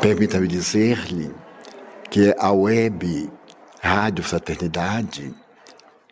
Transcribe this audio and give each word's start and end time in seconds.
Permita-me 0.00 0.46
dizer-lhe 0.46 1.34
que 2.14 2.32
a 2.38 2.52
web 2.52 3.28
Rádio 3.80 4.22
Fraternidade, 4.22 5.34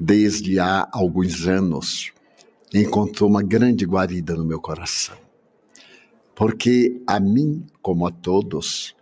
desde 0.00 0.58
há 0.58 0.88
alguns 0.90 1.46
anos, 1.46 2.10
encontrou 2.74 3.30
uma 3.30 3.40
grande 3.40 3.84
guarida 3.84 4.34
no 4.34 4.44
meu 4.44 4.60
coração. 4.60 5.16
Porque 6.34 7.00
a 7.06 7.20
mim, 7.20 7.64
como 7.80 8.04
a 8.04 8.10
todos, 8.10 8.96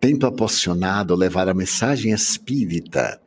tem 0.00 0.18
proporcionado 0.18 1.14
levar 1.14 1.48
a 1.48 1.54
mensagem 1.54 2.10
espírita 2.10 3.22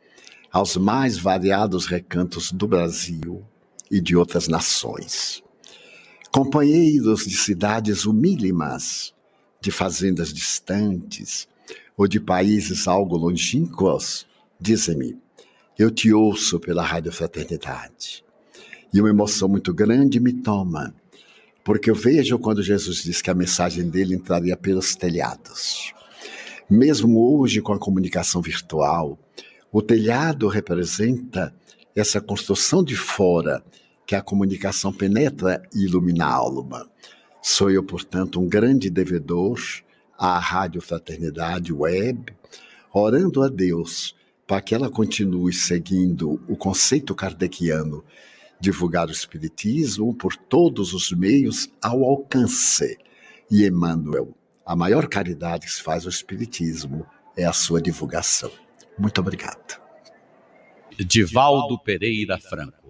aos 0.52 0.76
mais 0.76 1.16
variados 1.16 1.86
recantos 1.86 2.52
do 2.52 2.68
Brasil 2.68 3.42
e 3.90 4.02
de 4.02 4.14
outras 4.14 4.48
nações. 4.48 5.42
Companheiros 6.30 7.24
de 7.24 7.38
cidades 7.38 8.04
humílimas, 8.04 9.14
de 9.62 9.70
fazendas 9.70 10.30
distantes 10.30 11.48
ou 11.96 12.08
de 12.08 12.18
países 12.18 12.88
algo 12.88 13.16
longínquos, 13.16 14.26
dizem-me, 14.60 15.16
eu 15.78 15.90
te 15.90 16.12
ouço 16.12 16.60
pela 16.60 16.82
Rádio 16.82 17.12
Fraternidade. 17.12 18.24
E 18.92 19.00
uma 19.00 19.10
emoção 19.10 19.48
muito 19.48 19.74
grande 19.74 20.20
me 20.20 20.32
toma, 20.32 20.94
porque 21.64 21.90
eu 21.90 21.94
vejo 21.94 22.38
quando 22.38 22.62
Jesus 22.62 23.02
diz 23.02 23.20
que 23.20 23.30
a 23.30 23.34
mensagem 23.34 23.88
dele 23.88 24.14
entraria 24.14 24.56
pelos 24.56 24.94
telhados. 24.94 25.92
Mesmo 26.70 27.38
hoje, 27.38 27.60
com 27.60 27.72
a 27.72 27.78
comunicação 27.78 28.40
virtual, 28.40 29.18
o 29.72 29.82
telhado 29.82 30.46
representa 30.46 31.54
essa 31.94 32.20
construção 32.20 32.82
de 32.82 32.96
fora 32.96 33.64
que 34.06 34.14
a 34.14 34.22
comunicação 34.22 34.92
penetra 34.92 35.62
e 35.74 35.84
ilumina 35.84 36.26
a 36.26 36.32
alma. 36.32 36.88
Sou 37.42 37.70
eu, 37.70 37.82
portanto, 37.82 38.40
um 38.40 38.48
grande 38.48 38.88
devedor 38.88 39.58
à 40.18 40.38
Rádio 40.38 40.80
Fraternidade 40.80 41.72
Web, 41.72 42.32
orando 42.92 43.42
a 43.42 43.48
Deus 43.48 44.14
para 44.46 44.60
que 44.60 44.74
ela 44.74 44.90
continue 44.90 45.52
seguindo 45.52 46.40
o 46.48 46.56
conceito 46.56 47.14
kardeciano, 47.14 48.04
divulgar 48.60 49.08
o 49.08 49.12
Espiritismo 49.12 50.14
por 50.14 50.36
todos 50.36 50.92
os 50.92 51.10
meios 51.12 51.68
ao 51.82 52.04
alcance. 52.04 52.98
E 53.50 53.66
Emmanuel, 53.66 54.34
a 54.64 54.76
maior 54.76 55.08
caridade 55.08 55.66
que 55.66 55.72
se 55.72 55.82
faz 55.82 56.04
ao 56.04 56.10
Espiritismo 56.10 57.06
é 57.36 57.44
a 57.44 57.52
sua 57.52 57.80
divulgação. 57.80 58.50
Muito 58.98 59.20
obrigado. 59.20 59.80
Divaldo 60.98 61.78
Pereira 61.78 62.38
Franco. 62.38 62.83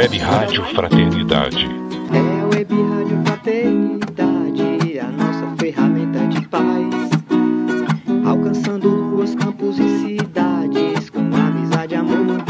Web 0.00 0.16
Rádio 0.16 0.64
Fraternidade. 0.74 1.66
É 2.10 2.40
a 2.40 2.46
Web 2.46 2.74
Rádio 2.74 3.22
Fraternidade, 3.22 4.98
a 4.98 5.08
nossa 5.08 5.54
ferramenta 5.58 6.26
de 6.26 6.40
paz. 6.48 7.10
Alcançando 8.24 8.88
ruas, 9.10 9.34
campos 9.34 9.78
e 9.78 9.98
cidades, 9.98 11.10
com 11.10 11.18
amizade, 11.18 11.94
amor, 11.94 12.16
muito 12.16 12.49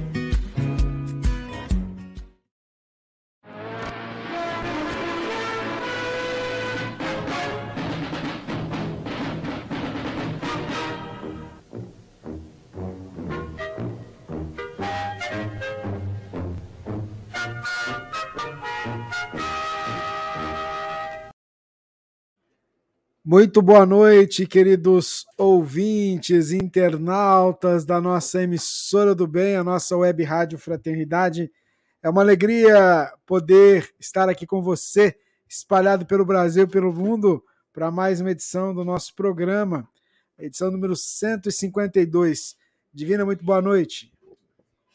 Muito 23.31 23.61
boa 23.61 23.85
noite, 23.85 24.45
queridos 24.45 25.25
ouvintes, 25.37 26.51
internautas 26.51 27.85
da 27.85 28.01
nossa 28.01 28.43
emissora 28.43 29.15
do 29.15 29.25
bem, 29.25 29.55
a 29.55 29.63
nossa 29.63 29.95
web 29.95 30.21
rádio 30.21 30.59
Fraternidade. 30.59 31.49
É 32.03 32.09
uma 32.09 32.19
alegria 32.19 33.09
poder 33.25 33.89
estar 33.97 34.27
aqui 34.27 34.45
com 34.45 34.61
você, 34.61 35.15
espalhado 35.47 36.05
pelo 36.05 36.25
Brasil 36.25 36.67
pelo 36.67 36.91
mundo, 36.91 37.41
para 37.71 37.89
mais 37.89 38.19
uma 38.19 38.31
edição 38.31 38.75
do 38.75 38.83
nosso 38.83 39.15
programa, 39.15 39.87
edição 40.37 40.69
número 40.69 40.93
152. 40.93 42.57
Divina, 42.93 43.23
muito 43.23 43.45
boa 43.45 43.61
noite. 43.61 44.11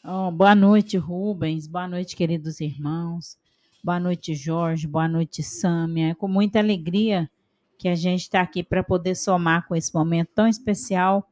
Oh, 0.05 0.29
boa 0.29 0.53
noite, 0.53 0.95
Rubens. 0.95 1.65
Boa 1.65 1.87
noite, 1.87 2.15
queridos 2.15 2.61
irmãos. 2.61 3.35
Boa 3.83 3.99
noite, 3.99 4.35
Jorge. 4.35 4.85
Boa 4.85 5.07
noite, 5.07 5.41
Sâmia. 5.41 6.09
É 6.09 6.13
com 6.13 6.27
muita 6.27 6.59
alegria 6.59 7.27
que 7.77 7.87
a 7.87 7.95
gente 7.95 8.21
está 8.21 8.41
aqui 8.41 8.63
para 8.63 8.83
poder 8.83 9.15
somar 9.15 9.67
com 9.67 9.75
esse 9.75 9.93
momento 9.93 10.29
tão 10.33 10.47
especial 10.47 11.29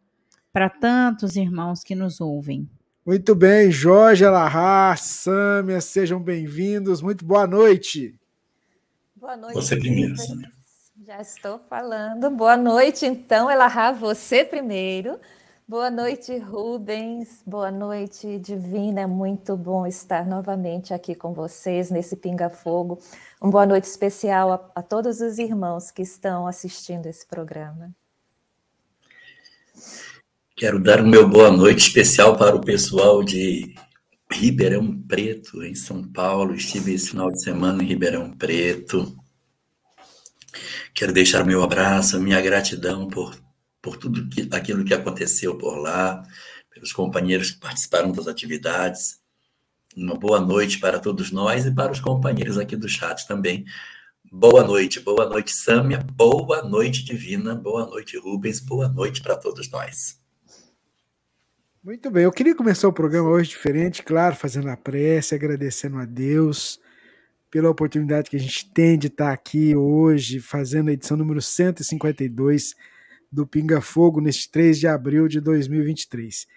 para 0.53 0.69
tantos 0.69 1.35
irmãos 1.35 1.83
que 1.83 1.95
nos 1.95 2.21
ouvem. 2.21 2.69
Muito 3.05 3.35
bem, 3.35 3.69
Jorge 3.69 4.25
Alahá, 4.25 4.95
Sâmia, 4.95 5.81
sejam 5.81 6.19
bem-vindos. 6.19 7.01
Muito 7.01 7.25
boa 7.25 7.45
noite. 7.45 8.15
Boa 9.15 9.35
noite. 9.35 9.55
Você 9.55 9.75
primeiro, 9.75 10.17
Sâmia. 10.17 10.51
Já 11.05 11.21
estou 11.21 11.59
falando. 11.69 12.31
Boa 12.31 12.57
noite, 12.57 13.05
então, 13.05 13.51
Elahá, 13.51 13.91
você 13.91 14.43
primeiro. 14.43 15.19
Boa 15.67 15.89
noite, 15.89 16.37
Rubens. 16.37 17.41
Boa 17.43 17.71
noite, 17.71 18.37
Divina. 18.37 19.01
É 19.01 19.07
muito 19.07 19.57
bom 19.57 19.87
estar 19.87 20.23
novamente 20.23 20.93
aqui 20.93 21.15
com 21.15 21.33
vocês 21.33 21.89
nesse 21.89 22.15
Pinga 22.15 22.51
Fogo. 22.51 22.99
Uma 23.41 23.49
boa 23.49 23.65
noite 23.65 23.85
especial 23.85 24.51
a, 24.51 24.71
a 24.75 24.83
todos 24.83 25.21
os 25.21 25.39
irmãos 25.39 25.89
que 25.89 26.03
estão 26.03 26.45
assistindo 26.45 27.07
esse 27.07 27.25
programa. 27.25 27.89
Quero 30.55 30.79
dar 30.79 31.01
o 31.01 31.07
meu 31.07 31.27
boa 31.27 31.49
noite 31.49 31.87
especial 31.87 32.37
para 32.37 32.55
o 32.55 32.61
pessoal 32.61 33.23
de 33.23 33.73
Ribeirão 34.31 34.95
Preto, 35.01 35.63
em 35.63 35.73
São 35.73 36.03
Paulo. 36.03 36.53
Estive 36.53 36.93
esse 36.93 37.09
final 37.09 37.31
de 37.31 37.41
semana 37.41 37.81
em 37.81 37.87
Ribeirão 37.87 38.31
Preto. 38.37 39.17
Quero 40.93 41.11
deixar 41.11 41.43
meu 41.43 41.63
abraço, 41.63 42.21
minha 42.21 42.39
gratidão 42.39 43.07
por 43.07 43.44
por 43.85 43.97
tudo 43.97 44.27
que, 44.27 44.49
aquilo 44.51 44.83
que 44.83 44.95
aconteceu 44.95 45.55
por 45.55 45.77
lá, 45.77 46.23
pelos 46.73 46.91
companheiros 46.91 47.51
que 47.51 47.59
participaram 47.59 48.11
das 48.11 48.27
atividades. 48.27 49.19
Uma 49.95 50.15
boa 50.15 50.41
noite 50.41 50.79
para 50.79 50.99
todos 50.99 51.31
nós 51.31 51.67
e 51.67 51.71
para 51.71 51.91
os 51.91 51.99
companheiros 51.99 52.57
aqui 52.57 52.75
do 52.75 52.89
chat 52.89 53.27
também. 53.27 53.63
Boa 54.31 54.63
noite, 54.63 54.99
boa 54.99 55.29
noite, 55.29 55.53
Sâmia, 55.53 55.99
boa 55.99 56.63
noite, 56.63 57.05
Divina, 57.05 57.53
boa 57.53 57.85
noite, 57.85 58.17
Rubens, 58.17 58.59
boa 58.59 58.89
noite 58.89 59.21
para 59.21 59.35
todos 59.35 59.69
nós. 59.69 60.19
Muito 61.83 62.09
bem, 62.09 62.23
eu 62.23 62.31
queria 62.31 62.55
começar 62.55 62.87
o 62.87 62.93
programa 62.93 63.29
hoje 63.29 63.51
diferente, 63.51 64.01
claro, 64.01 64.35
fazendo 64.35 64.67
a 64.71 64.75
prece, 64.75 65.35
agradecendo 65.35 65.97
a 65.97 66.05
Deus 66.05 66.79
pela 67.51 67.69
oportunidade 67.69 68.31
que 68.31 68.35
a 68.35 68.39
gente 68.39 68.67
tem 68.73 68.97
de 68.97 69.07
estar 69.07 69.31
aqui 69.31 69.75
hoje, 69.75 70.39
fazendo 70.39 70.89
a 70.89 70.93
edição 70.93 71.15
número 71.15 71.39
152 71.39 72.73
do 73.35 73.45
Pinga 73.45 73.81
Fogo, 73.81 74.21
neste 74.21 74.49
3 74.49 74.79
de 74.79 74.87
abril 74.87 75.27
de 75.27 75.41
2023. 75.41 76.47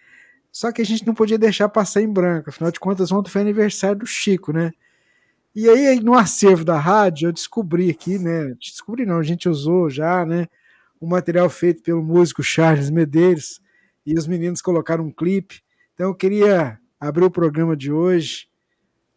Só 0.53 0.73
que 0.73 0.81
a 0.81 0.85
gente 0.85 1.07
não 1.07 1.13
podia 1.13 1.37
deixar 1.37 1.69
passar 1.69 2.01
em 2.01 2.11
branco, 2.11 2.51
afinal 2.51 2.71
de 2.71 2.79
contas, 2.81 3.11
ontem 3.11 3.31
foi 3.31 3.41
aniversário 3.41 3.99
do 3.99 4.07
Chico, 4.07 4.53
né? 4.53 4.73
E 5.55 5.69
aí, 5.69 5.99
no 6.01 6.15
acervo 6.15 6.65
da 6.65 6.79
rádio, 6.79 7.29
eu 7.29 7.33
descobri 7.33 7.91
aqui, 7.91 8.19
né? 8.19 8.55
Descobri 8.61 9.05
não, 9.05 9.19
a 9.19 9.23
gente 9.23 9.49
usou 9.49 9.91
já, 9.91 10.25
né? 10.25 10.47
O 11.01 11.07
material 11.07 11.51
feito 11.51 11.83
pelo 11.83 12.03
músico 12.03 12.43
Charles 12.43 12.91
Medeiros 12.91 13.61
e 14.07 14.15
os 14.15 14.27
meninos 14.27 14.63
colocaram 14.63 15.05
um 15.05 15.11
clipe. 15.11 15.61
Então 15.95 16.09
eu 16.09 16.15
queria 16.15 16.79
abrir 17.01 17.25
o 17.25 17.31
programa 17.31 17.77
de 17.77 17.91
hoje 17.91 18.47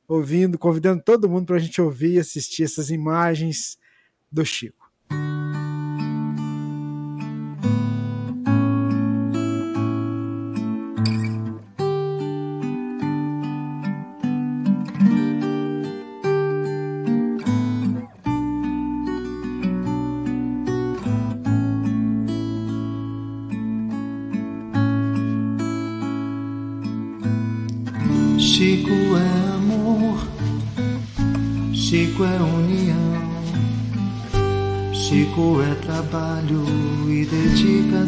ouvindo, 0.07 0.57
convidando 0.57 1.01
todo 1.03 1.29
mundo 1.29 1.45
para 1.45 1.57
a 1.57 1.59
gente 1.59 1.79
ouvir 1.81 2.15
e 2.15 2.19
assistir 2.19 2.63
essas 2.63 2.89
imagens 2.89 3.77
do 4.31 4.43
Chico. 4.43 4.80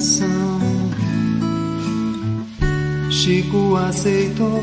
Dedicação. 0.04 0.60
Chico 3.10 3.76
aceitou 3.78 4.62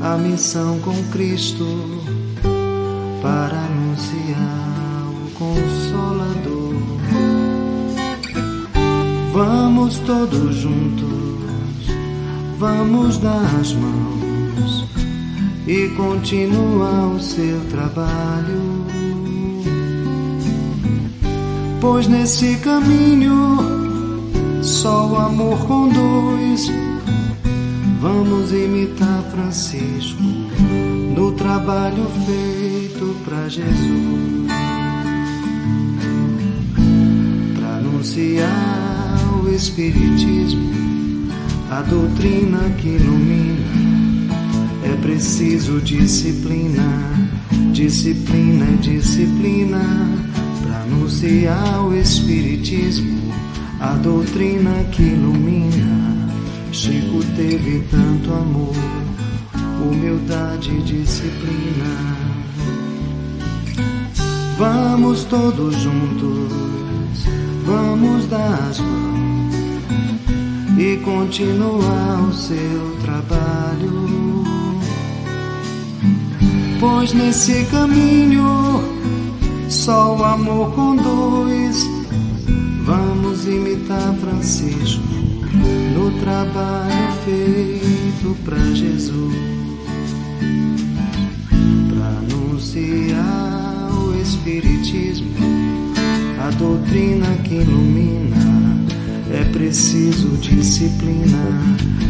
a 0.00 0.16
missão 0.16 0.78
com 0.80 0.94
Cristo 1.10 1.66
para 3.20 3.56
anunciar 3.56 5.10
o 5.10 5.30
Consolador. 5.34 6.74
Vamos 9.32 9.98
todos 9.98 10.56
juntos, 10.56 11.06
vamos 12.58 13.18
dar 13.18 13.54
as 13.60 13.72
mãos 13.74 14.84
e 15.66 15.88
continuar 15.90 17.08
o 17.14 17.20
seu 17.20 17.60
trabalho 17.68 18.77
pois 21.80 22.06
nesse 22.08 22.56
caminho 22.56 23.58
só 24.62 25.06
o 25.06 25.16
amor 25.16 25.58
conduz. 25.66 26.70
Vamos 28.00 28.52
imitar 28.52 29.22
Francisco 29.30 30.22
no 31.16 31.32
trabalho 31.32 32.06
feito 32.26 33.16
para 33.24 33.48
Jesus, 33.48 34.46
para 37.56 37.76
anunciar 37.76 39.42
o 39.42 39.48
Espiritismo, 39.52 40.70
a 41.70 41.82
doutrina 41.82 42.70
que 42.78 42.88
ilumina. 42.88 43.98
É 44.84 44.96
preciso 45.02 45.80
disciplina, 45.80 46.82
disciplina, 47.72 48.64
disciplina 48.80 50.27
anunciar 50.88 51.84
o 51.84 51.94
Espiritismo, 51.94 53.32
a 53.78 53.92
doutrina 53.94 54.84
que 54.90 55.02
ilumina. 55.02 56.28
Chico 56.72 57.22
teve 57.36 57.84
tanto 57.90 58.32
amor, 58.32 58.74
humildade 59.82 60.70
e 60.70 60.82
disciplina. 60.82 62.16
Vamos 64.56 65.24
todos 65.24 65.76
juntos, 65.76 66.52
vamos 67.64 68.26
dar 68.26 68.68
as 68.68 68.80
mãos 68.80 69.54
e 70.78 70.96
continuar 70.98 72.28
o 72.28 72.34
seu 72.34 72.96
trabalho. 73.02 74.08
Pois 76.80 77.12
nesse 77.12 77.64
caminho 77.66 78.97
só 79.88 80.14
o 80.14 80.22
amor 80.22 80.70
conduz. 80.74 81.88
Vamos 82.84 83.46
imitar 83.46 84.14
Francisco 84.16 85.02
no 85.94 86.10
trabalho 86.20 87.12
feito 87.24 88.36
para 88.44 88.58
Jesus, 88.74 89.34
para 91.88 92.06
anunciar 92.18 93.88
o 93.94 94.14
Espiritismo, 94.20 95.30
a 96.46 96.50
doutrina 96.50 97.26
que 97.44 97.54
ilumina. 97.54 98.36
É 99.32 99.42
preciso 99.52 100.28
disciplina, 100.36 101.62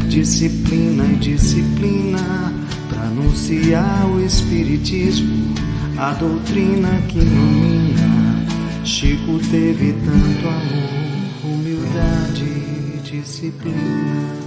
disciplina 0.09 1.05
e 1.05 1.15
disciplina 1.15 2.53
para 2.89 3.03
anunciar 3.03 4.05
o 4.11 4.21
Espiritismo 4.21 5.58
a 6.01 6.15
doutrina 6.15 6.91
que 7.09 7.19
ilumina. 7.19 8.87
Chico 8.87 9.39
teve 9.51 9.93
tanto 9.95 10.47
amor, 10.47 11.45
humildade 11.45 12.45
e 12.45 13.01
disciplina. 13.03 14.39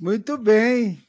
Muito 0.00 0.36
bem. 0.36 1.00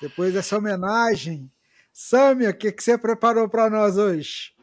Depois 0.00 0.34
dessa 0.34 0.56
homenagem, 0.58 1.50
Sâmia, 1.92 2.50
o 2.50 2.54
que, 2.54 2.70
que 2.70 2.82
você 2.82 2.96
preparou 2.96 3.48
para 3.48 3.68
nós 3.68 3.96
hoje? 3.96 4.53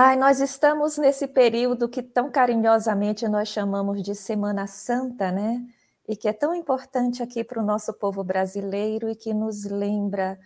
Ai, 0.00 0.14
nós 0.14 0.38
estamos 0.40 0.96
nesse 0.96 1.26
período 1.26 1.88
que 1.88 2.00
tão 2.00 2.30
carinhosamente 2.30 3.26
nós 3.26 3.48
chamamos 3.48 4.00
de 4.00 4.14
Semana 4.14 4.64
Santa, 4.64 5.32
né? 5.32 5.60
E 6.08 6.14
que 6.14 6.28
é 6.28 6.32
tão 6.32 6.54
importante 6.54 7.20
aqui 7.20 7.42
para 7.42 7.60
o 7.60 7.66
nosso 7.66 7.92
povo 7.92 8.22
brasileiro 8.22 9.10
e 9.10 9.16
que 9.16 9.34
nos 9.34 9.64
lembra 9.64 10.38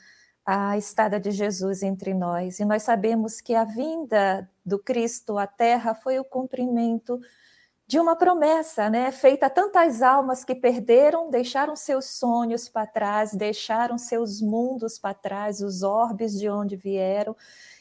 a 0.42 0.78
estada 0.78 1.21
de 1.21 1.30
Jesus 1.30 1.82
entre 1.82 2.14
nós. 2.14 2.61
E 2.61 2.64
nós 2.64 2.82
sabemos 2.82 3.42
que 3.42 3.54
a 3.54 3.64
vinda 3.64 4.50
do 4.64 4.78
Cristo 4.78 5.37
à 5.37 5.47
Terra 5.47 5.94
foi 5.94 6.18
o 6.18 6.25
cumprimento 6.25 7.21
de 7.92 8.00
uma 8.00 8.16
promessa, 8.16 8.88
né? 8.88 9.12
Feita 9.12 9.44
a 9.44 9.50
tantas 9.50 10.00
almas 10.00 10.42
que 10.42 10.54
perderam, 10.54 11.28
deixaram 11.28 11.76
seus 11.76 12.06
sonhos 12.06 12.66
para 12.66 12.87
trás, 12.87 13.34
deixaram 13.34 13.99
seus 13.99 14.40
mundos 14.40 14.99
para 14.99 15.12
trás, 15.12 15.61
os 15.61 15.82
orbes 15.82 16.40
de 16.40 16.49
onde 16.49 16.75
vieram 16.75 17.37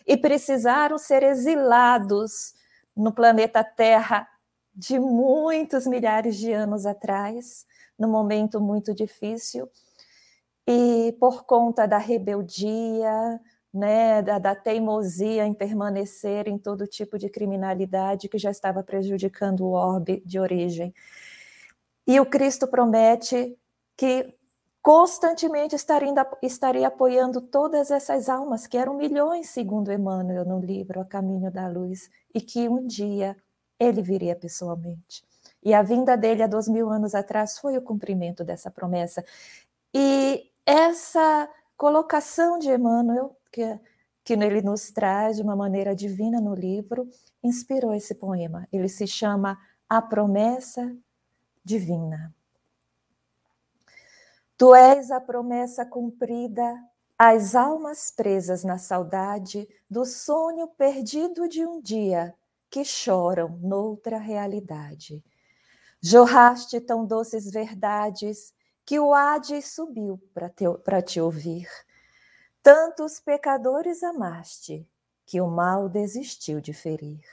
e 0.06 0.18
precisaram 0.18 0.98
ser 0.98 1.24
exilados 1.24 2.54
no 2.94 3.14
planeta 3.14 3.64
Terra 3.64 4.28
de 4.76 5.00
muitos 5.00 5.88
milhares 5.88 6.36
de 6.36 6.52
anos 6.52 6.86
atrás, 6.86 7.66
num 7.98 8.10
momento 8.10 8.60
muito 8.60 8.94
difícil, 8.94 9.70
e 10.68 11.16
por 11.22 11.46
conta 11.46 11.88
da 11.88 11.98
rebeldia, 11.98 13.40
né, 13.74 14.22
da, 14.22 14.38
da, 14.38 14.56
teimosia 14.56 15.46
em 15.46 15.54
permanecer 15.54 16.48
em 16.48 16.58
todo 16.58 16.88
tipo 16.88 17.18
de 17.18 17.30
criminalidade 17.30 18.28
que 18.28 18.38
já 18.38 18.52
estava 18.52 18.84
prejudicando 18.84 19.62
o 19.62 19.72
orbe 19.72 20.22
de 20.26 20.40
origem. 20.40 20.94
E 22.06 22.20
o 22.20 22.26
Cristo 22.26 22.68
promete 22.68 23.58
que 23.96 24.36
constantemente 24.82 25.76
estaria, 25.76 26.12
estaria 26.42 26.88
apoiando 26.88 27.40
todas 27.42 27.92
essas 27.92 28.28
almas, 28.28 28.68
que 28.68 28.78
eram 28.78 28.96
milhões, 28.96 29.50
segundo 29.50 29.92
Emmanuel 29.92 30.44
no 30.44 30.60
livro 30.60 31.00
A 31.00 31.06
Caminho 31.06 31.52
da 31.52 31.68
Luz, 31.68 32.10
e 32.34 32.42
que 32.42 32.68
um 32.68 32.86
dia 32.86 33.38
ele 33.80 34.02
viria 34.02 34.36
pessoalmente. 34.36 35.24
E 35.64 35.74
a 35.74 35.84
vinda 35.84 36.18
dele 36.18 36.44
há 36.44 36.48
dois 36.48 36.68
mil 36.68 36.90
anos 36.90 37.14
atrás 37.14 37.60
foi 37.60 37.78
o 37.78 37.82
cumprimento 37.82 38.44
dessa 38.44 38.72
promessa. 38.72 39.24
E 39.94 40.52
essa 40.66 41.50
colocação 41.78 42.58
de 42.58 42.70
Emmanuel, 42.70 43.36
que, 43.52 43.80
que 44.24 44.34
ele 44.34 44.62
nos 44.62 44.92
traz 44.92 45.38
de 45.38 45.44
uma 45.44 45.56
maneira 45.56 45.96
divina 45.96 46.40
no 46.40 46.56
livro, 46.56 47.10
inspirou 47.44 47.94
esse 47.94 48.16
poema. 48.16 48.68
Ele 48.72 48.88
se 48.88 49.06
chama 49.06 49.60
A 49.90 50.02
Promessa 50.02 50.96
Divina. 51.64 52.34
Tu 54.58 54.76
és 54.76 55.10
a 55.10 55.20
promessa 55.20 55.84
cumprida, 55.84 56.72
as 57.18 57.56
almas 57.56 58.12
presas 58.12 58.64
na 58.64 58.78
saudade 58.78 59.68
do 59.90 60.06
sonho 60.06 60.68
perdido 60.68 61.48
de 61.48 61.66
um 61.66 61.82
dia 61.82 62.34
que 62.70 62.86
choram 62.86 63.58
noutra 63.62 64.18
realidade. 64.18 65.24
Jorraste 66.00 66.80
tão 66.80 67.06
doces 67.06 67.52
verdades 67.52 68.54
que 68.86 69.00
o 69.00 69.14
Hades 69.14 69.74
subiu 69.74 70.20
para 70.34 71.02
te 71.02 71.20
ouvir. 71.20 71.68
Tantos 72.64 73.20
pecadores 73.20 74.04
amaste 74.04 74.88
que 75.26 75.42
o 75.42 75.48
mal 75.48 75.90
desistiu 75.90 76.62
de 76.62 76.74
ferir. 76.74 77.24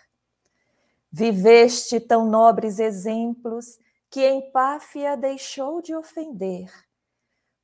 Viveste 1.13 2.01
tão 2.01 2.27
nobres 2.27 2.79
exemplos 2.79 3.79
que 4.09 4.27
empáfia 4.27 5.19
deixou 5.19 5.83
de 5.83 5.95
ofender. 5.95 6.73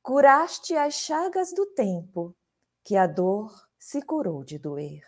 Curaste 0.03 0.75
as 0.75 0.93
chagas 0.93 1.53
do 1.53 1.65
tempo, 1.65 2.35
que 2.83 2.95
a 2.95 3.07
dor 3.07 3.67
se 3.79 3.99
curou 3.99 4.43
de 4.43 4.59
doer. 4.59 5.03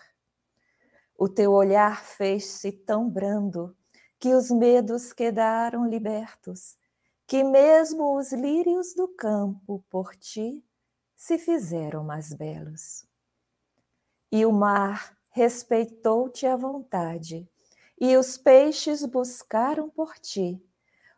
O 1.16 1.30
teu 1.30 1.52
olhar 1.52 2.04
fez-se 2.04 2.72
tão 2.72 3.08
brando 3.08 3.78
que 4.20 4.34
os 4.34 4.50
medos 4.50 5.14
quedaram 5.14 5.88
libertos, 5.88 6.76
que 7.28 7.44
mesmo 7.44 8.18
os 8.18 8.34
lírios 8.34 8.96
do 8.96 9.08
campo 9.08 9.86
por 9.92 10.16
ti 10.16 10.67
se 11.18 11.40
fizeram 11.40 12.04
mais 12.04 12.32
belos. 12.32 13.04
E 14.32 14.46
o 14.46 14.52
mar 14.52 15.18
respeitou-te 15.32 16.46
à 16.46 16.56
vontade, 16.56 17.50
e 18.00 18.16
os 18.16 18.38
peixes 18.38 19.04
buscaram 19.04 19.90
por 19.90 20.14
ti. 20.20 20.64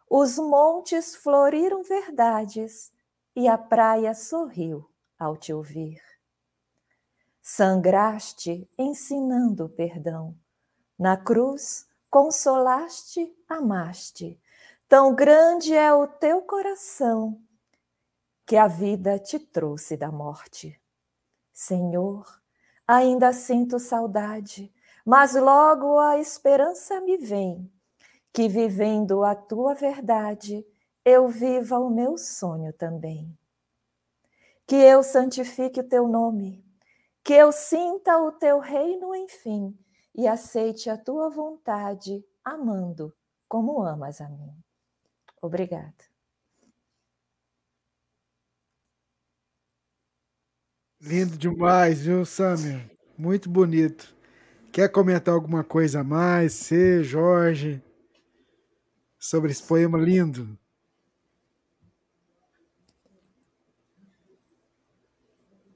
Os 0.09 0.39
montes 0.39 1.15
floriram 1.15 1.83
verdades, 1.83 2.91
e 3.35 3.47
a 3.47 3.57
praia 3.57 4.13
sorriu 4.13 4.89
ao 5.19 5.35
te 5.35 5.53
ouvir. 5.53 6.01
Sangraste 7.41 8.69
ensinando 8.77 9.67
perdão. 9.67 10.35
Na 10.97 11.17
cruz, 11.17 11.87
consolaste, 12.09 13.35
amaste. 13.47 14.39
Tão 14.87 15.13
grande 15.13 15.73
é 15.73 15.93
o 15.93 16.07
teu 16.07 16.41
coração 16.41 17.41
que 18.49 18.57
a 18.57 18.65
vida 18.65 19.19
te 19.19 19.37
trouxe 19.37 19.95
da 19.95 20.11
morte. 20.11 20.81
Senhor, 21.53 22.25
ainda 22.87 23.31
sinto 23.31 23.77
saudade, 23.77 24.73
mas 25.05 25.35
logo 25.35 25.99
a 25.99 26.17
esperança 26.17 26.99
me 26.99 27.15
vem, 27.15 27.71
que 28.33 28.49
vivendo 28.49 29.23
a 29.23 29.35
tua 29.35 29.75
verdade, 29.75 30.65
eu 31.05 31.27
viva 31.27 31.77
o 31.77 31.91
meu 31.91 32.17
sonho 32.17 32.73
também. 32.73 33.37
Que 34.65 34.77
eu 34.77 35.03
santifique 35.03 35.81
o 35.81 35.87
teu 35.87 36.07
nome 36.07 36.67
que 37.23 37.33
eu 37.35 37.51
sinta 37.51 38.17
o 38.17 38.31
teu 38.31 38.57
reino, 38.57 39.13
enfim, 39.15 39.77
e 40.15 40.27
aceite 40.27 40.89
a 40.89 40.97
tua 40.97 41.29
vontade, 41.29 42.25
amando 42.43 43.15
como 43.47 43.83
amas 43.83 44.19
a 44.19 44.27
mim. 44.27 44.51
Obrigada. 45.39 46.08
Lindo 51.01 51.37
demais, 51.37 52.01
viu, 52.01 52.25
Samir? 52.25 52.89
Muito 53.17 53.49
bonito. 53.49 54.13
Quer 54.71 54.89
comentar 54.89 55.33
alguma 55.33 55.63
coisa 55.63 56.01
a 56.01 56.03
mais, 56.03 56.53
você, 56.53 57.01
Jorge, 57.03 57.81
sobre 59.17 59.51
esse 59.51 59.63
poema 59.63 59.97
lindo? 59.97 60.59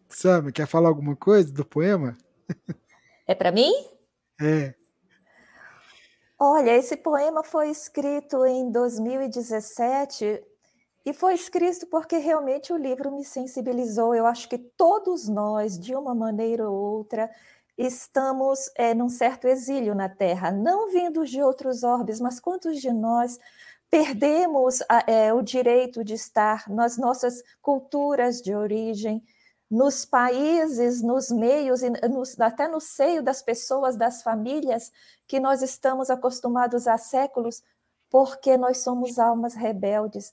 Sam, 0.10 0.52
quer 0.52 0.68
falar 0.68 0.90
alguma 0.90 1.16
coisa 1.16 1.52
do 1.52 1.66
poema? 1.66 2.18
É 3.26 3.34
para 3.34 3.54
mim? 3.54 3.72
É. 4.42 4.74
Olha, 6.38 6.76
esse 6.76 6.98
poema 6.98 7.42
foi 7.42 7.70
escrito 7.70 8.46
em 8.46 8.70
2017 8.70 10.44
e 11.06 11.14
foi 11.14 11.34
escrito 11.34 11.88
porque 11.88 12.18
realmente 12.18 12.72
o 12.72 12.78
livro 12.78 13.12
me 13.12 13.26
sensibilizou. 13.26 14.16
Eu 14.16 14.26
acho 14.26 14.48
que 14.48 14.58
todos 14.58 15.28
nós, 15.28 15.78
de 15.78 15.96
uma 15.96 16.16
maneira 16.16 16.70
ou 16.70 16.76
outra, 16.76 17.30
estamos 17.78 18.70
é, 18.76 18.94
num 18.94 19.10
certo 19.10 19.48
exílio 19.48 19.96
na 19.96 20.08
Terra, 20.08 20.52
não 20.52 20.92
vindos 20.92 21.30
de 21.30 21.42
outros 21.42 21.84
orbes, 21.84 22.20
mas 22.22 22.40
quantos 22.40 22.80
de 22.80 22.92
nós 22.92 23.40
perdemos 23.90 24.82
a, 24.90 25.04
é, 25.12 25.34
o 25.34 25.42
direito 25.42 26.04
de 26.04 26.14
estar 26.14 26.70
nas 26.70 26.98
nossas 26.98 27.44
culturas 27.62 28.42
de 28.42 28.56
origem, 28.56 29.24
nos 29.70 30.06
países, 30.06 31.02
nos 31.02 31.30
meios, 31.30 31.82
nos, 32.12 32.40
até 32.40 32.68
no 32.68 32.80
seio 32.80 33.24
das 33.24 33.42
pessoas, 33.42 33.96
das 33.96 34.22
famílias, 34.22 34.92
que 35.28 35.40
nós 35.40 35.62
estamos 35.62 36.10
acostumados 36.10 36.88
há 36.88 36.98
séculos, 36.98 37.62
porque 38.10 38.56
nós 38.56 38.80
somos 38.80 39.18
almas 39.18 39.56
rebeldes, 39.56 40.32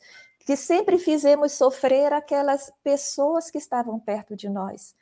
que 0.51 0.57
sempre 0.57 0.99
fizemos 0.99 1.53
sofrer 1.53 2.13
aquelas 2.13 2.73
pessoas 2.83 3.53
que 3.53 3.59
estavam 3.59 4.01
perto 4.01 4.35
de 4.35 4.49
nós. 4.49 4.97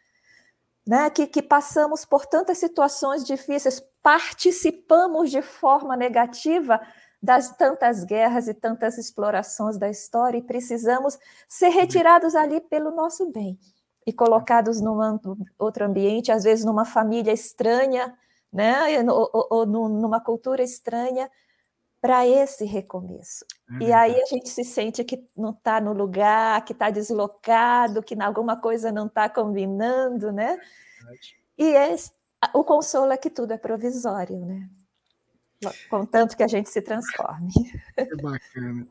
Né, 0.87 1.09
que, 1.09 1.27
que, 1.27 1.41
passamos 1.41 2.05
por 2.05 2.27
tantas 2.27 2.59
situações 2.59 3.25
difíceis, 3.25 3.83
participamos 4.03 5.31
de 5.31 5.41
forma 5.41 5.97
negativa 5.97 6.79
das 7.23 7.57
tantas 7.57 8.05
guerras 8.05 8.47
e 8.47 8.53
tantas 8.53 8.99
explorações 8.99 9.79
da 9.79 9.89
história 9.89 10.37
e 10.37 10.43
precisamos 10.43 11.19
ser 11.49 11.71
retirados 11.71 12.35
ali 12.35 12.61
pelo 12.61 12.91
nosso 12.91 13.33
bem 13.33 13.59
e 14.07 14.13
colocados 14.13 14.83
num 14.83 14.99
outro 15.59 15.87
ambiente, 15.87 16.31
às 16.31 16.45
vezes 16.45 16.63
numa 16.63 16.85
família 16.85 17.33
estranha, 17.33 18.15
né? 18.53 19.03
ou, 19.11 19.31
ou, 19.33 19.47
ou 19.51 19.67
numa 19.67 20.21
cultura 20.21 20.63
estranha, 20.63 21.31
para 22.01 22.27
esse 22.27 22.65
recomeço. 22.65 23.45
É 23.81 23.85
e 23.85 23.93
aí 23.93 24.21
a 24.21 24.27
gente 24.27 24.49
se 24.49 24.65
sente 24.65 25.05
que 25.05 25.25
não 25.37 25.51
está 25.51 25.81
no 25.81 25.93
lugar, 25.93 26.65
que 26.65 26.73
está 26.73 26.91
deslocado, 26.91 28.03
que 28.03 28.21
alguma 28.21 28.57
coisa 28.61 28.93
não 28.93 29.07
está 29.07 29.29
combinando, 29.29 30.33
né? 30.33 30.59
E 31.57 31.65
esse, 31.65 32.13
o 32.55 32.63
consolo 32.63 33.13
é 33.13 33.17
que 33.17 33.31
tudo 33.31 33.53
é 33.53 33.59
provisório, 33.59 34.39
né? 34.39 34.69
Contanto 35.91 36.37
que 36.37 36.43
a 36.43 36.49
gente 36.49 36.71
se 36.71 36.81
transforme. 36.81 37.51
Que 37.97 38.23
bacana. 38.23 38.87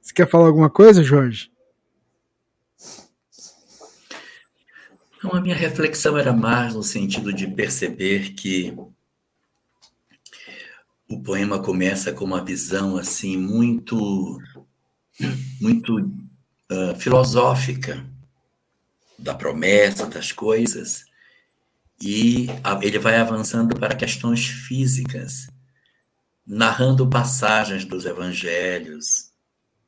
Você 0.00 0.12
quer 0.12 0.28
falar 0.28 0.48
alguma 0.48 0.68
coisa, 0.68 1.04
Jorge? 1.04 1.52
Então, 5.16 5.32
a 5.34 5.40
minha 5.40 5.54
reflexão 5.54 6.18
era 6.18 6.32
mais 6.32 6.74
no 6.74 6.82
sentido 6.82 7.32
de 7.32 7.46
perceber 7.46 8.32
que 8.32 8.76
o 11.10 11.20
poema 11.20 11.60
começa 11.60 12.12
com 12.12 12.24
uma 12.24 12.44
visão 12.44 12.96
assim 12.96 13.36
muito 13.36 14.38
muito 15.60 15.98
uh, 15.98 16.94
filosófica 16.98 18.06
da 19.18 19.34
promessa 19.34 20.06
das 20.06 20.30
coisas 20.32 21.04
e 22.00 22.46
ele 22.80 22.98
vai 22.98 23.16
avançando 23.16 23.74
para 23.74 23.96
questões 23.96 24.46
físicas 24.46 25.48
narrando 26.46 27.10
passagens 27.10 27.84
dos 27.84 28.06
evangelhos 28.06 29.30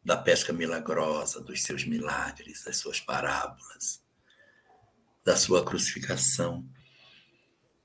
da 0.05 0.17
pesca 0.17 0.53
milagrosa 0.53 1.41
dos 1.41 1.63
seus 1.63 1.85
milagres 1.87 2.65
das 2.65 2.79
suas 2.79 3.01
parábolas 3.01 4.03
da 5.25 5.37
sua 5.37 5.65
crucificação. 5.65 6.67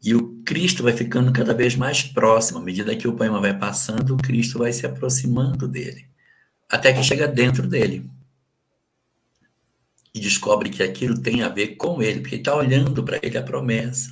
E 0.08 0.16
o 0.16 0.42
Cristo 0.46 0.84
vai 0.84 0.94
ficando 0.94 1.34
cada 1.34 1.54
vez 1.54 1.76
mais 1.76 2.02
próximo. 2.02 2.60
À 2.60 2.62
medida 2.62 2.96
que 2.96 3.10
o 3.10 3.14
poema 3.18 3.42
vai 3.42 3.54
passando, 3.54 4.14
o 4.14 4.18
Cristo 4.18 4.58
vai 4.58 4.72
se 4.72 4.86
aproximando 4.86 5.68
dele, 5.68 6.08
até 6.70 6.94
que 6.94 7.04
chega 7.04 7.28
dentro 7.28 7.68
dele. 7.68 8.10
E 10.14 10.22
descobre 10.22 10.70
que 10.70 10.82
aquilo 10.82 11.22
tem 11.22 11.44
a 11.44 11.50
ver 11.50 11.76
com 11.76 12.02
ele, 12.02 12.22
porque 12.22 12.38
está 12.38 12.56
olhando 12.56 13.04
para 13.04 13.20
ele 13.22 13.38
a 13.38 13.44
promessa, 13.44 14.10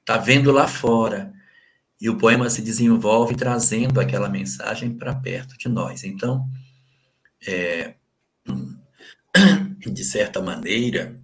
está 0.00 0.16
vendo 0.16 0.50
lá 0.50 0.66
fora. 0.66 1.34
E 2.00 2.08
o 2.08 2.16
poema 2.16 2.48
se 2.48 2.62
desenvolve 2.62 3.34
trazendo 3.36 4.00
aquela 4.00 4.30
mensagem 4.30 4.96
para 4.96 5.14
perto 5.14 5.58
de 5.58 5.68
nós. 5.68 6.02
Então, 6.02 6.48
é, 7.46 7.94
de 9.86 10.02
certa 10.02 10.40
maneira, 10.40 11.20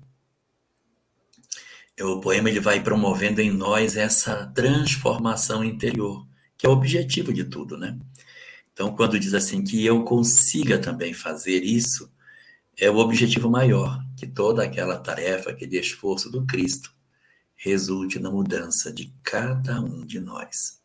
o 2.03 2.21
poema 2.21 2.49
ele 2.49 2.61
vai 2.61 2.83
promovendo 2.83 3.41
em 3.41 3.51
nós 3.51 3.97
essa 3.97 4.47
transformação 4.55 5.65
interior, 5.65 6.27
que 6.57 6.67
é 6.67 6.69
o 6.69 6.73
objetivo 6.73 7.33
de 7.33 7.45
tudo, 7.45 7.77
né? 7.77 7.99
Então, 8.73 8.95
quando 8.97 9.19
diz 9.19 9.35
assim 9.35 9.63
que 9.63 9.85
eu 9.85 10.03
consiga 10.05 10.79
também 10.79 11.13
fazer 11.13 11.63
isso, 11.63 12.11
é 12.79 12.91
o 12.91 12.97
objetivo 12.97 13.51
maior, 13.51 14.03
que 14.17 14.27
toda 14.27 14.65
aquela 14.65 14.99
tarefa, 14.99 15.51
aquele 15.51 15.79
esforço 15.79 16.31
do 16.31 16.47
Cristo 16.47 16.91
resulte 17.55 18.19
na 18.19 18.31
mudança 18.31 18.93
de 18.93 19.15
cada 19.23 19.81
um 19.81 20.05
de 20.05 20.19
nós. 20.19 20.81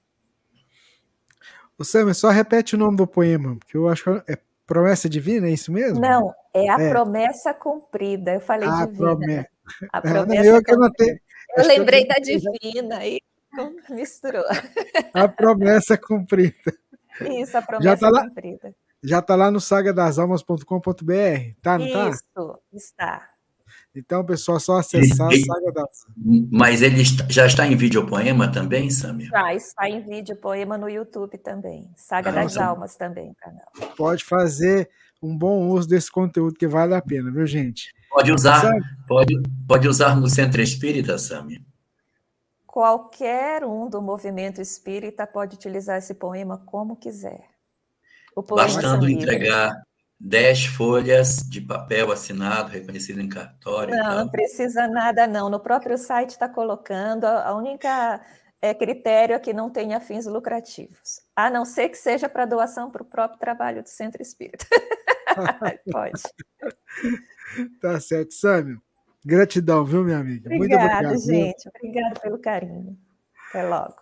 O 1.78 1.86
Sam, 1.86 2.14
só 2.14 2.30
repete 2.30 2.76
o 2.76 2.78
nome 2.78 2.98
do 2.98 3.08
poema, 3.08 3.56
porque 3.56 3.78
eu 3.78 3.88
acho 3.88 4.04
que 4.04 4.32
é 4.32 4.38
promessa 4.66 5.08
divina, 5.08 5.48
é 5.48 5.52
isso 5.52 5.72
mesmo? 5.72 6.00
Não, 6.00 6.34
é 6.54 6.70
a 6.70 6.80
é. 6.80 6.90
promessa 6.90 7.54
cumprida. 7.54 8.34
Eu 8.34 8.42
falei 8.42 8.68
a 8.68 8.86
divina. 8.86 8.98
Promessa. 8.98 9.57
A 9.94 9.98
É, 9.98 10.02
promessa 10.02 10.46
eu 10.46 10.64
que 10.64 10.72
cumprida. 10.72 10.76
anotei. 10.86 11.12
Eu 11.12 11.18
que 11.56 11.62
eu 11.62 11.68
lembrei 11.68 12.02
que 12.04 12.08
da 12.08 12.16
já. 12.16 12.22
divina 12.22 13.06
e 13.06 13.20
misturou. 13.90 14.44
A 15.14 15.28
promessa 15.28 15.98
cumprida. 15.98 16.74
Isso, 17.22 17.58
a 17.58 17.62
Já 17.62 17.66
promessa 17.66 17.98
tá 17.98 18.10
lá, 18.10 18.28
cumprida. 18.28 18.76
já 19.04 19.22
tá 19.22 19.36
lá 19.36 19.50
no 19.50 19.60
sagadasalmas.com.br, 19.60 21.54
tá? 21.62 21.78
Não 21.78 21.92
tá? 21.92 22.10
Isso, 22.10 22.60
está. 22.74 23.30
Então, 23.96 24.24
pessoal, 24.24 24.58
é 24.58 24.60
só 24.60 24.78
acessar 24.78 25.28
a 25.28 25.32
Saga 25.32 25.72
das 25.74 26.06
Mas 26.52 26.84
ele 26.84 27.02
está- 27.02 27.26
já 27.28 27.48
está 27.48 27.66
em 27.66 27.76
videopoema 27.76 28.52
também, 28.52 28.92
Samir? 28.92 29.28
Já 29.30 29.56
está 29.56 29.90
em 29.90 30.02
vídeo, 30.02 30.36
poema 30.36 30.78
no 30.78 30.88
YouTube 30.88 31.36
também. 31.40 31.90
Saga 31.96 32.30
Ah, 32.30 32.34
das 32.34 32.44
nossa. 32.56 32.66
Almas 32.66 32.96
também, 32.96 33.34
canal. 33.40 33.66
Pode 33.98 34.24
fazer 34.24 34.88
um 35.22 35.36
bom 35.36 35.68
uso 35.70 35.88
desse 35.88 36.12
conteúdo 36.12 36.54
que 36.60 36.68
vale 36.68 36.94
a 36.94 37.02
pena, 37.02 37.32
viu, 37.32 37.48
gente? 37.48 37.92
Pode 38.18 38.32
usar, 38.32 38.72
pode, 39.08 39.40
pode 39.68 39.88
usar 39.88 40.16
no 40.20 40.28
Centro 40.28 40.60
Espírita, 40.60 41.20
Samir? 41.20 41.62
Qualquer 42.66 43.64
um 43.64 43.88
do 43.88 44.02
movimento 44.02 44.60
espírita 44.60 45.28
pode 45.28 45.54
utilizar 45.54 46.00
esse 46.00 46.16
poema 46.16 46.58
como 46.66 46.96
quiser. 46.96 47.44
O 48.36 48.42
poema 48.42 48.64
Bastando 48.64 48.88
são 48.88 49.06
livres. 49.06 49.24
entregar 49.24 49.84
10 50.20 50.66
folhas 50.66 51.48
de 51.48 51.62
papel 51.62 52.12
assinado, 52.12 52.72
reconhecido 52.72 53.22
em 53.22 53.30
cartório 53.30 53.96
Não, 53.96 54.24
não 54.24 54.30
precisa 54.30 54.88
nada, 54.88 55.28
não. 55.28 55.48
No 55.48 55.60
próprio 55.60 55.96
site 55.96 56.32
está 56.32 56.50
colocando, 56.50 57.26
a 57.26 57.50
a 57.50 57.56
única 57.56 58.20
é, 58.60 58.74
critério 58.74 59.36
é 59.36 59.40
que 59.40 59.54
não 59.54 59.70
tenha 59.70 60.00
fins 60.00 60.26
lucrativos. 60.26 61.22
A 61.36 61.52
não 61.52 61.64
ser 61.64 61.90
que 61.90 61.98
seja 61.98 62.28
para 62.28 62.46
doação 62.46 62.90
para 62.90 63.04
o 63.04 63.06
próprio 63.06 63.38
trabalho 63.38 63.84
do 63.84 63.90
Centro 63.90 64.24
Espírita. 64.24 64.66
Pode. 65.92 66.24
Tá 67.82 68.00
certo, 68.00 68.34
Sâmio. 68.34 68.82
Gratidão, 69.26 69.84
viu, 69.86 70.04
minha 70.04 70.20
amiga? 70.20 70.50
Muito 70.50 70.64
Obrigada, 70.64 70.94
obrigado. 71.10 71.12
viu? 71.26 71.36
gente. 71.36 71.70
Obrigada 71.76 72.20
pelo 72.20 72.40
carinho. 72.40 72.98
Até 73.50 73.64
logo. 73.68 73.96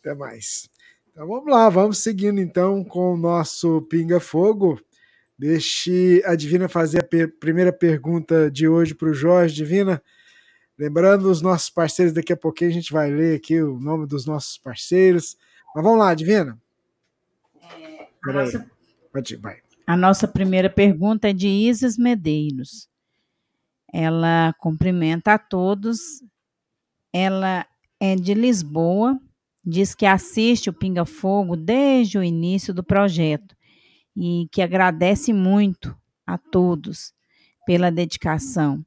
Até 0.00 0.14
mais. 0.14 0.68
Então 1.10 1.26
vamos 1.26 1.50
lá, 1.50 1.68
vamos 1.68 1.98
seguindo 1.98 2.40
então 2.40 2.84
com 2.84 3.14
o 3.14 3.16
nosso 3.16 3.82
Pinga 3.82 4.20
Fogo. 4.20 4.80
Deixe 5.38 6.22
a 6.24 6.34
Divina 6.34 6.68
fazer 6.68 7.00
a 7.00 7.04
per- 7.04 7.36
primeira 7.38 7.72
pergunta 7.72 8.50
de 8.50 8.66
hoje 8.68 8.94
para 8.94 9.08
o 9.08 9.14
Jorge. 9.14 9.54
Divina, 9.54 10.02
lembrando 10.78 11.30
os 11.30 11.40
nossos 11.42 11.70
parceiros, 11.70 12.14
daqui 12.14 12.32
a 12.32 12.36
pouquinho 12.36 12.70
a 12.70 12.74
gente 12.74 12.92
vai 12.92 13.10
ler 13.10 13.36
aqui 13.36 13.60
o 13.62 13.78
nome 13.78 14.06
dos 14.06 14.24
nossos 14.26 14.56
parceiros. 14.58 15.36
Mas 15.74 15.84
vamos 15.84 15.98
lá, 15.98 16.14
Divina. 16.14 16.58
Peraí. 18.22 18.44
nossa- 18.46 18.70
Pode 19.12 19.34
ir, 19.34 19.36
vai. 19.38 19.58
A 19.86 19.96
nossa 19.96 20.26
primeira 20.26 20.68
pergunta 20.68 21.30
é 21.30 21.32
de 21.32 21.46
Isis 21.46 21.96
Medeiros. 21.96 22.88
Ela 23.92 24.52
cumprimenta 24.58 25.34
a 25.34 25.38
todos. 25.38 25.98
Ela 27.12 27.64
é 28.00 28.16
de 28.16 28.34
Lisboa, 28.34 29.16
diz 29.64 29.94
que 29.94 30.04
assiste 30.04 30.68
o 30.68 30.72
Pinga 30.72 31.04
Fogo 31.04 31.56
desde 31.56 32.18
o 32.18 32.24
início 32.24 32.74
do 32.74 32.82
projeto 32.82 33.56
e 34.16 34.48
que 34.50 34.60
agradece 34.60 35.32
muito 35.32 35.96
a 36.26 36.36
todos 36.36 37.14
pela 37.64 37.90
dedicação. 37.90 38.84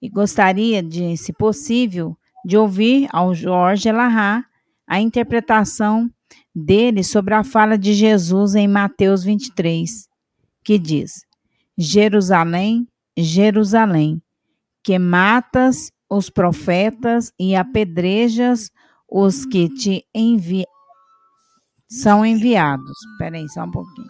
E 0.00 0.08
gostaria 0.08 0.82
de, 0.82 1.18
se 1.18 1.34
possível, 1.34 2.16
de 2.46 2.56
ouvir 2.56 3.08
ao 3.12 3.34
Jorge 3.34 3.90
Elahá 3.90 4.42
a 4.86 5.00
interpretação 5.00 6.10
dele 6.54 7.04
sobre 7.04 7.34
a 7.34 7.44
fala 7.44 7.76
de 7.76 7.92
Jesus 7.92 8.54
em 8.54 8.66
Mateus 8.66 9.22
23, 9.22 10.09
que 10.64 10.78
diz: 10.78 11.24
Jerusalém, 11.76 12.86
Jerusalém, 13.16 14.22
que 14.82 14.98
matas 14.98 15.90
os 16.08 16.28
profetas 16.28 17.32
e 17.38 17.54
apedrejas 17.54 18.70
os 19.08 19.44
que 19.46 19.68
te 19.68 20.06
envi 20.14 20.64
são 21.88 22.24
enviados. 22.24 22.96
Espera 23.12 23.36
aí, 23.36 23.48
só 23.48 23.64
um 23.64 23.70
pouquinho. 23.70 24.08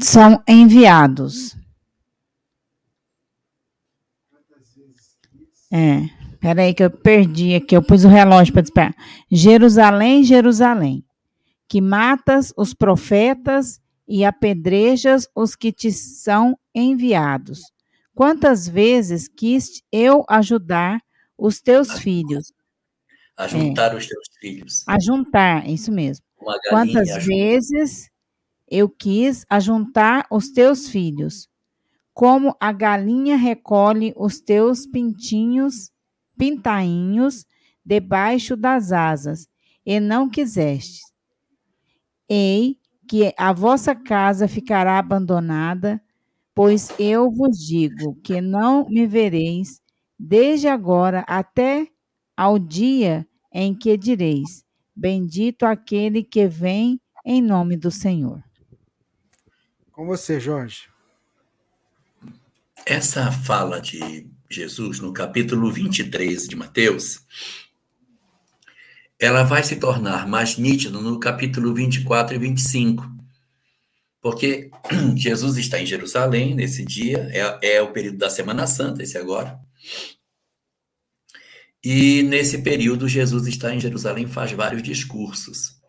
São 0.00 0.42
enviados. 0.48 1.56
É, 5.70 6.21
peraí 6.42 6.74
que 6.74 6.82
eu 6.82 6.90
perdi 6.90 7.54
aqui, 7.54 7.76
eu 7.76 7.82
pus 7.82 8.04
o 8.04 8.08
relógio 8.08 8.52
para 8.52 8.62
disparar. 8.62 8.94
Jerusalém, 9.30 10.24
Jerusalém, 10.24 11.04
que 11.68 11.80
matas 11.80 12.52
os 12.56 12.74
profetas 12.74 13.80
e 14.08 14.24
apedrejas 14.24 15.28
os 15.36 15.54
que 15.54 15.72
te 15.72 15.92
são 15.92 16.58
enviados. 16.74 17.60
Quantas 18.12 18.68
vezes 18.68 19.28
quis 19.28 19.82
eu 19.92 20.24
ajudar 20.28 21.00
os 21.38 21.60
teus 21.60 21.98
filhos? 22.00 22.52
A 23.36 23.46
juntar 23.46 23.94
os 23.94 24.06
teus 24.06 24.28
filhos. 24.40 24.84
A 24.86 24.98
juntar, 24.98 25.68
isso 25.68 25.92
mesmo. 25.92 26.24
Galinha 26.40 26.60
Quantas 26.68 27.08
a 27.08 27.20
juntar. 27.20 27.26
vezes 27.26 28.10
eu 28.68 28.88
quis 28.88 29.46
ajuntar 29.48 30.26
os 30.28 30.50
teus 30.50 30.88
filhos, 30.88 31.48
como 32.12 32.56
a 32.60 32.72
galinha 32.72 33.36
recolhe 33.36 34.12
os 34.16 34.40
teus 34.40 34.86
pintinhos, 34.86 35.90
pintainhos, 36.36 37.44
debaixo 37.84 38.56
das 38.56 38.92
asas, 38.92 39.48
e 39.84 39.98
não 39.98 40.28
quiseste. 40.28 41.00
Ei, 42.28 42.78
que 43.08 43.34
a 43.36 43.52
vossa 43.52 43.94
casa 43.94 44.48
ficará 44.48 44.98
abandonada, 44.98 46.02
pois 46.54 46.88
eu 46.98 47.30
vos 47.30 47.58
digo 47.58 48.14
que 48.22 48.40
não 48.40 48.88
me 48.88 49.06
vereis 49.06 49.82
desde 50.18 50.68
agora 50.68 51.24
até 51.26 51.88
ao 52.36 52.58
dia 52.58 53.26
em 53.52 53.74
que 53.74 53.96
direis: 53.96 54.64
Bendito 54.94 55.64
aquele 55.64 56.22
que 56.22 56.46
vem 56.46 57.00
em 57.24 57.42
nome 57.42 57.76
do 57.76 57.90
Senhor. 57.90 58.42
Com 59.90 60.06
você, 60.06 60.40
Jorge. 60.40 60.88
Essa 62.86 63.30
fala 63.30 63.80
de 63.80 64.28
Jesus 64.56 65.00
no 65.00 65.12
capítulo 65.12 65.70
23 65.70 66.46
de 66.46 66.56
Mateus, 66.56 67.20
ela 69.18 69.44
vai 69.44 69.62
se 69.62 69.76
tornar 69.76 70.26
mais 70.26 70.58
nítida 70.58 71.00
no 71.00 71.18
capítulo 71.20 71.74
24 71.74 72.34
e 72.34 72.38
25. 72.38 73.08
Porque 74.20 74.70
Jesus 75.16 75.56
está 75.56 75.80
em 75.80 75.86
Jerusalém 75.86 76.54
nesse 76.54 76.84
dia, 76.84 77.28
é, 77.32 77.76
é 77.76 77.82
o 77.82 77.92
período 77.92 78.18
da 78.18 78.28
Semana 78.28 78.66
Santa, 78.66 79.02
esse 79.02 79.16
agora. 79.16 79.60
E 81.84 82.22
nesse 82.22 82.58
período, 82.58 83.08
Jesus 83.08 83.46
está 83.46 83.74
em 83.74 83.80
Jerusalém, 83.80 84.26
faz 84.26 84.52
vários 84.52 84.82
discursos. 84.82 85.80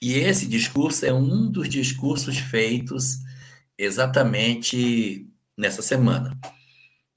E 0.00 0.14
esse 0.14 0.46
discurso 0.46 1.04
é 1.04 1.12
um 1.12 1.50
dos 1.50 1.68
discursos 1.68 2.38
feitos 2.38 3.18
exatamente 3.78 5.28
nessa 5.56 5.82
semana. 5.82 6.38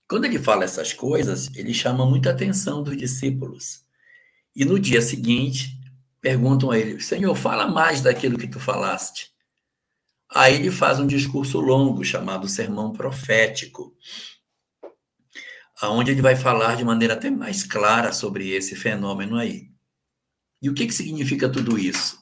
Quando 0.09 0.25
ele 0.25 0.39
fala 0.39 0.63
essas 0.63 0.91
coisas, 0.91 1.51
ele 1.55 1.71
chama 1.71 2.03
muita 2.03 2.31
atenção 2.31 2.81
dos 2.81 2.97
discípulos. 2.97 3.85
E 4.55 4.65
no 4.65 4.79
dia 4.79 5.03
seguinte, 5.03 5.79
perguntam 6.19 6.71
a 6.71 6.79
ele: 6.79 6.99
Senhor, 6.99 7.35
fala 7.35 7.67
mais 7.67 8.01
daquilo 8.01 8.37
que 8.37 8.47
tu 8.47 8.59
falaste. 8.59 9.31
Aí 10.33 10.55
ele 10.55 10.71
faz 10.71 10.99
um 10.99 11.05
discurso 11.05 11.59
longo 11.59 12.03
chamado 12.03 12.49
Sermão 12.49 12.91
Profético, 12.91 13.95
aonde 15.79 16.11
ele 16.11 16.23
vai 16.23 16.35
falar 16.35 16.75
de 16.75 16.83
maneira 16.83 17.13
até 17.13 17.29
mais 17.29 17.63
clara 17.63 18.11
sobre 18.11 18.49
esse 18.49 18.75
fenômeno 18.75 19.37
aí. 19.37 19.69
E 20.59 20.71
o 20.71 20.73
que, 20.73 20.87
que 20.87 20.93
significa 20.93 21.47
tudo 21.47 21.77
isso? 21.77 22.17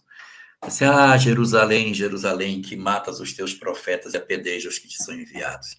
Você, 0.61 0.83
ah, 0.83 1.17
Jerusalém, 1.17 1.93
Jerusalém, 1.93 2.61
que 2.61 2.75
matas 2.75 3.21
os 3.21 3.31
teus 3.31 3.53
profetas 3.53 4.13
e 4.13 4.17
apedrejas 4.17 4.73
os 4.73 4.79
que 4.79 4.89
te 4.89 5.01
são 5.01 5.15
enviados. 5.15 5.77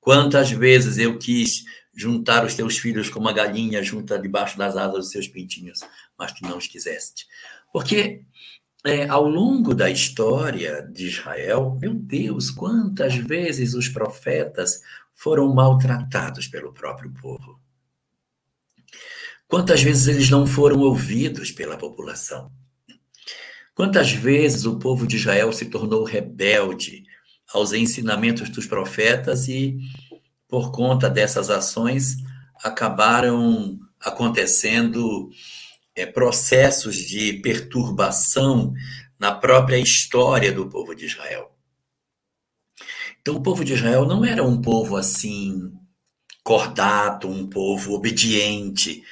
Quantas 0.00 0.50
vezes 0.50 0.98
eu 0.98 1.18
quis 1.18 1.64
juntar 1.94 2.44
os 2.44 2.54
teus 2.54 2.78
filhos 2.78 3.10
como 3.10 3.26
uma 3.26 3.32
galinha 3.32 3.82
junta 3.82 4.18
debaixo 4.18 4.56
das 4.56 4.76
asas 4.76 4.98
dos 4.98 5.10
seus 5.10 5.28
pintinhos, 5.28 5.80
mas 6.18 6.32
tu 6.32 6.42
não 6.44 6.56
os 6.56 6.66
quiseste. 6.66 7.26
Porque 7.72 8.24
é, 8.84 9.06
ao 9.08 9.26
longo 9.26 9.74
da 9.74 9.90
história 9.90 10.82
de 10.90 11.06
Israel, 11.06 11.76
meu 11.78 11.94
Deus, 11.94 12.50
quantas 12.50 13.14
vezes 13.14 13.74
os 13.74 13.88
profetas 13.88 14.80
foram 15.14 15.52
maltratados 15.52 16.48
pelo 16.48 16.72
próprio 16.72 17.12
povo. 17.12 17.60
Quantas 19.46 19.82
vezes 19.82 20.06
eles 20.06 20.30
não 20.30 20.46
foram 20.46 20.78
ouvidos 20.78 21.50
pela 21.50 21.76
população. 21.76 22.50
Quantas 23.74 24.12
vezes 24.12 24.64
o 24.64 24.78
povo 24.78 25.06
de 25.06 25.16
Israel 25.16 25.52
se 25.52 25.66
tornou 25.66 26.04
rebelde 26.04 27.04
aos 27.52 27.72
ensinamentos 27.72 28.48
dos 28.48 28.66
profetas 28.66 29.48
e, 29.48 29.78
por 30.48 30.70
conta 30.70 31.10
dessas 31.10 31.50
ações, 31.50 32.16
acabaram 32.62 33.78
acontecendo 34.00 35.30
é, 35.94 36.06
processos 36.06 36.96
de 36.96 37.34
perturbação 37.34 38.72
na 39.18 39.32
própria 39.32 39.78
história 39.78 40.52
do 40.52 40.68
povo 40.68 40.94
de 40.94 41.06
Israel. 41.06 41.50
Então, 43.20 43.36
o 43.36 43.42
povo 43.42 43.64
de 43.64 43.74
Israel 43.74 44.06
não 44.06 44.24
era 44.24 44.42
um 44.42 44.62
povo 44.62 44.96
assim, 44.96 45.72
cordato, 46.42 47.28
um 47.28 47.46
povo 47.46 47.92
obediente. 47.92 49.04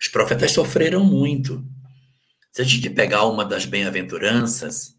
Os 0.00 0.06
profetas 0.06 0.52
sofreram 0.52 1.04
muito. 1.04 1.64
Se 2.52 2.62
a 2.62 2.64
gente 2.64 2.88
pegar 2.90 3.26
uma 3.26 3.44
das 3.44 3.64
bem-aventuranças, 3.64 4.94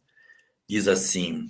diz 0.68 0.88
assim: 0.88 1.50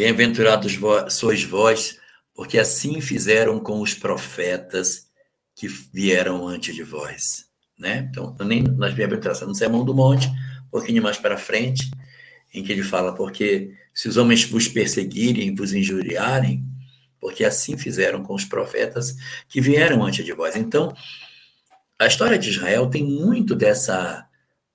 Bem-aventurados 0.00 0.78
sois 1.10 1.44
vós, 1.44 1.98
porque 2.34 2.58
assim 2.58 3.02
fizeram 3.02 3.60
com 3.60 3.82
os 3.82 3.92
profetas 3.92 5.10
que 5.54 5.68
vieram 5.68 6.48
antes 6.48 6.74
de 6.74 6.82
vós. 6.82 7.44
Né? 7.78 8.08
Então, 8.10 8.34
nem 8.40 8.62
nas 8.62 8.94
bem-aventuranças, 8.94 9.46
no 9.46 9.54
Sermão 9.54 9.84
do 9.84 9.94
Monte, 9.94 10.26
um 10.26 10.70
pouquinho 10.70 11.02
mais 11.02 11.18
para 11.18 11.36
frente, 11.36 11.90
em 12.54 12.64
que 12.64 12.72
ele 12.72 12.82
fala: 12.82 13.14
Porque 13.14 13.74
se 13.92 14.08
os 14.08 14.16
homens 14.16 14.42
vos 14.44 14.66
perseguirem, 14.66 15.54
vos 15.54 15.74
injuriarem, 15.74 16.64
porque 17.20 17.44
assim 17.44 17.76
fizeram 17.76 18.22
com 18.22 18.32
os 18.32 18.46
profetas 18.46 19.14
que 19.50 19.60
vieram 19.60 20.02
antes 20.02 20.24
de 20.24 20.32
vós. 20.32 20.56
Então, 20.56 20.94
a 21.98 22.06
história 22.06 22.38
de 22.38 22.48
Israel 22.48 22.88
tem 22.88 23.04
muito 23.04 23.54
dessa 23.54 24.26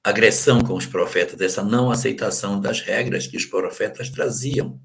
agressão 0.03 0.61
com 0.61 0.75
os 0.75 0.85
profetas, 0.85 1.35
dessa 1.35 1.63
não 1.63 1.89
aceitação 1.89 2.61
das 2.61 2.79
regras 2.79 3.25
que 3.25 3.37
os 3.37 3.45
profetas 3.47 4.11
traziam. 4.11 4.79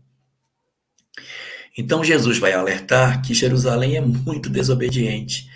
Então, 1.81 2.05
Jesus 2.05 2.37
vai 2.37 2.53
alertar 2.53 3.23
que 3.23 3.33
Jerusalém 3.33 3.97
é 3.97 4.03
muito 4.03 4.51
desobediente. 4.51 5.49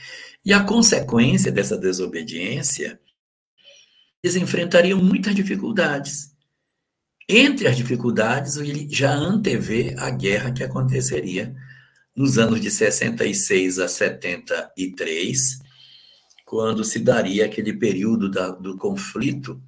E 0.42 0.54
a 0.54 0.64
consequência 0.64 1.52
dessa 1.52 1.76
desobediência, 1.76 2.98
eles 4.22 4.34
enfrentariam 4.34 5.02
muitas 5.02 5.34
dificuldades. 5.34 6.30
Entre 7.28 7.68
as 7.68 7.76
dificuldades, 7.76 8.56
ele 8.56 8.88
já 8.90 9.12
antevê 9.12 9.94
a 9.98 10.08
guerra 10.08 10.50
que 10.50 10.64
aconteceria 10.64 11.54
nos 12.16 12.38
anos 12.38 12.58
de 12.58 12.70
66 12.70 13.78
a 13.78 13.86
73, 13.86 15.58
quando 16.46 16.82
se 16.84 17.00
daria 17.00 17.44
aquele 17.44 17.74
período 17.74 18.30
da, 18.30 18.48
do 18.48 18.78
conflito 18.78 19.62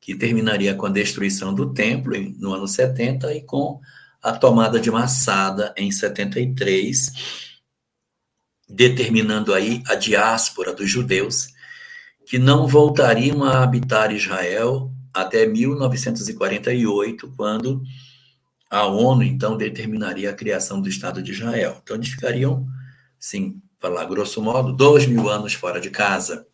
que 0.00 0.16
terminaria 0.16 0.74
com 0.74 0.86
a 0.86 0.90
destruição 0.90 1.54
do 1.54 1.72
templo 1.72 2.14
no 2.36 2.52
ano 2.52 2.66
70 2.66 3.32
e 3.32 3.42
com 3.42 3.80
a 4.22 4.32
tomada 4.32 4.78
de 4.78 4.90
Massada 4.90 5.74
em 5.76 5.90
73, 5.90 7.12
determinando 8.68 9.54
aí 9.54 9.82
a 9.86 9.94
diáspora 9.94 10.72
dos 10.72 10.88
judeus 10.88 11.48
que 12.26 12.38
não 12.38 12.66
voltariam 12.66 13.42
a 13.42 13.62
habitar 13.62 14.12
Israel 14.12 14.92
até 15.12 15.46
1948, 15.46 17.32
quando 17.36 17.82
a 18.70 18.86
ONU, 18.86 19.24
então, 19.24 19.56
determinaria 19.56 20.30
a 20.30 20.34
criação 20.34 20.80
do 20.80 20.88
Estado 20.88 21.20
de 21.20 21.32
Israel. 21.32 21.80
Então, 21.82 21.96
eles 21.96 22.10
ficariam, 22.10 22.64
sim, 23.18 23.60
falar 23.80 24.04
grosso 24.04 24.40
modo, 24.40 24.72
dois 24.72 25.06
mil 25.06 25.28
anos 25.28 25.54
fora 25.54 25.80
de 25.80 25.90
casa. 25.90 26.46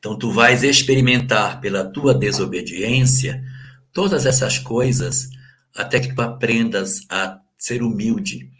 Então, 0.00 0.18
tu 0.18 0.32
vais 0.32 0.64
experimentar 0.64 1.60
pela 1.60 1.84
tua 1.84 2.12
desobediência 2.12 3.40
todas 3.92 4.26
essas 4.26 4.58
coisas 4.58 5.28
até 5.74 6.00
que 6.00 6.14
tu 6.14 6.20
aprendas 6.20 7.02
a 7.08 7.40
ser 7.56 7.82
humilde, 7.82 8.50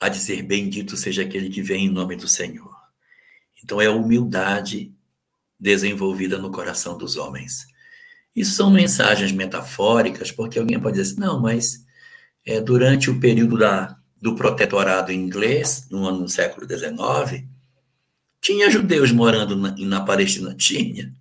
a 0.00 0.08
dizer 0.08 0.42
bendito 0.42 0.96
seja 0.96 1.22
aquele 1.22 1.48
que 1.48 1.62
vem 1.62 1.86
em 1.86 1.90
nome 1.90 2.16
do 2.16 2.28
Senhor. 2.28 2.74
Então, 3.62 3.80
é 3.80 3.86
a 3.86 3.92
humildade 3.92 4.92
desenvolvida 5.58 6.38
no 6.38 6.52
coração 6.52 6.96
dos 6.96 7.16
homens. 7.16 7.66
Isso 8.34 8.54
são 8.54 8.70
mensagens 8.70 9.32
metafóricas, 9.32 10.30
porque 10.30 10.58
alguém 10.58 10.78
pode 10.78 10.96
dizer 10.96 11.12
assim, 11.12 11.20
não, 11.20 11.40
mas 11.40 11.84
é, 12.46 12.60
durante 12.60 13.10
o 13.10 13.18
período 13.18 13.58
da, 13.58 13.96
do 14.20 14.36
protetorado 14.36 15.12
inglês, 15.12 15.88
no 15.90 16.28
século 16.28 16.66
XIX, 16.66 17.44
tinha 18.40 18.70
judeus 18.70 19.10
morando 19.10 19.56
na, 19.56 19.74
na 19.76 20.00
Palestina? 20.00 20.54
Tinha. 20.54 21.12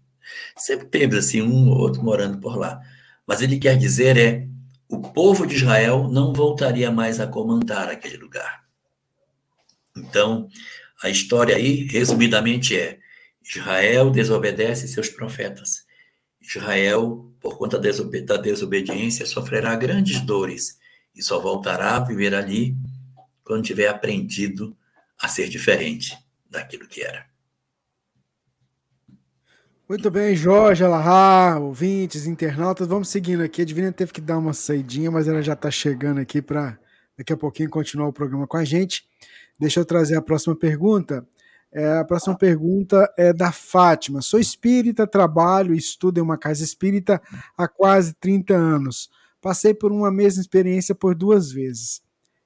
Sempre 0.56 0.88
teve 0.88 1.18
assim 1.18 1.42
um 1.42 1.70
ou 1.70 1.78
outro 1.78 2.04
morando 2.04 2.38
por 2.38 2.56
lá. 2.56 2.80
Mas 3.26 3.42
ele 3.42 3.58
quer 3.58 3.78
dizer 3.78 4.18
é 4.18 4.48
o 4.90 5.02
povo 5.02 5.46
de 5.46 5.56
Israel 5.56 6.08
não 6.08 6.34
voltaria 6.34 6.90
mais 6.92 7.20
a 7.20 7.28
comandar 7.28 7.90
aquele 7.90 8.18
lugar. 8.18 8.64
Então, 9.96 10.48
a 11.04 11.10
história 11.10 11.56
aí, 11.56 11.84
resumidamente, 11.88 12.78
é 12.78 13.00
Israel 13.44 14.10
desobedece 14.10 14.88
seus 14.88 15.10
profetas. 15.10 15.86
Israel, 16.42 17.32
por 17.40 17.58
conta 17.58 17.80
da 17.80 18.38
desobediência, 18.38 19.26
sofrerá 19.26 19.76
grandes 19.76 20.22
dores 20.22 20.78
e 21.16 21.22
só 21.22 21.40
voltará 21.40 21.96
a 21.96 22.00
viver 22.00 22.34
ali 22.34 22.76
quando 23.44 23.64
tiver 23.64 23.88
aprendido 23.88 24.78
a 25.20 25.28
ser 25.28 25.50
diferente 25.50 26.18
daquilo 26.50 26.88
que 26.88 27.02
era. 27.02 27.27
Muito 29.90 30.12
bem, 30.12 30.36
Jorge, 30.36 30.84
Alahá, 30.84 31.58
ouvintes, 31.58 32.28
internautas, 32.28 32.86
vamos 32.86 33.08
seguindo 33.08 33.42
aqui. 33.42 33.62
A 33.62 33.66
Divina 33.66 33.90
teve 33.90 34.12
que 34.12 34.20
dar 34.20 34.38
uma 34.38 34.54
saidinha, 34.54 35.10
mas 35.10 35.30
ela 35.30 35.42
já 35.42 35.54
está 35.54 35.72
chegando 35.72 36.20
aqui 36.20 36.42
para 36.42 36.78
daqui 37.18 37.32
a 37.32 37.38
pouquinho 37.38 37.70
continuar 37.70 38.10
o 38.10 38.12
programa 38.12 38.46
com 38.46 38.58
a 38.58 38.66
gente. 38.66 39.08
Deixa 39.58 39.80
eu 39.80 39.86
trazer 39.86 40.18
a 40.18 40.22
próxima 40.22 40.54
pergunta. 40.58 41.26
É, 41.72 42.00
a 42.00 42.04
próxima 42.04 42.38
pergunta 42.38 43.10
é 43.18 43.32
da 43.32 43.50
Fátima. 43.54 44.22
Sou 44.22 44.42
espírita, 44.42 45.08
trabalho 45.08 45.74
e 45.74 45.78
estudo 45.78 46.18
em 46.18 46.22
uma 46.22 46.38
casa 46.38 46.66
espírita 46.66 47.22
há 47.58 47.66
quase 47.66 48.14
30 48.16 48.54
anos. 48.54 49.10
Passei 49.42 49.74
por 49.74 49.90
uma 49.94 50.12
mesma 50.12 50.42
experiência 50.42 50.94
por 50.94 51.16
duas 51.16 51.50
vezes. 51.50 52.02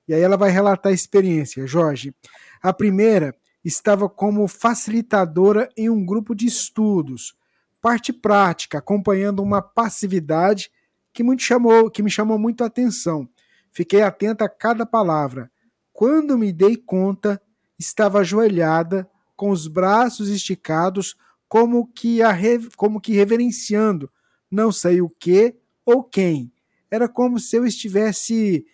E 0.08 0.14
aí 0.14 0.22
ela 0.22 0.38
vai 0.38 0.52
relatar 0.52 0.92
a 0.92 0.96
experiência, 0.96 1.66
Jorge. 1.66 2.14
A 2.62 2.72
primeira 2.72 3.36
estava 3.64 4.10
como 4.10 4.48
facilitadora 4.48 5.70
em 5.78 5.90
um 5.90 6.06
grupo 6.06 6.34
de 6.34 6.46
estudos, 6.46 7.36
parte 7.82 8.12
prática, 8.12 8.78
acompanhando 8.78 9.42
uma 9.42 9.62
passividade 9.62 10.72
que, 11.14 11.24
muito 11.24 11.44
chamou, 11.44 11.90
que 11.90 12.04
me 12.04 12.10
chamou 12.10 12.40
muito 12.40 12.64
a 12.64 12.68
atenção. 12.68 13.28
Fiquei 13.72 14.02
atenta 14.02 14.46
a 14.46 14.50
cada 14.50 14.86
palavra. 14.86 15.52
Quando 15.94 16.38
me 16.38 16.52
dei 16.52 16.76
conta, 16.76 17.42
estava 17.78 18.20
ajoelhada 18.20 19.10
com 19.36 19.50
os 19.50 19.68
braços 19.68 20.30
esticados, 20.30 21.16
como 21.48 21.88
que, 21.88 22.22
a, 22.22 22.38
como 22.78 23.02
que 23.02 23.14
reverenciando, 23.14 24.10
não 24.50 24.72
sei 24.72 25.02
o 25.02 25.10
que 25.10 25.56
ou 25.86 26.04
quem. 26.04 26.52
Era 26.90 27.08
como 27.08 27.40
se 27.40 27.56
eu 27.56 27.66
estivesse 27.66 28.66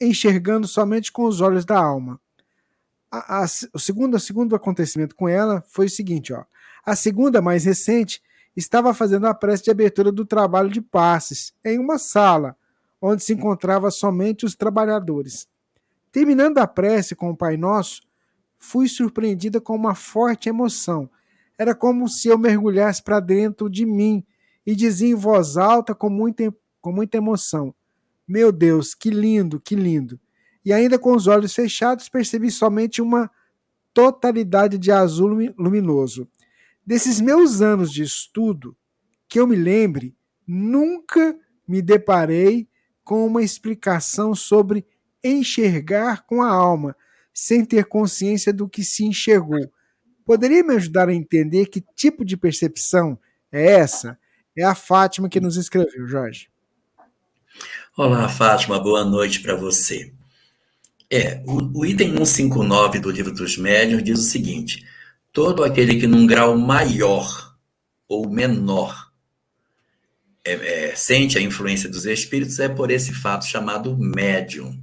enxergando 0.00 0.66
somente 0.66 1.12
com 1.12 1.24
os 1.24 1.40
olhos 1.40 1.64
da 1.64 1.78
alma. 1.78 2.20
A, 3.16 3.42
a, 3.42 3.46
o, 3.72 3.78
segundo, 3.78 4.18
segundo 4.20 4.54
acontecimento 4.54 5.14
com 5.14 5.28
ela 5.28 5.62
foi 5.68 5.86
o 5.86 5.90
seguinte: 5.90 6.32
ó. 6.32 6.44
a 6.84 6.94
segunda, 6.94 7.40
mais 7.40 7.64
recente, 7.64 8.22
estava 8.54 8.92
fazendo 8.92 9.26
a 9.26 9.34
prece 9.34 9.64
de 9.64 9.70
abertura 9.70 10.12
do 10.12 10.26
trabalho 10.26 10.70
de 10.70 10.80
passes 10.80 11.54
em 11.64 11.78
uma 11.78 11.98
sala 11.98 12.56
onde 13.00 13.22
se 13.22 13.32
encontrava 13.32 13.90
somente 13.90 14.44
os 14.44 14.54
trabalhadores. 14.54 15.46
Terminando 16.10 16.58
a 16.58 16.66
prece 16.66 17.14
com 17.14 17.30
o 17.30 17.36
Pai 17.36 17.56
Nosso, 17.56 18.02
fui 18.58 18.88
surpreendida 18.88 19.60
com 19.60 19.76
uma 19.76 19.94
forte 19.94 20.48
emoção. 20.48 21.08
Era 21.58 21.74
como 21.74 22.08
se 22.08 22.28
eu 22.28 22.38
mergulhasse 22.38 23.02
para 23.02 23.20
dentro 23.20 23.70
de 23.70 23.86
mim 23.86 24.24
e 24.64 24.74
dizia 24.74 25.08
em 25.08 25.14
voz 25.14 25.56
alta 25.56 25.94
com 25.94 26.10
muita, 26.10 26.52
com 26.80 26.92
muita 26.92 27.16
emoção: 27.16 27.74
Meu 28.26 28.50
Deus, 28.50 28.94
que 28.94 29.10
lindo, 29.10 29.60
que 29.60 29.74
lindo! 29.76 30.18
E 30.66 30.72
ainda 30.72 30.98
com 30.98 31.14
os 31.14 31.28
olhos 31.28 31.54
fechados, 31.54 32.08
percebi 32.08 32.50
somente 32.50 33.00
uma 33.00 33.30
totalidade 33.94 34.76
de 34.76 34.90
azul 34.90 35.28
luminoso. 35.56 36.28
Desses 36.84 37.20
meus 37.20 37.62
anos 37.62 37.92
de 37.92 38.02
estudo, 38.02 38.76
que 39.28 39.38
eu 39.38 39.46
me 39.46 39.54
lembre, 39.54 40.12
nunca 40.44 41.38
me 41.68 41.80
deparei 41.80 42.68
com 43.04 43.24
uma 43.24 43.44
explicação 43.44 44.34
sobre 44.34 44.84
enxergar 45.22 46.26
com 46.26 46.42
a 46.42 46.50
alma, 46.50 46.96
sem 47.32 47.64
ter 47.64 47.84
consciência 47.84 48.52
do 48.52 48.68
que 48.68 48.82
se 48.82 49.04
enxergou. 49.04 49.70
Poderia 50.24 50.64
me 50.64 50.74
ajudar 50.74 51.08
a 51.08 51.14
entender 51.14 51.66
que 51.66 51.80
tipo 51.94 52.24
de 52.24 52.36
percepção 52.36 53.16
é 53.52 53.66
essa? 53.66 54.18
É 54.58 54.64
a 54.64 54.74
Fátima 54.74 55.28
que 55.28 55.38
nos 55.38 55.56
escreveu, 55.56 56.08
Jorge. 56.08 56.50
Olá, 57.96 58.28
Fátima, 58.28 58.80
boa 58.80 59.04
noite 59.04 59.40
para 59.40 59.54
você. 59.54 60.15
É, 61.10 61.40
o, 61.46 61.80
o, 61.80 61.86
item 61.86 62.16
159 62.16 62.98
do 62.98 63.10
livro 63.10 63.32
dos 63.32 63.56
médiuns 63.56 64.02
diz 64.02 64.18
o 64.18 64.22
seguinte: 64.22 64.84
todo 65.32 65.62
aquele 65.62 66.00
que 66.00 66.06
num 66.06 66.26
grau 66.26 66.56
maior 66.56 67.54
ou 68.08 68.28
menor 68.28 69.10
é, 70.44 70.90
é, 70.90 70.96
sente 70.96 71.38
a 71.38 71.40
influência 71.40 71.88
dos 71.88 72.06
espíritos 72.06 72.58
é 72.58 72.68
por 72.68 72.90
esse 72.90 73.12
fato 73.12 73.46
chamado 73.46 73.96
médium. 73.96 74.78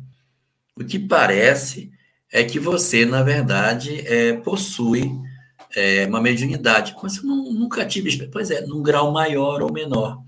O 0.76 0.84
que 0.84 1.00
parece 1.00 1.92
é 2.32 2.44
que 2.44 2.60
você, 2.60 3.06
na 3.06 3.22
verdade, 3.22 4.02
é, 4.08 4.34
possui 4.34 5.12
é, 5.76 6.06
uma 6.06 6.22
mediunidade. 6.22 6.96
Mas 7.02 7.18
eu 7.18 7.24
não, 7.24 7.52
nunca 7.54 7.86
tive, 7.86 8.28
pois 8.28 8.50
é, 8.50 8.66
num 8.66 8.82
grau 8.82 9.12
maior 9.12 9.62
ou 9.62 9.72
menor. 9.72 10.20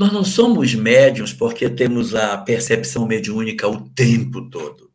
Nós 0.00 0.14
não 0.14 0.24
somos 0.24 0.74
médiums 0.74 1.34
porque 1.34 1.68
temos 1.68 2.14
a 2.14 2.38
percepção 2.38 3.06
mediúnica 3.06 3.68
o 3.68 3.86
tempo 3.90 4.48
todo. 4.48 4.90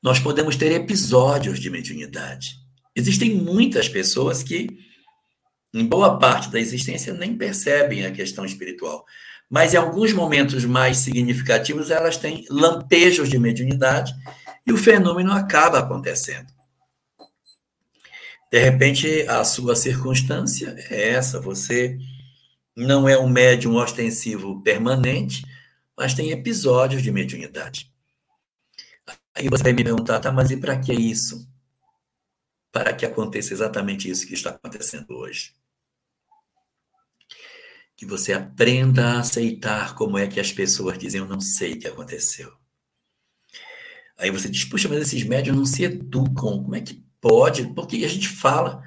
Nós 0.00 0.20
podemos 0.20 0.54
ter 0.54 0.70
episódios 0.70 1.58
de 1.58 1.68
mediunidade. 1.70 2.54
Existem 2.94 3.34
muitas 3.34 3.88
pessoas 3.88 4.44
que, 4.44 4.68
em 5.74 5.84
boa 5.84 6.20
parte 6.20 6.52
da 6.52 6.60
existência, 6.60 7.12
nem 7.12 7.36
percebem 7.36 8.06
a 8.06 8.12
questão 8.12 8.44
espiritual. 8.44 9.04
Mas 9.50 9.74
em 9.74 9.78
alguns 9.78 10.12
momentos 10.12 10.64
mais 10.64 10.98
significativos, 10.98 11.90
elas 11.90 12.16
têm 12.16 12.44
lampejos 12.48 13.28
de 13.28 13.40
mediunidade 13.40 14.14
e 14.64 14.72
o 14.72 14.78
fenômeno 14.78 15.32
acaba 15.32 15.80
acontecendo. 15.80 16.46
De 18.52 18.60
repente, 18.60 19.26
a 19.26 19.42
sua 19.42 19.74
circunstância 19.74 20.76
é 20.90 21.08
essa, 21.08 21.40
você 21.40 21.98
não 22.76 23.08
é 23.08 23.18
um 23.18 23.28
médium 23.28 23.76
ostensivo 23.76 24.62
permanente, 24.62 25.44
mas 25.96 26.14
tem 26.14 26.30
episódios 26.30 27.02
de 27.02 27.10
mediunidade. 27.10 27.92
Aí 29.34 29.48
você 29.48 29.62
vai 29.62 29.72
me 29.72 29.84
perguntar, 29.84 30.20
tá, 30.20 30.32
mas 30.32 30.50
e 30.50 30.56
para 30.56 30.78
que 30.78 30.92
isso? 30.92 31.48
Para 32.72 32.92
que 32.92 33.04
aconteça 33.04 33.52
exatamente 33.52 34.10
isso 34.10 34.26
que 34.26 34.34
está 34.34 34.50
acontecendo 34.50 35.16
hoje. 35.16 35.52
Que 37.96 38.06
você 38.06 38.32
aprenda 38.32 39.12
a 39.12 39.20
aceitar 39.20 39.94
como 39.94 40.18
é 40.18 40.26
que 40.26 40.40
as 40.40 40.52
pessoas 40.52 40.98
dizem, 40.98 41.20
eu 41.20 41.26
não 41.26 41.40
sei 41.40 41.74
o 41.74 41.78
que 41.78 41.88
aconteceu. 41.88 42.52
Aí 44.16 44.30
você 44.30 44.48
diz, 44.48 44.64
puxa, 44.64 44.88
mas 44.88 45.00
esses 45.00 45.24
médios 45.24 45.56
não 45.56 45.64
se 45.64 45.84
educam, 45.84 46.62
como 46.62 46.74
é 46.74 46.80
que 46.80 47.02
pode? 47.20 47.66
Porque 47.74 48.04
a 48.04 48.08
gente 48.08 48.28
fala, 48.28 48.82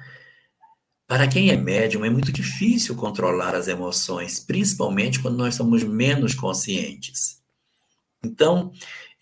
para 1.06 1.28
quem 1.28 1.50
é 1.50 1.56
médium, 1.56 2.04
é 2.04 2.10
muito 2.10 2.32
difícil 2.32 2.96
controlar 2.96 3.54
as 3.54 3.68
emoções, 3.68 4.40
principalmente 4.40 5.20
quando 5.20 5.36
nós 5.36 5.54
somos 5.54 5.82
menos 5.82 6.34
conscientes. 6.34 7.42
Então, 8.24 8.72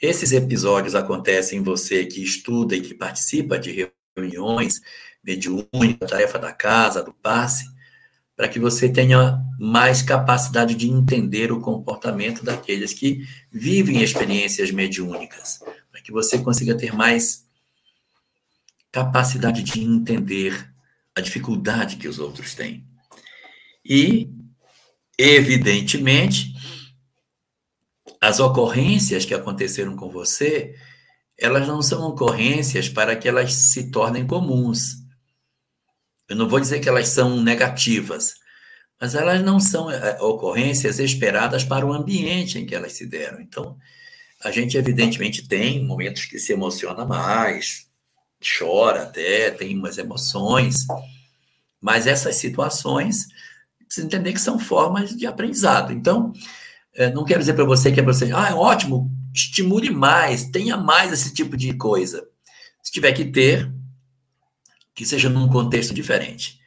esses 0.00 0.32
episódios 0.32 0.94
acontecem 0.94 1.58
em 1.58 1.62
você 1.62 2.06
que 2.06 2.22
estuda 2.22 2.76
e 2.76 2.80
que 2.80 2.94
participa 2.94 3.58
de 3.58 3.90
reuniões 4.16 4.80
mediúnicas, 5.22 6.10
tarefa 6.10 6.38
da 6.38 6.52
casa, 6.52 7.02
do 7.02 7.12
passe, 7.12 7.64
para 8.36 8.48
que 8.48 8.58
você 8.58 8.88
tenha 8.88 9.40
mais 9.58 10.02
capacidade 10.02 10.74
de 10.74 10.88
entender 10.88 11.52
o 11.52 11.60
comportamento 11.60 12.44
daqueles 12.44 12.92
que 12.92 13.26
vivem 13.50 14.02
experiências 14.02 14.70
mediúnicas 14.70 15.60
que 16.02 16.12
você 16.12 16.38
consiga 16.38 16.76
ter 16.76 16.92
mais 16.92 17.46
capacidade 18.90 19.62
de 19.62 19.80
entender 19.80 20.71
a 21.14 21.20
dificuldade 21.20 21.96
que 21.96 22.08
os 22.08 22.18
outros 22.18 22.54
têm. 22.54 22.86
E, 23.84 24.30
evidentemente, 25.18 26.52
as 28.20 28.40
ocorrências 28.40 29.24
que 29.24 29.34
aconteceram 29.34 29.96
com 29.96 30.08
você, 30.08 30.74
elas 31.38 31.66
não 31.66 31.82
são 31.82 32.02
ocorrências 32.06 32.88
para 32.88 33.16
que 33.16 33.28
elas 33.28 33.52
se 33.52 33.90
tornem 33.90 34.26
comuns. 34.26 35.02
Eu 36.28 36.36
não 36.36 36.48
vou 36.48 36.60
dizer 36.60 36.80
que 36.80 36.88
elas 36.88 37.08
são 37.08 37.42
negativas, 37.42 38.34
mas 39.00 39.14
elas 39.14 39.42
não 39.42 39.58
são 39.58 39.90
eh, 39.90 40.16
ocorrências 40.20 41.00
esperadas 41.00 41.64
para 41.64 41.84
o 41.84 41.92
ambiente 41.92 42.58
em 42.58 42.64
que 42.64 42.74
elas 42.74 42.92
se 42.92 43.04
deram. 43.06 43.40
Então, 43.40 43.76
a 44.40 44.50
gente, 44.50 44.76
evidentemente, 44.76 45.46
tem 45.46 45.84
momentos 45.84 46.24
que 46.24 46.38
se 46.38 46.52
emociona 46.52 47.04
mais, 47.04 47.88
chora 48.42 49.04
até, 49.04 49.50
tem 49.50 49.76
umas 49.78 49.98
emoções, 49.98 50.86
mas 51.80 52.06
essas 52.06 52.36
situações, 52.36 53.26
precisa 53.84 54.06
entender 54.06 54.32
que 54.32 54.40
são 54.40 54.58
formas 54.58 55.14
de 55.14 55.26
aprendizado. 55.26 55.92
Então, 55.92 56.32
eh, 56.94 57.10
não 57.10 57.24
quero 57.24 57.40
dizer 57.40 57.54
para 57.54 57.64
você 57.64 57.92
que 57.92 58.00
é 58.00 58.02
para 58.02 58.12
você, 58.12 58.30
ah, 58.32 58.48
é 58.50 58.54
ótimo, 58.54 59.10
estimule 59.34 59.90
mais, 59.90 60.46
tenha 60.46 60.76
mais 60.76 61.12
esse 61.12 61.32
tipo 61.34 61.56
de 61.56 61.74
coisa. 61.74 62.26
Se 62.82 62.92
tiver 62.92 63.12
que 63.12 63.26
ter, 63.26 63.70
que 64.94 65.04
seja 65.04 65.28
num 65.28 65.48
contexto 65.48 65.94
diferente. 65.94 66.60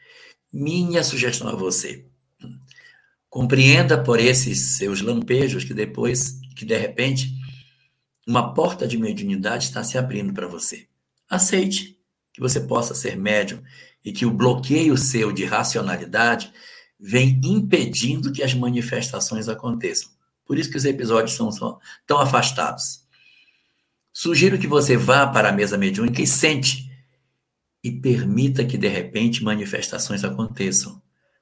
Minha 0.52 1.04
sugestão 1.04 1.48
a 1.48 1.56
você, 1.56 2.06
compreenda 3.30 4.02
por 4.02 4.20
esses 4.20 4.78
seus 4.78 5.02
lampejos 5.02 5.64
que 5.64 5.74
depois, 5.74 6.40
que 6.56 6.66
de 6.66 6.78
repente, 6.78 7.34
uma 8.28 8.54
porta 8.54 8.88
de 8.88 8.98
mediunidade 8.98 9.66
está 9.66 9.84
se 9.84 9.98
abrindo 9.98 10.34
para 10.34 10.48
você. 10.48 10.88
Aceite 11.30 11.98
que 12.34 12.42
você 12.42 12.60
possa 12.60 12.94
ser 12.94 13.16
médium 13.16 13.62
e 14.04 14.12
que 14.12 14.26
o 14.26 14.32
bloqueio 14.32 14.98
seu 14.98 15.32
de 15.32 15.46
racionalidade 15.46 16.52
vem 17.00 17.40
impedindo 17.44 18.32
que 18.32 18.44
as 18.44 18.54
manifestações 18.54 19.50
aconteçam. 19.50 20.10
Por 20.46 20.58
isso 20.58 20.70
que 20.70 20.78
os 20.78 20.86
episódios 20.86 21.36
são, 21.36 21.52
são 21.52 21.80
tão 22.06 22.20
afastados. 22.20 23.04
Sugiro 24.14 24.58
que 24.58 24.68
você 24.68 24.96
vá 24.96 25.28
para 25.28 25.50
a 25.50 25.52
mesa 25.52 25.78
mediúnica 25.78 26.22
e 26.22 26.28
sente 26.28 26.90
e 27.84 27.92
permita 27.92 28.64
que 28.64 28.78
de 28.78 28.88
repente 28.88 29.44
manifestações 29.44 30.24
aconteçam, 30.24 31.02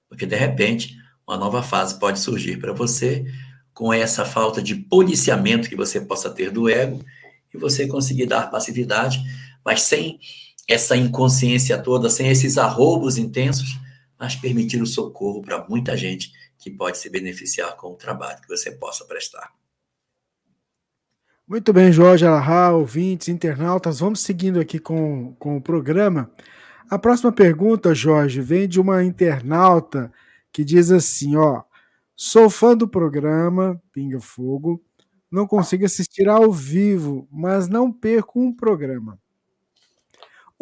porque 0.10 0.26
de 0.26 0.36
repente 0.36 0.98
uma 1.28 1.38
nova 1.38 1.64
fase 1.64 2.00
pode 2.00 2.20
surgir 2.20 2.58
para 2.58 2.74
você 2.74 3.26
com 3.74 3.94
essa 3.94 4.26
falta 4.26 4.62
de 4.62 4.76
policiamento 4.76 5.70
que 5.70 5.76
você 5.76 6.02
possa 6.02 6.30
ter 6.30 6.52
do 6.52 6.70
ego 6.70 7.04
e 7.54 7.58
você 7.58 7.88
conseguir 7.88 8.26
dar 8.26 8.50
passividade, 8.50 9.24
mas 9.66 9.82
sem 9.82 10.20
essa 10.68 10.96
inconsciência 10.96 11.78
toda, 11.78 12.10
sem 12.10 12.30
esses 12.30 12.58
arroubos 12.58 13.18
intensos, 13.18 13.78
mas 14.20 14.36
permitir 14.36 14.82
o 14.82 14.86
socorro 14.86 15.42
para 15.42 15.68
muita 15.68 15.98
gente 15.98 16.32
que 16.58 16.72
pode 16.72 16.98
se 16.98 17.10
beneficiar 17.10 17.76
com 17.76 17.94
o 17.94 17.98
trabalho 17.98 18.42
que 18.42 18.48
você 18.48 18.72
possa 18.72 19.04
prestar. 19.06 19.52
Muito 21.46 21.74
bem, 21.74 21.92
Jorge 21.92 22.26
Alahá, 22.26 22.72
ouvintes, 22.72 23.28
internautas, 23.28 24.00
vamos 24.00 24.22
seguindo 24.22 24.60
aqui 24.60 24.80
com, 24.80 25.36
com 25.36 25.58
o 25.58 25.62
programa. 25.62 26.32
A 26.90 26.98
próxima 26.98 27.34
pergunta, 27.34 27.94
Jorge, 27.94 28.40
vem 28.42 28.68
de 28.68 28.80
uma 28.80 29.04
internauta 29.04 30.12
que 30.54 30.64
diz 30.64 30.90
assim, 30.90 31.36
ó, 31.36 31.64
Sou 32.16 32.48
fã 32.48 32.78
do 32.78 32.88
programa 32.88 33.82
Pinga 33.92 34.20
Fogo. 34.20 34.82
Não 35.32 35.48
consigo 35.48 35.84
assistir 35.84 36.30
ao 36.30 36.52
vivo, 36.52 37.28
mas 37.32 37.68
não 37.68 37.92
perco 37.92 38.40
um 38.40 38.56
programa. 38.56 39.20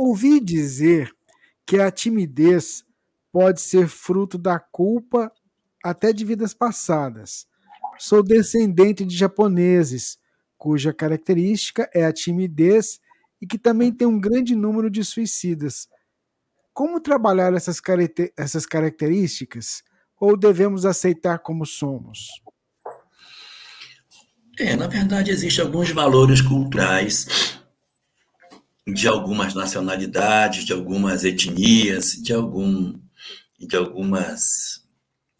Ouvi 0.03 0.39
dizer 0.39 1.11
que 1.65 1.79
a 1.79 1.91
timidez 1.91 2.83
pode 3.31 3.61
ser 3.61 3.87
fruto 3.87 4.37
da 4.37 4.59
culpa 4.59 5.31
até 5.83 6.11
de 6.11 6.25
vidas 6.25 6.53
passadas. 6.53 7.45
Sou 7.97 8.23
descendente 8.23 9.05
de 9.05 9.15
japoneses, 9.15 10.17
cuja 10.57 10.93
característica 10.93 11.89
é 11.93 12.05
a 12.05 12.13
timidez 12.13 12.99
e 13.41 13.45
que 13.45 13.57
também 13.57 13.91
tem 13.91 14.07
um 14.07 14.19
grande 14.19 14.55
número 14.55 14.89
de 14.89 15.03
suicidas. 15.03 15.87
Como 16.73 16.99
trabalhar 16.99 17.53
essas, 17.53 17.81
essas 18.37 18.65
características? 18.65 19.83
ou 20.21 20.37
devemos 20.37 20.85
aceitar 20.85 21.39
como 21.39 21.65
somos? 21.65 22.27
É, 24.59 24.75
na 24.75 24.85
verdade, 24.85 25.31
existem 25.31 25.65
alguns 25.65 25.89
valores 25.89 26.41
culturais 26.41 27.59
de 28.93 29.07
algumas 29.07 29.53
nacionalidades, 29.53 30.65
de 30.65 30.73
algumas 30.73 31.23
etnias, 31.23 32.11
de 32.13 32.33
algum 32.33 32.99
de 33.59 33.75
algumas 33.75 34.81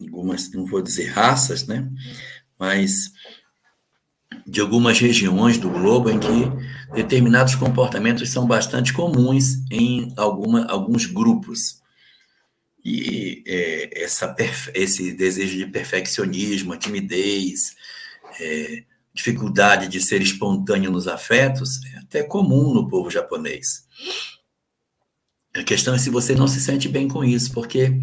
algumas 0.00 0.50
não 0.52 0.64
vou 0.66 0.82
dizer 0.82 1.06
raças, 1.06 1.66
né? 1.66 1.88
Mas 2.58 3.12
de 4.46 4.60
algumas 4.60 4.98
regiões 4.98 5.58
do 5.58 5.70
globo 5.70 6.10
em 6.10 6.18
que 6.18 6.94
determinados 6.94 7.54
comportamentos 7.54 8.30
são 8.30 8.46
bastante 8.46 8.92
comuns 8.92 9.62
em 9.70 10.12
alguma, 10.16 10.64
alguns 10.66 11.06
grupos. 11.06 11.80
E 12.84 13.44
é, 13.46 14.02
essa, 14.02 14.34
esse 14.74 15.12
desejo 15.12 15.56
de 15.56 15.66
perfeccionismo, 15.66 16.72
a 16.72 16.76
timidez, 16.76 17.76
é, 18.40 18.84
dificuldade 19.12 19.88
de 19.88 20.00
ser 20.00 20.22
espontâneo 20.22 20.90
nos 20.90 21.06
afetos, 21.06 21.84
é 21.94 21.98
até 21.98 22.22
comum 22.22 22.72
no 22.72 22.88
povo 22.88 23.10
japonês. 23.10 23.84
A 25.54 25.62
questão 25.62 25.94
é 25.94 25.98
se 25.98 26.08
você 26.08 26.34
não 26.34 26.48
se 26.48 26.60
sente 26.60 26.88
bem 26.88 27.06
com 27.08 27.22
isso, 27.22 27.52
porque 27.52 28.00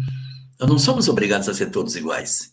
nós 0.58 0.68
não 0.68 0.78
somos 0.78 1.08
obrigados 1.08 1.48
a 1.48 1.54
ser 1.54 1.70
todos 1.70 1.96
iguais. 1.96 2.52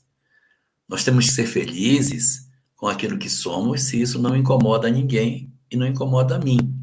Nós 0.90 1.04
temos 1.04 1.28
que 1.28 1.34
ser 1.34 1.46
felizes 1.46 2.48
com 2.76 2.88
aquilo 2.88 3.18
que 3.18 3.30
somos, 3.30 3.84
se 3.84 4.02
isso 4.02 4.20
não 4.20 4.36
incomoda 4.36 4.90
ninguém 4.90 5.52
e 5.70 5.76
não 5.76 5.86
incomoda 5.86 6.36
a 6.36 6.40
mim. 6.40 6.74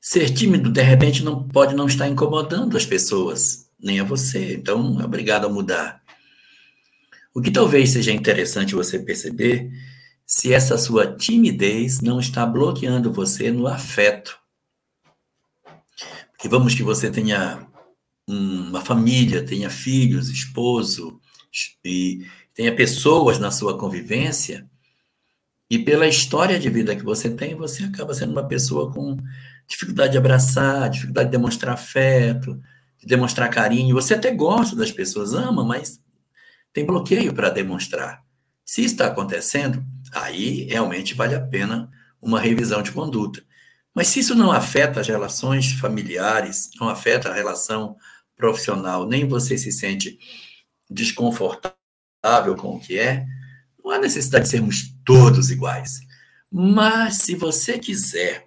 Ser 0.00 0.30
tímido, 0.30 0.70
de 0.70 0.82
repente, 0.82 1.22
não 1.22 1.46
pode 1.46 1.74
não 1.74 1.86
estar 1.86 2.08
incomodando 2.08 2.76
as 2.76 2.84
pessoas, 2.84 3.68
nem 3.78 4.00
a 4.00 4.04
você. 4.04 4.54
Então, 4.54 5.00
é 5.00 5.04
obrigado 5.04 5.44
a 5.44 5.48
mudar. 5.48 6.01
O 7.34 7.40
que 7.40 7.50
talvez 7.50 7.90
seja 7.90 8.12
interessante 8.12 8.74
você 8.74 8.98
perceber 8.98 9.70
se 10.26 10.52
essa 10.52 10.76
sua 10.78 11.16
timidez 11.16 12.00
não 12.00 12.20
está 12.20 12.44
bloqueando 12.46 13.12
você 13.12 13.50
no 13.50 13.66
afeto. 13.66 14.38
Porque 16.32 16.48
vamos 16.48 16.74
que 16.74 16.82
você 16.82 17.10
tenha 17.10 17.66
uma 18.26 18.80
família, 18.80 19.44
tenha 19.44 19.68
filhos, 19.68 20.28
esposo, 20.28 21.20
e 21.84 22.26
tenha 22.54 22.74
pessoas 22.74 23.38
na 23.38 23.50
sua 23.50 23.78
convivência, 23.78 24.68
e 25.72 25.78
pela 25.78 26.06
história 26.06 26.60
de 26.60 26.68
vida 26.68 26.94
que 26.94 27.02
você 27.02 27.30
tem, 27.30 27.54
você 27.54 27.84
acaba 27.84 28.12
sendo 28.12 28.32
uma 28.32 28.46
pessoa 28.46 28.92
com 28.92 29.16
dificuldade 29.66 30.12
de 30.12 30.18
abraçar, 30.18 30.90
dificuldade 30.90 31.30
de 31.30 31.32
demonstrar 31.32 31.72
afeto, 31.72 32.60
de 32.98 33.06
demonstrar 33.06 33.48
carinho. 33.48 33.94
Você 33.94 34.12
até 34.12 34.30
gosta 34.30 34.76
das 34.76 34.92
pessoas, 34.92 35.32
ama, 35.32 35.64
mas 35.64 35.98
tem 36.72 36.84
bloqueio 36.84 37.32
para 37.32 37.50
demonstrar. 37.50 38.22
Se 38.64 38.82
está 38.84 39.06
acontecendo, 39.06 39.84
aí 40.12 40.64
realmente 40.64 41.14
vale 41.14 41.34
a 41.34 41.40
pena 41.40 41.90
uma 42.20 42.40
revisão 42.40 42.82
de 42.82 42.92
conduta. 42.92 43.44
Mas 43.94 44.08
se 44.08 44.20
isso 44.20 44.34
não 44.34 44.50
afeta 44.50 45.00
as 45.00 45.08
relações 45.08 45.72
familiares, 45.72 46.70
não 46.80 46.88
afeta 46.88 47.28
a 47.28 47.34
relação 47.34 47.96
profissional, 48.36 49.06
nem 49.06 49.26
você 49.26 49.58
se 49.58 49.70
sente 49.70 50.18
desconfortável 50.88 51.76
com 52.56 52.76
o 52.76 52.80
que 52.80 52.98
é, 52.98 53.26
não 53.84 53.90
há 53.90 53.98
necessidade 53.98 54.44
de 54.44 54.50
sermos 54.50 54.94
todos 55.04 55.50
iguais. 55.50 56.00
Mas 56.50 57.18
se 57.18 57.34
você 57.34 57.78
quiser 57.78 58.46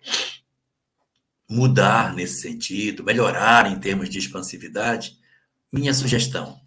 mudar 1.49 2.13
nesse 2.13 2.41
sentido, 2.41 3.03
melhorar 3.03 3.71
em 3.71 3.79
termos 3.79 4.09
de 4.09 4.17
expansividade, 4.17 5.17
minha 5.71 5.93
sugestão: 5.93 6.59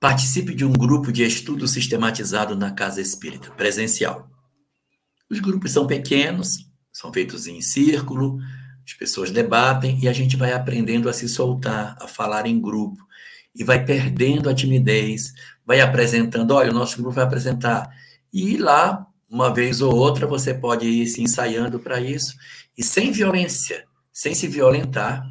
participe 0.00 0.54
de 0.54 0.64
um 0.64 0.72
grupo 0.72 1.12
de 1.12 1.22
estudo 1.22 1.68
sistematizado 1.68 2.56
na 2.56 2.72
Casa 2.72 3.02
Espírita, 3.02 3.50
presencial. 3.50 4.30
Os 5.30 5.38
grupos 5.38 5.72
são 5.72 5.86
pequenos, 5.86 6.66
são 6.90 7.12
feitos 7.12 7.46
em 7.46 7.60
círculo, 7.60 8.38
as 8.84 8.94
pessoas 8.94 9.30
debatem 9.30 9.98
e 10.02 10.08
a 10.08 10.12
gente 10.12 10.38
vai 10.38 10.52
aprendendo 10.54 11.08
a 11.08 11.12
se 11.12 11.28
soltar, 11.28 11.96
a 12.00 12.08
falar 12.08 12.46
em 12.46 12.58
grupo 12.58 13.06
e 13.54 13.62
vai 13.62 13.84
perdendo 13.84 14.48
a 14.48 14.54
timidez, 14.54 15.34
vai 15.66 15.82
apresentando, 15.82 16.52
olha, 16.52 16.70
o 16.70 16.74
nosso 16.74 16.96
grupo 16.96 17.12
vai 17.12 17.24
apresentar. 17.24 17.90
E 18.32 18.56
lá, 18.56 19.06
uma 19.28 19.52
vez 19.52 19.82
ou 19.82 19.94
outra, 19.94 20.26
você 20.26 20.54
pode 20.54 20.88
ir 20.88 21.06
se 21.08 21.22
ensaiando 21.22 21.78
para 21.78 22.00
isso 22.00 22.34
e 22.76 22.82
sem 22.82 23.12
violência, 23.12 23.84
sem 24.12 24.34
se 24.34 24.48
violentar, 24.48 25.28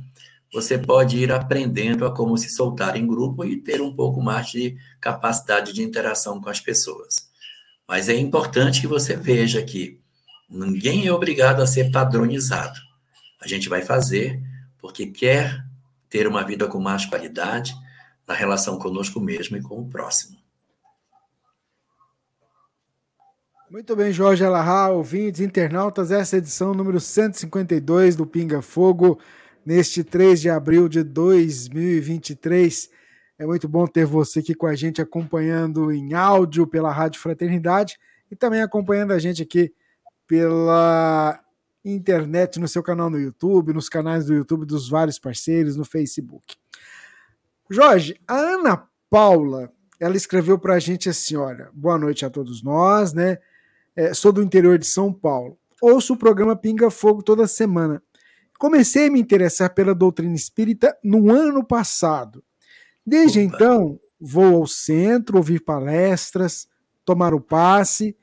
você 0.51 0.77
pode 0.77 1.17
ir 1.17 1.31
aprendendo 1.31 2.05
a 2.05 2.15
como 2.15 2.37
se 2.37 2.49
soltar 2.49 2.95
em 2.95 3.05
grupo 3.05 3.45
e 3.45 3.57
ter 3.57 3.81
um 3.81 3.93
pouco 3.93 4.21
mais 4.21 4.47
de 4.47 4.77
capacidade 4.99 5.73
de 5.73 5.83
interação 5.83 6.41
com 6.41 6.49
as 6.49 6.59
pessoas. 6.59 7.29
Mas 7.87 8.09
é 8.09 8.15
importante 8.15 8.81
que 8.81 8.87
você 8.87 9.15
veja 9.15 9.61
que 9.61 9.99
ninguém 10.49 11.07
é 11.07 11.13
obrigado 11.13 11.61
a 11.61 11.67
ser 11.67 11.91
padronizado. 11.91 12.79
A 13.41 13.47
gente 13.47 13.69
vai 13.69 13.81
fazer 13.81 14.41
porque 14.79 15.07
quer 15.07 15.63
ter 16.09 16.27
uma 16.27 16.43
vida 16.43 16.67
com 16.67 16.79
mais 16.79 17.05
qualidade 17.05 17.73
na 18.27 18.33
relação 18.33 18.77
conosco 18.77 19.19
mesmo 19.19 19.57
e 19.57 19.61
com 19.61 19.79
o 19.79 19.87
próximo. 19.87 20.37
Muito 23.69 23.95
bem, 23.95 24.11
Jorge 24.11 24.43
Alahá, 24.43 24.89
ouvintes, 24.89 25.41
internautas, 25.41 26.11
essa 26.11 26.35
é 26.35 26.39
edição 26.39 26.73
número 26.73 26.99
152 26.99 28.15
do 28.15 28.25
Pinga 28.25 28.63
Fogo, 28.63 29.19
neste 29.69 30.03
3 30.03 30.41
de 30.41 30.49
abril 30.49 30.89
de 30.89 31.03
2023. 31.03 32.89
É 33.37 33.45
muito 33.45 33.69
bom 33.69 33.85
ter 33.85 34.03
você 34.03 34.39
aqui 34.39 34.55
com 34.55 34.65
a 34.65 34.73
gente 34.73 34.99
acompanhando 34.99 35.91
em 35.91 36.15
áudio 36.15 36.65
pela 36.65 36.91
Rádio 36.91 37.21
Fraternidade 37.21 37.99
e 38.31 38.35
também 38.35 38.63
acompanhando 38.63 39.13
a 39.13 39.19
gente 39.19 39.43
aqui 39.43 39.71
pela 40.25 41.39
internet, 41.85 42.59
no 42.59 42.67
seu 42.67 42.81
canal 42.81 43.11
no 43.11 43.19
YouTube, 43.19 43.71
nos 43.71 43.87
canais 43.87 44.25
do 44.25 44.33
YouTube 44.33 44.65
dos 44.65 44.89
vários 44.89 45.19
parceiros, 45.19 45.75
no 45.75 45.85
Facebook. 45.85 46.55
Jorge, 47.69 48.19
a 48.27 48.33
Ana 48.33 48.87
Paula, 49.07 49.71
ela 49.99 50.17
escreveu 50.17 50.57
para 50.57 50.73
a 50.73 50.79
gente 50.79 51.07
assim: 51.09 51.35
olha, 51.35 51.69
boa 51.73 51.99
noite 51.99 52.25
a 52.25 52.29
todos 52.31 52.63
nós, 52.63 53.13
né? 53.13 53.37
É, 53.95 54.15
sou 54.15 54.31
do 54.31 54.41
interior 54.41 54.79
de 54.79 54.87
São 54.87 55.13
Paulo. 55.13 55.59
Ouço 55.79 56.15
o 56.15 56.17
programa 56.17 56.55
Pinga 56.55 56.89
Fogo 56.89 57.21
toda 57.21 57.45
semana. 57.45 58.01
Comecei 58.59 59.07
a 59.07 59.11
me 59.11 59.19
interessar 59.19 59.73
pela 59.73 59.95
doutrina 59.95 60.35
espírita 60.35 60.95
no 61.03 61.31
ano 61.31 61.65
passado 61.65 62.43
Desde 63.09 63.39
Opa. 63.39 63.55
então, 63.55 63.99
vou 64.21 64.57
ao 64.57 64.67
centro 64.67 65.37
ouvir 65.37 65.61
palestras, 65.61 66.67
tomar 67.03 67.33
o 67.33 67.41
passe 67.41 68.15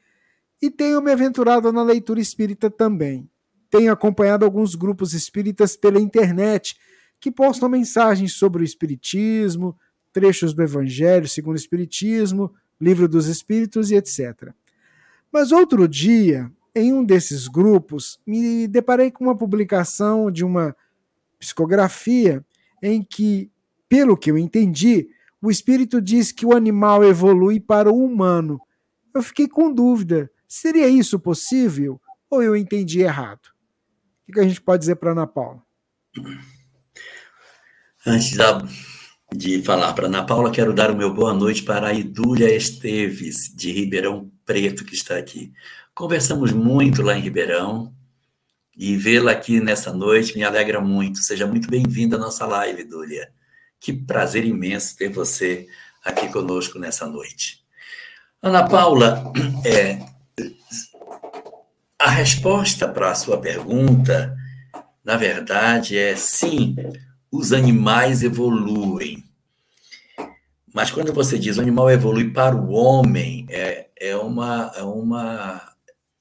e 0.63 0.71
tenho 0.71 1.03
me 1.03 1.11
aventurado 1.11 1.73
na 1.73 1.83
leitura 1.83 2.21
espírita 2.21 2.71
também. 2.71 3.29
Tenho 3.69 3.93
acompanhado 3.93 4.45
alguns 4.45 4.77
grupos 4.77 5.13
espíritas 5.13 5.77
pela 5.77 6.01
internet 6.01 6.77
que 7.19 7.33
postam 7.33 7.69
mensagens 7.69 8.35
sobre 8.35 8.63
o 8.63 8.65
espiritismo, 8.65 9.77
trechos 10.13 10.55
do 10.55 10.63
Evangelho 10.63 11.29
segundo 11.29 11.55
o 11.55 11.59
Espiritismo, 11.59 12.55
Livro 12.81 13.09
dos 13.09 13.27
Espíritos 13.27 13.91
e 13.91 13.97
etc. 13.97 14.53
Mas 15.33 15.51
outro 15.51 15.89
dia, 15.89 16.49
em 16.77 16.93
um 16.93 17.03
desses 17.03 17.49
grupos, 17.49 18.21
me 18.27 18.69
deparei 18.69 19.11
com 19.11 19.25
uma 19.25 19.37
publicação 19.37 20.31
de 20.31 20.45
uma 20.45 20.77
psicografia 21.39 22.45
em 22.83 23.03
que 23.03 23.51
pelo 23.89 24.15
que 24.15 24.31
eu 24.31 24.37
entendi, 24.37 25.09
o 25.41 25.51
espírito 25.51 26.03
diz 26.03 26.33
que 26.33 26.45
o 26.45 26.55
animal 26.55 27.03
evolui 27.03 27.59
para 27.59 27.91
o 27.91 28.05
humano. 28.05 28.61
Eu 29.15 29.23
fiquei 29.23 29.49
com 29.49 29.73
dúvida: 29.73 30.31
seria 30.47 30.87
isso 30.87 31.19
possível 31.19 31.99
ou 32.29 32.43
eu 32.43 32.55
entendi 32.55 33.01
errado? 33.01 33.49
O 34.29 34.33
que 34.33 34.41
a 34.41 34.45
gente 34.45 34.61
pode 34.61 34.81
dizer 34.81 34.97
para 34.97 35.13
Ana 35.13 35.27
Paula? 35.27 35.63
Antes 38.05 38.37
de 39.35 39.63
falar 39.63 39.95
para 39.95 40.07
Ana 40.07 40.27
Paula, 40.27 40.51
quero 40.51 40.75
dar 40.75 40.91
o 40.91 40.97
meu 40.97 41.15
boa 41.15 41.33
noite 41.33 41.63
para 41.63 41.89
a 41.89 41.95
Idúlia 41.95 42.55
Esteves, 42.55 43.51
de 43.55 43.73
Ribeirão 43.73 44.31
Preto, 44.45 44.85
que 44.85 44.95
está 44.95 45.17
aqui. 45.17 45.53
Conversamos 45.97 46.53
muito 46.53 47.01
lá 47.01 47.17
em 47.17 47.23
Ribeirão 47.23 47.91
e 48.77 48.99
vê-la 48.99 49.33
aqui 49.33 49.63
nessa 49.63 49.95
noite 49.95 50.37
me 50.37 50.45
alegra 50.45 50.79
muito. 50.79 51.21
Seja 51.21 51.47
muito 51.47 51.71
bem-vinda 51.71 52.17
à 52.17 52.19
nossa 52.19 52.45
live, 52.45 52.83
Idúlia. 52.83 53.33
Que 53.81 53.95
prazer 53.95 54.45
imenso 54.45 54.95
ter 54.95 55.09
você 55.09 55.67
aqui 56.05 56.29
conosco 56.29 56.79
nessa 56.79 57.07
noite. 57.07 57.65
Ana 58.43 58.69
Paula, 58.69 59.33
é, 59.65 60.05
a 61.99 62.11
resposta 62.11 62.87
para 62.87 63.13
a 63.13 63.15
sua 63.15 63.41
pergunta, 63.41 64.37
na 65.03 65.17
verdade, 65.17 65.97
é 65.97 66.15
sim, 66.15 66.77
os 67.33 67.55
animais 67.55 68.23
evoluem. 68.23 69.25
Mas 70.75 70.91
quando 70.91 71.11
você 71.15 71.39
diz 71.39 71.57
o 71.57 71.63
animal 71.63 71.91
evolui 71.91 72.29
para 72.31 72.55
o 72.55 72.71
homem, 72.73 73.47
é, 73.49 73.89
é, 73.99 74.15
uma, 74.15 74.71
é, 74.77 74.83
uma, 74.83 75.75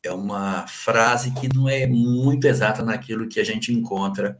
é 0.07 0.11
uma 0.11 0.67
frase 0.67 1.31
que 1.31 1.47
não 1.53 1.67
é 1.67 1.87
muito 1.87 2.45
exata 2.45 2.83
naquilo 2.83 3.27
que 3.27 3.39
a 3.39 3.43
gente 3.43 3.73
encontra 3.73 4.37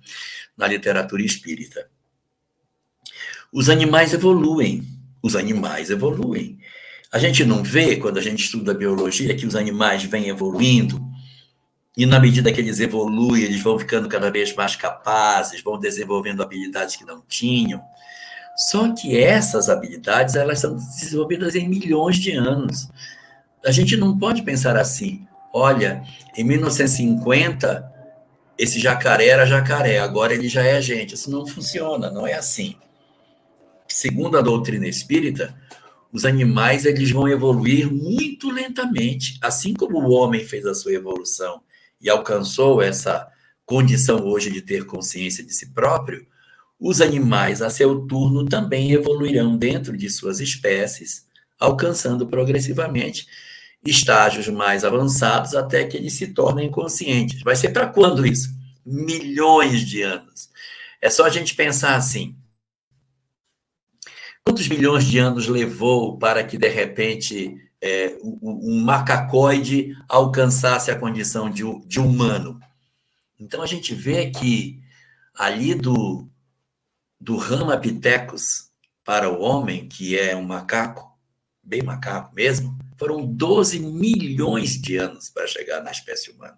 na 0.58 0.68
literatura 0.68 1.24
espírita. 1.24 1.90
Os 3.52 3.70
animais 3.70 4.14
evoluem. 4.14 4.86
Os 5.22 5.36
animais 5.36 5.90
evoluem. 5.90 6.60
A 7.12 7.18
gente 7.18 7.46
não 7.46 7.64
vê, 7.64 7.96
quando 7.96 8.18
a 8.18 8.22
gente 8.22 8.44
estuda 8.44 8.74
biologia, 8.74 9.36
que 9.36 9.46
os 9.46 9.56
animais 9.56 10.04
vêm 10.04 10.28
evoluindo, 10.28 11.02
e 11.98 12.06
na 12.06 12.20
medida 12.20 12.52
que 12.52 12.60
eles 12.60 12.80
evoluem, 12.80 13.44
eles 13.44 13.62
vão 13.62 13.80
ficando 13.80 14.10
cada 14.10 14.30
vez 14.30 14.54
mais 14.54 14.76
capazes, 14.76 15.64
vão 15.64 15.80
desenvolvendo 15.80 16.44
habilidades 16.44 16.98
que 16.98 17.06
não 17.06 17.22
tinham. 17.28 17.82
Só 18.58 18.94
que 18.94 19.18
essas 19.18 19.70
habilidades, 19.70 20.36
elas 20.36 20.60
são 20.60 20.76
desenvolvidas 20.76 21.56
em 21.56 21.70
milhões 21.70 22.18
de 22.18 22.32
anos. 22.32 22.90
A 23.66 23.72
gente 23.72 23.96
não 23.96 24.18
pode 24.18 24.42
pensar 24.44 24.76
assim. 24.76 25.26
Olha, 25.58 26.04
em 26.36 26.44
1950, 26.44 27.92
esse 28.58 28.80
jacaré 28.80 29.28
era 29.28 29.46
jacaré, 29.46 30.00
agora 30.00 30.34
ele 30.34 30.50
já 30.50 30.64
é 30.64 30.82
gente. 30.82 31.16
Isso 31.16 31.32
não 31.32 31.48
funciona, 31.48 32.12
não 32.12 32.28
é 32.28 32.34
assim 32.34 32.76
segundo 33.88 34.38
a 34.38 34.42
doutrina 34.42 34.88
espírita, 34.88 35.56
os 36.12 36.26
animais 36.26 36.86
eles 36.86 37.12
vão 37.12 37.28
evoluir 37.28 37.92
muito 37.92 38.50
lentamente, 38.50 39.38
assim 39.42 39.74
como 39.74 40.00
o 40.00 40.12
homem 40.12 40.44
fez 40.44 40.66
a 40.66 40.74
sua 40.74 40.94
evolução 40.94 41.62
e 42.02 42.10
alcançou 42.10 42.82
essa 42.82 43.28
condição 43.66 44.26
hoje 44.26 44.52
de 44.52 44.62
ter 44.62 44.86
consciência 44.86 45.44
de 45.44 45.54
si 45.54 45.74
próprio, 45.74 46.26
os 46.80 47.02
animais 47.02 47.62
a 47.62 47.70
seu 47.70 48.06
turno 48.06 48.46
também 48.46 48.92
evoluirão 48.92 49.58
dentro 49.58 49.98
de 49.98 50.10
suas 50.10 50.40
espécies, 50.40 51.26
alcançando 51.60 52.28
progressivamente 52.28 53.28
estágios 53.86 54.48
mais 54.48 54.84
avançados 54.84 55.56
até 55.56 55.86
que 55.86 55.96
eles 55.96 56.14
se 56.14 56.28
tornem 56.28 56.70
conscientes. 56.70 57.42
Vai 57.44 57.56
ser 57.56 57.70
para 57.70 57.88
quando 57.88 58.26
isso? 58.26 58.50
Milhões 58.86 59.82
de 59.82 60.02
anos. 60.02 60.50
É 61.02 61.10
só 61.10 61.26
a 61.26 61.30
gente 61.30 61.56
pensar 61.56 61.96
assim: 61.96 62.36
Quantos 64.44 64.68
milhões 64.68 65.06
de 65.06 65.18
anos 65.18 65.48
levou 65.48 66.20
para 66.20 66.44
que, 66.44 66.56
de 66.56 66.70
repente, 66.70 67.58
é, 67.82 68.16
um 68.22 68.80
macacoide 68.84 69.96
alcançasse 70.08 70.92
a 70.92 71.00
condição 71.00 71.50
de, 71.50 71.64
de 71.88 72.00
humano? 72.00 72.60
Então, 73.40 73.64
a 73.64 73.66
gente 73.66 73.96
vê 73.96 74.30
que 74.30 74.80
ali 75.34 75.74
do, 75.74 76.30
do 77.20 77.38
Ramapithecus 77.38 78.70
para 79.04 79.30
o 79.30 79.42
homem, 79.42 79.88
que 79.90 80.18
é 80.18 80.36
um 80.36 80.44
macaco, 80.44 81.12
bem 81.64 81.82
macaco 81.82 82.34
mesmo, 82.36 82.75
foram 82.98 83.26
12 83.26 83.80
milhões 83.80 84.82
de 84.82 84.98
anos 84.98 85.30
para 85.30 85.48
chegar 85.48 85.82
na 85.84 85.92
espécie 85.92 86.32
humana. 86.32 86.58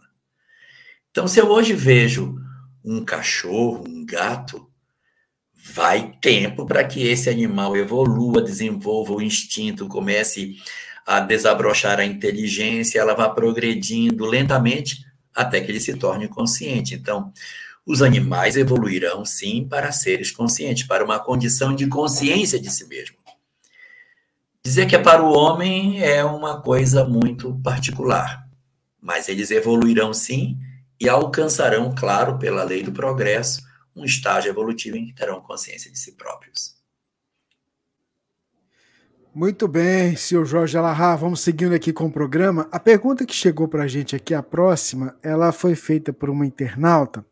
Então, 1.12 1.28
se 1.28 1.40
eu 1.40 1.50
hoje 1.50 1.74
vejo 1.74 2.36
um 2.84 3.04
cachorro, 3.04 3.84
um 3.88 4.06
gato, 4.06 4.70
vai 5.54 6.14
tempo 6.22 6.66
para 6.66 6.84
que 6.84 7.06
esse 7.06 7.30
animal 7.30 7.76
evolua, 7.76 8.42
desenvolva 8.42 9.14
o 9.14 9.22
instinto, 9.22 9.88
comece 9.88 10.56
a 11.06 11.20
desabrochar 11.20 12.00
a 12.00 12.06
inteligência, 12.06 13.00
ela 13.00 13.14
vá 13.14 13.30
progredindo 13.30 14.26
lentamente 14.26 15.06
até 15.34 15.62
que 15.62 15.72
ele 15.72 15.80
se 15.80 15.96
torne 15.96 16.28
consciente. 16.28 16.96
Então, 16.96 17.32
os 17.86 18.02
animais 18.02 18.58
evoluirão 18.58 19.24
sim 19.24 19.66
para 19.68 19.92
seres 19.92 20.32
conscientes, 20.32 20.86
para 20.86 21.04
uma 21.04 21.20
condição 21.20 21.74
de 21.74 21.88
consciência 21.88 22.60
de 22.60 22.70
si 22.70 22.86
mesmo. 22.88 23.17
Dizer 24.68 24.86
que 24.86 24.98
é 24.98 25.00
para 25.00 25.24
o 25.24 25.32
homem 25.32 26.04
é 26.04 26.26
uma 26.26 26.62
coisa 26.62 27.06
muito 27.06 27.58
particular, 27.64 28.46
mas 29.02 29.30
eles 29.30 29.50
evoluirão 29.50 30.14
sim 30.14 30.60
e 31.00 31.08
alcançarão, 31.08 31.96
claro, 31.98 32.38
pela 32.38 32.66
lei 32.66 32.84
do 32.84 32.92
progresso, 32.92 33.62
um 33.96 34.04
estágio 34.04 34.50
evolutivo 34.50 34.98
em 34.98 35.06
que 35.06 35.14
terão 35.14 35.40
consciência 35.40 35.90
de 35.90 35.98
si 35.98 36.12
próprios. 36.18 36.76
Muito 39.34 39.70
bem, 39.70 40.18
senhor 40.18 40.46
Jorge 40.46 40.78
Alahá, 40.78 41.16
vamos 41.16 41.40
seguindo 41.40 41.74
aqui 41.74 41.94
com 41.94 42.08
o 42.08 42.12
programa. 42.12 42.68
A 42.70 42.78
pergunta 42.78 43.26
que 43.26 43.34
chegou 43.34 43.70
para 43.70 43.84
a 43.84 43.88
gente 43.88 44.18
aqui, 44.18 44.34
a 44.34 44.44
próxima, 44.44 45.18
ela 45.24 45.54
foi 45.54 45.76
feita 45.76 46.12
por 46.12 46.30
uma 46.30 46.46
internauta. 46.46 47.26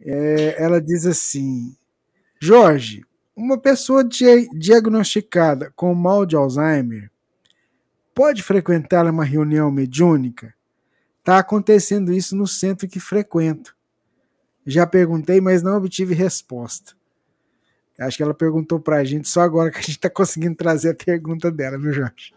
É, 0.00 0.54
ela 0.56 0.80
diz 0.80 1.04
assim: 1.04 1.76
Jorge, 2.40 3.04
uma 3.40 3.58
pessoa 3.58 4.04
diagnosticada 4.04 5.72
com 5.74 5.94
mal 5.94 6.26
de 6.26 6.36
Alzheimer 6.36 7.10
pode 8.14 8.42
frequentar 8.42 9.06
uma 9.06 9.24
reunião 9.24 9.70
mediúnica? 9.70 10.54
Está 11.20 11.38
acontecendo 11.38 12.12
isso 12.12 12.36
no 12.36 12.46
centro 12.46 12.86
que 12.86 13.00
frequento. 13.00 13.74
Já 14.66 14.86
perguntei, 14.86 15.40
mas 15.40 15.62
não 15.62 15.78
obtive 15.78 16.14
resposta. 16.14 16.92
Acho 17.98 18.18
que 18.18 18.22
ela 18.22 18.34
perguntou 18.34 18.78
para 18.78 18.96
a 18.96 19.04
gente 19.04 19.28
só 19.28 19.40
agora 19.40 19.70
que 19.70 19.78
a 19.78 19.82
gente 19.82 19.96
está 19.96 20.10
conseguindo 20.10 20.56
trazer 20.56 20.90
a 20.90 20.94
pergunta 20.94 21.50
dela, 21.50 21.78
viu, 21.78 21.92
Jorge? 21.92 22.34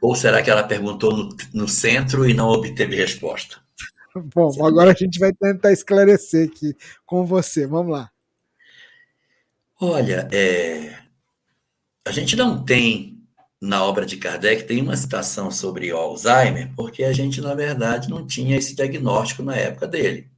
Ou 0.00 0.14
será 0.14 0.42
que 0.42 0.50
ela 0.50 0.62
perguntou 0.62 1.14
no, 1.14 1.36
no 1.54 1.68
centro 1.68 2.28
e 2.28 2.34
não 2.34 2.48
obteve 2.48 2.96
resposta? 2.96 3.60
Bom, 4.34 4.50
agora 4.64 4.92
a 4.92 4.94
gente 4.94 5.18
vai 5.18 5.32
tentar 5.32 5.72
esclarecer 5.72 6.48
aqui 6.48 6.74
com 7.04 7.24
você. 7.24 7.66
Vamos 7.66 7.92
lá. 7.92 8.10
Olha, 9.80 10.28
é... 10.32 10.98
a 12.06 12.10
gente 12.10 12.34
não 12.34 12.64
tem 12.64 13.16
na 13.60 13.84
obra 13.84 14.04
de 14.04 14.16
Kardec 14.16 14.64
tem 14.64 14.82
uma 14.82 14.96
citação 14.96 15.50
sobre 15.50 15.90
Alzheimer, 15.90 16.70
porque 16.76 17.02
a 17.04 17.12
gente, 17.12 17.40
na 17.40 17.54
verdade, 17.54 18.08
não 18.08 18.26
tinha 18.26 18.56
esse 18.56 18.74
diagnóstico 18.74 19.42
na 19.42 19.56
época 19.56 19.86
dele. 19.86 20.28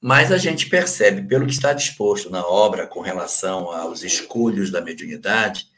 Mas 0.00 0.32
a 0.32 0.36
gente 0.36 0.68
percebe, 0.68 1.22
pelo 1.28 1.46
que 1.46 1.52
está 1.52 1.72
disposto 1.72 2.28
na 2.28 2.44
obra 2.44 2.86
com 2.86 3.00
relação 3.00 3.70
aos 3.70 4.02
escolhos 4.02 4.70
da 4.70 4.80
mediunidade, 4.80 5.68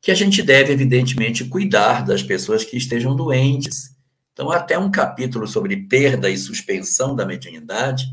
que 0.00 0.10
a 0.10 0.14
gente 0.14 0.42
deve, 0.42 0.72
evidentemente, 0.72 1.44
cuidar 1.46 2.04
das 2.04 2.22
pessoas 2.22 2.64
que 2.64 2.76
estejam 2.76 3.16
doentes. 3.16 3.96
Então, 4.34 4.50
até 4.52 4.78
um 4.78 4.90
capítulo 4.90 5.48
sobre 5.48 5.74
perda 5.88 6.28
e 6.28 6.36
suspensão 6.36 7.16
da 7.16 7.24
mediunidade, 7.24 8.04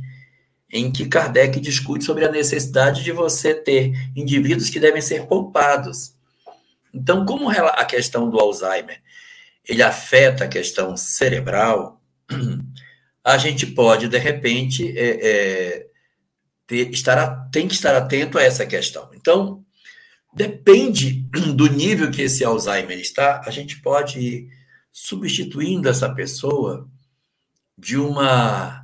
em 0.73 0.91
que 0.91 1.07
Kardec 1.07 1.59
discute 1.59 2.03
sobre 2.03 2.25
a 2.25 2.31
necessidade 2.31 3.03
de 3.03 3.11
você 3.13 3.53
ter 3.53 3.93
indivíduos 4.15 4.69
que 4.69 4.79
devem 4.79 5.01
ser 5.01 5.27
poupados 5.27 6.13
então, 6.93 7.25
como 7.25 7.49
a 7.49 7.85
questão 7.85 8.29
do 8.29 8.39
Alzheimer 8.39 9.01
ele 9.67 9.81
afeta 9.81 10.43
a 10.43 10.47
questão 10.47 10.95
cerebral, 10.95 11.99
a 13.23 13.37
gente 13.37 13.65
pode, 13.65 14.07
de 14.07 14.17
repente, 14.17 14.95
é, 14.95 15.27
é, 15.27 15.87
ter, 16.67 16.91
estar, 16.91 17.49
tem 17.49 17.67
que 17.67 17.73
estar 17.73 17.95
atento 17.95 18.37
a 18.37 18.43
essa 18.43 18.65
questão. 18.65 19.09
Então, 19.13 19.65
depende 20.33 21.25
do 21.55 21.67
nível 21.67 22.11
que 22.11 22.21
esse 22.21 22.43
Alzheimer 22.43 22.99
está, 22.99 23.41
a 23.45 23.49
gente 23.49 23.81
pode 23.81 24.19
ir 24.19 24.49
substituindo 24.91 25.89
essa 25.89 26.13
pessoa 26.13 26.87
de 27.75 27.97
uma 27.97 28.82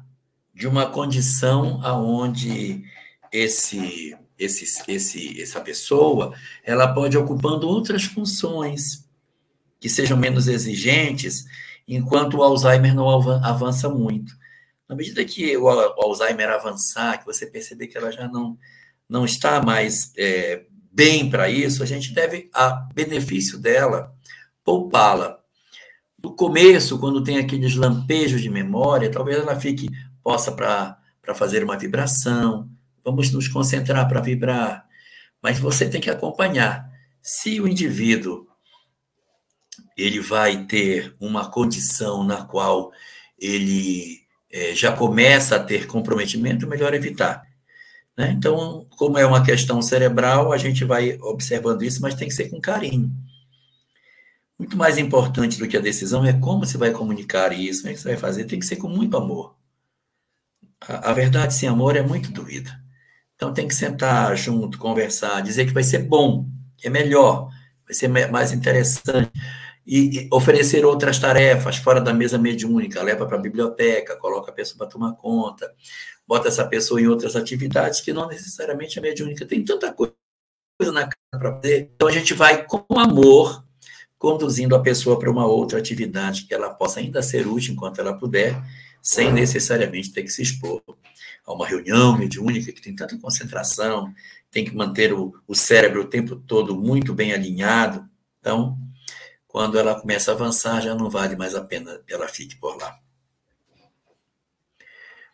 de 0.60 0.68
uma 0.68 0.86
condição 0.88 1.80
aonde 1.82 2.84
esse 3.32 4.14
esse, 4.38 4.84
esse, 4.88 5.42
essa 5.42 5.60
pessoa, 5.60 6.34
ela 6.64 6.94
pode 6.94 7.18
ocupando 7.18 7.68
outras 7.68 8.04
funções 8.06 9.06
que 9.82 9.90
sejam 9.90 10.18
menos 10.18 10.48
exigentes, 10.48 11.44
enquanto 11.86 12.38
o 12.38 12.44
Alzheimer 12.44 12.96
não 12.96 13.10
avança 13.10 13.90
muito. 13.90 14.34
Na 14.88 14.96
medida 14.96 15.26
que 15.26 15.58
o 15.58 15.68
Alzheimer 15.68 16.50
avançar, 16.50 17.20
que 17.20 17.26
você 17.26 17.46
perceber 17.46 17.88
que 17.88 17.98
ela 17.98 18.12
já 18.12 18.30
não, 18.30 18.58
não 19.10 19.26
está 19.26 19.62
mais 19.62 20.14
é, 20.18 20.64
bem 20.90 21.30
para 21.30 21.50
isso, 21.50 21.84
a 21.84 21.86
gente 21.86 22.14
deve, 22.14 22.50
a 22.54 22.88
benefício 22.94 23.58
dela, 23.58 24.14
poupá-la. 24.64 25.38
No 26.24 26.34
começo, 26.34 26.98
quando 26.98 27.24
tem 27.24 27.38
aqueles 27.38 27.76
lampejos 27.76 28.42
de 28.42 28.50
memória, 28.50 29.12
talvez 29.12 29.38
ela 29.38 29.60
fique, 29.60 29.90
possa 30.24 30.52
para 30.52 30.98
fazer 31.36 31.64
uma 31.64 31.78
vibração, 31.78 32.70
vamos 33.04 33.32
nos 33.32 33.48
concentrar 33.48 34.08
para 34.08 34.22
vibrar. 34.22 34.86
Mas 35.42 35.60
você 35.60 35.90
tem 35.90 36.02
que 36.02 36.10
acompanhar. 36.10 36.90
Se 37.22 37.62
o 37.62 37.68
indivíduo 37.68 38.48
ele 39.98 40.20
vai 40.20 40.66
ter 40.66 41.14
uma 41.20 41.50
condição 41.50 42.24
na 42.24 42.46
qual 42.46 42.92
ele 43.38 44.22
é, 44.52 44.74
já 44.74 44.92
começa 44.92 45.58
a 45.58 45.64
ter 45.64 45.88
comprometimento, 45.88 46.68
melhor 46.68 46.94
evitar. 46.94 47.46
Né? 48.18 48.32
Então, 48.32 48.86
como 48.98 49.18
é 49.18 49.26
uma 49.26 49.44
questão 49.44 49.82
cerebral, 49.82 50.52
a 50.52 50.58
gente 50.58 50.84
vai 50.84 51.18
observando 51.22 51.84
isso, 51.84 52.02
mas 52.02 52.16
tem 52.16 52.28
que 52.28 52.34
ser 52.34 52.50
com 52.50 52.60
carinho. 52.60 53.12
Muito 54.58 54.78
mais 54.78 54.98
importante 54.98 55.58
do 55.58 55.68
que 55.68 55.78
a 55.78 55.82
decisão 55.82 56.26
é 56.26 56.34
como 56.34 56.66
você 56.66 56.78
vai 56.78 56.92
comunicar 56.92 57.54
isso, 57.54 57.82
como 57.82 57.92
é 57.92 57.96
que 57.96 58.02
você 58.02 58.10
vai 58.10 58.18
fazer, 58.18 58.46
tem 58.46 58.60
que 58.60 58.66
ser 58.66 58.76
com 58.76 58.90
muito 58.90 59.16
amor. 59.16 59.56
A, 60.88 61.12
a 61.12 61.14
verdade 61.14 61.54
sem 61.54 61.68
amor 61.68 61.96
é 61.96 62.02
muito 62.02 62.32
doída. 62.32 62.72
Então 63.36 63.54
tem 63.54 63.68
que 63.68 63.76
sentar 63.76 64.36
junto, 64.36 64.78
conversar, 64.78 65.42
dizer 65.42 65.66
que 65.66 65.74
vai 65.74 65.84
ser 65.84 66.00
bom, 66.00 66.46
que 66.78 66.88
é 66.88 66.90
melhor, 66.90 67.50
vai 67.86 67.94
ser 67.94 68.08
mais 68.08 68.52
interessante. 68.52 69.32
E, 69.88 70.26
e 70.26 70.30
oferecer 70.32 70.86
outras 70.86 71.18
tarefas 71.18 71.78
fora 71.78 72.00
da 72.00 72.14
mesa 72.14 72.38
mediúnica, 72.38 73.02
leva 73.02 73.26
para 73.26 73.38
a 73.38 73.42
biblioteca, 73.42 74.16
coloca 74.18 74.52
a 74.52 74.54
pessoa 74.54 74.78
para 74.78 74.88
tomar 74.88 75.14
conta, 75.14 75.74
bota 76.28 76.48
essa 76.48 76.68
pessoa 76.68 77.02
em 77.02 77.08
outras 77.08 77.36
atividades 77.36 78.02
que 78.02 78.14
não 78.14 78.28
necessariamente 78.28 79.00
é 79.00 79.02
mediúnica. 79.02 79.48
Tem 79.48 79.66
tanta 79.66 79.92
coisa 79.92 80.14
na 80.92 81.02
casa 81.02 81.16
para 81.32 81.56
fazer. 81.56 81.92
Então 81.96 82.08
a 82.08 82.12
gente 82.12 82.34
vai 82.34 82.66
com 82.66 82.86
amor 83.00 83.66
conduzindo 84.20 84.76
a 84.76 84.82
pessoa 84.82 85.18
para 85.18 85.32
uma 85.32 85.48
outra 85.48 85.80
atividade 85.80 86.44
que 86.44 86.54
ela 86.54 86.70
possa 86.70 87.00
ainda 87.00 87.24
ser 87.24 87.48
útil 87.48 87.74
enquanto 87.74 88.00
ela 88.00 88.14
puder, 88.14 88.62
sem 89.02 89.32
necessariamente 89.32 90.12
ter 90.12 90.24
que 90.24 90.30
se 90.30 90.42
expor 90.42 90.82
a 91.46 91.54
uma 91.54 91.68
reunião 91.68 92.18
mediúnica 92.18 92.72
que 92.72 92.82
tem 92.82 92.96
tanta 92.96 93.18
concentração, 93.18 94.14
tem 94.52 94.66
que 94.66 94.76
manter 94.76 95.14
o, 95.14 95.34
o 95.48 95.56
cérebro 95.56 96.02
o 96.02 96.08
tempo 96.08 96.36
todo 96.36 96.76
muito 96.76 97.14
bem 97.14 97.34
alinhado. 97.34 98.08
Então, 98.40 98.78
quando 99.48 99.80
ela 99.80 100.00
começa 100.00 100.32
a 100.32 100.36
avançar, 100.36 100.82
já 100.82 100.94
não 100.94 101.10
vale 101.10 101.36
mais 101.36 101.56
a 101.56 101.64
pena 101.64 102.02
que 102.06 102.14
ela 102.14 102.28
fique 102.28 102.56
por 102.56 102.78
lá. 102.78 103.00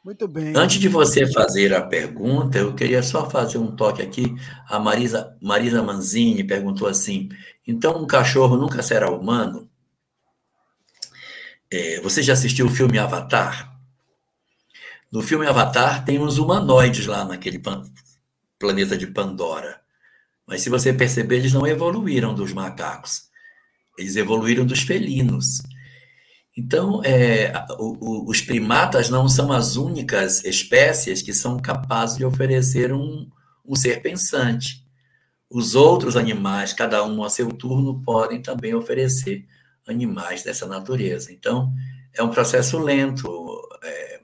Muito 0.05 0.27
bem. 0.27 0.53
Antes 0.55 0.79
de 0.79 0.87
você 0.87 1.25
fazer 1.25 1.73
a 1.73 1.81
pergunta, 1.81 2.59
eu 2.59 2.75
queria 2.75 3.01
só 3.01 3.27
fazer 3.27 3.57
um 3.57 3.75
toque 3.75 4.03
aqui. 4.03 4.35
A 4.67 4.79
Marisa, 4.79 5.35
Marisa 5.41 5.81
Manzini 5.81 6.43
perguntou 6.43 6.87
assim: 6.87 7.27
então 7.65 8.01
um 8.01 8.05
cachorro 8.05 8.55
nunca 8.55 8.83
será 8.83 9.09
humano? 9.09 9.67
É, 11.71 11.99
você 12.01 12.21
já 12.21 12.33
assistiu 12.33 12.67
o 12.67 12.69
filme 12.69 12.97
Avatar? 12.97 13.75
No 15.11 15.21
filme 15.21 15.47
Avatar 15.47 16.03
tem 16.03 16.19
uns 16.19 16.37
humanoides 16.37 17.05
lá 17.05 17.23
naquele 17.23 17.61
planeta 18.59 18.97
de 18.97 19.07
Pandora. 19.07 19.79
Mas 20.45 20.61
se 20.61 20.69
você 20.69 20.93
perceber, 20.93 21.37
eles 21.37 21.53
não 21.53 21.65
evoluíram 21.65 22.35
dos 22.35 22.53
macacos. 22.53 23.29
Eles 23.97 24.15
evoluíram 24.15 24.65
dos 24.65 24.81
felinos. 24.81 25.61
Então, 26.57 27.01
é, 27.03 27.51
o, 27.77 28.25
o, 28.25 28.29
os 28.29 28.41
primatas 28.41 29.09
não 29.09 29.27
são 29.27 29.51
as 29.51 29.75
únicas 29.75 30.43
espécies 30.45 31.21
que 31.21 31.33
são 31.33 31.57
capazes 31.57 32.17
de 32.17 32.25
oferecer 32.25 32.93
um, 32.93 33.29
um 33.65 33.75
ser 33.75 34.01
pensante. 34.01 34.85
Os 35.49 35.75
outros 35.75 36.15
animais, 36.15 36.73
cada 36.73 37.03
um 37.05 37.23
a 37.23 37.29
seu 37.29 37.49
turno, 37.49 38.01
podem 38.03 38.41
também 38.41 38.73
oferecer 38.73 39.45
animais 39.87 40.43
dessa 40.43 40.65
natureza. 40.65 41.31
Então, 41.31 41.73
é 42.13 42.23
um 42.23 42.29
processo 42.29 42.77
lento. 42.77 43.61
É, 43.83 44.15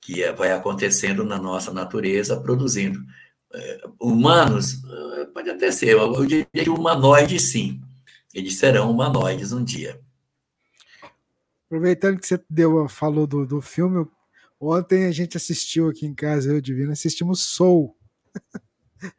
que 0.00 0.32
vai 0.32 0.52
acontecendo 0.52 1.22
na 1.22 1.36
nossa 1.36 1.70
natureza, 1.70 2.40
produzindo. 2.40 2.98
É, 3.52 3.80
humanos, 4.00 4.82
Pode 5.38 5.50
até 5.50 5.70
ser. 5.70 5.90
Eu 5.90 6.26
diria 6.26 6.46
que 6.52 6.68
humanoide, 6.68 7.38
sim. 7.38 7.80
Eles 8.34 8.58
serão 8.58 8.90
humanoides 8.90 9.52
um 9.52 9.62
dia. 9.62 10.00
Aproveitando 11.66 12.18
que 12.18 12.26
você 12.26 12.42
deu, 12.50 12.88
falou 12.88 13.26
do, 13.26 13.46
do 13.46 13.60
filme, 13.60 14.06
ontem 14.60 15.06
a 15.06 15.12
gente 15.12 15.36
assistiu 15.36 15.88
aqui 15.88 16.06
em 16.06 16.14
casa, 16.14 16.50
eu 16.50 16.58
e 16.58 16.60
Divino, 16.60 16.90
assistimos 16.90 17.42
Soul. 17.42 17.96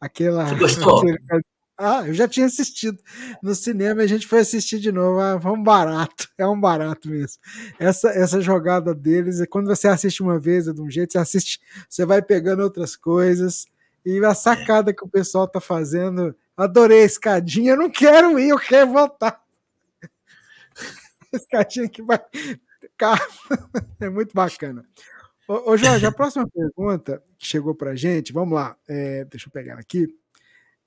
Aquela. 0.00 0.44
Você 0.46 0.56
gostou? 0.56 1.02
Ah, 1.82 2.06
eu 2.06 2.12
já 2.12 2.28
tinha 2.28 2.44
assistido 2.44 3.02
no 3.42 3.54
cinema 3.54 4.02
e 4.02 4.04
a 4.04 4.06
gente 4.06 4.26
foi 4.26 4.40
assistir 4.40 4.78
de 4.78 4.92
novo. 4.92 5.18
Ah, 5.18 5.40
foi 5.40 5.50
um 5.50 5.62
barato, 5.62 6.28
é 6.36 6.46
um 6.46 6.60
barato 6.60 7.08
mesmo. 7.08 7.40
Essa, 7.78 8.10
essa 8.10 8.38
jogada 8.38 8.94
deles, 8.94 9.40
é 9.40 9.46
quando 9.46 9.66
você 9.66 9.88
assiste 9.88 10.22
uma 10.22 10.38
vez 10.38 10.68
é 10.68 10.74
de 10.74 10.80
um 10.82 10.90
jeito, 10.90 11.12
você 11.12 11.18
assiste, 11.18 11.58
você 11.88 12.04
vai 12.04 12.20
pegando 12.20 12.62
outras 12.62 12.96
coisas. 12.96 13.66
E 14.04 14.22
a 14.22 14.34
sacada 14.34 14.92
que 14.92 15.02
o 15.02 15.08
pessoal 15.08 15.48
tá 15.48 15.58
fazendo, 15.58 16.36
adorei 16.54 17.02
a 17.02 17.06
escadinha, 17.06 17.72
eu 17.72 17.78
não 17.78 17.88
quero 17.90 18.38
ir, 18.38 18.50
eu 18.50 18.58
quero 18.58 18.92
voltar. 18.92 19.40
Escadinha 21.32 21.88
que 21.88 22.02
vai. 22.02 22.20
É 24.00 24.10
muito 24.10 24.34
bacana. 24.34 24.84
Ô, 25.48 25.72
ô 25.72 25.76
Jorge, 25.76 26.04
a 26.04 26.12
próxima 26.12 26.46
pergunta 26.48 27.22
que 27.38 27.46
chegou 27.46 27.74
pra 27.74 27.96
gente, 27.96 28.32
vamos 28.32 28.54
lá, 28.54 28.76
é, 28.86 29.24
deixa 29.24 29.48
eu 29.48 29.52
pegar 29.52 29.78
aqui. 29.78 30.06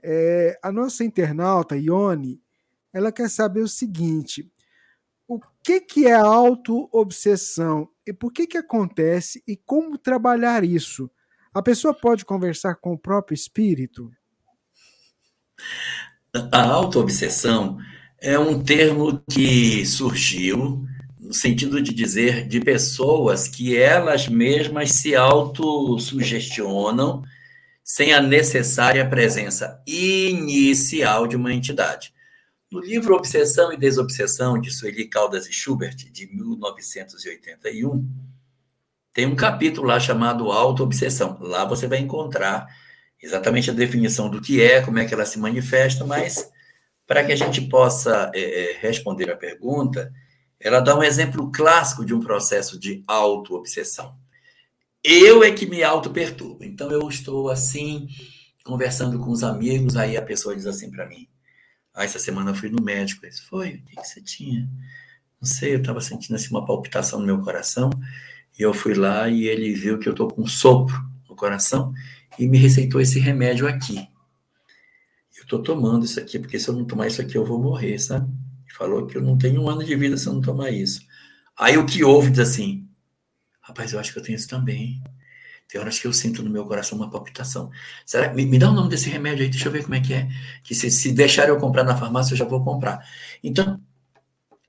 É, 0.04 0.60
a 0.62 0.72
nossa 0.72 1.04
internauta, 1.04 1.78
Ione, 1.78 2.41
ela 2.93 3.12
quer 3.12 3.30
saber 3.30 3.62
o 3.62 3.68
seguinte: 3.68 4.51
o 5.28 5.39
que, 5.64 5.80
que 5.80 6.08
é 6.08 6.14
auto-obsessão 6.14 7.89
e 8.06 8.12
por 8.12 8.34
que, 8.34 8.45
que 8.45 8.58
acontece 8.58 9.41
e 9.47 9.56
como 9.56 9.97
trabalhar 9.97 10.64
isso? 10.64 11.10
A 11.54 11.62
pessoa 11.62 11.93
pode 11.93 12.26
conversar 12.26 12.76
com 12.76 12.93
o 12.93 12.97
próprio 12.97 13.34
espírito? 13.34 14.12
A 16.51 16.64
auto-obsessão 16.64 17.78
é 18.20 18.38
um 18.38 18.62
termo 18.62 19.22
que 19.32 19.86
surgiu 19.86 20.86
no 21.20 21.34
sentido 21.34 21.82
de 21.82 21.93
dizer 21.93 22.47
de 22.47 22.60
pessoas 22.60 23.47
que 23.47 23.78
elas 23.78 24.28
mesmas 24.28 24.91
se 24.91 25.16
autossugestionam 25.16 27.24
sem 27.84 28.14
a 28.14 28.22
necessária 28.22 29.08
presença 29.08 29.82
inicial 29.86 31.28
de 31.28 31.36
uma 31.36 31.54
entidade. 31.54 32.14
No 32.72 32.80
livro 32.80 33.14
Obsessão 33.14 33.72
e 33.72 33.78
Desobsessão, 33.78 34.60
de 34.60 34.72
Sueli 34.72 35.08
Caldas 35.08 35.48
e 35.48 35.54
Schubert, 35.54 35.96
de 35.96 36.26
1981, 36.34 38.10
tem 39.14 39.28
um 39.28 39.36
capítulo 39.36 39.88
lá 39.88 40.00
chamado 40.00 40.52
Auto-Obsessão. 40.52 41.38
Lá 41.40 41.66
você 41.66 41.86
vai 41.86 42.00
encontrar 42.00 42.66
exatamente 43.22 43.70
a 43.70 43.74
definição 43.74 44.28
do 44.28 44.42
que 44.42 44.62
é, 44.62 44.82
como 44.82 44.98
é 44.98 45.06
que 45.06 45.14
ela 45.14 45.26
se 45.26 45.38
manifesta, 45.38 46.04
mas 46.04 46.52
para 47.06 47.24
que 47.24 47.32
a 47.32 47.36
gente 47.36 47.62
possa 47.62 48.32
é, 48.34 48.78
responder 48.82 49.30
a 49.30 49.38
pergunta, 49.38 50.12
ela 50.60 50.80
dá 50.80 50.98
um 50.98 51.04
exemplo 51.04 51.52
clássico 51.52 52.04
de 52.04 52.14
um 52.14 52.22
processo 52.22 52.80
de 52.80 53.04
auto-obsessão. 53.06 54.18
Eu 55.04 55.43
é 55.43 55.51
que 55.51 55.66
me 55.66 55.84
auto-perturbo. 55.84 56.64
Então, 56.64 56.89
eu 56.89 57.08
estou 57.10 57.49
assim, 57.49 58.08
conversando 58.64 59.20
com 59.20 59.32
os 59.32 59.43
amigos, 59.43 59.97
aí 59.97 60.16
a 60.16 60.22
pessoa 60.22 60.56
diz 60.56 60.66
assim 60.66 60.89
para 60.89 61.08
mim: 61.08 61.28
ah, 61.93 62.06
essa 62.06 62.18
semana 62.18 62.51
eu 62.51 62.56
fui 62.56 62.70
no 62.70 62.82
médico. 62.82 63.28
Disse, 63.28 63.43
foi? 63.43 63.84
O 63.95 64.01
que 64.01 64.08
você 64.08 64.22
tinha? 64.22 64.70
Não 65.41 65.47
sei, 65.47 65.76
eu 65.76 65.80
estava 65.80 65.99
sentindo 66.01 66.36
assim, 66.36 66.49
uma 66.49 66.66
palpitação 66.66 67.20
no 67.20 67.26
meu 67.26 67.39
coração. 67.41 67.89
E 68.58 68.62
eu 68.62 68.74
fui 68.74 68.93
lá 68.93 69.28
e 69.28 69.47
ele 69.47 69.74
viu 69.74 69.99
que 69.99 70.08
eu 70.08 70.14
estou 70.14 70.28
com 70.30 70.43
um 70.43 70.47
sopro 70.47 70.95
no 71.28 71.36
coração 71.36 71.93
e 72.39 72.47
me 72.47 72.58
receitou 72.58 73.01
esse 73.01 73.20
remédio 73.20 73.68
aqui. 73.68 73.97
Eu 75.36 75.43
estou 75.43 75.62
tomando 75.62 76.06
isso 76.06 76.20
aqui, 76.20 76.39
porque 76.39 76.60
se 76.60 76.70
eu 76.70 76.74
não 76.76 76.86
tomar 76.86 77.08
isso 77.08 77.22
aqui, 77.22 77.36
eu 77.36 77.45
vou 77.45 77.62
morrer, 77.62 77.99
sabe? 77.99 78.32
Falou 78.76 79.06
que 79.06 79.18
eu 79.18 79.22
não 79.22 79.38
tenho 79.38 79.62
um 79.62 79.70
ano 79.70 79.84
de 79.84 79.95
vida 79.95 80.18
se 80.18 80.28
eu 80.28 80.34
não 80.34 80.41
tomar 80.41 80.72
isso. 80.72 81.01
Aí 81.58 81.78
o 81.78 81.86
que 81.86 82.04
houve 82.04 82.32
diz 82.32 82.39
assim: 82.39 82.88
Rapaz, 83.64 83.93
eu 83.93 83.99
acho 83.99 84.11
que 84.11 84.20
eu 84.20 84.24
tenho 84.24 84.36
isso 84.36 84.47
também. 84.47 85.01
Tem 85.70 85.80
horas 85.80 85.97
que 85.97 86.05
eu 86.05 86.11
sinto 86.11 86.43
no 86.43 86.49
meu 86.49 86.66
coração 86.66 86.97
uma 86.97 87.09
palpitação. 87.09 87.72
Será? 88.05 88.34
Me, 88.34 88.45
me 88.45 88.59
dá 88.59 88.70
o 88.70 88.74
nome 88.74 88.89
desse 88.89 89.09
remédio 89.09 89.43
aí, 89.43 89.49
deixa 89.49 89.70
eu 89.70 89.72
ver 89.72 89.84
como 89.84 89.95
é 89.95 90.01
que 90.01 90.14
é. 90.14 90.28
Que 90.64 90.76
se, 90.76 90.91
se 90.91 91.14
deixar 91.14 91.47
eu 91.47 91.57
comprar 91.57 91.86
na 91.86 91.95
farmácia, 91.95 92.34
eu 92.34 92.38
já 92.38 92.43
vou 92.43 92.61
comprar. 92.61 92.99
Então, 93.41 93.80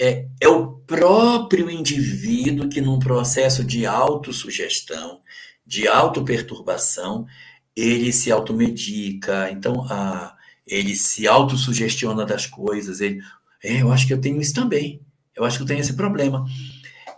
é, 0.00 0.28
é 0.40 0.48
o 0.48 0.74
próprio 0.86 1.68
indivíduo 1.68 2.68
que, 2.68 2.80
num 2.80 3.00
processo 3.00 3.64
de 3.64 3.84
autossugestão, 3.84 5.20
de 5.66 5.88
autoperturbação, 5.88 7.26
ele 7.74 8.12
se 8.12 8.30
automedica, 8.30 9.50
então 9.50 9.84
a, 9.90 10.36
ele 10.64 10.94
se 10.94 11.26
autossugestiona 11.26 12.24
das 12.24 12.46
coisas. 12.46 13.00
Ele, 13.00 13.20
é, 13.62 13.82
eu 13.82 13.90
acho 13.90 14.06
que 14.06 14.12
eu 14.12 14.20
tenho 14.20 14.40
isso 14.40 14.54
também. 14.54 15.00
Eu 15.34 15.44
acho 15.44 15.56
que 15.56 15.64
eu 15.64 15.66
tenho 15.66 15.80
esse 15.80 15.94
problema 15.94 16.46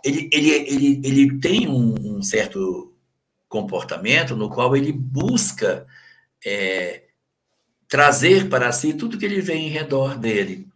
ele, 0.03 0.29
ele, 0.31 0.49
ele, 0.49 1.01
ele 1.03 1.39
tem 1.39 1.67
um, 1.67 2.17
um 2.17 2.21
certo 2.21 2.93
comportamento 3.47 4.35
no 4.35 4.49
qual 4.49 4.75
ele 4.75 4.91
busca 4.91 5.85
é, 6.45 7.03
trazer 7.87 8.49
para 8.49 8.71
si 8.71 8.93
tudo 8.93 9.17
que 9.17 9.25
ele 9.25 9.41
vê 9.41 9.55
em 9.55 9.69
redor 9.69 10.17
dele. 10.17 10.67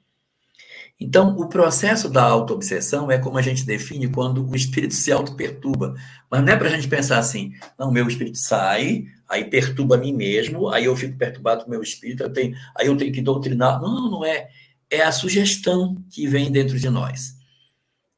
Então, 1.00 1.36
o 1.36 1.50
processo 1.50 2.08
da 2.08 2.22
autoobsessão 2.22 3.10
é 3.10 3.18
como 3.18 3.36
a 3.36 3.42
gente 3.42 3.66
define 3.66 4.08
quando 4.08 4.48
o 4.48 4.56
espírito 4.56 4.94
se 4.94 5.12
auto-perturba. 5.12 5.96
Mas 6.30 6.44
não 6.44 6.54
é 6.54 6.56
para 6.56 6.68
a 6.68 6.72
gente 6.72 6.88
pensar 6.88 7.18
assim, 7.18 7.54
não, 7.78 7.92
meu 7.92 8.08
espírito 8.08 8.38
sai, 8.38 9.06
aí 9.28 9.46
perturba 9.46 9.96
a 9.96 9.98
mim 9.98 10.14
mesmo, 10.14 10.70
aí 10.70 10.86
eu 10.86 10.96
fico 10.96 11.18
perturbado 11.18 11.64
com 11.64 11.68
o 11.68 11.72
meu 11.72 11.82
espírito, 11.82 12.22
eu 12.22 12.32
tenho, 12.32 12.56
aí 12.78 12.86
eu 12.86 12.96
tenho 12.96 13.12
que 13.12 13.20
doutrinar. 13.20 13.82
Não, 13.82 14.12
não 14.12 14.24
é. 14.24 14.50
É 14.92 15.02
a 15.02 15.12
sugestão 15.12 16.04
que 16.12 16.28
vem 16.28 16.52
dentro 16.52 16.78
de 16.78 16.90
nós. 16.90 17.34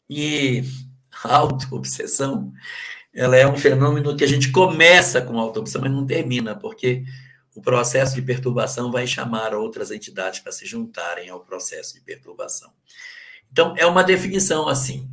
E 0.10 0.64
auto-obsessão, 1.28 2.52
ela 3.14 3.36
é 3.36 3.48
um 3.48 3.56
fenômeno 3.56 4.16
que 4.16 4.24
a 4.24 4.28
gente 4.28 4.52
começa 4.52 5.22
com 5.22 5.40
auto-obsessão, 5.40 5.82
mas 5.82 5.92
não 5.92 6.06
termina, 6.06 6.56
porque 6.56 7.04
o 7.56 7.62
processo 7.62 8.16
de 8.16 8.22
perturbação 8.22 8.92
vai 8.92 9.06
chamar 9.06 9.54
outras 9.54 9.92
entidades 9.92 10.40
para 10.40 10.52
se 10.52 10.66
juntarem 10.66 11.30
ao 11.30 11.42
processo 11.42 11.94
de 11.94 12.02
perturbação. 12.02 12.72
Então, 13.52 13.76
é 13.78 13.86
uma 13.86 14.04
definição 14.04 14.68
assim. 14.68 15.08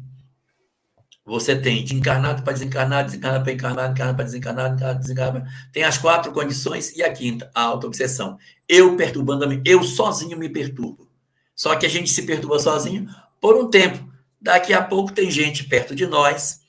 Você 1.27 1.55
tem 1.55 1.85
de 1.85 1.95
encarnado 1.95 2.43
para 2.43 2.55
desencarnado, 2.55 3.07
desencarnado 3.07 3.45
para 3.45 3.53
encarnado, 3.53 3.93
encarnado 3.93 4.17
para 4.17 4.25
desencarnado, 4.25 4.75
encarnado 4.75 5.01
desencarnado. 5.01 5.47
Tem 5.71 5.85
as 5.85 5.99
quatro 5.99 6.33
condições 6.33 6.97
e 6.97 7.03
a 7.03 7.13
quinta, 7.13 7.51
a 7.55 7.63
auto-obsessão. 7.63 8.39
Eu 8.67 8.97
perturbando 8.97 9.47
eu 9.65 9.85
sozinho 9.85 10.39
me 10.39 10.49
perturbo. 10.49 11.09
Só 11.55 11.77
que 11.77 11.85
a 11.85 11.89
gente 11.91 12.11
se 12.11 12.23
perturba 12.23 12.59
sozinho 12.59 13.07
por 13.39 13.55
um 13.57 13.69
tempo. 13.69 14.10
Daqui 14.41 14.73
a 14.73 14.83
pouco 14.83 15.13
tem 15.13 15.31
gente 15.31 15.65
perto 15.65 15.95
de 15.95 16.07
nós 16.07 16.61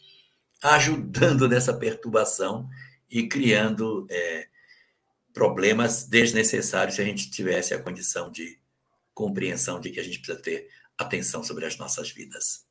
ajudando 0.62 1.48
nessa 1.48 1.74
perturbação 1.74 2.70
e 3.10 3.28
criando 3.28 4.06
é, 4.10 4.48
problemas 5.34 6.04
desnecessários 6.06 6.96
se 6.96 7.02
a 7.02 7.06
gente 7.06 7.32
tivesse 7.32 7.74
a 7.74 7.82
condição 7.82 8.32
de 8.32 8.60
compreensão 9.14 9.80
de 9.80 9.90
que 9.90 10.00
a 10.00 10.04
gente 10.04 10.20
precisa 10.20 10.42
ter 10.42 10.68
atenção 10.98 11.44
sobre 11.44 11.66
as 11.66 11.78
nossas 11.78 12.12
vidas. 12.12 12.66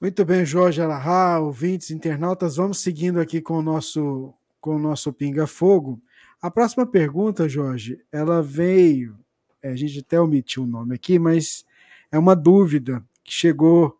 Muito 0.00 0.24
bem, 0.24 0.44
Jorge 0.44 0.82
Alahá, 0.82 1.38
ouvintes, 1.40 1.90
internautas, 1.90 2.56
vamos 2.56 2.78
seguindo 2.78 3.20
aqui 3.20 3.40
com 3.40 3.58
o 3.58 3.62
nosso 3.62 4.34
com 4.60 4.76
o 4.76 4.78
nosso 4.78 5.12
Pinga 5.12 5.46
Fogo. 5.46 6.02
A 6.40 6.50
próxima 6.50 6.86
pergunta, 6.86 7.46
Jorge, 7.46 8.02
ela 8.10 8.42
veio, 8.42 9.18
é, 9.62 9.70
a 9.70 9.76
gente 9.76 9.98
até 9.98 10.18
omitiu 10.18 10.62
o 10.62 10.66
nome 10.66 10.94
aqui, 10.94 11.18
mas 11.18 11.66
é 12.14 12.18
uma 12.18 12.36
dúvida 12.36 13.04
que 13.24 13.32
chegou 13.32 13.98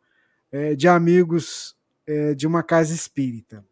é, 0.52 0.76
de 0.76 0.86
amigos 0.86 1.74
é, 2.06 2.32
de 2.32 2.46
uma 2.46 2.62
casa 2.62 2.94
espírita. 2.94 3.66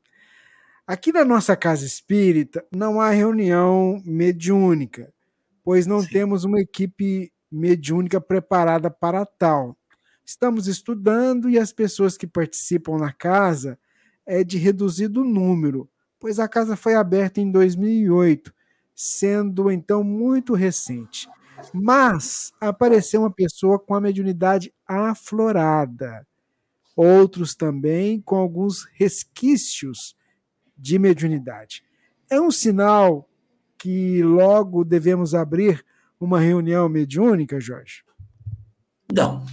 Aqui 0.84 1.12
na 1.12 1.24
nossa 1.24 1.54
casa 1.56 1.86
espírita 1.86 2.66
não 2.72 3.00
há 3.00 3.10
reunião 3.10 4.02
mediúnica, 4.04 5.12
pois 5.62 5.86
não 5.86 6.00
Sim. 6.00 6.08
temos 6.08 6.42
uma 6.42 6.60
equipe 6.60 7.32
mediúnica 7.48 8.20
preparada 8.20 8.90
para 8.90 9.24
tal. 9.24 9.78
Estamos 10.24 10.66
estudando 10.66 11.48
e 11.48 11.56
as 11.56 11.72
pessoas 11.72 12.16
que 12.16 12.26
participam 12.26 12.98
na 12.98 13.12
casa 13.12 13.78
é 14.26 14.42
de 14.42 14.58
reduzido 14.58 15.22
número, 15.22 15.88
pois 16.18 16.40
a 16.40 16.48
casa 16.48 16.74
foi 16.74 16.94
aberta 16.94 17.40
em 17.40 17.48
2008, 17.48 18.52
sendo 18.92 19.70
então 19.70 20.02
muito 20.02 20.52
recente. 20.52 21.28
Mas 21.72 22.52
apareceu 22.60 23.20
uma 23.20 23.30
pessoa 23.30 23.78
com 23.78 23.94
a 23.94 24.00
mediunidade 24.00 24.72
aflorada. 24.86 26.26
Outros 26.96 27.54
também 27.54 28.20
com 28.20 28.36
alguns 28.36 28.84
resquícios 28.94 30.14
de 30.76 30.98
mediunidade. 30.98 31.82
É 32.30 32.40
um 32.40 32.50
sinal 32.50 33.28
que 33.78 34.22
logo 34.22 34.84
devemos 34.84 35.34
abrir 35.34 35.84
uma 36.20 36.38
reunião 36.38 36.88
mediúnica, 36.88 37.60
Jorge? 37.60 38.04
Não. 39.12 39.44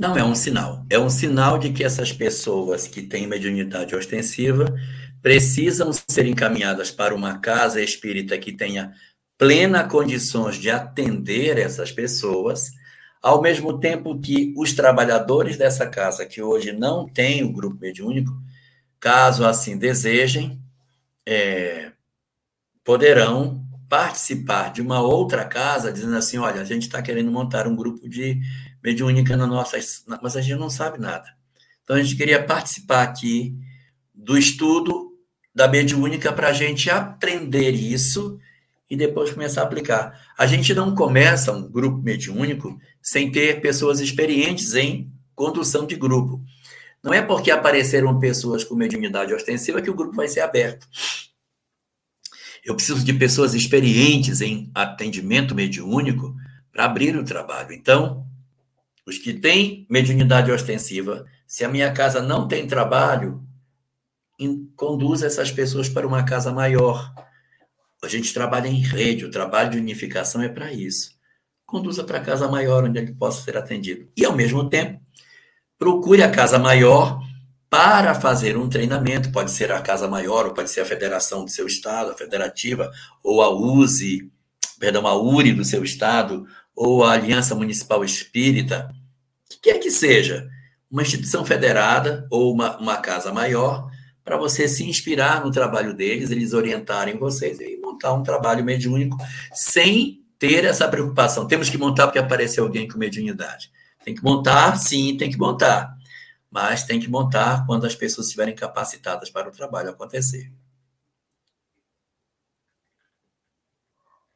Não 0.00 0.16
é 0.16 0.22
um 0.22 0.34
sinal. 0.34 0.86
É 0.88 0.98
um 0.98 1.10
sinal 1.10 1.58
de 1.58 1.72
que 1.72 1.82
essas 1.82 2.12
pessoas 2.12 2.86
que 2.86 3.02
têm 3.02 3.26
mediunidade 3.26 3.94
ostensiva 3.94 4.66
precisam 5.20 5.90
ser 5.92 6.26
encaminhadas 6.26 6.90
para 6.90 7.14
uma 7.14 7.38
casa 7.38 7.80
espírita 7.82 8.38
que 8.38 8.52
tenha 8.52 8.94
plena 9.38 9.84
condições 9.84 10.56
de 10.56 10.68
atender 10.68 11.56
essas 11.56 11.92
pessoas, 11.92 12.72
ao 13.22 13.40
mesmo 13.40 13.78
tempo 13.78 14.20
que 14.20 14.52
os 14.56 14.72
trabalhadores 14.72 15.56
dessa 15.56 15.86
casa, 15.86 16.26
que 16.26 16.42
hoje 16.42 16.72
não 16.72 17.08
têm 17.08 17.44
o 17.44 17.52
grupo 17.52 17.78
mediúnico, 17.80 18.32
caso 18.98 19.46
assim 19.46 19.78
desejem, 19.78 20.60
é, 21.24 21.92
poderão 22.82 23.64
participar 23.88 24.72
de 24.72 24.82
uma 24.82 25.00
outra 25.00 25.44
casa, 25.44 25.92
dizendo 25.92 26.16
assim: 26.16 26.38
olha, 26.38 26.60
a 26.60 26.64
gente 26.64 26.82
está 26.82 27.00
querendo 27.00 27.30
montar 27.30 27.66
um 27.66 27.76
grupo 27.76 28.08
de 28.08 28.40
mediúnica 28.82 29.36
na 29.36 29.46
nossa. 29.46 29.78
Mas 30.22 30.36
a 30.36 30.40
gente 30.40 30.58
não 30.58 30.68
sabe 30.70 30.98
nada. 30.98 31.26
Então 31.82 31.96
a 31.96 32.02
gente 32.02 32.16
queria 32.16 32.42
participar 32.42 33.02
aqui 33.02 33.56
do 34.12 34.36
estudo 34.36 35.16
da 35.54 35.66
mediúnica 35.66 36.32
para 36.32 36.48
a 36.48 36.52
gente 36.52 36.90
aprender 36.90 37.70
isso 37.70 38.38
e 38.90 38.96
depois 38.96 39.30
começar 39.30 39.62
a 39.62 39.64
aplicar. 39.64 40.18
A 40.36 40.46
gente 40.46 40.72
não 40.74 40.94
começa 40.94 41.52
um 41.52 41.68
grupo 41.68 41.98
mediúnico 41.98 42.78
sem 43.02 43.30
ter 43.30 43.60
pessoas 43.60 44.00
experientes 44.00 44.74
em 44.74 45.12
condução 45.34 45.86
de 45.86 45.96
grupo. 45.96 46.42
Não 47.02 47.12
é 47.12 47.22
porque 47.22 47.50
apareceram 47.50 48.18
pessoas 48.18 48.64
com 48.64 48.74
mediunidade 48.74 49.32
ostensiva 49.32 49.80
que 49.82 49.90
o 49.90 49.94
grupo 49.94 50.16
vai 50.16 50.28
ser 50.28 50.40
aberto. 50.40 50.86
Eu 52.64 52.74
preciso 52.74 53.04
de 53.04 53.12
pessoas 53.14 53.54
experientes 53.54 54.40
em 54.40 54.70
atendimento 54.74 55.54
mediúnico 55.54 56.34
para 56.72 56.84
abrir 56.84 57.16
o 57.16 57.24
trabalho. 57.24 57.72
Então, 57.72 58.26
os 59.06 59.16
que 59.16 59.32
têm 59.32 59.86
mediunidade 59.88 60.50
ostensiva, 60.50 61.24
se 61.46 61.64
a 61.64 61.68
minha 61.68 61.92
casa 61.92 62.20
não 62.20 62.46
tem 62.46 62.66
trabalho, 62.66 63.42
conduza 64.76 65.26
essas 65.26 65.50
pessoas 65.50 65.88
para 65.88 66.06
uma 66.06 66.24
casa 66.24 66.52
maior. 66.52 67.12
A 68.02 68.08
gente 68.08 68.32
trabalha 68.32 68.68
em 68.68 68.80
rede, 68.80 69.24
o 69.24 69.30
trabalho 69.30 69.70
de 69.70 69.78
unificação 69.78 70.42
é 70.42 70.48
para 70.48 70.72
isso. 70.72 71.10
Conduza 71.66 72.04
para 72.04 72.18
a 72.18 72.22
casa 72.22 72.48
maior, 72.48 72.84
onde 72.84 72.98
ele 72.98 73.12
possa 73.12 73.42
ser 73.42 73.56
atendido. 73.56 74.08
E, 74.16 74.24
ao 74.24 74.34
mesmo 74.34 74.68
tempo, 74.68 75.00
procure 75.78 76.22
a 76.22 76.30
casa 76.30 76.58
maior 76.58 77.20
para 77.68 78.14
fazer 78.14 78.56
um 78.56 78.68
treinamento. 78.68 79.32
Pode 79.32 79.50
ser 79.50 79.70
a 79.72 79.80
casa 79.80 80.08
maior, 80.08 80.46
ou 80.46 80.54
pode 80.54 80.70
ser 80.70 80.80
a 80.80 80.86
federação 80.86 81.44
do 81.44 81.50
seu 81.50 81.66
estado, 81.66 82.12
a 82.12 82.16
federativa, 82.16 82.90
ou 83.22 83.42
a 83.42 83.50
USE, 83.50 84.30
perdão, 84.78 85.06
a 85.06 85.14
URI 85.14 85.52
do 85.52 85.64
seu 85.64 85.84
estado, 85.84 86.46
ou 86.74 87.04
a 87.04 87.12
Aliança 87.12 87.54
Municipal 87.54 88.04
Espírita, 88.04 88.88
que 89.50 89.58
quer 89.60 89.78
que 89.78 89.90
seja, 89.90 90.48
uma 90.90 91.02
instituição 91.02 91.44
federada 91.44 92.26
ou 92.30 92.52
uma, 92.52 92.78
uma 92.78 92.96
casa 92.96 93.32
maior, 93.32 93.90
para 94.28 94.36
você 94.36 94.68
se 94.68 94.84
inspirar 94.84 95.42
no 95.42 95.50
trabalho 95.50 95.94
deles, 95.94 96.30
eles 96.30 96.52
orientarem 96.52 97.16
vocês 97.16 97.58
e 97.60 97.78
montar 97.78 98.12
um 98.12 98.22
trabalho 98.22 98.62
mediúnico 98.62 99.16
sem 99.54 100.22
ter 100.38 100.66
essa 100.66 100.86
preocupação. 100.86 101.46
Temos 101.48 101.70
que 101.70 101.78
montar 101.78 102.06
porque 102.06 102.18
apareceu 102.18 102.64
alguém 102.64 102.86
com 102.86 102.98
mediunidade. 102.98 103.72
Tem 104.04 104.14
que 104.14 104.22
montar, 104.22 104.76
sim, 104.76 105.16
tem 105.16 105.30
que 105.30 105.38
montar. 105.38 105.96
Mas 106.50 106.84
tem 106.84 107.00
que 107.00 107.08
montar 107.08 107.64
quando 107.64 107.86
as 107.86 107.94
pessoas 107.94 108.26
estiverem 108.26 108.54
capacitadas 108.54 109.30
para 109.30 109.48
o 109.48 109.50
trabalho 109.50 109.88
acontecer. 109.88 110.52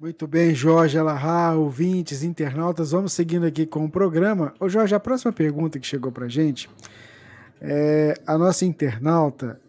Muito 0.00 0.26
bem, 0.26 0.54
Jorge 0.54 0.98
Alahá, 0.98 1.52
ouvintes, 1.52 2.22
internautas, 2.22 2.92
vamos 2.92 3.12
seguindo 3.12 3.44
aqui 3.44 3.66
com 3.66 3.84
o 3.84 3.90
programa. 3.90 4.54
Ô 4.58 4.70
Jorge, 4.70 4.94
a 4.94 5.00
próxima 5.00 5.32
pergunta 5.32 5.78
que 5.78 5.86
chegou 5.86 6.10
para 6.10 6.28
gente, 6.28 6.68
é, 7.60 8.14
a 8.26 8.36
nossa 8.38 8.64
internauta 8.64 9.61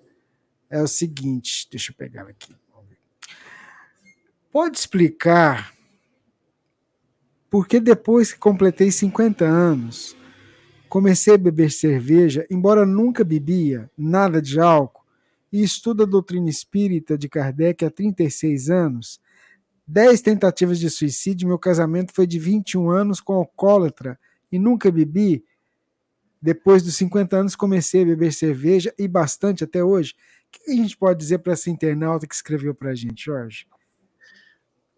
é 0.74 0.82
o 0.82 0.88
seguinte, 0.88 1.68
deixa 1.70 1.92
eu 1.92 1.96
pegar 1.96 2.24
aqui. 2.24 2.52
Pode 4.52 4.76
explicar 4.76 5.72
por 7.48 7.68
que 7.68 7.80
depois 7.80 8.34
que 8.34 8.40
completei 8.40 8.90
50 8.90 9.46
anos, 9.46 10.18
comecei 10.90 11.36
a 11.36 11.38
beber 11.38 11.72
cerveja, 11.72 12.48
embora 12.50 12.88
nunca 12.88 13.24
bebia 13.24 13.88
nada 13.96 14.42
de 14.42 14.60
álcool, 14.60 15.06
e 15.52 15.62
estudo 15.62 16.02
a 16.02 16.08
doutrina 16.08 16.50
espírita 16.50 17.16
de 17.16 17.30
Kardec 17.30 17.86
há 17.86 17.92
36 17.92 18.72
anos, 18.72 19.22
10 19.86 20.22
tentativas 20.22 20.80
de 20.80 20.90
suicídio, 20.90 21.48
meu 21.48 21.60
casamento 21.60 22.14
foi 22.16 22.26
de 22.26 22.40
21 22.40 22.90
anos 22.90 23.22
com 23.22 23.34
alcoólatra 23.34 24.20
e 24.52 24.58
nunca 24.58 24.92
bebi. 24.92 25.46
Depois 26.42 26.82
dos 26.82 26.96
50 26.96 27.38
anos 27.38 27.56
comecei 27.56 28.02
a 28.02 28.06
beber 28.06 28.34
cerveja 28.34 28.92
e 28.98 29.08
bastante 29.08 29.64
até 29.64 29.84
hoje 29.84 30.16
que 30.60 30.72
a 30.72 30.76
gente 30.76 30.96
pode 30.96 31.20
dizer 31.20 31.40
para 31.40 31.54
essa 31.54 31.70
internauta 31.70 32.28
que 32.28 32.36
escreveu 32.36 32.74
para 32.76 32.92
a 32.92 32.96
gente, 32.96 33.26
Jorge? 33.26 33.66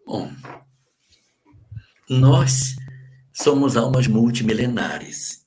Bom, 0.06 0.30
nós 2.08 2.76
somos 3.32 3.76
almas 3.76 4.06
multimilenares. 4.06 5.44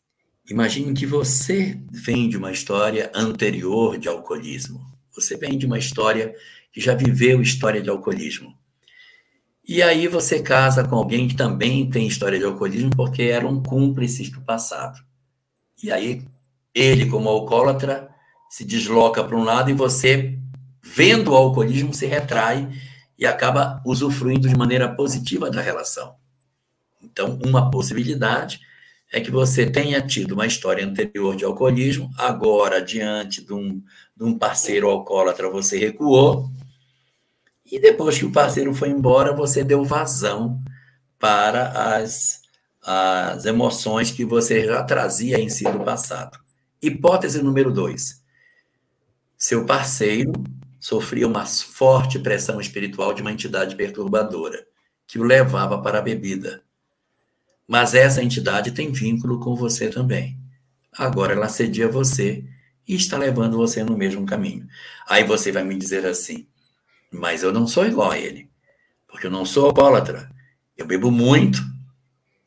Imagine 0.50 0.94
que 0.94 1.06
você 1.06 1.80
vem 1.92 2.28
de 2.28 2.38
uma 2.38 2.52
história 2.52 3.12
anterior 3.14 3.98
de 3.98 4.08
alcoolismo. 4.08 4.82
Você 5.16 5.38
vem 5.38 5.58
de 5.58 5.66
uma 5.66 5.78
história 5.78 6.36
que 6.72 6.82
já 6.82 6.96
viveu 6.96 7.42
história 7.42 7.82
de 7.82 7.90
alcoolismo. 7.90 8.58
E 9.68 9.84
aí 9.84 10.08
você 10.08 10.42
casa 10.42 10.84
com 10.84 10.96
alguém 10.96 11.28
que 11.28 11.36
também 11.36 11.88
tem 11.90 12.08
história 12.08 12.40
de 12.40 12.46
alcoolismo 12.46 12.90
porque 12.96 13.24
eram 13.24 13.62
cúmplices 13.62 14.32
do 14.32 14.42
passado. 14.42 15.00
E 15.82 15.92
aí 15.92 16.26
ele, 16.74 17.06
como 17.06 17.30
alcoólatra, 17.30 18.09
se 18.50 18.66
desloca 18.66 19.24
para 19.24 19.38
um 19.38 19.44
lado 19.44 19.70
e 19.70 19.74
você, 19.74 20.38
vendo 20.82 21.32
o 21.32 21.36
alcoolismo, 21.36 21.94
se 21.94 22.08
retrai 22.08 22.68
e 23.18 23.26
acaba 23.26 23.82
usufruindo 23.86 24.50
de 24.50 24.58
maneira 24.58 24.94
positiva 24.94 25.52
da 25.52 25.62
relação. 25.62 26.16
Então, 27.02 27.40
uma 27.46 27.70
possibilidade 27.70 28.60
é 29.12 29.22
que 29.22 29.32
você 29.32 29.66
tenha 29.66 30.02
tido 30.02 30.34
uma 30.34 30.46
história 30.46 30.86
anterior 30.86 31.36
de 31.36 31.46
alcoolismo, 31.46 32.12
agora, 32.18 32.82
diante 32.82 33.44
de 33.44 33.54
um, 33.54 33.82
de 34.16 34.24
um 34.24 34.38
parceiro 34.38 34.90
alcoólatra, 34.90 35.50
você 35.50 35.78
recuou, 35.78 36.50
e 37.72 37.80
depois 37.80 38.18
que 38.18 38.26
o 38.26 38.32
parceiro 38.32 38.74
foi 38.74 38.90
embora, 38.90 39.34
você 39.34 39.64
deu 39.64 39.84
vazão 39.84 40.60
para 41.20 41.96
as, 41.96 42.42
as 42.82 43.46
emoções 43.46 44.12
que 44.12 44.26
você 44.26 44.66
já 44.66 44.84
trazia 44.84 45.40
em 45.40 45.50
si 45.50 45.64
do 45.66 45.80
passado. 45.82 46.40
Hipótese 46.82 47.44
número 47.44 47.72
dois. 47.72 48.19
Seu 49.42 49.66
parceiro 49.66 50.34
sofria 50.82 51.26
uma 51.26 51.46
forte 51.46 52.20
pressão 52.20 52.60
espiritual 52.60 53.14
de 53.14 53.22
uma 53.22 53.32
entidade 53.32 53.74
perturbadora, 53.74 54.68
que 55.08 55.18
o 55.18 55.24
levava 55.24 55.82
para 55.82 56.00
a 56.00 56.02
bebida. 56.02 56.62
Mas 57.66 57.94
essa 57.94 58.22
entidade 58.22 58.74
tem 58.74 58.92
vínculo 58.92 59.40
com 59.40 59.56
você 59.56 59.90
também. 59.90 60.38
Agora 60.92 61.32
ela 61.32 61.48
cedia 61.48 61.88
você 61.88 62.44
e 62.86 62.96
está 62.96 63.18
levando 63.18 63.56
você 63.56 63.82
no 63.82 63.98
mesmo 63.98 64.26
caminho. 64.26 64.68
Aí 65.08 65.24
você 65.24 65.54
vai 65.54 65.64
me 65.64 65.78
dizer 65.78 66.06
assim: 66.06 66.46
mas 67.10 67.42
eu 67.42 67.54
não 67.54 67.66
sou 67.66 67.86
igual 67.86 68.12
a 68.12 68.20
ele, 68.20 68.52
porque 69.08 69.28
eu 69.28 69.32
não 69.32 69.46
sou 69.46 69.68
alcoólatra. 69.68 70.30
Eu 70.76 70.86
bebo 70.86 71.12
muito, 71.12 71.62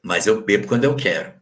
mas 0.03 0.26
eu 0.26 0.43
bebo 0.43 0.68
quando 0.68 0.84
eu 0.84 0.95
quero. 0.95 1.40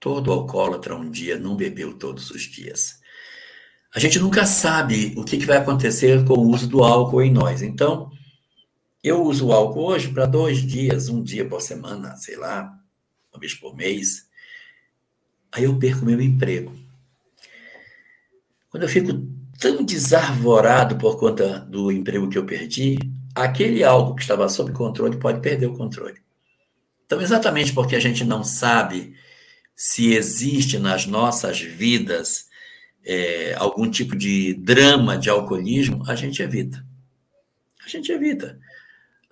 Todo 0.00 0.32
alcoólatra 0.32 0.96
um 0.96 1.10
dia 1.10 1.38
não 1.38 1.54
bebeu 1.54 1.92
todos 1.92 2.30
os 2.30 2.40
dias 2.44 3.01
a 3.94 4.00
gente 4.00 4.18
nunca 4.18 4.46
sabe 4.46 5.12
o 5.16 5.24
que, 5.24 5.36
que 5.36 5.44
vai 5.44 5.58
acontecer 5.58 6.24
com 6.24 6.34
o 6.34 6.48
uso 6.48 6.66
do 6.66 6.82
álcool 6.82 7.20
em 7.20 7.30
nós. 7.30 7.60
Então, 7.60 8.10
eu 9.02 9.22
uso 9.22 9.48
o 9.48 9.52
álcool 9.52 9.84
hoje 9.84 10.08
para 10.08 10.24
dois 10.24 10.62
dias, 10.62 11.10
um 11.10 11.22
dia 11.22 11.46
por 11.46 11.60
semana, 11.60 12.16
sei 12.16 12.36
lá, 12.36 12.72
uma 13.32 13.38
vez 13.38 13.54
por 13.54 13.76
mês. 13.76 14.26
Aí 15.52 15.64
eu 15.64 15.78
perco 15.78 16.06
meu 16.06 16.20
emprego. 16.22 16.74
Quando 18.70 18.84
eu 18.84 18.88
fico 18.88 19.12
tão 19.60 19.84
desarvorado 19.84 20.96
por 20.96 21.18
conta 21.18 21.60
do 21.60 21.92
emprego 21.92 22.30
que 22.30 22.38
eu 22.38 22.46
perdi, 22.46 22.98
aquele 23.34 23.84
álcool 23.84 24.14
que 24.14 24.22
estava 24.22 24.48
sob 24.48 24.72
controle 24.72 25.18
pode 25.18 25.40
perder 25.40 25.66
o 25.66 25.76
controle. 25.76 26.22
Então, 27.04 27.20
exatamente 27.20 27.74
porque 27.74 27.94
a 27.94 28.00
gente 28.00 28.24
não 28.24 28.42
sabe 28.42 29.14
se 29.76 30.14
existe 30.14 30.78
nas 30.78 31.04
nossas 31.04 31.60
vidas 31.60 32.50
é, 33.04 33.54
algum 33.58 33.90
tipo 33.90 34.16
de 34.16 34.54
drama 34.54 35.18
de 35.18 35.28
alcoolismo, 35.28 36.02
a 36.06 36.14
gente 36.14 36.42
evita. 36.42 36.84
A 37.84 37.88
gente 37.88 38.12
evita. 38.12 38.58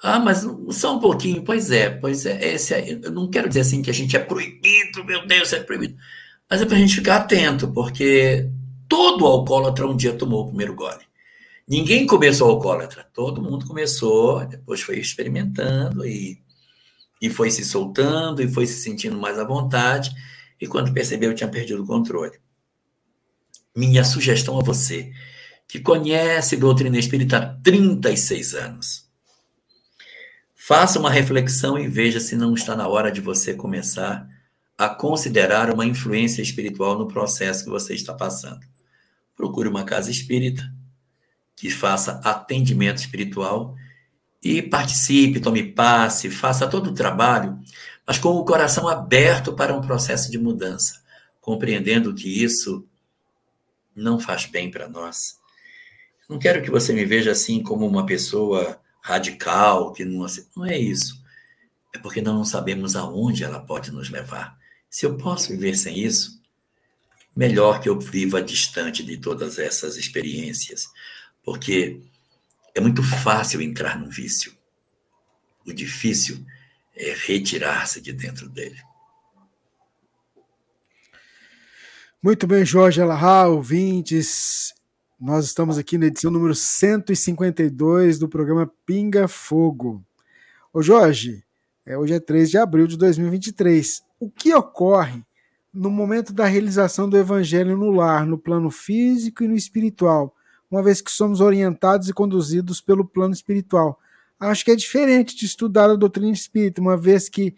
Ah, 0.03 0.18
mas 0.18 0.47
só 0.71 0.97
um 0.97 1.01
pouquinho. 1.01 1.43
Pois 1.45 1.71
é, 1.71 1.91
pois 1.91 2.27
é. 2.27 2.55
Esse 2.55 2.75
é, 2.75 2.99
eu 3.03 3.12
não 3.12 3.29
quero 3.29 3.49
dizer 3.49 3.61
assim 3.61 3.83
que 3.83 3.91
a 3.91 3.95
gente 3.95 4.16
é 4.16 4.21
proibido, 4.21 5.05
meu 5.05 5.27
Deus, 5.27 5.53
é 5.53 5.61
proibido. 5.61 5.97
Mas 6.49 6.62
é 6.62 6.66
para 6.66 6.77
a 6.77 6.81
gente 6.81 6.95
ficar 6.97 7.16
atento, 7.16 7.68
porque 7.73 8.49
todo 8.89 9.27
alcoólatra 9.27 9.87
um 9.87 9.97
dia 9.97 10.12
tomou 10.14 10.45
o 10.45 10.49
primeiro 10.49 10.75
gole. 10.75 11.05
Ninguém 11.68 12.07
começou 12.07 12.51
alcoólatra, 12.51 13.07
todo 13.14 13.43
mundo 13.43 13.66
começou, 13.66 14.45
depois 14.47 14.81
foi 14.81 14.99
experimentando 14.99 16.05
e, 16.05 16.43
e 17.23 17.31
foi 17.31 17.51
se 17.51 17.64
soltando 17.64 18.43
e 18.43 18.49
foi 18.49 18.66
se 18.66 18.83
sentindo 18.83 19.16
mais 19.16 19.39
à 19.39 19.45
vontade. 19.45 20.11
E 20.61 20.66
quando 20.66 20.93
percebeu, 20.93 21.35
tinha 21.35 21.49
perdido 21.49 21.83
o 21.85 21.87
controle 21.87 22.41
minha 23.77 24.05
sugestão 24.05 24.59
a 24.59 24.62
você. 24.62 25.12
que 25.68 25.79
conhece 25.79 26.57
doutrina 26.57 26.99
espírita 26.99 27.39
há 27.39 27.47
36 27.62 28.55
anos. 28.55 29.09
Faça 30.57 30.99
uma 30.99 31.11
reflexão 31.11 31.79
e 31.79 31.87
veja 31.87 32.18
se 32.18 32.35
não 32.35 32.55
está 32.55 32.75
na 32.75 32.89
hora 32.89 33.11
de 33.11 33.21
você 33.21 33.55
começar 33.55 34.29
a 34.77 34.89
considerar 34.89 35.73
uma 35.73 35.87
influência 35.87 36.43
espiritual 36.43 36.99
no 36.99 37.07
processo 37.07 37.62
que 37.62 37.71
você 37.71 37.95
está 37.95 38.12
passando. 38.12 38.61
Procure 39.37 39.68
uma 39.68 39.85
casa 39.85 40.11
espírita 40.11 40.62
que 41.55 41.71
faça 41.71 42.21
atendimento 42.25 42.99
espiritual 42.99 43.77
e 44.43 44.62
participe, 44.62 45.39
tome 45.39 45.62
passe, 45.62 46.31
faça 46.31 46.66
todo 46.66 46.89
o 46.91 46.95
trabalho, 46.95 47.59
mas 48.07 48.18
com 48.18 48.31
o 48.31 48.45
coração 48.45 48.89
aberto 48.89 49.53
para 49.53 49.73
um 49.73 49.81
processo 49.81 50.31
de 50.31 50.39
mudança, 50.39 51.01
compreendendo 51.41 52.14
que 52.14 52.43
isso 52.43 52.89
não 53.95 54.18
faz 54.18 54.47
bem 54.47 54.70
para 54.70 54.88
nós. 54.88 55.38
Não 56.28 56.38
quero 56.38 56.62
que 56.62 56.70
você 56.70 56.93
me 56.93 57.05
veja 57.05 57.32
assim 57.32 57.62
como 57.62 57.86
uma 57.86 58.07
pessoa 58.07 58.80
radical, 59.03 59.93
que 59.93 60.05
não, 60.05 60.26
não 60.57 60.64
é 60.64 60.78
isso. 60.78 61.20
É 61.93 61.99
porque 61.99 62.20
nós 62.20 62.34
não 62.34 62.45
sabemos 62.45 62.95
aonde 62.95 63.43
ela 63.43 63.61
pode 63.61 63.91
nos 63.91 64.11
levar. 64.11 64.57
Se 64.88 65.07
eu 65.07 65.16
posso 65.16 65.49
viver 65.49 65.76
sem 65.76 65.99
isso, 65.99 66.41
melhor 67.34 67.80
que 67.80 67.88
eu 67.88 67.99
viva 67.99 68.43
distante 68.43 69.03
de 69.03 69.16
todas 69.16 69.59
essas 69.59 69.97
experiências, 69.97 70.88
porque 71.45 72.01
é 72.74 72.80
muito 72.80 73.03
fácil 73.03 73.61
entrar 73.61 73.99
no 73.99 74.09
vício. 74.09 74.57
O 75.66 75.72
difícil 75.72 76.45
é 76.95 77.14
retirar-se 77.26 78.01
de 78.01 78.12
dentro 78.12 78.49
dele. 78.49 78.80
Muito 82.23 82.47
bem, 82.47 82.66
Jorge 82.66 83.01
Alahá, 83.01 83.47
ouvintes. 83.47 84.75
Nós 85.18 85.47
estamos 85.47 85.79
aqui 85.79 85.97
na 85.97 86.05
edição 86.05 86.31
número 86.31 86.55
152 86.55 88.18
do 88.18 88.29
programa 88.29 88.71
Pinga 88.85 89.27
Fogo. 89.27 90.05
Ô 90.71 90.83
Jorge, 90.83 91.43
é, 91.87 91.97
hoje 91.97 92.12
é 92.12 92.21
3 92.21 92.51
de 92.51 92.59
abril 92.59 92.87
de 92.87 92.99
2023. 92.99 94.03
O 94.21 94.31
que 94.31 94.55
ocorre 94.55 95.23
no 95.73 95.91
momento 95.91 96.35
da 96.35 96.45
realização 96.45 97.09
do 97.09 97.16
evangelho 97.16 97.75
no 97.75 97.91
lar, 97.91 98.27
no 98.27 98.37
plano 98.37 98.71
físico 98.71 99.43
e 99.43 99.49
no 99.49 99.57
espiritual, 99.57 100.37
uma 100.71 100.83
vez 100.83 101.01
que 101.01 101.11
somos 101.11 101.41
orientados 101.41 102.11
e 102.11 102.12
conduzidos 102.12 102.83
pelo 102.83 103.03
plano 103.03 103.33
espiritual? 103.33 103.99
Acho 104.39 104.62
que 104.62 104.73
é 104.73 104.77
diferente 104.77 105.35
de 105.35 105.47
estudar 105.47 105.89
a 105.89 105.97
doutrina 105.97 106.33
espírita, 106.33 106.83
uma 106.83 106.99
vez 106.99 107.31
que 107.31 107.57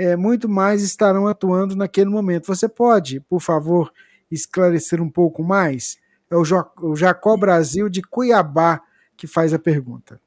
é, 0.00 0.16
muito 0.16 0.48
mais 0.48 0.82
estarão 0.82 1.26
atuando 1.26 1.76
naquele 1.76 2.08
momento. 2.08 2.46
Você 2.46 2.66
pode, 2.66 3.20
por 3.20 3.38
favor, 3.38 3.92
esclarecer 4.30 4.98
um 4.98 5.10
pouco 5.10 5.44
mais? 5.44 5.98
É 6.30 6.36
o, 6.36 6.42
jo 6.42 6.64
o 6.80 6.96
Jacó 6.96 7.36
Brasil 7.36 7.86
de 7.90 8.00
Cuiabá 8.00 8.80
que 9.14 9.26
faz 9.26 9.52
a 9.52 9.58
pergunta. 9.58 10.18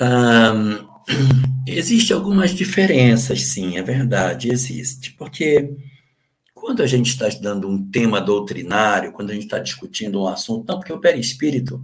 Um, 0.00 0.88
existe 1.64 2.12
algumas 2.12 2.50
diferenças, 2.50 3.44
sim, 3.44 3.76
é 3.76 3.82
verdade, 3.82 4.50
existe. 4.50 5.12
Porque 5.12 5.72
quando 6.52 6.82
a 6.82 6.86
gente 6.88 7.10
está 7.10 7.28
estudando 7.28 7.68
um 7.68 7.88
tema 7.92 8.20
doutrinário, 8.20 9.12
quando 9.12 9.30
a 9.30 9.34
gente 9.34 9.44
está 9.44 9.60
discutindo 9.60 10.20
um 10.20 10.26
assunto, 10.26 10.66
não, 10.66 10.80
porque 10.80 10.92
o 10.92 10.98
perispírito, 10.98 11.80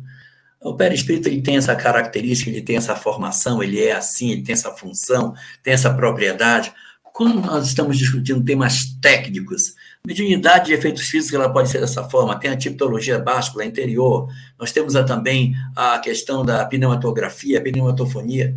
o 0.60 0.74
perispírito 0.74 1.28
ele 1.28 1.40
tem 1.40 1.56
essa 1.56 1.74
característica, 1.76 2.50
ele 2.50 2.62
tem 2.62 2.76
essa 2.76 2.96
formação, 2.96 3.62
ele 3.62 3.82
é 3.82 3.92
assim, 3.92 4.32
ele 4.32 4.42
tem 4.42 4.52
essa 4.52 4.72
função, 4.72 5.34
tem 5.62 5.72
essa 5.72 5.92
propriedade. 5.92 6.72
Quando 7.12 7.40
nós 7.40 7.66
estamos 7.66 7.96
discutindo 7.96 8.44
temas 8.44 8.96
técnicos, 9.00 9.74
mediunidade 10.06 10.66
de 10.66 10.72
efeitos 10.72 11.02
físicos 11.02 11.34
ela 11.34 11.52
pode 11.52 11.68
ser 11.68 11.80
dessa 11.80 12.04
forma, 12.08 12.38
tem 12.38 12.50
a 12.50 12.56
tipologia 12.56 13.18
báscula 13.18 13.64
interior, 13.64 14.28
nós 14.58 14.72
temos 14.72 14.96
a, 14.96 15.04
também 15.04 15.54
a 15.76 15.98
questão 15.98 16.44
da 16.44 16.64
pneumatografia, 16.64 17.60
pneumatofonia. 17.60 18.56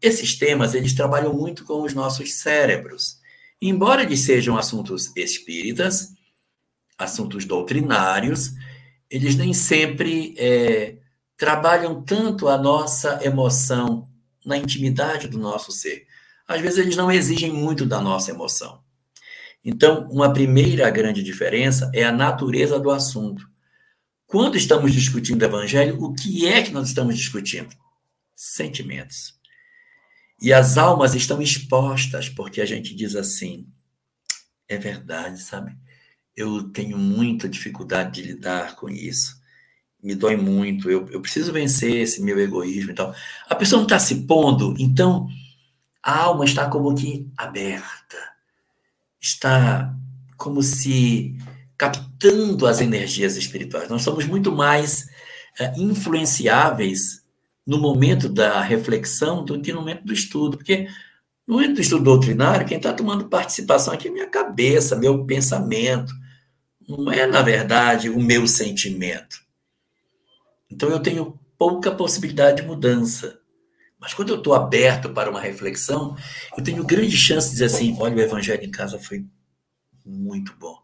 Esses 0.00 0.36
temas, 0.36 0.74
eles 0.74 0.94
trabalham 0.94 1.32
muito 1.32 1.64
com 1.64 1.82
os 1.82 1.94
nossos 1.94 2.34
cérebros. 2.34 3.18
Embora 3.60 4.02
eles 4.02 4.20
sejam 4.20 4.56
assuntos 4.56 5.10
espíritas, 5.16 6.12
assuntos 6.98 7.44
doutrinários, 7.44 8.52
eles 9.10 9.36
nem 9.36 9.52
sempre 9.52 10.34
é, 10.36 10.96
trabalham 11.36 12.02
tanto 12.02 12.48
a 12.48 12.56
nossa 12.56 13.20
emoção 13.22 14.08
na 14.44 14.56
intimidade 14.56 15.28
do 15.28 15.38
nosso 15.38 15.72
ser 15.72 16.06
às 16.46 16.60
vezes 16.60 16.78
eles 16.78 16.96
não 16.96 17.10
exigem 17.10 17.52
muito 17.52 17.84
da 17.84 18.00
nossa 18.00 18.30
emoção. 18.30 18.80
Então, 19.64 20.08
uma 20.10 20.32
primeira 20.32 20.88
grande 20.90 21.22
diferença 21.22 21.90
é 21.92 22.04
a 22.04 22.12
natureza 22.12 22.78
do 22.78 22.90
assunto. 22.90 23.48
Quando 24.26 24.56
estamos 24.56 24.92
discutindo 24.92 25.42
o 25.42 25.44
evangelho, 25.44 26.00
o 26.00 26.14
que 26.14 26.46
é 26.46 26.62
que 26.62 26.70
nós 26.70 26.88
estamos 26.88 27.16
discutindo? 27.16 27.74
Sentimentos. 28.34 29.34
E 30.40 30.52
as 30.52 30.78
almas 30.78 31.14
estão 31.14 31.42
expostas, 31.42 32.28
porque 32.28 32.60
a 32.60 32.66
gente 32.66 32.94
diz 32.94 33.16
assim: 33.16 33.66
é 34.68 34.76
verdade, 34.76 35.42
sabe? 35.42 35.76
Eu 36.36 36.70
tenho 36.70 36.98
muita 36.98 37.48
dificuldade 37.48 38.20
de 38.20 38.28
lidar 38.28 38.76
com 38.76 38.88
isso. 38.88 39.35
Me 40.02 40.14
dói 40.14 40.36
muito. 40.36 40.90
Eu, 40.90 41.08
eu 41.10 41.20
preciso 41.20 41.52
vencer 41.52 41.96
esse 41.96 42.22
meu 42.22 42.38
egoísmo 42.38 42.90
e 42.90 42.94
tal. 42.94 43.14
A 43.48 43.54
pessoa 43.54 43.78
não 43.78 43.86
está 43.86 43.98
se 43.98 44.26
pondo, 44.26 44.74
então 44.78 45.28
a 46.02 46.20
alma 46.20 46.44
está 46.44 46.68
como 46.68 46.94
que 46.94 47.28
aberta, 47.36 48.16
está 49.20 49.92
como 50.36 50.62
se 50.62 51.36
captando 51.76 52.66
as 52.66 52.80
energias 52.80 53.36
espirituais. 53.36 53.88
Nós 53.88 54.02
somos 54.02 54.24
muito 54.26 54.52
mais 54.52 55.08
é, 55.58 55.72
influenciáveis 55.78 57.24
no 57.66 57.78
momento 57.78 58.28
da 58.28 58.60
reflexão 58.60 59.44
do 59.44 59.60
que 59.60 59.72
no 59.72 59.80
momento 59.80 60.04
do 60.04 60.12
estudo, 60.12 60.56
porque 60.56 60.88
no 61.46 61.54
momento 61.54 61.74
do 61.74 61.80
estudo 61.80 62.04
doutrinário, 62.04 62.66
quem 62.66 62.76
está 62.76 62.92
tomando 62.92 63.28
participação 63.28 63.92
aqui 63.92 64.08
é 64.08 64.10
minha 64.10 64.28
cabeça, 64.28 64.96
meu 64.96 65.24
pensamento, 65.24 66.12
não 66.88 67.10
é, 67.10 67.26
na 67.26 67.42
verdade, 67.42 68.08
o 68.08 68.20
meu 68.20 68.46
sentimento. 68.46 69.45
Então 70.76 70.90
eu 70.90 71.00
tenho 71.00 71.40
pouca 71.56 71.90
possibilidade 71.90 72.60
de 72.60 72.68
mudança. 72.68 73.40
Mas 73.98 74.12
quando 74.12 74.28
eu 74.28 74.36
estou 74.36 74.52
aberto 74.52 75.08
para 75.08 75.30
uma 75.30 75.40
reflexão, 75.40 76.14
eu 76.56 76.62
tenho 76.62 76.84
grande 76.84 77.16
chance 77.16 77.46
de 77.46 77.52
dizer 77.54 77.64
assim: 77.64 77.96
olha, 77.98 78.14
o 78.14 78.20
evangelho 78.20 78.62
em 78.62 78.70
casa 78.70 78.98
foi 78.98 79.24
muito 80.04 80.54
bom. 80.58 80.76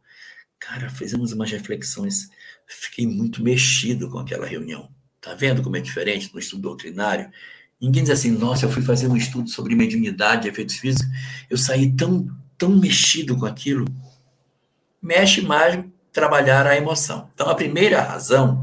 Cara, 0.59 0.89
fizemos 0.89 1.33
umas 1.33 1.51
reflexões, 1.51 2.31
fiquei 2.67 3.07
muito 3.07 3.43
mexido 3.43 4.09
com 4.09 4.19
aquela 4.19 4.47
reunião. 4.47 4.89
Tá 5.21 5.35
vendo 5.35 5.63
como 5.63 5.77
é 5.77 5.81
diferente 5.81 6.33
no 6.33 6.41
estudo 6.41 6.63
doutrinário? 6.63 7.31
Ninguém 7.79 8.03
diz 8.03 8.13
assim, 8.13 8.31
nossa, 8.31 8.65
eu 8.65 8.71
fui 8.71 8.83
fazer 8.83 9.09
um 9.09 9.17
estudo 9.17 9.51
sobre 9.51 9.75
mediunidade, 9.75 10.49
efeitos 10.49 10.77
físicos, 10.77 11.07
eu 11.51 11.59
saí 11.59 11.93
tão, 11.95 12.29
tão 12.57 12.71
mexido 12.71 13.37
com 13.37 13.45
aquilo. 13.45 13.85
Mexe 15.03 15.43
mais 15.43 15.85
trabalhar 16.13 16.67
a 16.67 16.77
emoção. 16.77 17.29
Então, 17.35 17.49
a 17.51 17.55
primeira 17.55 18.01
razão 18.01 18.63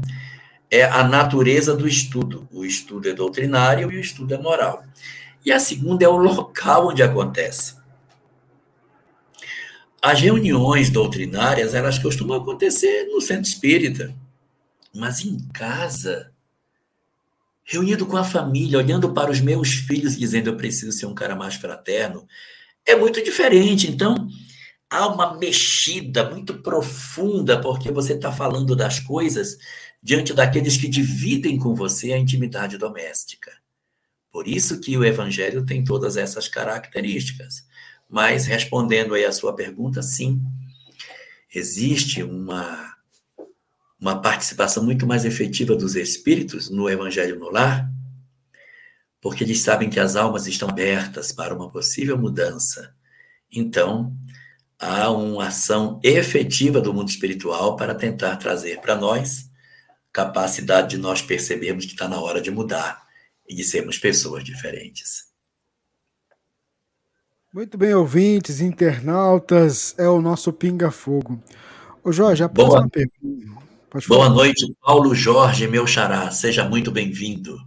é 0.70 0.84
a 0.84 1.02
natureza 1.02 1.74
do 1.76 1.88
estudo. 1.88 2.48
O 2.52 2.64
estudo 2.64 3.08
é 3.08 3.12
doutrinário 3.12 3.90
e 3.90 3.96
o 3.96 4.00
estudo 4.00 4.34
é 4.34 4.38
moral. 4.38 4.84
E 5.44 5.50
a 5.50 5.58
segunda 5.58 6.04
é 6.04 6.08
o 6.08 6.16
local 6.16 6.88
onde 6.88 7.02
acontece. 7.02 7.74
As 10.00 10.20
reuniões 10.20 10.88
doutrinárias, 10.88 11.74
elas 11.74 11.98
costumam 11.98 12.36
acontecer 12.36 13.04
no 13.06 13.20
centro 13.20 13.50
espírita, 13.50 14.14
mas 14.94 15.20
em 15.24 15.38
casa, 15.52 16.32
reunido 17.64 18.06
com 18.06 18.16
a 18.16 18.24
família, 18.24 18.78
olhando 18.78 19.12
para 19.12 19.30
os 19.30 19.40
meus 19.40 19.72
filhos, 19.72 20.16
dizendo 20.16 20.48
eu 20.48 20.56
preciso 20.56 20.92
ser 20.92 21.06
um 21.06 21.14
cara 21.14 21.36
mais 21.36 21.54
fraterno, 21.56 22.26
é 22.86 22.96
muito 22.96 23.22
diferente. 23.22 23.90
Então, 23.90 24.26
há 24.88 25.06
uma 25.06 25.36
mexida 25.36 26.30
muito 26.30 26.54
profunda, 26.62 27.60
porque 27.60 27.92
você 27.92 28.14
está 28.14 28.32
falando 28.32 28.74
das 28.74 29.00
coisas 29.00 29.58
diante 30.02 30.32
daqueles 30.32 30.76
que 30.76 30.88
dividem 30.88 31.58
com 31.58 31.74
você 31.74 32.12
a 32.12 32.18
intimidade 32.18 32.78
doméstica. 32.78 33.52
Por 34.32 34.46
isso 34.46 34.80
que 34.80 34.96
o 34.96 35.04
evangelho 35.04 35.66
tem 35.66 35.84
todas 35.84 36.16
essas 36.16 36.48
características. 36.48 37.66
Mas 38.08 38.46
respondendo 38.46 39.14
aí 39.14 39.24
a 39.24 39.32
sua 39.32 39.54
pergunta, 39.54 40.02
sim, 40.02 40.42
existe 41.52 42.22
uma 42.22 42.90
uma 44.00 44.18
participação 44.18 44.82
muito 44.82 45.06
mais 45.06 45.26
efetiva 45.26 45.76
dos 45.76 45.94
espíritos 45.94 46.70
no 46.70 46.88
evangelho 46.88 47.38
no 47.38 47.50
lar, 47.50 47.92
porque 49.20 49.44
eles 49.44 49.60
sabem 49.60 49.90
que 49.90 50.00
as 50.00 50.16
almas 50.16 50.46
estão 50.46 50.70
abertas 50.70 51.30
para 51.32 51.54
uma 51.54 51.70
possível 51.70 52.16
mudança. 52.16 52.94
Então, 53.52 54.16
há 54.78 55.10
uma 55.10 55.48
ação 55.48 56.00
efetiva 56.02 56.80
do 56.80 56.94
mundo 56.94 57.10
espiritual 57.10 57.76
para 57.76 57.94
tentar 57.94 58.36
trazer 58.36 58.80
para 58.80 58.96
nós 58.96 59.49
capacidade 60.12 60.90
de 60.90 60.98
nós 60.98 61.22
percebermos 61.22 61.84
que 61.86 61.92
está 61.92 62.08
na 62.08 62.20
hora 62.20 62.40
de 62.40 62.50
mudar 62.50 63.06
e 63.48 63.54
de 63.54 63.64
sermos 63.64 63.98
pessoas 63.98 64.44
diferentes. 64.44 65.30
Muito 67.52 67.76
bem, 67.76 67.94
ouvintes, 67.94 68.60
internautas, 68.60 69.94
é 69.98 70.08
o 70.08 70.20
nosso 70.20 70.52
Pinga 70.52 70.90
Fogo. 70.90 71.42
Ô 72.02 72.12
Jorge, 72.12 72.44
a 72.44 72.48
próxima 72.48 72.82
Boa. 72.82 72.90
pergunta. 72.90 73.70
Boa 74.06 74.28
noite, 74.28 74.72
Paulo 74.80 75.14
Jorge, 75.16 75.66
meu 75.66 75.84
xará. 75.84 76.30
Seja 76.30 76.68
muito 76.68 76.92
bem-vindo. 76.92 77.58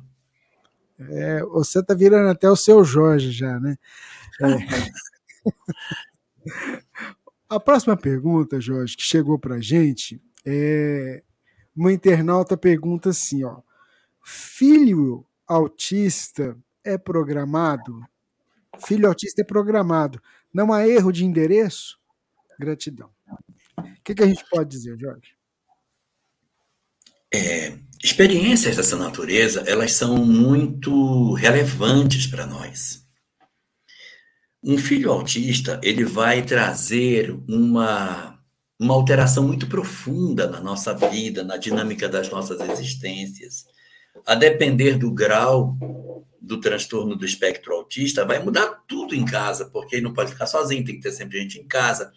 É, 0.98 1.41
você 1.44 1.80
está 1.80 1.94
virando 1.94 2.30
até 2.30 2.50
o 2.50 2.56
seu 2.56 2.82
Jorge 2.86 3.32
já, 3.32 3.60
né? 3.60 3.76
É. 4.41 4.94
A 7.50 7.60
próxima 7.60 7.96
pergunta, 7.96 8.60
Jorge, 8.60 8.96
que 8.98 9.04
chegou 9.04 9.38
para 9.38 9.56
a 9.56 9.62
gente, 9.62 10.20
é 10.46 11.22
uma 11.76 11.91
internauta 11.91 12.55
pergunta 12.55 13.09
assim, 13.09 13.43
ó, 13.43 13.61
filho 14.21 15.26
autista 15.47 16.57
é 16.84 16.97
programado? 16.97 18.01
Filho 18.86 19.07
autista 19.07 19.41
é 19.41 19.45
programado. 19.45 20.21
Não 20.53 20.71
há 20.71 20.88
erro 20.88 21.11
de 21.11 21.26
endereço? 21.26 21.99
Gratidão. 22.59 23.09
O 23.78 24.03
que, 24.03 24.13
que 24.13 24.24
a 24.24 24.28
gente 24.28 24.43
pode 24.49 24.69
dizer, 24.69 24.97
Jorge? 24.99 25.36
É, 27.34 27.76
experiências 28.03 28.76
dessa 28.76 28.95
natureza, 28.95 29.63
elas 29.65 29.93
são 29.93 30.24
muito 30.24 31.34
relevantes 31.34 32.28
para 32.28 32.45
nós. 32.45 33.03
Um 34.63 34.78
filho 34.78 35.11
autista, 35.11 35.80
ele 35.84 36.05
vai 36.05 36.43
trazer 36.45 37.32
uma, 37.49 38.32
uma 38.84 38.93
alteração 38.93 39.47
muito 39.47 39.67
profunda 39.67 40.45
na 40.45 40.59
nossa 40.59 40.93
vida, 40.93 41.41
na 41.41 41.55
dinâmica 41.55 42.09
das 42.09 42.29
nossas 42.29 42.59
existências. 42.69 43.65
A 44.25 44.36
depender 44.36 44.97
do 44.97 45.09
grau 45.09 45.77
do 46.41 46.59
transtorno 46.59 47.15
do 47.15 47.25
espectro 47.25 47.73
autista, 47.73 48.25
vai 48.25 48.43
mudar 48.43 48.84
tudo 48.86 49.15
em 49.15 49.23
casa, 49.23 49.69
porque 49.69 49.95
ele 49.95 50.03
não 50.03 50.11
pode 50.11 50.31
ficar 50.31 50.45
sozinho, 50.45 50.84
tem 50.84 50.95
que 50.95 51.01
ter 51.01 51.13
sempre 51.13 51.39
gente 51.39 51.57
em 51.57 51.65
casa. 51.65 52.11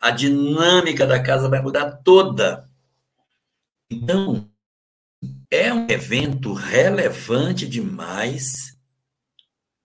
A 0.00 0.12
dinâmica 0.12 1.04
da 1.04 1.20
casa 1.20 1.48
vai 1.48 1.60
mudar 1.60 1.90
toda. 1.90 2.70
Então, 3.90 4.48
é 5.50 5.74
um 5.74 5.88
evento 5.90 6.52
relevante 6.52 7.66
demais 7.66 8.78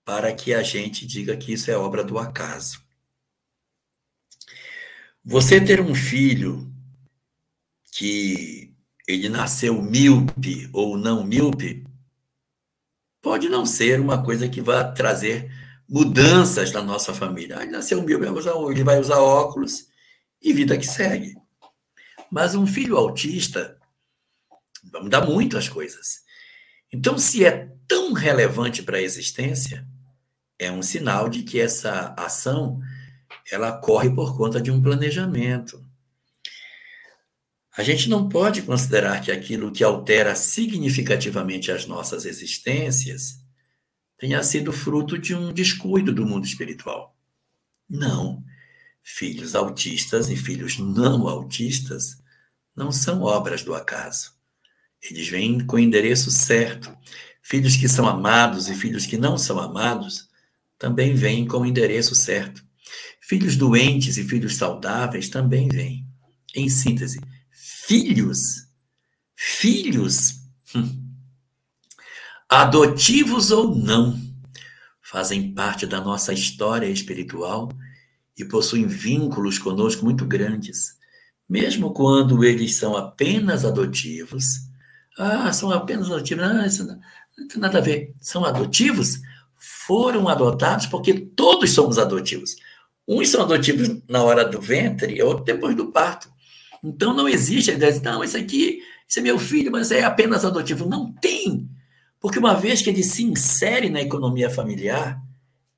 para 0.05 0.31
que 0.31 0.53
a 0.53 0.61
gente 0.61 1.07
diga 1.07 1.35
que 1.35 1.53
isso 1.53 1.71
é 1.71 1.75
obra 1.75 2.03
do 2.03 2.19
acaso. 2.19 2.87
Você 5.23 5.59
ter 5.59 5.81
um 5.81 5.93
filho 5.93 6.71
que 7.91 8.73
ele 9.07 9.27
nasceu 9.27 9.81
míope 9.81 10.69
ou 10.71 10.97
não 10.97 11.23
míope, 11.23 11.85
pode 13.21 13.49
não 13.49 13.65
ser 13.65 13.99
uma 13.99 14.23
coisa 14.23 14.47
que 14.47 14.61
vá 14.61 14.83
trazer 14.83 15.51
mudanças 15.87 16.71
na 16.71 16.81
nossa 16.81 17.13
família. 17.13 17.57
Ah, 17.57 17.63
ele 17.63 17.71
nasceu 17.71 18.01
míope, 18.01 18.25
ele 18.25 18.83
vai 18.83 18.99
usar 18.99 19.17
óculos 19.17 19.87
e 20.41 20.53
vida 20.53 20.77
que 20.77 20.85
segue. 20.85 21.35
Mas 22.31 22.55
um 22.55 22.65
filho 22.65 22.95
autista 22.95 23.77
vai 24.91 25.01
mudar 25.01 25.25
muito 25.25 25.57
as 25.57 25.67
coisas. 25.67 26.21
Então, 26.93 27.17
se 27.17 27.43
é 27.43 27.71
tão 27.87 28.13
relevante 28.13 28.83
para 28.83 28.97
a 28.97 29.01
existência, 29.01 29.85
é 30.57 30.71
um 30.71 30.81
sinal 30.81 31.29
de 31.29 31.43
que 31.43 31.59
essa 31.59 32.13
ação 32.17 32.79
ela 33.51 33.71
corre 33.71 34.09
por 34.09 34.37
conta 34.37 34.61
de 34.61 34.71
um 34.71 34.81
planejamento. 34.81 35.83
A 37.75 37.83
gente 37.83 38.09
não 38.09 38.27
pode 38.27 38.61
considerar 38.61 39.21
que 39.21 39.31
aquilo 39.31 39.71
que 39.71 39.83
altera 39.83 40.35
significativamente 40.35 41.71
as 41.71 41.85
nossas 41.85 42.25
existências 42.25 43.39
tenha 44.17 44.43
sido 44.43 44.73
fruto 44.73 45.17
de 45.17 45.33
um 45.33 45.53
descuido 45.53 46.13
do 46.13 46.25
mundo 46.25 46.45
espiritual. 46.45 47.15
Não. 47.89 48.43
Filhos 49.01 49.55
autistas 49.55 50.29
e 50.29 50.35
filhos 50.35 50.77
não 50.77 51.27
autistas 51.27 52.21
não 52.75 52.91
são 52.91 53.23
obras 53.23 53.63
do 53.63 53.73
acaso. 53.73 54.33
Eles 55.01 55.27
vêm 55.27 55.65
com 55.65 55.77
o 55.77 55.79
endereço 55.79 56.29
certo. 56.29 56.95
Filhos 57.41 57.77
que 57.77 57.87
são 57.87 58.07
amados 58.07 58.67
e 58.69 58.75
filhos 58.75 59.05
que 59.05 59.17
não 59.17 59.37
são 59.37 59.57
amados 59.57 60.27
também 60.77 61.13
vêm 61.15 61.47
com 61.47 61.59
o 61.59 61.65
endereço 61.65 62.13
certo. 62.13 62.63
Filhos 63.29 63.55
doentes 63.55 64.17
e 64.17 64.23
filhos 64.23 64.55
saudáveis 64.57 65.29
também 65.29 65.67
vêm. 65.67 66.03
Em 66.55 66.67
síntese, 66.67 67.21
filhos, 67.51 68.67
filhos, 69.35 70.39
hum, 70.75 71.13
adotivos 72.49 73.51
ou 73.51 73.75
não, 73.75 74.19
fazem 74.99 75.53
parte 75.53 75.85
da 75.85 76.01
nossa 76.01 76.33
história 76.33 76.87
espiritual 76.87 77.69
e 78.35 78.43
possuem 78.43 78.87
vínculos 78.87 79.59
conosco 79.59 80.03
muito 80.03 80.25
grandes. 80.25 80.97
Mesmo 81.47 81.93
quando 81.93 82.43
eles 82.43 82.77
são 82.77 82.97
apenas 82.97 83.63
adotivos, 83.63 84.55
ah, 85.19 85.53
são 85.53 85.69
apenas 85.69 86.07
adotivos. 86.07 86.43
Não, 86.43 86.65
isso 86.65 86.83
não 87.37 87.47
tem 87.47 87.61
nada 87.61 87.77
a 87.77 87.81
ver. 87.81 88.11
São 88.19 88.43
adotivos? 88.43 89.21
Foram 89.85 90.27
adotados 90.27 90.87
porque 90.87 91.13
todos 91.13 91.69
somos 91.69 91.99
adotivos. 91.99 92.55
Uns 93.11 93.29
são 93.29 93.41
adotivos 93.41 93.89
na 94.07 94.21
hora 94.21 94.45
do 94.45 94.61
ventre, 94.61 95.15
e 95.15 95.21
outros 95.23 95.47
depois 95.47 95.75
do 95.75 95.91
parto. 95.91 96.31
Então 96.83 97.11
não 97.11 97.27
existe 97.27 97.71
a 97.71 97.73
ideia 97.73 97.91
de, 97.91 98.03
não, 98.03 98.23
esse 98.23 98.37
aqui, 98.37 98.83
esse 99.09 99.17
é 99.17 99.23
meu 99.23 99.39
filho, 99.39 99.71
mas 99.71 99.91
é 99.91 100.03
apenas 100.03 100.45
adotivo. 100.45 100.87
Não 100.87 101.11
tem. 101.11 101.67
Porque 102.19 102.37
uma 102.37 102.53
vez 102.53 102.83
que 102.83 102.89
ele 102.91 103.01
se 103.01 103.23
insere 103.23 103.89
na 103.89 103.99
economia 103.99 104.47
familiar, 104.47 105.19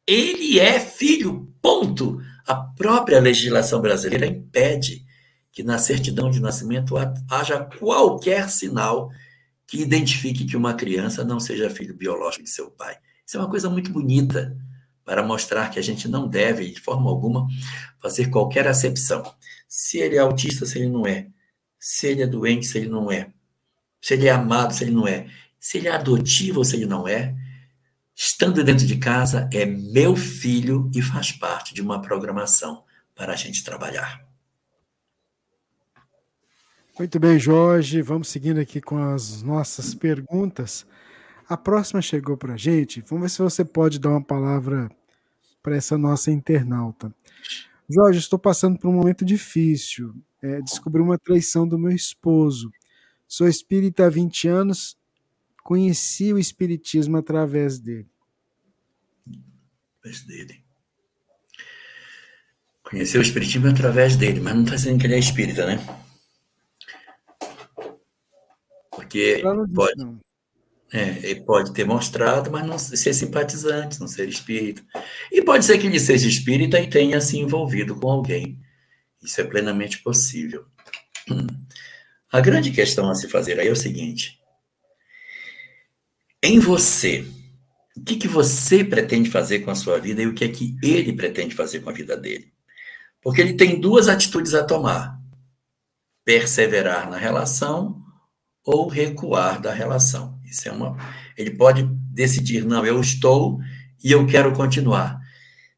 ele 0.05 0.59
é 0.59 0.77
filho, 0.77 1.49
ponto. 1.61 2.19
A 2.45 2.53
própria 2.53 3.21
legislação 3.21 3.79
brasileira 3.79 4.25
impede 4.25 5.05
que 5.53 5.63
na 5.63 5.77
certidão 5.77 6.29
de 6.29 6.41
nascimento 6.41 6.95
haja 7.29 7.63
qualquer 7.79 8.49
sinal 8.49 9.09
que 9.65 9.81
identifique 9.81 10.43
que 10.43 10.57
uma 10.57 10.73
criança 10.73 11.23
não 11.23 11.39
seja 11.39 11.69
filho 11.69 11.95
biológico 11.95 12.43
de 12.43 12.49
seu 12.49 12.69
pai. 12.69 12.97
Isso 13.25 13.37
é 13.37 13.39
uma 13.39 13.49
coisa 13.49 13.69
muito 13.69 13.89
bonita 13.89 14.53
para 15.11 15.21
mostrar 15.21 15.69
que 15.69 15.77
a 15.77 15.81
gente 15.81 16.07
não 16.07 16.25
deve, 16.25 16.71
de 16.71 16.79
forma 16.79 17.09
alguma, 17.09 17.45
fazer 18.01 18.29
qualquer 18.29 18.65
acepção. 18.65 19.21
Se 19.67 19.97
ele 19.97 20.15
é 20.15 20.19
autista, 20.19 20.65
se 20.65 20.79
ele 20.79 20.87
não 20.87 21.05
é. 21.05 21.27
Se 21.77 22.07
ele 22.07 22.21
é 22.21 22.25
doente, 22.25 22.65
se 22.65 22.77
ele 22.77 22.87
não 22.87 23.11
é. 23.11 23.29
Se 24.01 24.13
ele 24.13 24.27
é 24.27 24.31
amado, 24.31 24.73
se 24.73 24.85
ele 24.85 24.91
não 24.91 25.05
é. 25.05 25.27
Se 25.59 25.79
ele 25.79 25.89
é 25.89 25.91
adotivo 25.91 26.63
se 26.63 26.77
ele 26.77 26.85
não 26.85 27.05
é. 27.05 27.35
Estando 28.15 28.63
dentro 28.63 28.87
de 28.87 28.95
casa, 28.99 29.49
é 29.51 29.65
meu 29.65 30.15
filho 30.15 30.89
e 30.95 31.01
faz 31.01 31.33
parte 31.33 31.73
de 31.73 31.81
uma 31.81 32.01
programação 32.01 32.85
para 33.13 33.33
a 33.33 33.35
gente 33.35 33.65
trabalhar. 33.65 34.25
Muito 36.97 37.19
bem, 37.19 37.37
Jorge. 37.37 38.01
Vamos 38.01 38.29
seguindo 38.29 38.61
aqui 38.61 38.79
com 38.79 38.97
as 38.97 39.43
nossas 39.43 39.93
perguntas. 39.93 40.85
A 41.49 41.57
próxima 41.57 42.01
chegou 42.01 42.37
para 42.37 42.53
a 42.53 42.57
gente. 42.57 43.03
Vamos 43.09 43.23
ver 43.23 43.29
se 43.29 43.41
você 43.41 43.65
pode 43.65 43.99
dar 43.99 44.11
uma 44.11 44.23
palavra 44.23 44.89
para 45.61 45.75
essa 45.75 45.97
nossa 45.97 46.31
internauta. 46.31 47.13
Jorge, 47.89 48.19
estou 48.19 48.39
passando 48.39 48.79
por 48.79 48.89
um 48.89 48.93
momento 48.93 49.25
difícil. 49.25 50.15
É, 50.41 50.61
descobri 50.61 51.01
uma 51.01 51.19
traição 51.19 51.67
do 51.67 51.77
meu 51.77 51.91
esposo. 51.91 52.71
Sou 53.27 53.47
espírita 53.47 54.05
há 54.05 54.09
20 54.09 54.47
anos. 54.47 54.97
Conheci 55.63 56.33
o 56.33 56.39
espiritismo 56.39 57.17
através 57.17 57.79
dele. 57.79 58.07
Através 59.99 60.23
dele. 60.25 60.63
Conheceu 62.83 63.21
o 63.21 63.23
espiritismo 63.23 63.67
através 63.67 64.17
dele, 64.17 64.41
mas 64.41 64.53
não 64.53 64.63
está 64.63 64.75
dizendo 64.75 64.99
que 64.99 65.07
ele 65.07 65.15
é 65.15 65.19
espírita, 65.19 65.65
né? 65.65 65.77
Porque 68.89 69.41
pode, 69.73 70.21
é, 70.93 71.19
ele 71.23 71.41
pode 71.41 71.71
ter 71.73 71.85
mostrado, 71.85 72.51
mas 72.51 72.65
não 72.65 72.77
ser 72.77 73.13
simpatizante, 73.13 73.99
não 73.99 74.07
ser 74.07 74.27
espírita. 74.27 74.83
E 75.31 75.41
pode 75.41 75.63
ser 75.63 75.77
que 75.77 75.87
ele 75.87 75.99
seja 75.99 76.27
espírita 76.27 76.79
e 76.79 76.89
tenha 76.89 77.21
se 77.21 77.37
envolvido 77.37 77.95
com 77.95 78.09
alguém. 78.09 78.59
Isso 79.23 79.39
é 79.39 79.43
plenamente 79.45 79.99
possível. 79.99 80.65
A 82.29 82.41
grande 82.41 82.71
questão 82.71 83.09
a 83.09 83.15
se 83.15 83.29
fazer 83.29 83.59
aí 83.59 83.67
é 83.67 83.71
o 83.71 83.75
seguinte: 83.75 84.39
em 86.43 86.59
você, 86.59 87.25
o 87.95 88.03
que, 88.03 88.17
que 88.17 88.27
você 88.27 88.83
pretende 88.83 89.29
fazer 89.29 89.59
com 89.59 89.71
a 89.71 89.75
sua 89.75 89.97
vida 89.97 90.21
e 90.21 90.27
o 90.27 90.33
que 90.33 90.43
é 90.43 90.49
que 90.49 90.75
ele 90.83 91.13
pretende 91.13 91.55
fazer 91.55 91.79
com 91.79 91.89
a 91.89 91.93
vida 91.93 92.17
dele? 92.17 92.51
Porque 93.21 93.39
ele 93.39 93.53
tem 93.53 93.79
duas 93.79 94.09
atitudes 94.09 94.53
a 94.53 94.63
tomar: 94.63 95.21
perseverar 96.25 97.09
na 97.09 97.17
relação 97.17 98.01
ou 98.65 98.89
recuar 98.89 99.61
da 99.61 99.71
relação. 99.71 100.40
Isso 100.51 100.67
é 100.67 100.71
uma. 100.73 100.97
Ele 101.37 101.51
pode 101.51 101.83
decidir, 102.13 102.65
não, 102.65 102.85
eu 102.85 102.99
estou 102.99 103.57
e 104.03 104.11
eu 104.11 104.27
quero 104.27 104.53
continuar. 104.53 105.17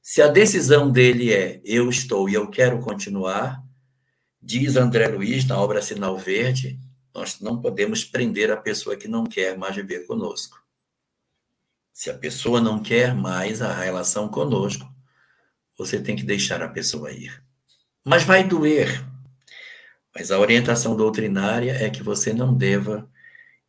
Se 0.01 0.19
a 0.19 0.27
decisão 0.27 0.91
dele 0.91 1.31
é 1.31 1.61
eu 1.63 1.87
estou 1.89 2.27
e 2.27 2.33
eu 2.33 2.49
quero 2.49 2.79
continuar, 2.79 3.63
diz 4.41 4.75
André 4.75 5.07
Luiz 5.07 5.45
na 5.45 5.59
obra 5.59 5.79
Sinal 5.79 6.17
Verde, 6.17 6.79
nós 7.13 7.39
não 7.39 7.61
podemos 7.61 8.03
prender 8.03 8.51
a 8.51 8.57
pessoa 8.57 8.97
que 8.97 9.07
não 9.07 9.25
quer 9.25 9.55
mais 9.55 9.75
viver 9.75 10.07
conosco. 10.07 10.57
Se 11.93 12.09
a 12.09 12.17
pessoa 12.17 12.59
não 12.59 12.81
quer 12.81 13.13
mais 13.13 13.61
a 13.61 13.71
relação 13.71 14.27
conosco, 14.27 14.91
você 15.77 16.01
tem 16.01 16.15
que 16.15 16.23
deixar 16.23 16.63
a 16.63 16.67
pessoa 16.67 17.11
ir. 17.11 17.43
Mas 18.03 18.23
vai 18.23 18.43
doer, 18.43 19.05
Mas 20.15 20.31
a 20.31 20.39
orientação 20.39 20.95
doutrinária 20.95 21.71
é 21.73 21.89
que 21.89 22.03
você 22.03 22.33
não 22.33 22.53
deva 22.53 23.09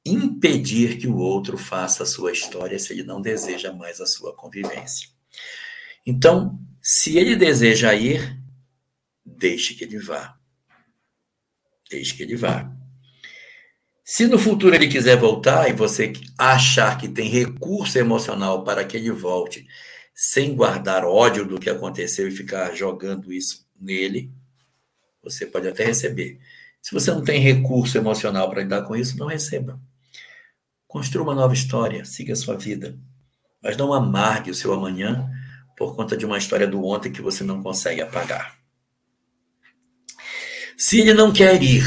impedir 0.05 0.99
que 0.99 1.07
o 1.07 1.17
outro 1.17 1.57
faça 1.57 2.03
a 2.03 2.07
sua 2.07 2.33
história 2.33 2.79
se 2.79 2.93
ele 2.93 3.03
não 3.03 3.21
deseja 3.21 3.73
mais 3.73 4.01
a 4.01 4.07
sua 4.07 4.35
convivência. 4.35 5.09
Então, 6.07 6.59
se 6.83 7.17
ele 7.17 7.35
deseja 7.35 7.95
ir, 7.95 8.39
deixe 9.25 9.75
que 9.75 9.85
ele 9.85 9.99
vá. 9.99 10.39
Deixe 11.91 12.15
que 12.15 12.23
ele 12.23 12.37
vá. 12.37 12.71
Se 14.05 14.27
no 14.27 14.39
futuro 14.39 14.75
ele 14.75 14.87
quiser 14.87 15.17
voltar 15.17 15.71
e 15.71 15.73
você 15.73 16.13
achar 16.39 16.99
que 16.99 17.09
tem 17.09 17.27
recurso 17.29 17.99
emocional 17.99 18.63
para 18.63 18.85
que 18.85 18.99
ele 18.99 19.11
volte, 19.11 19.67
sem 20.15 20.55
guardar 20.55 21.05
ódio 21.05 21.47
do 21.47 21.59
que 21.59 21.71
aconteceu 21.71 22.29
e 22.29 22.31
ficar 22.31 22.75
jogando 22.75 23.33
isso 23.33 23.67
nele, 23.81 24.31
você 25.23 25.47
pode 25.47 25.67
até 25.67 25.87
receber. 25.87 26.39
Se 26.83 26.93
você 26.93 27.11
não 27.11 27.25
tem 27.25 27.41
recurso 27.41 27.97
emocional 27.97 28.51
para 28.51 28.63
lidar 28.63 28.83
com 28.83 28.95
isso, 28.95 29.17
não 29.17 29.27
receba. 29.27 29.81
Construa 30.95 31.25
uma 31.25 31.35
nova 31.35 31.53
história, 31.53 32.05
siga 32.05 32.35
a 32.35 32.37
sua 32.37 32.57
vida. 32.57 32.97
Mas 33.61 33.77
não 33.77 33.93
amargue 33.93 34.53
o 34.53 34.55
seu 34.55 34.73
amanhã 34.73 35.29
por 35.77 35.97
conta 35.97 36.17
de 36.17 36.25
uma 36.25 36.39
história 36.39 36.69
do 36.69 36.85
ontem 36.85 37.11
que 37.11 37.21
você 37.21 37.43
não 37.43 37.65
consegue 37.65 38.01
apagar. 38.01 38.57
Se 40.79 41.01
ele 41.01 41.13
não 41.13 41.33
quer 41.33 41.61
ir, 41.61 41.83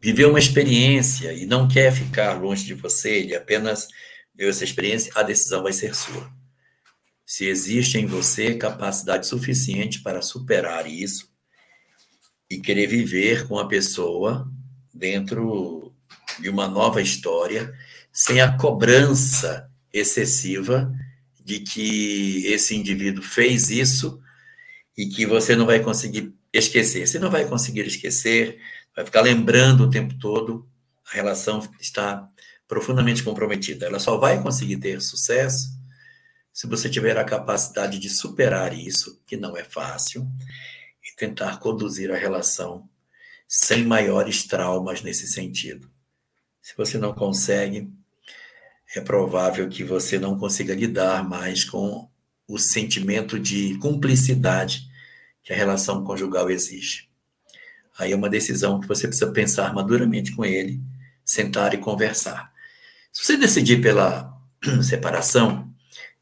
viver 0.00 0.24
uma 0.24 0.38
experiência 0.38 1.34
e 1.34 1.44
não 1.44 1.68
quer 1.68 1.92
ficar 1.92 2.40
longe 2.40 2.64
de 2.64 2.72
você, 2.72 3.10
ele 3.10 3.36
apenas 3.36 3.88
viu 4.34 4.48
essa 4.48 4.64
experiência, 4.64 5.12
a 5.14 5.22
decisão 5.22 5.62
vai 5.62 5.74
ser 5.74 5.94
sua. 5.94 6.32
Se 7.26 7.44
existe 7.44 7.98
em 7.98 8.06
você 8.06 8.54
capacidade 8.54 9.26
suficiente 9.26 10.00
para 10.00 10.22
superar 10.22 10.90
isso 10.90 11.30
e 12.48 12.58
querer 12.58 12.86
viver 12.86 13.46
com 13.46 13.58
a 13.58 13.68
pessoa 13.68 14.50
dentro 14.94 15.94
de 16.40 16.48
uma 16.48 16.66
nova 16.66 17.02
história, 17.02 17.78
sem 18.12 18.40
a 18.40 18.56
cobrança 18.56 19.70
excessiva 19.92 20.92
de 21.42 21.60
que 21.60 22.46
esse 22.46 22.76
indivíduo 22.76 23.22
fez 23.22 23.70
isso 23.70 24.20
e 24.96 25.06
que 25.06 25.26
você 25.26 25.56
não 25.56 25.66
vai 25.66 25.80
conseguir 25.80 26.34
esquecer. 26.52 27.06
Você 27.06 27.18
não 27.18 27.30
vai 27.30 27.46
conseguir 27.48 27.86
esquecer, 27.86 28.60
vai 28.94 29.04
ficar 29.04 29.22
lembrando 29.22 29.84
o 29.84 29.90
tempo 29.90 30.14
todo, 30.18 30.68
a 31.10 31.14
relação 31.14 31.66
está 31.80 32.28
profundamente 32.68 33.22
comprometida. 33.22 33.86
Ela 33.86 33.98
só 33.98 34.16
vai 34.16 34.40
conseguir 34.42 34.76
ter 34.76 35.00
sucesso 35.00 35.80
se 36.52 36.66
você 36.66 36.88
tiver 36.90 37.16
a 37.16 37.24
capacidade 37.24 37.98
de 37.98 38.10
superar 38.10 38.72
isso, 38.72 39.20
que 39.26 39.36
não 39.36 39.56
é 39.56 39.64
fácil, 39.64 40.28
e 41.02 41.16
tentar 41.16 41.58
conduzir 41.58 42.10
a 42.12 42.16
relação 42.16 42.88
sem 43.48 43.84
maiores 43.84 44.44
traumas 44.46 45.02
nesse 45.02 45.26
sentido. 45.26 45.90
Se 46.60 46.76
você 46.76 46.98
não 46.98 47.14
consegue, 47.14 47.90
é 48.94 49.00
provável 49.00 49.68
que 49.68 49.84
você 49.84 50.18
não 50.18 50.38
consiga 50.38 50.74
lidar 50.74 51.28
mais 51.28 51.64
com 51.64 52.08
o 52.46 52.58
sentimento 52.58 53.38
de 53.38 53.78
cumplicidade 53.78 54.88
que 55.42 55.52
a 55.52 55.56
relação 55.56 56.02
conjugal 56.04 56.50
exige. 56.50 57.08
Aí 57.98 58.12
é 58.12 58.16
uma 58.16 58.28
decisão 58.28 58.80
que 58.80 58.88
você 58.88 59.06
precisa 59.06 59.30
pensar 59.30 59.72
maduramente 59.72 60.34
com 60.34 60.44
ele, 60.44 60.80
sentar 61.24 61.74
e 61.74 61.78
conversar. 61.78 62.52
Se 63.12 63.24
você 63.24 63.36
decidir 63.36 63.80
pela 63.80 64.32
separação, 64.82 65.72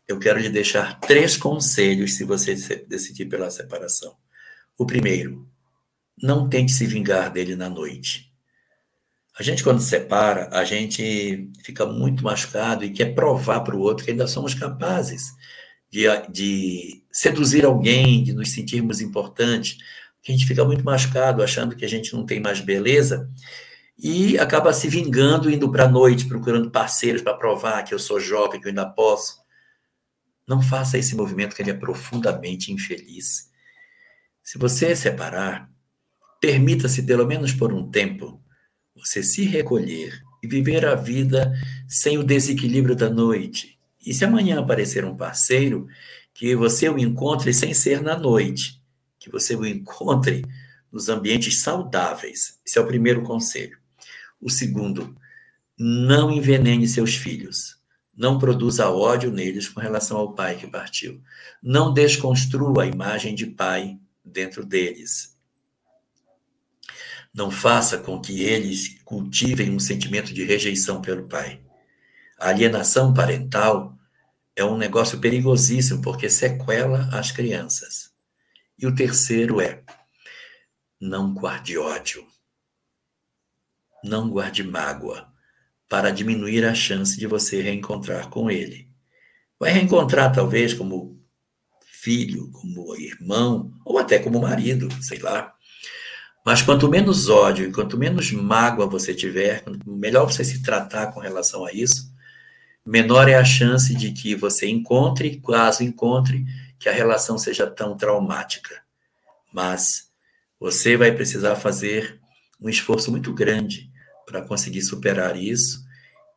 eu 0.06 0.18
quero 0.18 0.38
lhe 0.38 0.48
deixar 0.48 0.98
três 1.00 1.36
conselhos 1.36 2.16
se 2.16 2.24
você 2.24 2.54
decidir 2.86 3.26
pela 3.26 3.50
separação. 3.50 4.16
O 4.76 4.84
primeiro, 4.84 5.48
não 6.22 6.48
tente 6.48 6.72
se 6.72 6.86
vingar 6.86 7.30
dele 7.32 7.54
na 7.54 7.68
noite. 7.68 8.27
A 9.38 9.42
gente, 9.42 9.62
quando 9.62 9.80
separa, 9.80 10.48
a 10.50 10.64
gente 10.64 11.48
fica 11.62 11.86
muito 11.86 12.24
machucado 12.24 12.84
e 12.84 12.90
quer 12.90 13.14
provar 13.14 13.60
para 13.60 13.76
o 13.76 13.80
outro 13.80 14.04
que 14.04 14.10
ainda 14.10 14.26
somos 14.26 14.52
capazes 14.52 15.32
de, 15.88 16.06
de 16.28 17.04
seduzir 17.12 17.64
alguém, 17.64 18.24
de 18.24 18.32
nos 18.32 18.50
sentirmos 18.50 19.00
importantes. 19.00 19.78
A 20.28 20.32
gente 20.32 20.44
fica 20.44 20.64
muito 20.64 20.84
machucado, 20.84 21.40
achando 21.40 21.76
que 21.76 21.84
a 21.84 21.88
gente 21.88 22.12
não 22.12 22.26
tem 22.26 22.40
mais 22.40 22.60
beleza 22.60 23.30
e 23.96 24.36
acaba 24.38 24.72
se 24.72 24.88
vingando, 24.88 25.48
indo 25.48 25.70
para 25.70 25.84
a 25.84 25.88
noite, 25.88 26.26
procurando 26.26 26.70
parceiros 26.70 27.22
para 27.22 27.34
provar 27.34 27.84
que 27.84 27.94
eu 27.94 27.98
sou 27.98 28.18
jovem, 28.18 28.60
que 28.60 28.66
eu 28.66 28.70
ainda 28.70 28.86
posso. 28.86 29.38
Não 30.48 30.60
faça 30.60 30.98
esse 30.98 31.14
movimento 31.14 31.54
que 31.54 31.62
ele 31.62 31.70
é 31.70 31.74
profundamente 31.74 32.72
infeliz. 32.72 33.50
Se 34.42 34.58
você 34.58 34.96
separar, 34.96 35.70
permita-se, 36.40 37.02
pelo 37.04 37.26
menos 37.26 37.52
por 37.52 37.72
um 37.72 37.88
tempo, 37.88 38.42
você 38.98 39.22
se 39.22 39.44
recolher 39.44 40.22
e 40.42 40.46
viver 40.46 40.84
a 40.84 40.94
vida 40.94 41.52
sem 41.86 42.18
o 42.18 42.24
desequilíbrio 42.24 42.96
da 42.96 43.08
noite. 43.08 43.78
E 44.04 44.12
se 44.12 44.24
amanhã 44.24 44.58
aparecer 44.58 45.04
um 45.04 45.16
parceiro, 45.16 45.86
que 46.34 46.54
você 46.54 46.88
o 46.88 46.98
encontre 46.98 47.52
sem 47.52 47.74
ser 47.74 48.00
na 48.02 48.16
noite, 48.16 48.80
que 49.18 49.30
você 49.30 49.54
o 49.54 49.66
encontre 49.66 50.44
nos 50.90 51.08
ambientes 51.08 51.60
saudáveis. 51.62 52.58
Esse 52.66 52.78
é 52.78 52.80
o 52.80 52.86
primeiro 52.86 53.22
conselho. 53.22 53.78
O 54.40 54.48
segundo, 54.48 55.16
não 55.78 56.30
envenene 56.30 56.86
seus 56.88 57.14
filhos. 57.14 57.78
Não 58.16 58.38
produza 58.38 58.90
ódio 58.90 59.30
neles 59.30 59.68
com 59.68 59.80
relação 59.80 60.16
ao 60.16 60.34
pai 60.34 60.56
que 60.56 60.66
partiu. 60.66 61.22
Não 61.62 61.92
desconstrua 61.92 62.82
a 62.82 62.86
imagem 62.86 63.34
de 63.34 63.46
pai 63.46 63.98
dentro 64.24 64.64
deles. 64.64 65.37
Não 67.38 67.52
faça 67.52 67.98
com 67.98 68.20
que 68.20 68.42
eles 68.42 69.00
cultivem 69.04 69.70
um 69.70 69.78
sentimento 69.78 70.34
de 70.34 70.42
rejeição 70.42 71.00
pelo 71.00 71.28
pai. 71.28 71.62
A 72.36 72.48
alienação 72.48 73.14
parental 73.14 73.96
é 74.56 74.64
um 74.64 74.76
negócio 74.76 75.20
perigosíssimo 75.20 76.02
porque 76.02 76.28
sequela 76.28 77.08
as 77.16 77.30
crianças. 77.30 78.12
E 78.76 78.88
o 78.88 78.92
terceiro 78.92 79.60
é: 79.60 79.84
não 81.00 81.32
guarde 81.32 81.78
ódio. 81.78 82.26
Não 84.02 84.28
guarde 84.28 84.64
mágoa 84.64 85.32
para 85.88 86.10
diminuir 86.10 86.64
a 86.64 86.74
chance 86.74 87.16
de 87.16 87.28
você 87.28 87.62
reencontrar 87.62 88.30
com 88.30 88.50
ele. 88.50 88.90
Vai 89.60 89.70
reencontrar, 89.70 90.32
talvez, 90.32 90.74
como 90.74 91.22
filho, 91.86 92.50
como 92.50 92.96
irmão, 92.96 93.72
ou 93.84 93.96
até 93.96 94.18
como 94.18 94.40
marido, 94.40 94.88
sei 95.00 95.20
lá. 95.20 95.54
Mas 96.44 96.62
quanto 96.62 96.88
menos 96.88 97.28
ódio 97.28 97.70
quanto 97.72 97.98
menos 97.98 98.32
mágoa 98.32 98.86
você 98.86 99.14
tiver, 99.14 99.62
melhor 99.86 100.24
você 100.24 100.44
se 100.44 100.62
tratar 100.62 101.08
com 101.08 101.20
relação 101.20 101.64
a 101.64 101.72
isso, 101.72 102.10
menor 102.84 103.28
é 103.28 103.34
a 103.34 103.44
chance 103.44 103.94
de 103.94 104.12
que 104.12 104.34
você 104.34 104.66
encontre, 104.66 105.40
caso 105.40 105.82
encontre, 105.82 106.46
que 106.78 106.88
a 106.88 106.92
relação 106.92 107.36
seja 107.36 107.66
tão 107.66 107.96
traumática. 107.96 108.82
Mas 109.52 110.10
você 110.58 110.96
vai 110.96 111.12
precisar 111.12 111.56
fazer 111.56 112.18
um 112.60 112.68
esforço 112.68 113.10
muito 113.10 113.32
grande 113.32 113.90
para 114.26 114.42
conseguir 114.42 114.82
superar 114.82 115.36
isso 115.36 115.86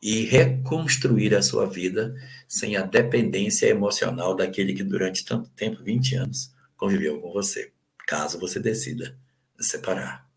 e 0.01 0.25
reconstruir 0.25 1.35
a 1.35 1.41
sua 1.41 1.65
vida 1.67 2.13
sem 2.47 2.75
a 2.75 2.81
dependência 2.81 3.67
emocional 3.67 4.35
daquele 4.35 4.73
que 4.73 4.83
durante 4.83 5.23
tanto 5.23 5.49
tempo 5.51 5.83
20 5.83 6.15
anos 6.15 6.51
conviveu 6.75 7.21
com 7.21 7.31
você, 7.31 7.71
caso 8.07 8.39
você 8.39 8.59
decida 8.59 9.15
separar. 9.63 10.29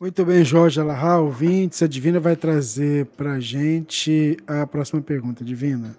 Muito 0.00 0.24
bem, 0.24 0.44
Jorge 0.44 0.80
Alahá, 0.80 1.18
ouvintes, 1.18 1.80
a 1.80 1.86
Divina 1.86 2.18
vai 2.18 2.34
trazer 2.34 3.06
para 3.06 3.34
a 3.34 3.40
gente 3.40 4.36
a 4.48 4.66
próxima 4.66 5.00
pergunta, 5.00 5.44
Divina. 5.44 5.96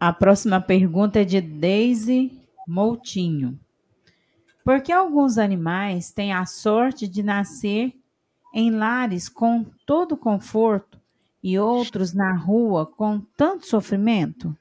A 0.00 0.12
próxima 0.12 0.60
pergunta 0.60 1.20
é 1.20 1.24
de 1.24 1.40
Daisy 1.40 2.32
Moutinho. 2.66 3.60
Por 4.64 4.80
que 4.80 4.90
alguns 4.90 5.36
animais 5.36 6.10
têm 6.10 6.32
a 6.32 6.46
sorte 6.46 7.06
de 7.06 7.22
nascer 7.22 7.92
em 8.54 8.70
lares 8.70 9.28
com 9.28 9.64
todo 9.84 10.16
conforto 10.16 10.98
e 11.42 11.58
outros 11.58 12.14
na 12.14 12.34
rua 12.34 12.86
com 12.86 13.20
tanto 13.36 13.66
sofrimento? 13.66 14.56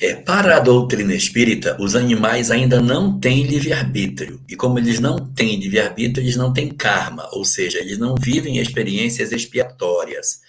É, 0.00 0.14
para 0.14 0.56
a 0.56 0.60
doutrina 0.60 1.14
espírita, 1.14 1.76
os 1.80 1.94
animais 1.94 2.50
ainda 2.50 2.80
não 2.80 3.20
têm 3.20 3.42
livre-arbítrio. 3.42 4.40
E 4.48 4.56
como 4.56 4.78
eles 4.78 4.98
não 4.98 5.18
têm 5.18 5.56
livre-arbítrio, 5.56 6.24
eles 6.24 6.36
não 6.36 6.52
têm 6.52 6.70
karma, 6.70 7.28
ou 7.32 7.44
seja, 7.44 7.78
eles 7.78 7.98
não 7.98 8.14
vivem 8.14 8.58
experiências 8.58 9.32
expiatórias. 9.32 10.40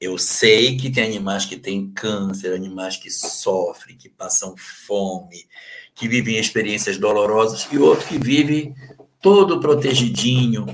Eu 0.00 0.18
sei 0.18 0.76
que 0.76 0.90
tem 0.90 1.04
animais 1.04 1.44
que 1.44 1.56
têm 1.56 1.90
câncer, 1.92 2.52
animais 2.52 2.96
que 2.96 3.10
sofrem, 3.10 3.96
que 3.96 4.08
passam 4.08 4.54
fome, 4.56 5.46
que 5.94 6.08
vivem 6.08 6.38
experiências 6.38 6.98
dolorosas, 6.98 7.66
e 7.72 7.78
outro 7.78 8.08
que 8.08 8.18
vive 8.18 8.74
todo 9.22 9.60
protegidinho, 9.60 10.66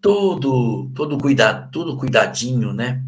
todo, 0.00 0.90
todo 0.94 1.18
cuidado, 1.18 1.70
tudo 1.70 1.96
cuidadinho, 1.96 2.72
né? 2.72 3.04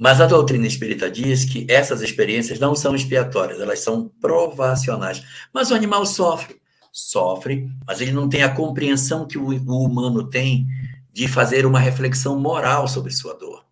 Mas 0.00 0.18
a 0.18 0.24
doutrina 0.24 0.66
espírita 0.66 1.10
diz 1.10 1.44
que 1.44 1.66
essas 1.68 2.00
experiências 2.00 2.58
não 2.58 2.74
são 2.74 2.94
expiatórias, 2.94 3.60
elas 3.60 3.80
são 3.80 4.08
provacionais. 4.18 5.22
Mas 5.52 5.70
o 5.70 5.74
animal 5.74 6.06
sofre. 6.06 6.58
sofre, 6.90 7.70
mas 7.86 8.00
ele 8.00 8.10
não 8.10 8.26
tem 8.26 8.42
a 8.42 8.48
compreensão 8.48 9.28
que 9.28 9.36
o, 9.36 9.48
o 9.48 9.84
humano 9.84 10.30
tem 10.30 10.66
de 11.12 11.28
fazer 11.28 11.66
uma 11.66 11.78
reflexão 11.78 12.40
moral 12.40 12.88
sobre 12.88 13.12
sua 13.12 13.34
dor. 13.34 13.62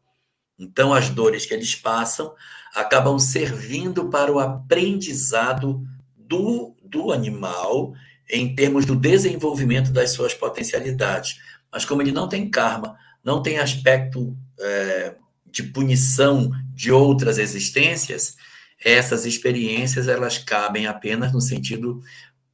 Então, 0.59 0.93
as 0.93 1.09
dores 1.09 1.47
que 1.47 1.55
eles 1.55 1.75
passam 1.75 2.35
acabam 2.75 3.19
servindo 3.19 4.11
para 4.11 4.31
o 4.31 4.39
aprendizado 4.39 5.83
do, 6.15 6.77
do 6.85 7.11
animal 7.11 7.95
em 8.29 8.55
termos 8.55 8.85
do 8.85 8.95
desenvolvimento 8.95 9.91
das 9.93 10.11
suas 10.11 10.35
potencialidades. 10.35 11.41
Mas 11.73 11.87
como 11.87 12.03
ele 12.03 12.13
não 12.13 12.29
tem 12.29 12.51
karma, 12.51 12.99
não 13.25 13.41
tem 13.41 13.59
aspecto 13.59 14.37
é, 14.61 15.15
de 15.51 15.63
punição 15.63 16.51
de 16.75 16.93
outras 16.93 17.39
existências, 17.39 18.37
essas 18.85 19.27
experiências 19.27 20.09
elas 20.09 20.39
cabem 20.39 20.87
apenas 20.87 21.33
no 21.33 21.41
sentido 21.41 22.03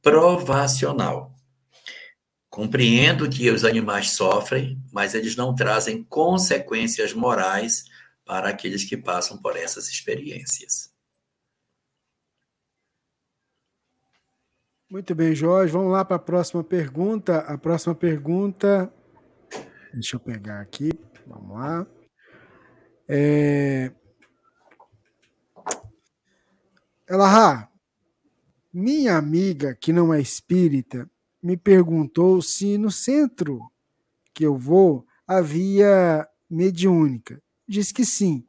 provacional. 0.01 1.33
Compreendo 2.49 3.29
que 3.29 3.49
os 3.49 3.65
animais 3.65 4.11
sofrem, 4.11 4.81
mas 4.91 5.13
eles 5.13 5.35
não 5.35 5.53
trazem 5.53 6.03
consequências 6.03 7.13
morais 7.13 7.83
para 8.23 8.49
aqueles 8.49 8.83
que 8.85 8.97
passam 8.97 9.37
por 9.37 9.55
essas 9.55 9.89
experiências. 9.89 10.93
Muito 14.89 15.13
bem, 15.13 15.35
Jorge. 15.35 15.73
Vamos 15.73 15.91
lá 15.91 16.05
para 16.05 16.15
a 16.15 16.19
próxima 16.19 16.63
pergunta. 16.63 17.39
A 17.39 17.57
próxima 17.57 17.93
pergunta. 17.93 18.91
Deixa 19.93 20.15
eu 20.15 20.19
pegar 20.19 20.61
aqui. 20.61 20.91
Vamos 21.27 21.57
lá. 21.57 21.87
É... 23.07 23.91
Elahá, 27.09 27.69
minha 28.73 29.15
amiga, 29.15 29.75
que 29.75 29.93
não 29.93 30.13
é 30.13 30.19
espírita, 30.19 31.09
me 31.41 31.55
perguntou 31.55 32.41
se 32.41 32.77
no 32.77 32.89
centro 32.89 33.61
que 34.33 34.45
eu 34.45 34.57
vou 34.57 35.05
havia 35.27 36.27
mediúnica. 36.49 37.41
Diz 37.67 37.91
que 37.91 38.03
sim, 38.03 38.45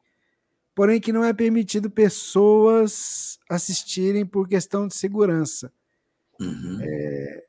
porém 0.75 1.01
que 1.01 1.13
não 1.13 1.23
é 1.23 1.33
permitido 1.33 1.91
pessoas 1.91 3.39
assistirem 3.49 4.27
por 4.27 4.49
questão 4.49 4.89
de 4.89 4.95
segurança. 4.95 5.73
Uhum. 6.41 6.79
É, 6.83 7.45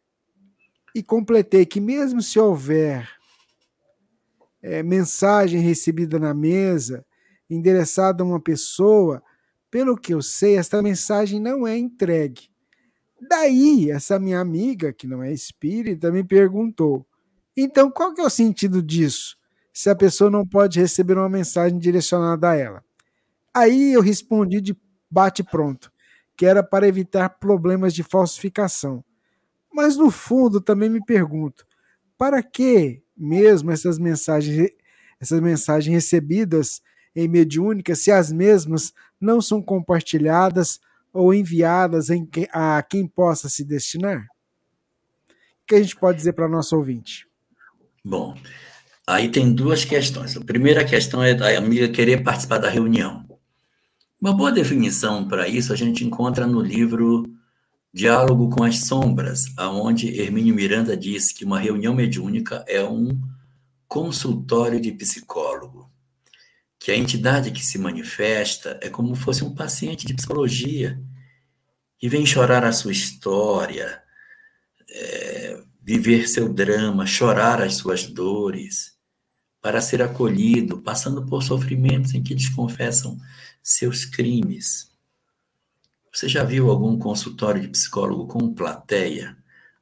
e 0.94 1.04
completei 1.04 1.66
que 1.66 1.80
mesmo 1.80 2.22
se 2.22 2.40
houver 2.40 3.17
é, 4.62 4.82
mensagem 4.84 5.62
recebida 5.62 6.20
na 6.20 6.34
mesa 6.34 7.06
endereçada 7.50 8.24
a 8.24 8.26
uma 8.26 8.40
pessoa, 8.40 9.24
pelo 9.72 9.98
que 9.98 10.14
eu 10.14 10.22
sei, 10.22 10.58
esta 10.58 10.82
mensagem 10.82 11.40
não 11.40 11.66
é 11.66 11.78
entregue. 11.78 12.50
Daí, 13.30 13.90
essa 13.90 14.20
minha 14.20 14.40
amiga, 14.40 14.94
que 14.94 15.08
não 15.08 15.24
é 15.24 15.32
espírita, 15.32 16.12
me 16.12 16.24
perguntou: 16.24 17.06
então 17.56 17.90
qual 17.90 18.14
que 18.14 18.22
é 18.22 18.24
o 18.24 18.30
sentido 18.30 18.82
disso? 18.82 19.36
Se 19.74 19.90
a 19.90 19.96
pessoa 19.96 20.30
não 20.30 20.46
pode 20.46 20.80
receber 20.80 21.18
uma 21.18 21.30
mensagem 21.30 21.78
direcionada 21.78 22.50
a 22.50 22.56
ela. 22.56 22.84
Aí 23.54 23.94
eu 23.94 24.02
respondi 24.02 24.62
de 24.62 24.78
bate-pronto, 25.10 25.92
que 26.36 26.46
era 26.46 26.64
para 26.64 26.88
evitar 26.88 27.30
problemas 27.30 27.94
de 27.94 28.04
falsificação. 28.04 29.04
Mas 29.74 29.98
no 29.98 30.12
fundo 30.12 30.62
também 30.62 30.90
me 30.90 31.04
pergunto: 31.04 31.66
para 32.18 32.44
que 32.44 33.02
mesmo 33.18 33.72
essas 33.72 33.98
mensagens, 33.98 34.70
essas 35.20 35.40
mensagens 35.40 35.94
recebidas 35.94 36.82
em 37.16 37.28
mediúnica, 37.28 37.96
se 37.96 38.12
as 38.12 38.32
mesmas 38.32 38.94
não 39.20 39.42
são 39.42 39.62
compartilhadas 39.62 40.80
ou 41.12 41.34
enviadas 41.34 42.10
em 42.10 42.30
a 42.52 42.84
quem 42.84 43.08
possa 43.08 43.50
se 43.50 43.64
destinar? 43.66 44.28
O 45.30 45.68
que 45.68 45.76
a 45.76 45.82
gente 45.82 45.96
pode 45.96 46.18
dizer 46.18 46.34
para 46.34 46.48
nosso 46.48 46.78
ouvinte? 46.78 47.28
Bom, 48.06 48.38
aí 49.06 49.30
tem 49.30 49.52
duas 49.52 49.84
questões. 49.84 50.38
A 50.38 50.42
primeira 50.42 50.86
questão 50.86 51.24
é 51.24 51.34
da 51.34 51.58
amiga 51.58 51.90
querer 51.90 52.24
participar 52.24 52.60
da 52.60 52.70
reunião. 52.70 53.26
Uma 54.22 54.34
boa 54.34 54.52
definição 54.52 55.28
para 55.28 55.48
isso 55.48 55.74
a 55.74 55.76
gente 55.76 56.06
encontra 56.06 56.48
no 56.48 56.62
livro 56.62 57.24
Diálogo 57.98 58.52
com 58.52 58.64
as 58.64 58.82
Sombras, 58.86 59.46
aonde 59.58 60.22
Hermínio 60.22 60.54
Miranda 60.54 60.96
diz 60.96 61.32
que 61.32 61.44
uma 61.44 61.60
reunião 61.60 61.96
mediúnica 61.96 62.64
é 62.68 62.84
um 62.84 63.20
consultório 63.88 64.80
de 64.80 64.92
psicólogo 64.92 65.92
que 66.80 66.92
a 66.92 66.96
entidade 66.96 67.50
que 67.50 67.66
se 67.66 67.80
manifesta 67.80 68.80
é 68.84 68.88
como 68.88 69.16
fosse 69.16 69.44
um 69.44 69.56
paciente 69.56 70.06
de 70.06 70.14
psicologia 70.14 71.02
que 71.98 72.08
vem 72.08 72.24
chorar 72.24 72.64
a 72.64 72.72
sua 72.72 72.92
história, 72.92 74.00
é, 74.88 75.60
viver 75.82 76.28
seu 76.28 76.48
drama, 76.48 77.08
chorar 77.08 77.64
as 77.64 77.78
suas 77.78 78.06
dores, 78.06 78.96
para 79.60 79.82
ser 79.82 80.04
acolhido, 80.04 80.84
passando 80.84 81.26
por 81.26 81.42
sofrimentos 81.42 82.14
em 82.14 82.22
que 82.22 82.34
eles 82.34 82.48
confessam 82.48 83.20
seus 83.64 84.06
crimes. 84.06 84.96
Você 86.18 86.28
já 86.28 86.44
viu 86.44 86.72
algum 86.72 86.98
consultório 86.98 87.62
de 87.62 87.68
psicólogo 87.68 88.26
com 88.26 88.52
plateia 88.52 89.38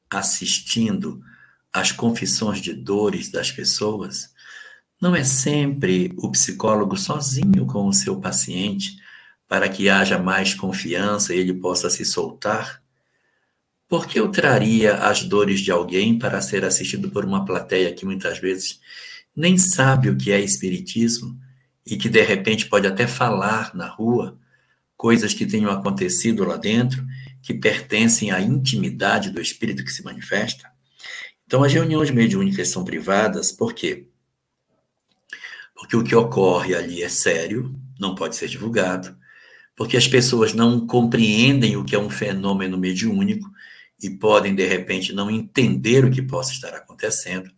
assistindo 0.10 1.24
às 1.72 1.94
confissões 1.94 2.60
de 2.60 2.74
dores 2.74 3.32
das 3.32 3.54
pessoas? 3.54 4.34
Não 5.02 5.16
é 5.16 5.24
sempre 5.24 6.12
o 6.18 6.30
psicólogo 6.30 6.98
sozinho 6.98 7.66
com 7.66 7.88
o 7.88 7.94
seu 7.94 8.20
paciente 8.20 8.98
para 9.48 9.70
que 9.70 9.88
haja 9.88 10.20
mais 10.20 10.54
confiança 10.54 11.34
e 11.34 11.40
ele 11.40 11.54
possa 11.54 11.90
se 11.90 12.04
soltar? 12.04 12.84
Por 13.88 14.06
que 14.06 14.20
eu 14.20 14.28
traria 14.28 14.96
as 14.96 15.24
dores 15.24 15.62
de 15.62 15.72
alguém 15.72 16.20
para 16.20 16.42
ser 16.42 16.66
assistido 16.66 17.10
por 17.12 17.24
uma 17.24 17.46
plateia 17.46 17.94
que 17.94 18.04
muitas 18.04 18.40
vezes 18.40 18.82
nem 19.34 19.58
sabe 19.58 20.10
o 20.10 20.18
que 20.18 20.34
é 20.34 20.42
espiritismo 20.42 21.40
e 21.86 21.96
que 21.96 22.10
de 22.10 22.22
repente 22.22 22.66
pode 22.66 22.86
até 22.86 23.08
falar 23.08 23.74
na 23.74 23.88
rua 23.88 24.38
coisas 24.98 25.34
que 25.34 25.46
tenham 25.46 25.72
acontecido 25.72 26.46
lá 26.46 26.58
dentro 26.58 27.06
que 27.42 27.54
pertencem 27.54 28.32
à 28.32 28.42
intimidade 28.42 29.30
do 29.30 29.42
espírito 29.42 29.84
que 29.84 29.92
se 29.92 30.04
manifesta? 30.04 30.70
Então, 31.46 31.64
as 31.64 31.72
reuniões 31.72 32.10
mediúnicas 32.10 32.70
são 32.70 32.84
privadas, 32.84 33.52
por 33.52 33.74
quê? 33.74 34.08
porque 35.76 35.96
o 35.96 36.04
que 36.04 36.16
ocorre 36.16 36.74
ali 36.74 37.04
é 37.04 37.10
sério, 37.10 37.76
não 38.00 38.16
pode 38.16 38.36
ser 38.36 38.48
divulgado, 38.48 39.16
porque 39.76 39.98
as 39.98 40.08
pessoas 40.08 40.54
não 40.54 40.88
compreendem 40.88 41.76
o 41.76 41.84
que 41.84 41.94
é 41.94 42.00
um 42.00 42.10
fenômeno 42.10 42.78
mediúnico 42.78 43.48
e 44.02 44.10
podem, 44.10 44.56
de 44.56 44.66
repente, 44.66 45.14
não 45.14 45.30
entender 45.30 46.06
o 46.06 46.10
que 46.10 46.22
possa 46.22 46.54
estar 46.54 46.74
acontecendo, 46.74 47.52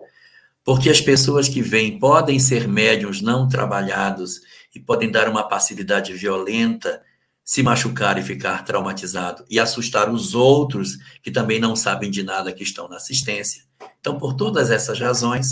porque 0.63 0.89
as 0.89 0.99
pessoas 0.99 1.47
que 1.47 1.61
vêm 1.61 1.99
podem 1.99 2.39
ser 2.39 2.67
médiums 2.67 3.21
não 3.21 3.47
trabalhados 3.47 4.41
e 4.75 4.79
podem 4.79 5.09
dar 5.09 5.29
uma 5.29 5.47
passividade 5.47 6.11
violenta, 6.13 7.01
se 7.47 7.63
machucar 7.63 8.17
e 8.17 8.21
ficar 8.21 8.65
traumatizado 8.65 9.45
e 9.49 9.57
assustar 9.57 10.09
os 10.09 10.35
outros 10.35 10.97
que 11.23 11.31
também 11.31 11.61
não 11.61 11.77
sabem 11.77 12.11
de 12.11 12.21
nada 12.21 12.51
que 12.51 12.61
estão 12.61 12.89
na 12.89 12.97
assistência. 12.97 13.63
Então, 14.01 14.17
por 14.17 14.33
todas 14.33 14.69
essas 14.69 14.99
razões, 14.99 15.51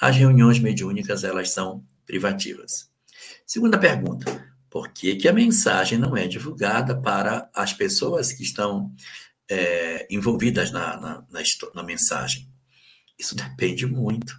as 0.00 0.16
reuniões 0.16 0.58
mediúnicas 0.58 1.24
elas 1.24 1.50
são 1.50 1.84
privativas. 2.06 2.90
Segunda 3.46 3.76
pergunta: 3.76 4.50
por 4.70 4.88
que, 4.88 5.14
que 5.16 5.28
a 5.28 5.32
mensagem 5.32 5.98
não 5.98 6.16
é 6.16 6.26
divulgada 6.26 6.98
para 6.98 7.50
as 7.54 7.70
pessoas 7.70 8.32
que 8.32 8.42
estão 8.42 8.90
é, 9.46 10.06
envolvidas 10.10 10.70
na, 10.70 10.98
na, 10.98 11.24
na, 11.30 11.42
na 11.74 11.82
mensagem? 11.82 12.48
Isso 13.18 13.36
depende 13.36 13.84
muito. 13.84 14.34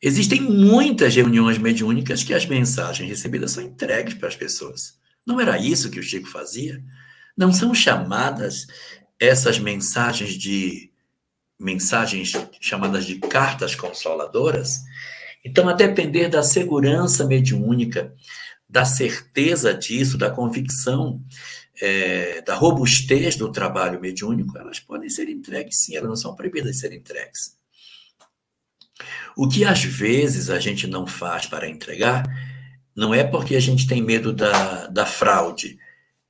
Existem 0.00 0.40
muitas 0.40 1.14
reuniões 1.14 1.58
mediúnicas 1.58 2.24
que 2.24 2.32
as 2.32 2.46
mensagens 2.46 3.06
recebidas 3.06 3.50
são 3.50 3.62
entregues 3.62 4.14
para 4.14 4.28
as 4.28 4.36
pessoas. 4.36 4.98
Não 5.26 5.40
era 5.40 5.58
isso 5.58 5.90
que 5.90 6.00
o 6.00 6.02
Chico 6.02 6.28
fazia? 6.28 6.82
Não 7.36 7.52
são 7.52 7.74
chamadas 7.74 8.66
essas 9.18 9.58
mensagens 9.58 10.34
de 10.34 10.90
mensagens 11.58 12.32
chamadas 12.60 13.04
de 13.04 13.18
cartas 13.18 13.74
consoladoras? 13.74 14.78
Então, 15.44 15.68
a 15.68 15.72
depender 15.72 16.28
da 16.28 16.42
segurança 16.42 17.24
mediúnica, 17.26 18.14
da 18.68 18.84
certeza 18.84 19.74
disso, 19.74 20.16
da 20.16 20.30
convicção, 20.30 21.22
é, 21.80 22.42
da 22.42 22.54
robustez 22.54 23.36
do 23.36 23.50
trabalho 23.50 24.00
mediúnico, 24.00 24.56
elas 24.56 24.78
podem 24.78 25.08
ser 25.08 25.28
entregues 25.28 25.78
sim, 25.78 25.96
elas 25.96 26.08
não 26.08 26.16
são 26.16 26.34
proibidas 26.34 26.72
de 26.72 26.78
serem 26.78 26.98
entregues. 26.98 27.56
O 29.36 29.48
que 29.48 29.64
às 29.64 29.82
vezes 29.82 30.50
a 30.50 30.58
gente 30.58 30.86
não 30.86 31.06
faz 31.06 31.46
para 31.46 31.68
entregar 31.68 32.24
não 33.00 33.14
é 33.14 33.24
porque 33.24 33.56
a 33.56 33.60
gente 33.60 33.86
tem 33.86 34.02
medo 34.02 34.30
da, 34.30 34.86
da 34.88 35.06
fraude, 35.06 35.78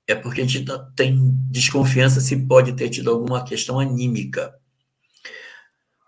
é 0.07 0.15
porque 0.15 0.41
a 0.41 0.47
gente 0.47 0.65
tem 0.95 1.19
desconfiança 1.51 2.21
se 2.21 2.37
pode 2.47 2.75
ter 2.75 2.89
tido 2.89 3.11
alguma 3.11 3.45
questão 3.45 3.81
anímica. 3.81 4.55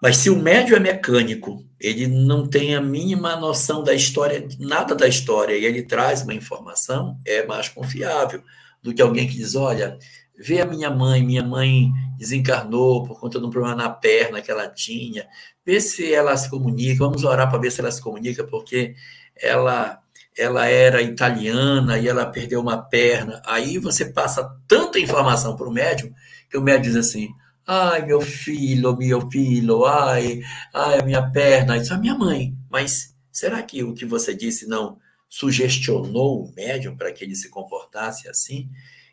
Mas 0.01 0.19
se 0.19 0.31
o 0.31 0.39
médio 0.39 0.77
é 0.77 0.79
mecânico, 0.79 1.67
ele 1.81 2.07
não 2.07 2.47
tem 2.47 2.77
a 2.77 2.81
mínima 2.81 3.35
noção 3.35 3.83
da 3.83 3.93
história, 3.93 4.47
nada 4.61 4.95
da 4.95 5.09
história, 5.09 5.59
e 5.59 5.65
ele 5.65 5.83
traz 5.83 6.23
uma 6.23 6.33
informação, 6.33 7.19
é 7.27 7.45
mais 7.45 7.69
confiável 7.69 8.41
do 8.81 8.95
que 8.95 9.03
alguém 9.03 9.27
que 9.27 9.35
diz: 9.35 9.57
olha, 9.57 9.99
vê 10.39 10.61
a 10.61 10.65
minha 10.65 10.91
mãe, 10.93 11.25
minha 11.25 11.43
mãe 11.43 11.91
desencarnou 12.17 13.03
por 13.03 13.19
conta 13.19 13.41
de 13.41 13.45
um 13.45 13.51
problema 13.51 13.75
na 13.75 13.91
perna 13.91 14.41
que 14.41 14.51
ela 14.53 14.69
tinha, 14.69 15.27
vê 15.67 15.81
se 15.81 16.15
ela 16.15 16.37
se 16.37 16.49
comunica, 16.49 17.05
vamos 17.05 17.25
orar 17.25 17.51
para 17.51 17.59
ver 17.59 17.73
se 17.73 17.81
ela 17.81 17.91
se 17.91 18.01
comunica, 18.01 18.45
porque 18.45 18.95
ela 19.35 20.01
ela 20.37 20.67
era 20.67 21.03
italiana 21.03 21.99
e 21.99 22.09
ela 22.09 22.27
perdeu 22.27 22.61
uma 22.61 22.83
perna. 22.83 23.43
Aí 23.45 23.79
você 23.79 24.07
passa 24.07 24.57
tanta 24.67 24.99
informação 24.99 25.57
para 25.57 25.69
o 25.69 25.73
médium 25.73 26.13
que 26.51 26.57
o 26.57 26.63
médium 26.63 26.83
diz 26.93 26.97
assim: 26.97 27.29
ai, 27.67 28.05
meu 28.05 28.21
filho, 28.21 28.97
meu 28.97 29.31
filho, 29.31 29.85
ai, 29.85 30.41
ai, 30.73 31.03
minha 31.03 31.31
perna, 31.31 31.77
isso 31.77 31.93
é 31.93 31.97
a 31.97 31.99
minha 31.99 32.15
mãe. 32.15 32.57
Mas 32.71 33.15
será 33.31 33.63
que 33.63 33.83
o 33.83 33.95
que 33.95 34.05
você 34.05 34.35
disse 34.35 34.67
não 34.67 34.99
sugestionou 35.29 36.45
o 36.45 36.53
médium 36.55 36.97
para 36.97 37.13
que 37.13 37.25
ele 37.25 37.35
se 37.35 37.49
comportasse 37.49 38.29
assim? 38.29 38.69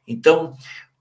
Então, 0.08 0.56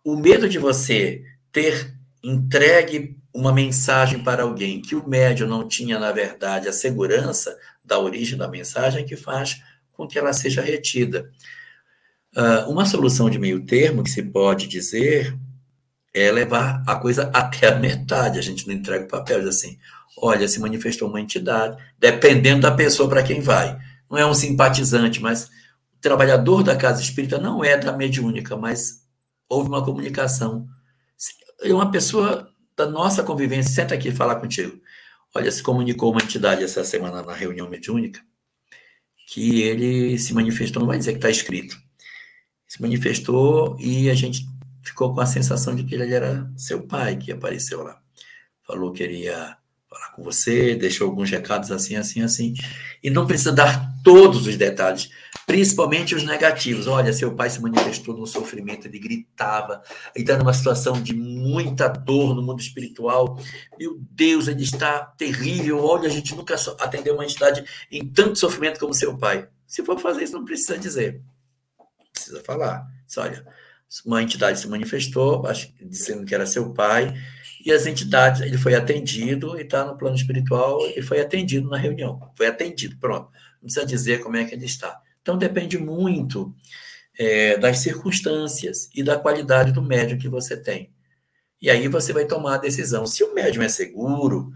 o 0.04 0.16
medo 0.16 0.48
de 0.48 0.58
você 0.58 1.22
ter 1.50 1.94
entregue 2.22 3.16
uma 3.32 3.52
mensagem 3.52 4.22
para 4.22 4.42
alguém 4.42 4.80
que 4.80 4.94
o 4.94 5.08
médium 5.08 5.48
não 5.48 5.66
tinha, 5.66 5.98
na 5.98 6.12
verdade, 6.12 6.68
a 6.68 6.72
segurança 6.72 7.56
da 7.84 7.98
origem 7.98 8.36
da 8.36 8.48
mensagem 8.48 9.06
que 9.06 9.16
faz 9.16 9.62
com 9.98 10.06
que 10.06 10.16
ela 10.16 10.32
seja 10.32 10.62
retida. 10.62 11.28
Uh, 12.36 12.70
uma 12.70 12.86
solução 12.86 13.28
de 13.28 13.36
meio 13.36 13.66
termo 13.66 14.04
que 14.04 14.10
se 14.10 14.22
pode 14.22 14.68
dizer 14.68 15.36
é 16.14 16.30
levar 16.30 16.84
a 16.86 16.94
coisa 16.94 17.28
até 17.34 17.66
a 17.66 17.74
metade. 17.74 18.38
A 18.38 18.42
gente 18.42 18.64
não 18.68 18.74
entrega 18.74 19.04
o 19.04 19.08
papel, 19.08 19.46
assim, 19.48 19.76
olha, 20.16 20.46
se 20.46 20.60
manifestou 20.60 21.08
uma 21.08 21.20
entidade, 21.20 21.76
dependendo 21.98 22.62
da 22.62 22.70
pessoa 22.70 23.08
para 23.08 23.24
quem 23.24 23.40
vai. 23.40 23.76
Não 24.08 24.16
é 24.16 24.24
um 24.24 24.32
simpatizante, 24.32 25.20
mas 25.20 25.46
o 25.46 26.00
trabalhador 26.00 26.62
da 26.62 26.76
casa 26.76 27.02
espírita 27.02 27.36
não 27.36 27.64
é 27.64 27.76
da 27.76 27.92
mediúnica, 27.92 28.56
mas 28.56 29.02
houve 29.48 29.68
uma 29.68 29.84
comunicação. 29.84 30.68
Uma 31.64 31.90
pessoa 31.90 32.48
da 32.76 32.86
nossa 32.86 33.24
convivência 33.24 33.72
senta 33.72 33.96
aqui 33.96 34.12
falar 34.12 34.36
contigo. 34.36 34.80
Olha, 35.34 35.50
se 35.50 35.60
comunicou 35.60 36.12
uma 36.12 36.22
entidade 36.22 36.62
essa 36.62 36.84
semana 36.84 37.20
na 37.20 37.34
reunião 37.34 37.68
mediúnica 37.68 38.20
que 39.30 39.60
ele 39.60 40.18
se 40.18 40.32
manifestou, 40.32 40.80
não 40.80 40.86
vai 40.86 40.96
dizer 40.96 41.12
que 41.12 41.18
está 41.18 41.28
escrito. 41.28 41.78
Se 42.66 42.80
manifestou 42.80 43.76
e 43.78 44.08
a 44.08 44.14
gente 44.14 44.46
ficou 44.82 45.14
com 45.14 45.20
a 45.20 45.26
sensação 45.26 45.74
de 45.74 45.84
que 45.84 45.94
ele 45.94 46.14
era 46.14 46.50
seu 46.56 46.86
pai 46.86 47.18
que 47.18 47.30
apareceu 47.30 47.82
lá. 47.82 48.00
Falou 48.66 48.90
que 48.90 49.06
queria 49.06 49.57
falar 49.88 50.10
com 50.12 50.22
você, 50.22 50.74
deixou 50.74 51.08
alguns 51.08 51.30
recados 51.30 51.70
assim, 51.70 51.96
assim, 51.96 52.22
assim. 52.22 52.54
E 53.02 53.10
não 53.10 53.26
precisa 53.26 53.52
dar 53.52 53.94
todos 54.04 54.46
os 54.46 54.56
detalhes, 54.56 55.10
principalmente 55.46 56.14
os 56.14 56.24
negativos. 56.24 56.86
Olha, 56.86 57.12
seu 57.12 57.34
pai 57.34 57.48
se 57.48 57.60
manifestou 57.60 58.16
no 58.16 58.26
sofrimento, 58.26 58.86
ele 58.86 58.98
gritava, 58.98 59.82
ele 60.14 60.24
está 60.24 60.36
numa 60.36 60.52
situação 60.52 61.00
de 61.00 61.14
muita 61.14 61.88
dor 61.88 62.34
no 62.34 62.42
mundo 62.42 62.60
espiritual. 62.60 63.40
Meu 63.78 63.98
Deus, 64.10 64.46
ele 64.46 64.62
está 64.62 65.00
terrível. 65.00 65.82
Olha, 65.82 66.06
a 66.06 66.12
gente 66.12 66.34
nunca 66.34 66.54
atendeu 66.78 67.14
uma 67.14 67.24
entidade 67.24 67.64
em 67.90 68.06
tanto 68.06 68.38
sofrimento 68.38 68.78
como 68.78 68.92
seu 68.92 69.16
pai. 69.16 69.48
Se 69.66 69.84
for 69.84 69.98
fazer 69.98 70.24
isso, 70.24 70.34
não 70.34 70.44
precisa 70.44 70.76
dizer. 70.78 71.22
Precisa 72.12 72.42
falar. 72.42 72.86
Olha, 73.16 73.46
uma 74.04 74.22
entidade 74.22 74.60
se 74.60 74.68
manifestou, 74.68 75.42
dizendo 75.80 76.26
que 76.26 76.34
era 76.34 76.44
seu 76.44 76.74
pai, 76.74 77.14
e 77.68 77.72
as 77.72 77.84
entidades, 77.84 78.40
ele 78.40 78.56
foi 78.56 78.74
atendido 78.74 79.58
e 79.58 79.62
está 79.62 79.84
no 79.84 79.94
plano 79.94 80.16
espiritual 80.16 80.80
e 80.96 81.02
foi 81.02 81.20
atendido 81.20 81.68
na 81.68 81.76
reunião. 81.76 82.18
Foi 82.34 82.46
atendido, 82.46 82.96
pronto. 82.98 83.30
Não 83.60 83.64
precisa 83.64 83.84
dizer 83.84 84.22
como 84.22 84.36
é 84.36 84.44
que 84.46 84.54
ele 84.54 84.64
está. 84.64 84.98
Então 85.20 85.36
depende 85.36 85.76
muito 85.76 86.54
é, 87.18 87.58
das 87.58 87.80
circunstâncias 87.80 88.88
e 88.94 89.02
da 89.02 89.18
qualidade 89.18 89.70
do 89.70 89.82
médium 89.82 90.16
que 90.16 90.30
você 90.30 90.56
tem. 90.56 90.90
E 91.60 91.68
aí 91.68 91.88
você 91.88 92.10
vai 92.10 92.24
tomar 92.24 92.54
a 92.54 92.58
decisão. 92.58 93.06
Se 93.06 93.22
o 93.22 93.34
médium 93.34 93.62
é 93.62 93.68
seguro, 93.68 94.50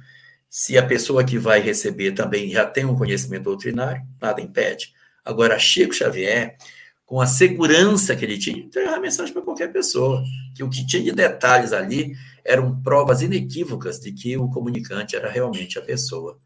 se 0.48 0.78
a 0.78 0.82
pessoa 0.82 1.22
que 1.22 1.36
vai 1.36 1.60
receber 1.60 2.12
também 2.12 2.48
já 2.48 2.64
tem 2.64 2.86
um 2.86 2.96
conhecimento 2.96 3.44
doutrinário, 3.44 4.02
nada 4.22 4.40
impede. 4.40 4.90
Agora, 5.22 5.58
Chico 5.58 5.92
Xavier, 5.92 6.56
com 7.04 7.20
a 7.20 7.26
segurança 7.26 8.16
que 8.16 8.24
ele 8.24 8.38
tinha, 8.38 8.56
entregar 8.56 8.94
a 8.94 9.00
mensagem 9.00 9.34
para 9.34 9.42
qualquer 9.42 9.70
pessoa. 9.70 10.24
Que 10.56 10.64
o 10.64 10.70
que 10.70 10.86
tinha 10.86 11.02
de 11.02 11.12
detalhes 11.12 11.74
ali 11.74 12.14
eram 12.44 12.80
provas 12.82 13.22
inequívocas 13.22 14.00
de 14.00 14.12
que 14.12 14.36
o 14.36 14.48
comunicante 14.48 15.16
era 15.16 15.30
realmente 15.30 15.78
a 15.78 15.82
pessoa 15.82 16.38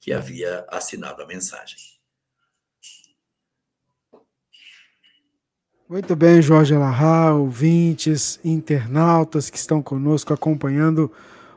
que 0.00 0.12
havia 0.12 0.64
assinado 0.68 1.22
a 1.22 1.26
mensagem. 1.26 1.78
Muito 5.88 6.16
bem, 6.16 6.40
Jorge 6.40 6.74
Larra, 6.74 7.34
ouvintes, 7.34 8.40
internautas 8.42 9.50
que 9.50 9.58
estão 9.58 9.82
conosco 9.82 10.32
acompanhando 10.32 11.12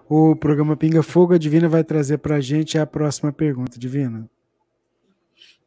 o 0.08 0.36
programa 0.36 0.76
Pinga 0.76 1.02
Fogo. 1.02 1.34
A 1.34 1.38
Divina 1.38 1.68
vai 1.68 1.84
trazer 1.84 2.18
para 2.18 2.36
a 2.36 2.42
gente 2.42 2.78
a 2.78 2.86
próxima 2.86 3.32
pergunta, 3.32 3.80
Divina. 3.80 4.30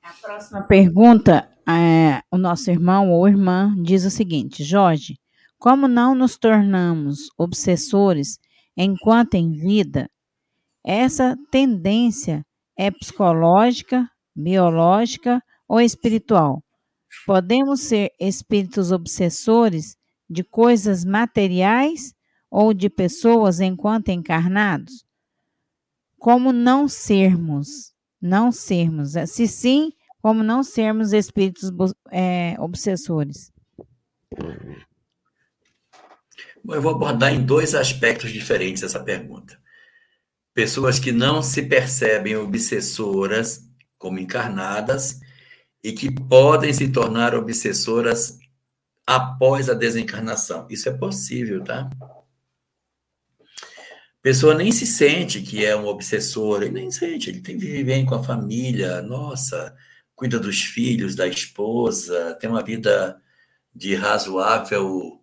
A 0.03 0.13
próxima 0.21 0.63
pergunta, 0.63 1.49
é, 1.69 2.23
o 2.31 2.37
nosso 2.37 2.71
irmão 2.71 3.11
ou 3.11 3.29
irmã 3.29 3.75
diz 3.83 4.05
o 4.05 4.11
seguinte: 4.11 4.63
Jorge, 4.65 5.19
como 5.61 5.87
não 5.87 6.15
nos 6.15 6.39
tornamos 6.39 7.29
obsessores 7.37 8.39
enquanto 8.75 9.35
em 9.35 9.53
vida, 9.53 10.11
essa 10.83 11.37
tendência 11.51 12.43
é 12.79 12.91
psicológica, 12.91 14.09
biológica 14.35 15.43
ou 15.69 15.79
espiritual? 15.79 16.65
Podemos 17.27 17.83
ser 17.83 18.11
espíritos 18.19 18.91
obsessores 18.91 19.97
de 20.31 20.43
coisas 20.43 21.05
materiais 21.05 22.15
ou 22.51 22.73
de 22.73 22.89
pessoas 22.89 23.61
enquanto 23.61 24.09
encarnados? 24.09 25.05
Como 26.19 26.55
não 26.55 26.89
sermos? 26.89 27.93
Não 28.19 28.51
sermos. 28.51 29.13
Se 29.27 29.47
sim, 29.47 29.93
como 30.23 30.43
não 30.43 30.63
sermos 30.63 31.13
espíritos 31.13 31.71
é, 32.11 32.57
obsessores? 32.59 33.53
Eu 36.69 36.83
vou 36.83 36.93
abordar 36.93 37.33
em 37.33 37.45
dois 37.45 37.75
aspectos 37.75 38.33
diferentes 38.33 38.83
essa 38.83 39.01
pergunta. 39.01 39.59
Pessoas 40.55 40.99
que 40.99 41.13
não 41.13 41.43
se 41.43 41.63
percebem 41.63 42.37
obsessoras 42.37 43.65
como 43.99 44.19
encarnadas 44.19 45.21
e 45.83 45.93
que 45.93 46.13
podem 46.13 46.73
se 46.73 46.89
tornar 46.89 47.35
obsessoras 47.35 48.39
após 49.07 49.69
a 49.69 49.75
desencarnação. 49.75 50.67
Isso 50.71 50.89
é 50.89 50.93
possível, 50.93 51.63
tá? 51.65 51.89
Pessoa 54.23 54.55
nem 54.55 54.71
se 54.71 54.87
sente 54.87 55.41
que 55.41 55.65
é 55.65 55.75
um 55.75 55.87
obsessor, 55.87 56.63
ele 56.63 56.73
nem 56.73 56.91
sente, 56.91 57.31
ele 57.31 57.41
tem 57.41 57.59
que 57.59 57.65
viver 57.65 57.85
bem 57.85 58.05
com 58.05 58.15
a 58.15 58.23
família, 58.23 59.01
nossa, 59.01 59.75
cuida 60.15 60.39
dos 60.39 60.61
filhos, 60.61 61.15
da 61.15 61.27
esposa, 61.27 62.37
tem 62.39 62.51
uma 62.51 62.63
vida 62.63 63.19
de 63.75 63.95
razoável 63.95 65.20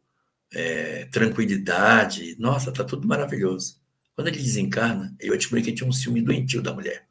é, 0.53 1.05
tranquilidade, 1.11 2.35
nossa, 2.39 2.71
tá 2.71 2.83
tudo 2.83 3.07
maravilhoso. 3.07 3.77
Quando 4.15 4.29
ele 4.29 4.37
desencarna, 4.37 5.15
eu 5.19 5.37
descobri 5.37 5.61
que 5.61 5.71
tinha 5.71 5.87
um 5.87 5.91
ciúme 5.91 6.21
doentio 6.21 6.61
da 6.61 6.73
mulher. 6.73 7.05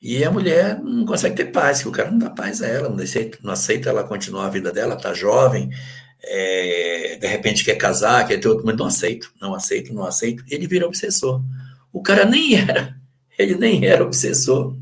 E 0.00 0.22
a 0.22 0.30
mulher 0.30 0.80
não 0.80 1.04
consegue 1.04 1.34
ter 1.34 1.46
paz, 1.46 1.82
que 1.82 1.88
o 1.88 1.92
cara 1.92 2.10
não 2.10 2.18
dá 2.18 2.30
paz 2.30 2.62
a 2.62 2.68
ela, 2.68 2.88
não 2.88 3.02
aceita, 3.02 3.38
não 3.42 3.52
aceita 3.52 3.88
ela 3.88 4.04
continuar 4.04 4.46
a 4.46 4.50
vida 4.50 4.70
dela, 4.70 4.94
tá 4.94 5.12
jovem, 5.12 5.70
é, 6.22 7.16
de 7.20 7.26
repente 7.26 7.64
quer 7.64 7.74
casar, 7.74 8.26
quer 8.26 8.38
ter 8.38 8.48
outro, 8.48 8.64
mas 8.64 8.76
não 8.76 8.86
aceito, 8.86 9.32
não 9.40 9.54
aceito, 9.54 9.92
não 9.92 10.04
aceito. 10.04 10.44
Ele 10.48 10.68
vira 10.68 10.86
obsessor. 10.86 11.42
O 11.92 12.02
cara 12.02 12.24
nem 12.24 12.54
era, 12.54 12.96
ele 13.36 13.56
nem 13.56 13.84
era 13.84 14.04
obsessor, 14.04 14.76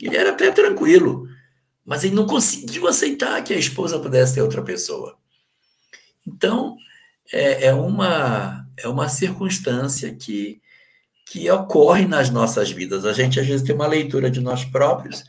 ele 0.00 0.16
era 0.16 0.30
até 0.30 0.50
tranquilo, 0.52 1.26
mas 1.84 2.04
ele 2.04 2.14
não 2.14 2.26
conseguiu 2.26 2.86
aceitar 2.86 3.42
que 3.42 3.52
a 3.52 3.58
esposa 3.58 3.98
pudesse 3.98 4.34
ter 4.34 4.42
outra 4.42 4.62
pessoa. 4.62 5.19
Então, 6.34 6.76
é, 7.32 7.66
é 7.66 7.74
uma, 7.74 8.66
é 8.76 8.88
uma 8.88 9.08
circunstância 9.08 10.14
que 10.14 10.60
que 11.30 11.48
ocorre 11.48 12.08
nas 12.08 12.28
nossas 12.28 12.72
vidas. 12.72 13.04
A 13.04 13.12
gente 13.12 13.38
às 13.38 13.46
vezes 13.46 13.64
tem 13.64 13.72
uma 13.72 13.86
leitura 13.86 14.28
de 14.28 14.40
nós 14.40 14.64
próprios 14.64 15.22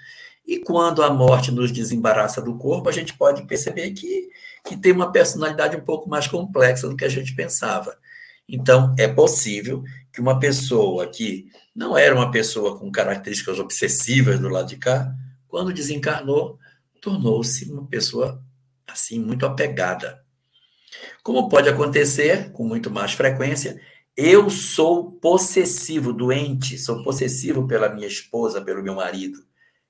e 0.48 0.57
quando 0.57 1.03
a 1.03 1.14
morte 1.14 1.52
nos 1.52 1.72
desembaraça 1.72 2.41
do 2.41 2.57
corpo, 2.57 2.90
a 2.90 2.91
gente 2.91 3.14
pode 3.14 3.44
perceber 3.44 3.91
que, 3.91 4.30
que 4.65 4.76
tem 4.76 4.91
uma 4.91 5.11
personalidade 5.11 5.78
um 5.78 5.82
pouco 5.82 6.10
mais 6.10 6.28
complexa 6.28 6.90
do 6.90 6.98
que 6.98 7.06
a 7.06 7.10
gente 7.10 7.36
pensava. 7.36 7.95
Então, 8.49 8.95
é 8.98 9.07
possível 9.07 9.84
que 10.11 10.19
uma 10.19 10.40
pessoa 10.40 11.07
que 11.07 11.45
não 11.76 11.95
era 11.95 12.15
uma 12.15 12.32
pessoa 12.32 12.78
com 12.78 12.91
características 12.91 13.60
obsessivas 13.60 14.40
do 14.40 14.49
lado 14.49 14.68
de 14.68 14.78
cá, 14.78 15.14
quando 15.48 15.72
desencarnou, 15.72 16.57
tornou-se 16.99 17.72
uma 17.72 17.86
pessoa 17.86 18.44
assim 18.88 19.19
muito 19.19 19.45
apegada. 19.45 20.20
Como 21.23 21.49
pode 21.49 21.69
acontecer 21.69 22.52
com 22.52 22.64
muito 22.68 22.89
mais 22.89 23.14
frequência 23.14 23.80
eu 24.15 24.49
sou 24.49 25.14
possessivo, 25.14 26.11
doente, 26.11 26.77
sou 26.77 27.02
possessivo 27.02 27.65
pela 27.65 27.89
minha 27.89 28.07
esposa, 28.07 28.61
pelo 28.61 28.84
meu 28.84 28.95
marido. 28.95 29.39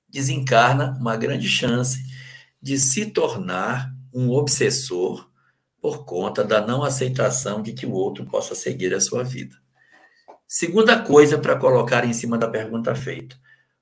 Desencarna 0.08 0.96
uma 1.00 1.16
grande 1.16 1.48
chance 1.48 2.02
de 2.60 2.78
se 2.78 3.06
tornar 3.06 3.92
um 4.14 4.30
obsessor 4.30 5.28
por 5.80 6.04
conta 6.04 6.44
da 6.44 6.64
não 6.64 6.84
aceitação 6.84 7.60
de 7.60 7.72
que 7.72 7.84
o 7.84 7.92
outro 7.92 8.24
possa 8.26 8.54
seguir 8.54 8.94
a 8.94 9.00
sua 9.00 9.24
vida. 9.24 9.56
Segunda 10.46 11.02
coisa 11.02 11.36
para 11.36 11.58
colocar 11.58 12.04
em 12.04 12.12
cima 12.12 12.38
da 12.38 12.48
pergunta 12.48 12.94
feita: 12.94 13.36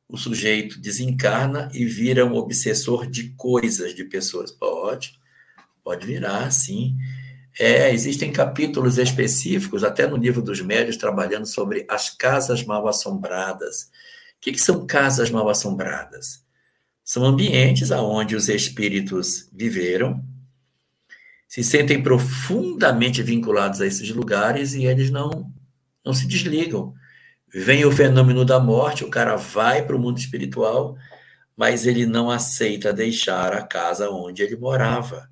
o 0.09 0.17
sujeito 0.17 0.81
desencarna 0.81 1.69
e 1.75 1.85
vira 1.85 2.25
um 2.25 2.35
obsessor 2.35 3.07
de 3.07 3.31
coisas, 3.35 3.95
de 3.95 4.05
pessoas. 4.05 4.51
Pode, 4.51 5.21
pode 5.85 6.07
virar, 6.07 6.51
sim. 6.51 6.97
É, 7.59 7.93
existem 7.93 8.33
capítulos 8.33 8.99
específicos, 8.99 9.85
até 9.85 10.07
no 10.07 10.17
livro 10.17 10.41
dos 10.41 10.61
médios, 10.61 10.97
trabalhando 10.97 11.47
sobre 11.47 11.85
as 11.89 12.11
casas 12.11 12.65
mal 12.65 12.87
assombradas. 12.87 13.91
O 14.37 14.41
que, 14.41 14.53
que 14.53 14.61
são 14.61 14.87
casas 14.87 15.31
mal 15.31 15.49
assombradas? 15.49 16.45
São 17.05 17.25
ambientes 17.25 17.91
onde 17.91 18.37
os 18.37 18.49
espíritos 18.49 19.49
viveram, 19.53 20.25
se 21.49 21.65
sentem 21.65 22.01
profundamente 22.01 23.23
vinculados 23.23 23.81
a 23.81 23.87
esses 23.87 24.09
lugares 24.11 24.75
e 24.75 24.87
eles 24.87 25.11
não, 25.11 25.53
não 26.05 26.15
se 26.15 26.27
desligam. 26.29 26.95
Vem 27.53 27.85
o 27.85 27.91
fenômeno 27.91 28.45
da 28.45 28.61
morte, 28.61 29.05
o 29.05 29.11
cara 29.11 29.35
vai 29.35 29.85
para 29.85 29.97
o 29.97 29.99
mundo 29.99 30.19
espiritual, 30.19 30.97
mas 31.57 31.85
ele 31.85 32.07
não 32.07 32.31
aceita 32.31 32.93
deixar 32.93 33.53
a 33.53 33.63
casa 33.63 34.09
onde 34.09 34.43
ele 34.43 34.57
morava. 34.57 35.30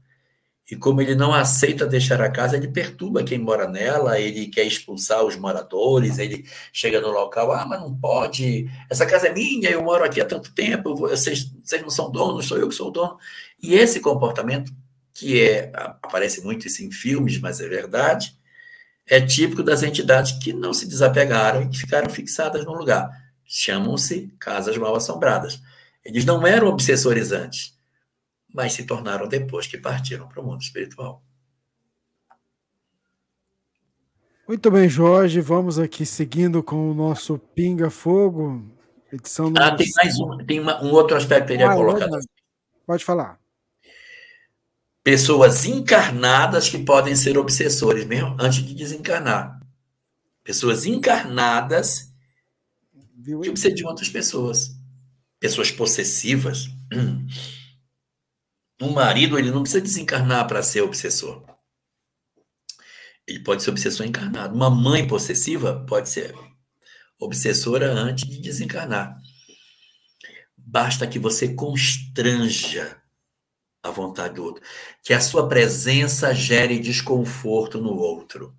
E 0.71 0.77
como 0.77 1.01
ele 1.01 1.15
não 1.15 1.33
aceita 1.33 1.87
deixar 1.87 2.21
a 2.21 2.31
casa, 2.31 2.57
ele 2.57 2.69
perturba 2.69 3.25
quem 3.25 3.39
mora 3.39 3.67
nela, 3.67 4.21
ele 4.21 4.49
quer 4.49 4.65
expulsar 4.67 5.25
os 5.25 5.35
moradores, 5.35 6.19
ele 6.19 6.45
chega 6.73 7.01
no 7.01 7.09
local, 7.09 7.53
ah, 7.53 7.65
mas 7.67 7.81
não 7.81 7.95
pode, 7.95 8.71
essa 8.91 9.07
casa 9.07 9.29
é 9.29 9.33
minha, 9.33 9.71
eu 9.71 9.83
moro 9.83 10.05
aqui 10.05 10.21
há 10.21 10.27
tanto 10.27 10.53
tempo, 10.53 10.95
vocês, 10.95 11.51
vocês 11.65 11.81
não 11.81 11.89
são 11.89 12.11
donos, 12.11 12.47
sou 12.47 12.59
eu 12.59 12.69
que 12.69 12.75
sou 12.75 12.89
o 12.89 12.91
dono. 12.91 13.17
E 13.63 13.75
esse 13.75 13.99
comportamento 14.01 14.71
que 15.15 15.41
é, 15.41 15.73
aparece 15.75 16.43
muito 16.45 16.67
isso 16.67 16.85
em 16.85 16.91
filmes, 16.91 17.41
mas 17.41 17.61
é 17.61 17.69
verdade, 17.69 18.37
é 19.07 19.21
típico 19.21 19.63
das 19.63 19.83
entidades 19.83 20.33
que 20.33 20.53
não 20.53 20.75
se 20.75 20.87
desapegaram 20.87 21.63
e 21.63 21.69
que 21.69 21.79
ficaram 21.79 22.11
fixadas 22.11 22.65
no 22.67 22.75
lugar. 22.75 23.09
Chamam-se 23.47 24.31
casas 24.39 24.77
mal 24.77 24.95
assombradas. 24.95 25.61
Eles 26.05 26.27
não 26.27 26.47
eram 26.47 26.69
obsessores 26.69 27.33
antes, 27.33 27.75
mas 28.59 28.73
se 28.73 28.85
tornaram 28.85 29.29
depois 29.29 29.69
que 29.69 29.79
partiram 29.79 30.27
para 30.27 30.43
o 30.43 30.45
mundo 30.45 30.61
espiritual. 30.61 31.23
Muito 34.49 34.69
bem, 34.69 34.89
Jorge. 34.89 35.41
Vamos 35.41 35.79
aqui 35.79 36.05
seguindo 36.05 36.61
com 36.61 36.91
o 36.91 36.95
nosso 36.95 37.39
Pinga 37.39 37.89
Fogo, 37.89 38.69
edição. 39.13 39.53
Ah, 39.57 39.77
tem 39.77 39.87
mais 39.95 40.19
um, 40.19 40.39
tem 40.39 40.59
uma, 40.59 40.83
um 40.83 40.91
outro 40.91 41.17
aspecto 41.17 41.57
que 41.57 41.63
eu 41.63 41.71
ah, 41.71 41.77
colocar. 41.77 42.09
Pode 42.85 43.05
falar 43.05 43.39
pessoas 45.05 45.65
encarnadas 45.65 46.69
que 46.69 46.79
podem 46.79 47.15
ser 47.15 47.39
obsessores 47.39 48.05
mesmo 48.05 48.37
antes 48.41 48.63
de 48.63 48.75
desencarnar. 48.75 49.59
Pessoas 50.43 50.85
encarnadas 50.85 52.13
que 53.25 53.35
obsediam 53.49 53.89
outras 53.89 54.09
pessoas. 54.09 54.73
Pessoas 55.39 55.71
possessivas. 55.71 56.69
Um 58.81 58.93
marido, 58.93 59.39
ele 59.39 59.51
não 59.51 59.63
precisa 59.63 59.81
desencarnar 59.81 60.47
para 60.47 60.63
ser 60.63 60.83
obsessor. 60.83 61.45
Ele 63.27 63.41
pode 63.41 63.63
ser 63.63 63.71
obsessor 63.71 64.07
encarnado. 64.07 64.55
Uma 64.55 64.71
mãe 64.71 65.07
possessiva 65.07 65.85
pode 65.87 66.09
ser 66.09 66.35
obsessora 67.19 67.93
antes 67.93 68.25
de 68.29 68.41
desencarnar. 68.41 69.21
Basta 70.57 71.07
que 71.07 71.19
você 71.19 71.55
constranja 71.55 73.03
a 73.83 73.91
vontade 73.91 74.35
do 74.35 74.45
outro. 74.45 74.63
Que 75.03 75.13
a 75.13 75.21
sua 75.21 75.49
presença 75.49 76.35
gere 76.35 76.79
desconforto 76.79 77.81
no 77.81 77.95
outro. 77.97 78.57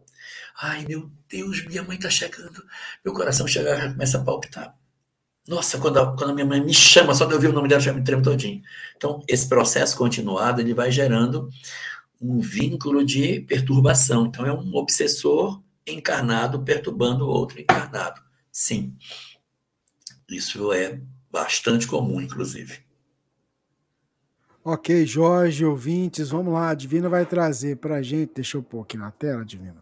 Ai, 0.62 0.86
meu 0.88 1.10
Deus, 1.30 1.66
minha 1.66 1.84
mãe 1.84 1.96
está 1.96 2.10
chegando. 2.10 2.64
Meu 3.04 3.14
coração 3.14 3.48
chega, 3.48 3.92
começa 3.92 4.18
a 4.18 4.24
palpitar. 4.24 4.79
Nossa, 5.48 5.80
quando 5.80 5.98
a, 5.98 6.16
quando 6.16 6.30
a 6.30 6.34
minha 6.34 6.46
mãe 6.46 6.64
me 6.64 6.74
chama, 6.74 7.16
só 7.16 7.26
de 7.26 7.34
ouvir 7.34 7.48
o 7.48 7.54
nome 7.54 7.68
dela, 7.68 7.82
já 7.82 7.92
me 7.92 8.04
tremo 8.04 8.22
todinho. 8.22 8.62
Então, 8.96 9.24
esse 9.28 9.48
processo 9.48 9.98
continuado, 9.98 10.62
ele 10.62 10.74
vai 10.74 10.92
gerando 10.92 11.50
um 12.22 12.40
vínculo 12.40 13.04
de 13.04 13.42
perturbação. 13.42 14.28
Então, 14.28 14.46
é 14.46 14.54
um 14.54 14.76
obsessor 14.76 15.62
encarnado 15.88 16.62
perturbando 16.62 17.28
outro 17.28 17.60
encarnado. 17.60 18.22
Sim. 18.52 18.96
Isso 20.30 20.72
é 20.72 21.02
bastante 21.32 21.88
comum, 21.88 22.22
inclusive. 22.22 22.80
Ok, 24.64 25.06
Jorge, 25.06 25.66
ouvintes, 25.66 26.30
vamos 26.30 26.54
lá. 26.54 26.70
A 26.70 26.74
Divina 26.76 27.10
vai 27.10 27.26
trazer 27.26 27.78
para 27.78 27.96
a 27.96 28.02
gente. 28.02 28.34
Deixa 28.36 28.58
eu 28.58 28.62
pôr 28.62 28.82
aqui 28.82 28.98
na 28.98 29.10
tela, 29.10 29.44
Divina. 29.44 29.82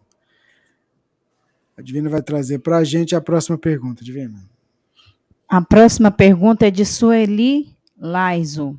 A 1.76 1.82
Divina 1.82 2.10
vai 2.10 2.22
trazer 2.22 2.60
para 2.60 2.78
a 2.78 2.84
gente 2.84 3.16
a 3.16 3.22
próxima 3.22 3.58
pergunta, 3.58 4.04
Divina. 4.04 4.40
A 5.48 5.62
próxima 5.62 6.12
pergunta 6.12 6.68
é 6.68 6.72
de 6.72 6.86
Sueli 6.86 7.74
Laiso. 7.98 8.78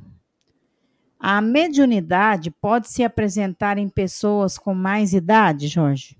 A 1.19 1.41
mediunidade 1.41 2.51
pode 2.51 2.89
se 2.89 3.03
apresentar 3.03 3.77
em 3.77 3.89
pessoas 3.89 4.57
com 4.57 4.73
mais 4.73 5.11
idade, 5.13 5.67
Jorge? 5.67 6.15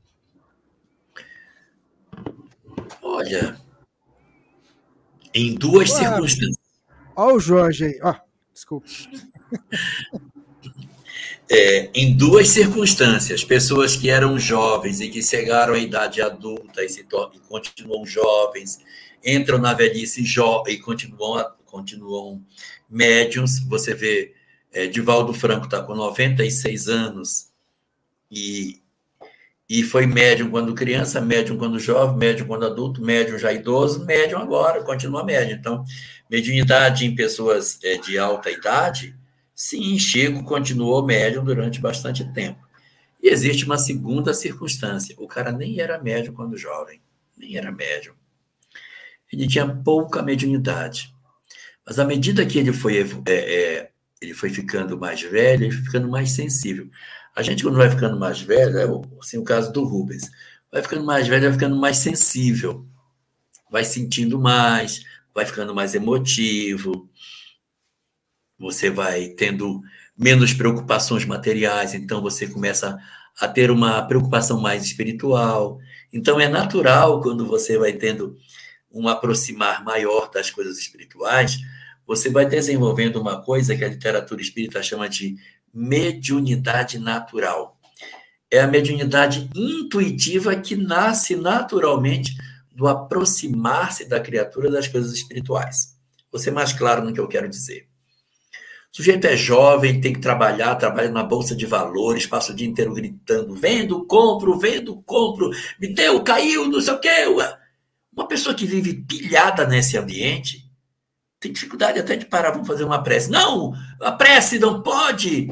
Olha, 3.02 3.58
em 5.34 5.54
duas 5.56 5.92
circunstâncias. 5.92 6.58
Olha 7.16 7.36
o 7.36 7.40
Jorge 7.40 7.86
aí, 7.86 8.00
ó. 8.02 8.16
Desculpa. 8.54 8.88
É, 11.52 11.90
em 11.96 12.16
duas 12.16 12.50
circunstâncias, 12.50 13.44
pessoas 13.44 13.96
que 13.96 14.08
eram 14.08 14.38
jovens 14.38 15.02
e 15.02 15.10
que 15.10 15.24
chegaram 15.24 15.74
à 15.74 15.80
idade 15.80 16.22
adulta 16.22 16.84
e, 16.84 16.90
se 16.90 17.02
e 17.02 17.40
continuam 17.48 18.06
jovens, 18.06 18.80
entram 19.24 19.58
na 19.58 19.74
velhice 19.74 20.24
jo 20.24 20.64
e 20.68 20.78
continuam, 20.78 21.46
continuam 21.66 22.44
médiums. 22.90 23.60
Você 23.68 23.94
vê, 23.94 24.34
é, 24.72 24.88
Divaldo 24.88 25.34
Franco 25.34 25.66
está 25.66 25.82
com 25.82 25.96
96 25.96 26.88
anos 26.88 27.50
e, 28.32 28.82
e 29.70 29.84
foi 29.84 30.06
médium 30.06 30.50
quando 30.50 30.74
criança, 30.74 31.22
médium 31.22 31.58
quando 31.58 31.80
jovem, 31.80 32.18
médium 32.18 32.48
quando 32.48 32.66
adulto, 32.66 33.02
médium 33.02 33.38
já 33.38 33.52
idoso, 33.52 34.06
médium 34.06 34.40
agora, 34.40 34.84
continua 34.84 35.24
médium. 35.24 35.58
Então, 35.58 35.84
mediunidade 36.30 37.06
em 37.06 37.16
pessoas 37.16 37.80
é, 37.84 37.98
de 37.98 38.18
alta 38.18 38.50
idade 38.50 39.18
Sim, 39.62 40.00
Chico 40.00 40.42
continuou 40.46 41.06
médium 41.06 41.44
durante 41.44 41.82
bastante 41.82 42.24
tempo. 42.32 42.66
E 43.22 43.28
existe 43.28 43.66
uma 43.66 43.78
segunda 43.78 44.34
circunstância: 44.34 45.14
o 45.20 45.28
cara 45.28 45.52
nem 45.52 45.82
era 45.82 46.02
médium 46.02 46.34
quando 46.34 46.56
jovem, 46.56 47.02
nem 47.38 47.58
era 47.58 47.70
médium. 47.70 48.14
Ele 49.32 49.48
tinha 49.48 49.68
pouca 49.68 50.22
mediunidade. 50.22 51.14
Mas 51.86 52.00
à 52.00 52.06
medida 52.06 52.46
que 52.46 52.60
ele 52.60 52.74
foi, 52.74 52.98
é, 53.26 53.32
é, 53.32 53.92
ele 54.22 54.34
foi 54.34 54.50
ficando 54.50 54.98
mais 54.98 55.22
velho, 55.22 55.66
ele 55.66 55.72
foi 55.72 55.84
ficando 55.84 56.10
mais 56.10 56.32
sensível. 56.32 56.90
A 57.36 57.42
gente, 57.42 57.64
quando 57.64 57.78
vai 57.78 57.90
ficando 57.90 58.20
mais 58.20 58.42
velho, 58.42 58.78
é 58.78 58.86
assim, 59.20 59.38
o 59.38 59.44
caso 59.44 59.72
do 59.72 59.84
Rubens, 59.84 60.30
vai 60.72 60.82
ficando 60.82 61.06
mais 61.06 61.28
velho, 61.28 61.44
vai 61.44 61.54
ficando 61.54 61.76
mais 61.76 61.98
sensível, 61.98 62.86
vai 63.72 63.84
sentindo 63.84 64.40
mais, 64.40 65.04
vai 65.34 65.46
ficando 65.46 65.74
mais 65.74 65.96
emotivo, 65.96 67.10
você 68.58 68.90
vai 68.90 69.30
tendo 69.30 69.82
menos 70.18 70.54
preocupações 70.54 71.24
materiais, 71.24 71.94
então 71.94 72.22
você 72.22 72.46
começa 72.46 73.00
a 73.40 73.48
ter 73.48 73.72
uma 73.72 74.02
preocupação 74.02 74.60
mais 74.60 74.84
espiritual. 74.84 75.80
Então 76.12 76.40
é 76.40 76.50
natural 76.50 77.22
quando 77.22 77.46
você 77.48 77.78
vai 77.78 77.94
tendo 77.94 78.38
um 78.92 79.08
aproximar 79.08 79.84
maior 79.84 80.30
das 80.30 80.50
coisas 80.50 80.78
espirituais, 80.78 81.58
você 82.06 82.30
vai 82.30 82.46
desenvolvendo 82.46 83.18
uma 83.22 83.42
coisa 83.42 83.76
que 83.76 83.84
a 83.84 83.90
literatura 83.90 84.42
espírita 84.42 84.82
chama 84.82 85.08
de 85.08 85.36
mediunidade 85.74 86.98
natural. 86.98 87.80
É 88.52 88.60
a 88.60 88.68
mediunidade 88.68 89.50
intuitiva 89.56 90.56
que 90.56 90.76
nasce 90.76 91.36
naturalmente 91.36 92.36
do 92.72 92.88
aproximar-se 92.88 94.06
da 94.06 94.20
criatura 94.20 94.72
das 94.72 94.88
coisas 94.88 95.14
espirituais. 95.14 95.96
Vou 96.32 96.40
ser 96.40 96.52
mais 96.52 96.74
claro 96.74 97.04
no 97.04 97.14
que 97.14 97.20
eu 97.20 97.28
quero 97.28 97.48
dizer. 97.48 97.88
O 98.92 98.96
sujeito 98.96 99.26
é 99.26 99.38
jovem, 99.38 100.02
tem 100.02 100.14
que 100.14 100.20
trabalhar, 100.20 100.76
trabalha 100.76 101.12
na 101.12 101.24
bolsa 101.24 101.56
de 101.56 101.68
valores, 101.68 102.26
passa 102.26 102.52
o 102.52 102.56
dia 102.56 102.68
inteiro 102.68 102.94
gritando: 102.94 103.54
vendo, 103.54 104.04
compro, 104.06 104.58
vendo, 104.58 105.00
compro, 105.04 105.52
me 105.80 105.94
deu, 105.94 106.24
caiu, 106.24 106.68
não 106.68 106.82
sei 106.82 106.94
o 106.94 107.00
quê. 107.00 107.26
Uma 108.12 108.28
pessoa 108.28 108.56
que 108.56 108.66
vive 108.66 109.06
pilhada 109.06 109.66
nesse 109.66 109.98
ambiente 109.98 110.70
tem 111.40 111.54
dificuldade 111.54 112.00
até 112.00 112.16
de 112.16 112.26
parar, 112.26 112.52
vamos 112.52 112.68
fazer 112.68 112.84
uma 112.84 113.02
prece. 113.02 113.30
Não, 113.30 113.74
a 114.02 114.12
prece 114.12 114.60
não 114.60 114.82
pode. 114.82 115.48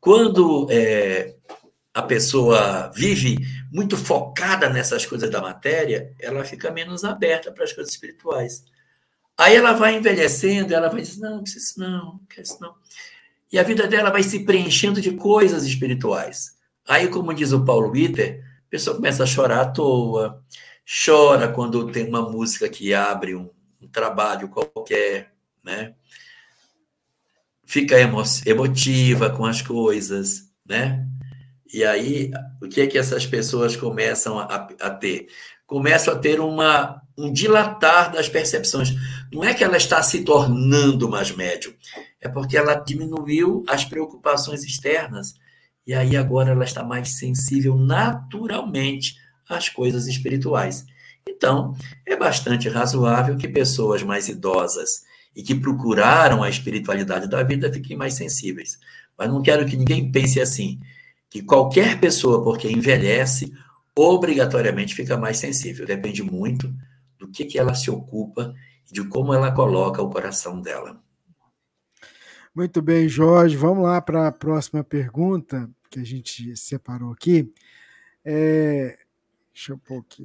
Quando 0.00 0.66
é, 0.70 1.36
a 1.94 2.02
pessoa 2.02 2.90
vive 2.94 3.36
muito 3.72 3.96
focada 3.96 4.68
nessas 4.68 5.06
coisas 5.06 5.30
da 5.30 5.40
matéria, 5.40 6.12
ela 6.20 6.44
fica 6.44 6.70
menos 6.70 7.04
aberta 7.04 7.52
para 7.52 7.64
as 7.64 7.72
coisas 7.72 7.92
espirituais. 7.92 8.64
Aí 9.36 9.54
ela 9.54 9.72
vai 9.72 9.96
envelhecendo, 9.96 10.74
ela 10.74 10.88
vai 10.88 11.02
dizer, 11.02 11.20
não, 11.20 11.36
não 11.36 11.42
precisa 11.42 11.74
não, 11.76 12.04
não 12.04 12.20
quer 12.28 12.42
isso 12.42 12.58
não. 12.60 12.74
E 13.52 13.58
a 13.58 13.62
vida 13.62 13.86
dela 13.86 14.10
vai 14.10 14.22
se 14.22 14.44
preenchendo 14.44 15.00
de 15.00 15.12
coisas 15.12 15.64
espirituais. 15.64 16.56
Aí, 16.86 17.08
como 17.08 17.32
diz 17.32 17.52
o 17.52 17.64
Paulo 17.64 17.90
Witter, 17.90 18.42
a 18.66 18.70
pessoa 18.70 18.96
começa 18.96 19.22
a 19.22 19.26
chorar 19.26 19.60
à 19.60 19.66
toa, 19.66 20.42
chora 20.88 21.48
quando 21.52 21.90
tem 21.92 22.08
uma 22.08 22.22
música 22.22 22.66
que 22.68 22.94
abre 22.94 23.34
um, 23.34 23.50
um 23.80 23.86
trabalho 23.86 24.48
qualquer, 24.48 25.34
né? 25.62 25.94
Fica 27.66 28.00
emo 28.00 28.22
emotiva 28.46 29.28
com 29.28 29.44
as 29.44 29.60
coisas, 29.60 30.50
né? 30.64 31.06
E 31.72 31.84
aí, 31.84 32.30
o 32.62 32.66
que 32.68 32.80
é 32.80 32.86
que 32.86 32.96
essas 32.96 33.26
pessoas 33.26 33.76
começam 33.76 34.38
a, 34.38 34.68
a 34.80 34.90
ter? 34.90 35.28
Começam 35.66 36.14
a 36.14 36.18
ter 36.18 36.40
uma, 36.40 37.02
um 37.16 37.30
dilatar 37.30 38.10
das 38.10 38.26
percepções. 38.26 38.94
Não 39.30 39.44
é 39.44 39.52
que 39.52 39.62
ela 39.62 39.76
está 39.76 40.02
se 40.02 40.24
tornando 40.24 41.10
mais 41.10 41.30
médium, 41.30 41.74
é 42.18 42.26
porque 42.26 42.56
ela 42.56 42.74
diminuiu 42.74 43.62
as 43.68 43.84
preocupações 43.84 44.64
externas. 44.64 45.34
E 45.86 45.92
aí 45.92 46.16
agora 46.16 46.52
ela 46.52 46.64
está 46.64 46.82
mais 46.82 47.18
sensível 47.18 47.76
naturalmente 47.76 49.16
às 49.48 49.68
coisas 49.68 50.06
espirituais. 50.06 50.84
Então, 51.26 51.74
é 52.06 52.16
bastante 52.16 52.68
razoável 52.68 53.36
que 53.36 53.48
pessoas 53.48 54.02
mais 54.02 54.28
idosas 54.28 55.02
e 55.34 55.42
que 55.42 55.54
procuraram 55.54 56.42
a 56.42 56.48
espiritualidade 56.48 57.28
da 57.28 57.42
vida 57.42 57.72
fiquem 57.72 57.96
mais 57.96 58.14
sensíveis. 58.14 58.78
Mas 59.16 59.28
não 59.28 59.42
quero 59.42 59.66
que 59.66 59.76
ninguém 59.76 60.10
pense 60.10 60.40
assim, 60.40 60.80
que 61.30 61.42
qualquer 61.42 62.00
pessoa, 62.00 62.42
porque 62.42 62.70
envelhece, 62.70 63.52
obrigatoriamente 63.94 64.94
fica 64.94 65.16
mais 65.16 65.38
sensível. 65.38 65.86
Depende 65.86 66.22
muito 66.22 66.72
do 67.18 67.28
que, 67.28 67.44
que 67.44 67.58
ela 67.58 67.74
se 67.74 67.90
ocupa 67.90 68.54
e 68.88 68.92
de 68.92 69.04
como 69.04 69.34
ela 69.34 69.52
coloca 69.52 70.02
o 70.02 70.10
coração 70.10 70.60
dela. 70.60 71.00
Muito 72.54 72.80
bem, 72.80 73.08
Jorge. 73.08 73.56
Vamos 73.56 73.84
lá 73.84 74.00
para 74.00 74.28
a 74.28 74.32
próxima 74.32 74.82
pergunta 74.82 75.68
que 75.90 76.00
a 76.00 76.04
gente 76.04 76.56
separou 76.56 77.12
aqui. 77.12 77.52
É... 78.24 78.98
Deixa 79.58 79.72
eu 79.72 79.78
pôr 79.78 79.98
aqui. 79.98 80.24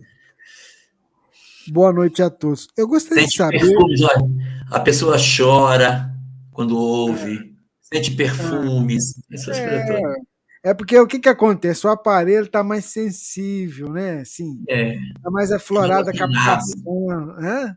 Boa 1.70 1.92
noite 1.92 2.22
a 2.22 2.30
todos. 2.30 2.68
Eu 2.78 2.88
gostaria 2.88 3.24
sente 3.24 3.32
de 3.32 3.38
saber. 3.38 3.60
Perfumes, 3.62 4.02
olha, 4.04 4.30
a 4.70 4.80
pessoa 4.80 5.18
chora 5.18 6.14
quando 6.52 6.78
ouve, 6.78 7.38
é. 7.38 7.96
sente 7.96 8.12
perfumes, 8.12 9.16
essas 9.32 9.58
é. 9.58 9.88
coisas 9.88 10.18
É 10.64 10.74
porque 10.76 11.00
o 11.00 11.08
que, 11.08 11.18
que 11.18 11.30
acontece? 11.30 11.88
O 11.88 11.90
aparelho 11.90 12.46
está 12.46 12.64
mais 12.64 12.86
sensível, 12.86 13.90
né? 13.90 14.20
Assim, 14.20 14.64
é. 14.70 14.98
Está 14.98 15.32
mais 15.32 15.52
aflorada 15.52 16.12
a 16.12 16.14
captação. 16.14 17.36
Hã? 17.40 17.76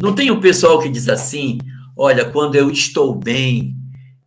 Não 0.00 0.14
tem 0.14 0.30
o 0.30 0.40
pessoal 0.40 0.78
que 0.78 0.88
diz 0.88 1.08
assim: 1.08 1.58
olha, 1.96 2.30
quando 2.30 2.54
eu 2.54 2.70
estou 2.70 3.12
bem, 3.12 3.76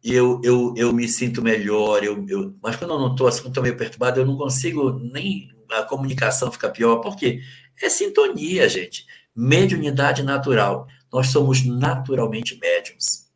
eu, 0.04 0.42
eu, 0.44 0.74
eu 0.76 0.92
me 0.92 1.08
sinto 1.08 1.42
melhor, 1.42 2.04
eu, 2.04 2.26
eu... 2.28 2.54
mas 2.62 2.76
quando 2.76 2.92
eu 2.92 3.00
não 3.00 3.12
estou 3.12 3.28
assim, 3.28 3.48
estou 3.48 3.64
meio 3.64 3.78
perturbado, 3.78 4.20
eu 4.20 4.26
não 4.26 4.36
consigo 4.36 5.00
nem 5.00 5.53
a 5.80 5.84
comunicação 5.84 6.52
fica 6.52 6.70
pior. 6.70 6.98
Por 6.98 7.16
quê? 7.16 7.42
É 7.82 7.90
sintonia, 7.90 8.68
gente. 8.70 9.06
Mediunidade 9.36 10.24
natural. 10.24 10.88
Nós 11.12 11.28
somos 11.28 11.66
naturalmente 11.66 12.58
médiums. 12.60 13.30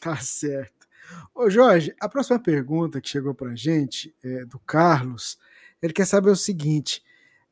Tá 0.00 0.16
certo. 0.16 0.86
Ô 1.34 1.48
Jorge, 1.48 1.94
a 2.00 2.08
próxima 2.08 2.38
pergunta 2.38 3.00
que 3.00 3.08
chegou 3.08 3.34
para 3.34 3.50
a 3.50 3.56
gente 3.56 4.14
é 4.22 4.44
do 4.44 4.58
Carlos. 4.58 5.38
Ele 5.82 5.92
quer 5.92 6.06
saber 6.06 6.30
o 6.30 6.36
seguinte: 6.36 7.02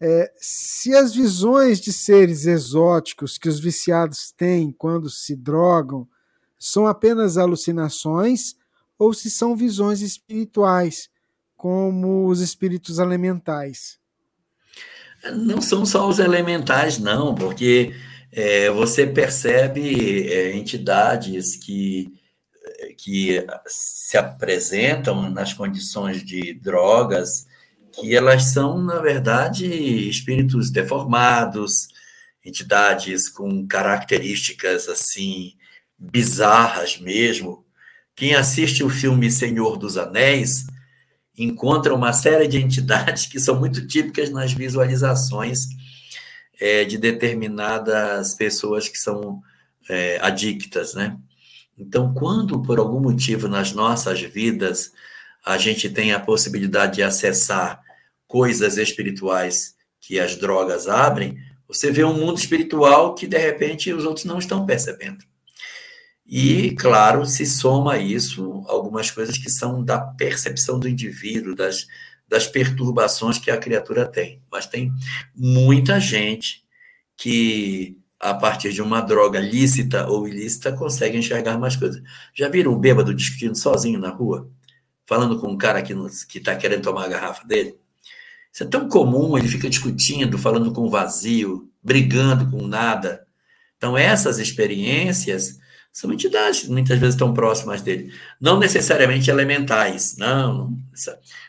é, 0.00 0.32
se 0.36 0.94
as 0.94 1.14
visões 1.14 1.80
de 1.80 1.92
seres 1.92 2.44
exóticos 2.44 3.38
que 3.38 3.48
os 3.48 3.58
viciados 3.58 4.30
têm 4.32 4.70
quando 4.70 5.08
se 5.08 5.34
drogam 5.34 6.06
são 6.58 6.86
apenas 6.86 7.38
alucinações 7.38 8.56
ou 8.98 9.12
se 9.12 9.30
são 9.30 9.56
visões 9.56 10.00
espirituais, 10.00 11.10
como 11.56 12.26
os 12.26 12.40
espíritos 12.40 12.98
elementais. 12.98 13.98
Não 15.34 15.60
são 15.60 15.84
só 15.84 16.08
os 16.08 16.18
elementais, 16.18 16.98
não, 16.98 17.34
porque 17.34 17.94
é, 18.32 18.70
você 18.70 19.06
percebe 19.06 20.28
é, 20.28 20.56
entidades 20.56 21.56
que, 21.56 22.12
que 22.98 23.44
se 23.66 24.16
apresentam 24.16 25.30
nas 25.30 25.52
condições 25.52 26.22
de 26.22 26.54
drogas, 26.54 27.46
que 27.92 28.14
elas 28.14 28.52
são, 28.52 28.82
na 28.82 29.00
verdade, 29.00 29.66
espíritos 30.08 30.70
deformados, 30.70 31.88
entidades 32.44 33.28
com 33.28 33.66
características 33.66 34.88
assim 34.88 35.54
bizarras 35.98 36.98
mesmo. 36.98 37.64
Quem 38.14 38.34
assiste 38.34 38.84
o 38.84 38.90
filme 38.90 39.30
Senhor 39.30 39.76
dos 39.76 39.96
Anéis 39.96 40.66
encontra 41.36 41.94
uma 41.94 42.12
série 42.12 42.46
de 42.48 42.58
entidades 42.58 43.26
que 43.26 43.38
são 43.38 43.58
muito 43.58 43.86
típicas 43.86 44.30
nas 44.30 44.52
visualizações 44.52 45.68
é, 46.60 46.84
de 46.84 46.96
determinadas 46.96 48.34
pessoas 48.34 48.88
que 48.88 48.98
são 48.98 49.42
é, 49.88 50.18
adictas, 50.20 50.94
né? 50.94 51.16
Então, 51.78 52.14
quando 52.14 52.62
por 52.62 52.78
algum 52.78 53.00
motivo 53.00 53.48
nas 53.48 53.72
nossas 53.72 54.20
vidas 54.20 54.92
a 55.44 55.58
gente 55.58 55.90
tem 55.90 56.12
a 56.12 56.18
possibilidade 56.18 56.96
de 56.96 57.02
acessar 57.02 57.80
coisas 58.26 58.78
espirituais 58.78 59.76
que 60.00 60.18
as 60.18 60.36
drogas 60.36 60.88
abrem, 60.88 61.38
você 61.68 61.90
vê 61.90 62.02
um 62.02 62.14
mundo 62.14 62.38
espiritual 62.38 63.14
que 63.14 63.26
de 63.26 63.38
repente 63.38 63.92
os 63.92 64.04
outros 64.04 64.24
não 64.24 64.38
estão 64.38 64.64
percebendo. 64.64 65.24
E, 66.28 66.72
claro, 66.72 67.24
se 67.24 67.46
soma 67.46 67.94
a 67.94 67.98
isso 67.98 68.64
algumas 68.66 69.10
coisas 69.10 69.38
que 69.38 69.48
são 69.48 69.84
da 69.84 69.98
percepção 69.98 70.78
do 70.78 70.88
indivíduo, 70.88 71.54
das, 71.54 71.86
das 72.28 72.48
perturbações 72.48 73.38
que 73.38 73.50
a 73.50 73.56
criatura 73.56 74.06
tem. 74.06 74.42
Mas 74.50 74.66
tem 74.66 74.92
muita 75.34 76.00
gente 76.00 76.64
que, 77.16 77.96
a 78.18 78.34
partir 78.34 78.72
de 78.72 78.82
uma 78.82 79.00
droga 79.00 79.38
lícita 79.38 80.08
ou 80.08 80.26
ilícita, 80.26 80.72
consegue 80.72 81.16
enxergar 81.16 81.58
mais 81.58 81.76
coisas. 81.76 82.02
Já 82.34 82.48
viram 82.48 82.72
um 82.72 82.78
bêbado 82.78 83.14
discutindo 83.14 83.56
sozinho 83.56 84.00
na 84.00 84.10
rua? 84.10 84.50
Falando 85.06 85.38
com 85.38 85.48
um 85.48 85.56
cara 85.56 85.80
que 85.80 85.94
está 86.34 86.56
querendo 86.56 86.82
tomar 86.82 87.04
a 87.04 87.08
garrafa 87.08 87.46
dele? 87.46 87.78
Isso 88.52 88.64
é 88.64 88.66
tão 88.66 88.88
comum, 88.88 89.38
ele 89.38 89.46
fica 89.46 89.68
discutindo, 89.68 90.38
falando 90.38 90.72
com 90.72 90.80
o 90.82 90.90
vazio, 90.90 91.70
brigando 91.80 92.50
com 92.50 92.66
nada. 92.66 93.24
Então, 93.76 93.96
essas 93.96 94.38
experiências 94.38 95.58
são 95.96 96.12
entidades 96.12 96.68
muitas 96.68 96.98
vezes 96.98 97.14
estão 97.14 97.32
próximas 97.32 97.80
dele. 97.80 98.12
Não 98.38 98.58
necessariamente 98.58 99.30
elementais, 99.30 100.14
não, 100.18 100.52
não 100.52 100.78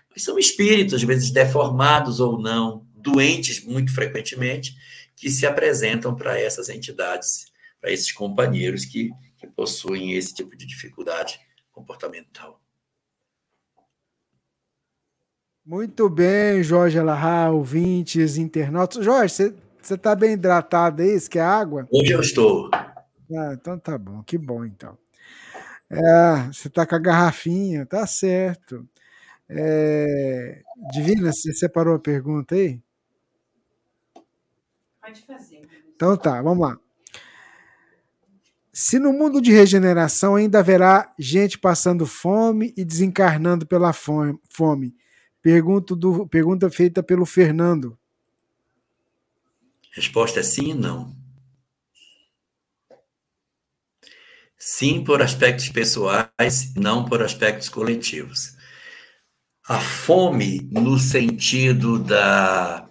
mas 0.10 0.24
são 0.24 0.40
espíritos, 0.40 0.94
às 0.94 1.04
vezes 1.04 1.32
deformados 1.32 2.22
ou 2.22 2.40
não, 2.40 2.88
doentes 2.96 3.62
muito 3.66 3.94
frequentemente, 3.94 4.74
que 5.18 5.30
se 5.30 5.46
apresentam 5.46 6.16
para 6.16 6.40
essas 6.40 6.70
entidades, 6.70 7.52
para 7.82 7.92
esses 7.92 8.14
companheiros 8.14 8.86
que, 8.86 9.12
que 9.38 9.48
possuem 9.48 10.14
esse 10.14 10.34
tipo 10.34 10.56
de 10.56 10.66
dificuldade 10.66 11.38
comportamental. 11.70 12.62
Muito 15.66 16.10
bem, 16.10 16.64
Jorge 16.64 16.98
Alahá, 16.98 17.52
ouvintes, 17.52 18.38
internautas. 18.38 19.04
Jorge, 19.04 19.34
você 19.82 19.94
está 19.94 20.16
bem 20.16 20.32
hidratado 20.32 21.02
aí? 21.02 21.18
Isso 21.18 21.30
que 21.30 21.38
é 21.38 21.42
água? 21.42 21.86
Hoje 21.92 22.14
eu 22.14 22.22
estou. 22.22 22.72
Ah, 23.32 23.54
então 23.54 23.78
tá 23.78 23.98
bom, 23.98 24.24
que 24.24 24.38
bom 24.38 24.64
então. 24.66 24.98
É, 25.90 26.48
você 26.48 26.70
tá 26.70 26.86
com 26.86 26.96
a 26.96 27.00
garrafinha, 27.00 27.86
tá 27.86 28.06
certo. 28.08 28.88
É, 29.50 30.62
Divina, 30.92 31.32
você 31.32 31.54
separou 31.54 31.96
a 31.96 32.00
pergunta 32.00 32.56
aí? 32.56 32.82
Pode 35.02 35.22
fazer. 35.22 35.68
Então 35.96 36.18
tá, 36.18 36.42
vamos 36.42 36.68
lá. 36.68 36.78
Se 38.72 39.00
no 39.00 39.12
mundo 39.12 39.42
de 39.42 39.52
regeneração 39.52 40.36
ainda 40.36 40.60
haverá 40.60 41.12
gente 41.18 41.58
passando 41.58 42.06
fome 42.06 42.74
e 42.78 42.86
desencarnando 42.86 43.66
pela 43.66 43.92
fome, 43.92 44.96
pergunta, 45.42 45.96
do, 45.96 46.28
pergunta 46.28 46.70
feita 46.70 47.02
pelo 47.02 47.26
Fernando. 47.26 47.98
Resposta 49.92 50.42
é 50.42 50.44
sim 50.44 50.70
e 50.70 50.74
não. 50.76 51.17
Sim, 54.60 55.04
por 55.04 55.22
aspectos 55.22 55.70
pessoais, 55.70 56.74
não 56.76 57.06
por 57.06 57.22
aspectos 57.22 57.70
coletivos. 57.70 58.56
A 59.68 59.80
fome, 59.80 60.68
no 60.72 60.98
sentido 60.98 62.00
da, 62.00 62.90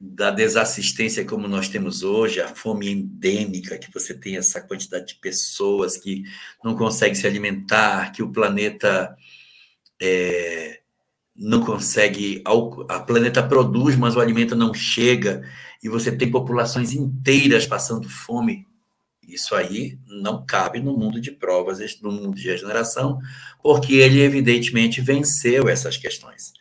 da 0.00 0.30
desassistência 0.32 1.24
como 1.24 1.46
nós 1.46 1.68
temos 1.68 2.02
hoje, 2.02 2.40
a 2.40 2.48
fome 2.48 2.90
endêmica, 2.90 3.78
que 3.78 3.92
você 3.92 4.14
tem 4.14 4.36
essa 4.36 4.60
quantidade 4.60 5.06
de 5.08 5.14
pessoas 5.20 5.96
que 5.96 6.24
não 6.64 6.74
conseguem 6.74 7.14
se 7.14 7.26
alimentar, 7.26 8.10
que 8.10 8.22
o 8.22 8.32
planeta 8.32 9.16
é, 10.02 10.80
não 11.36 11.64
consegue. 11.64 12.42
A 12.88 12.98
planeta 12.98 13.46
produz, 13.46 13.94
mas 13.96 14.16
o 14.16 14.20
alimento 14.20 14.56
não 14.56 14.74
chega, 14.74 15.48
e 15.82 15.88
você 15.88 16.10
tem 16.10 16.30
populações 16.30 16.92
inteiras 16.92 17.64
passando 17.64 18.08
fome 18.08 18.66
Isso 19.26 19.54
aí 19.54 19.98
não 20.06 20.46
cabe 20.46 20.80
no 20.80 20.96
mundo 20.96 21.20
de 21.20 21.32
provas, 21.32 21.78
no 22.00 22.12
mundo 22.12 22.36
de 22.36 22.48
regeneração, 22.48 23.18
porque 23.62 23.94
ele 23.94 24.20
evidentemente 24.20 25.00
venceu 25.00 25.68
essas 25.68 25.96
questões. 25.96 26.52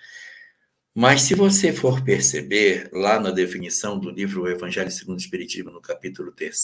Mas 0.93 1.23
se 1.23 1.35
você 1.35 1.73
for 1.73 2.01
perceber, 2.03 2.89
lá 2.93 3.19
na 3.19 3.29
definição 3.29 3.99
do 3.99 4.09
livro 4.09 4.49
Evangelho 4.49 4.89
segundo 4.89 5.17
o 5.17 5.21
Espiritismo, 5.21 5.69
no 5.69 5.81
capítulo 5.81 6.31
3, 6.31 6.57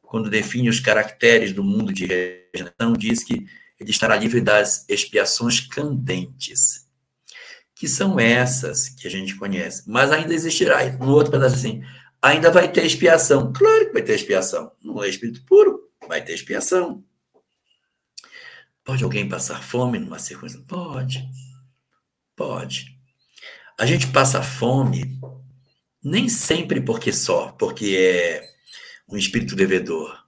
quando 0.00 0.30
define 0.30 0.68
os 0.68 0.80
caracteres 0.80 1.52
do 1.52 1.62
mundo 1.62 1.92
de 1.92 2.06
regeneração, 2.06 2.92
diz 2.92 3.24
que 3.24 3.46
ele 3.78 3.90
estará 3.90 4.16
livre 4.16 4.40
das 4.40 4.84
expiações 4.88 5.60
candentes, 5.60 6.86
que 7.74 7.88
são 7.88 8.20
essas 8.20 8.88
que 8.88 9.08
a 9.08 9.10
gente 9.10 9.34
conhece. 9.34 9.82
Mas 9.86 10.12
ainda 10.12 10.32
existirá, 10.34 10.84
no 10.98 11.12
outro 11.12 11.32
pedaço 11.32 11.56
assim, 11.56 11.82
ainda 12.22 12.50
vai 12.50 12.70
ter 12.70 12.84
expiação. 12.84 13.52
Claro 13.52 13.86
que 13.86 13.92
vai 13.92 14.02
ter 14.02 14.14
expiação. 14.14 14.72
Não 14.82 15.02
é 15.02 15.08
espírito 15.08 15.44
puro, 15.44 15.90
vai 16.06 16.22
ter 16.22 16.34
expiação. 16.34 17.04
Pode 18.84 19.04
alguém 19.04 19.28
passar 19.28 19.62
fome 19.62 19.98
numa 19.98 20.18
circunstância? 20.18 20.66
Pode. 20.66 21.28
Pode. 22.34 22.98
A 23.78 23.86
gente 23.86 24.08
passa 24.08 24.42
fome 24.42 25.20
nem 26.02 26.28
sempre 26.28 26.80
porque 26.80 27.12
só, 27.12 27.52
porque 27.52 27.96
é 27.96 28.50
um 29.08 29.16
espírito 29.16 29.54
devedor. 29.54 30.18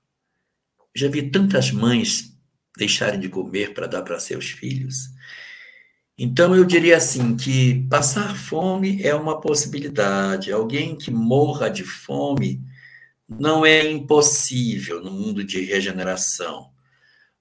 Já 0.94 1.08
vi 1.08 1.30
tantas 1.30 1.70
mães 1.70 2.32
deixarem 2.76 3.20
de 3.20 3.28
comer 3.28 3.72
para 3.74 3.86
dar 3.86 4.02
para 4.02 4.20
seus 4.20 4.50
filhos. 4.50 5.08
Então 6.18 6.54
eu 6.54 6.64
diria 6.64 6.96
assim 6.96 7.36
que 7.36 7.86
passar 7.88 8.36
fome 8.36 9.02
é 9.02 9.14
uma 9.14 9.40
possibilidade. 9.40 10.52
Alguém 10.52 10.96
que 10.96 11.10
morra 11.10 11.68
de 11.68 11.84
fome 11.84 12.60
não 13.28 13.64
é 13.64 13.90
impossível 13.90 15.02
no 15.02 15.10
mundo 15.10 15.42
de 15.44 15.60
regeneração 15.64 16.72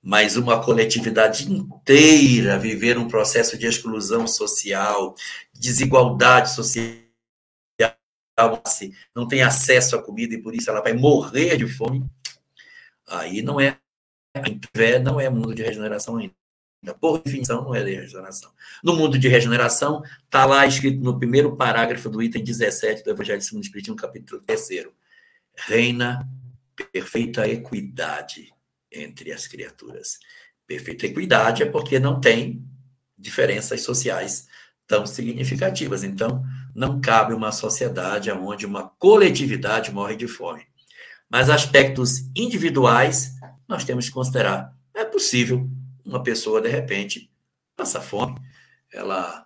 mas 0.02 0.36
uma 0.36 0.64
coletividade 0.64 1.52
inteira 1.52 2.58
viver 2.58 2.98
um 2.98 3.08
processo 3.08 3.58
de 3.58 3.68
exclusão 3.68 4.26
social, 4.26 5.14
desigualdade 5.54 6.54
social, 6.56 7.02
não 9.16 9.28
tem 9.28 9.44
acesso 9.44 9.96
à 9.96 10.02
comida 10.02 10.34
e 10.34 10.42
por 10.42 10.56
isso 10.56 10.70
ela 10.70 10.82
vai 10.82 10.94
morrer 10.94 11.58
de 11.58 11.68
fome, 11.68 12.04
aí 13.08 13.42
não 13.42 13.60
é 13.60 13.78
não 15.04 15.20
é 15.20 15.30
mundo 15.30 15.54
de 15.54 15.62
regeneração 15.62 16.18
ainda. 16.18 16.41
Por 17.00 17.22
definição, 17.22 17.64
não 17.64 17.76
é 17.76 17.84
de 17.84 17.94
regeneração. 17.94 18.52
No 18.84 18.96
mundo 18.96 19.20
de 19.20 19.28
regeneração, 19.28 20.02
está 20.26 20.46
lá 20.46 20.66
escrito 20.66 21.04
no 21.04 21.20
primeiro 21.20 21.56
parágrafo 21.56 22.10
do 22.10 22.24
item 22.24 22.44
17 22.44 23.04
do 23.04 23.12
Evangelho 23.12 23.42
segundo 23.42 23.62
o 23.62 23.66
Espiritismo, 23.66 23.96
capítulo 23.96 24.42
3. 24.42 24.88
Reina 25.56 26.28
perfeita 26.92 27.48
equidade 27.48 28.52
entre 28.92 29.32
as 29.32 29.46
criaturas. 29.46 30.18
Perfeita 30.66 31.06
equidade 31.06 31.62
é 31.62 31.68
porque 31.68 32.00
não 32.00 32.20
tem 32.20 32.66
diferenças 33.16 33.82
sociais 33.82 34.48
tão 34.88 35.06
significativas. 35.06 36.04
Então, 36.04 36.44
não 36.74 37.00
cabe 37.00 37.34
uma 37.34 37.52
sociedade 37.52 38.32
onde 38.32 38.66
uma 38.66 38.90
coletividade 38.98 39.92
morre 39.92 40.16
de 40.16 40.28
fome. 40.28 40.66
Mas 41.30 41.50
aspectos 41.50 42.30
individuais, 42.36 43.36
nós 43.68 43.84
temos 43.84 44.08
que 44.08 44.12
considerar. 44.12 44.76
É 44.96 45.06
possível 45.06 45.70
uma 46.06 46.24
pessoa, 46.24 46.62
de 46.62 46.70
repente, 46.70 47.32
passar 47.76 48.02
fome. 48.02 48.36
Ela 48.92 49.46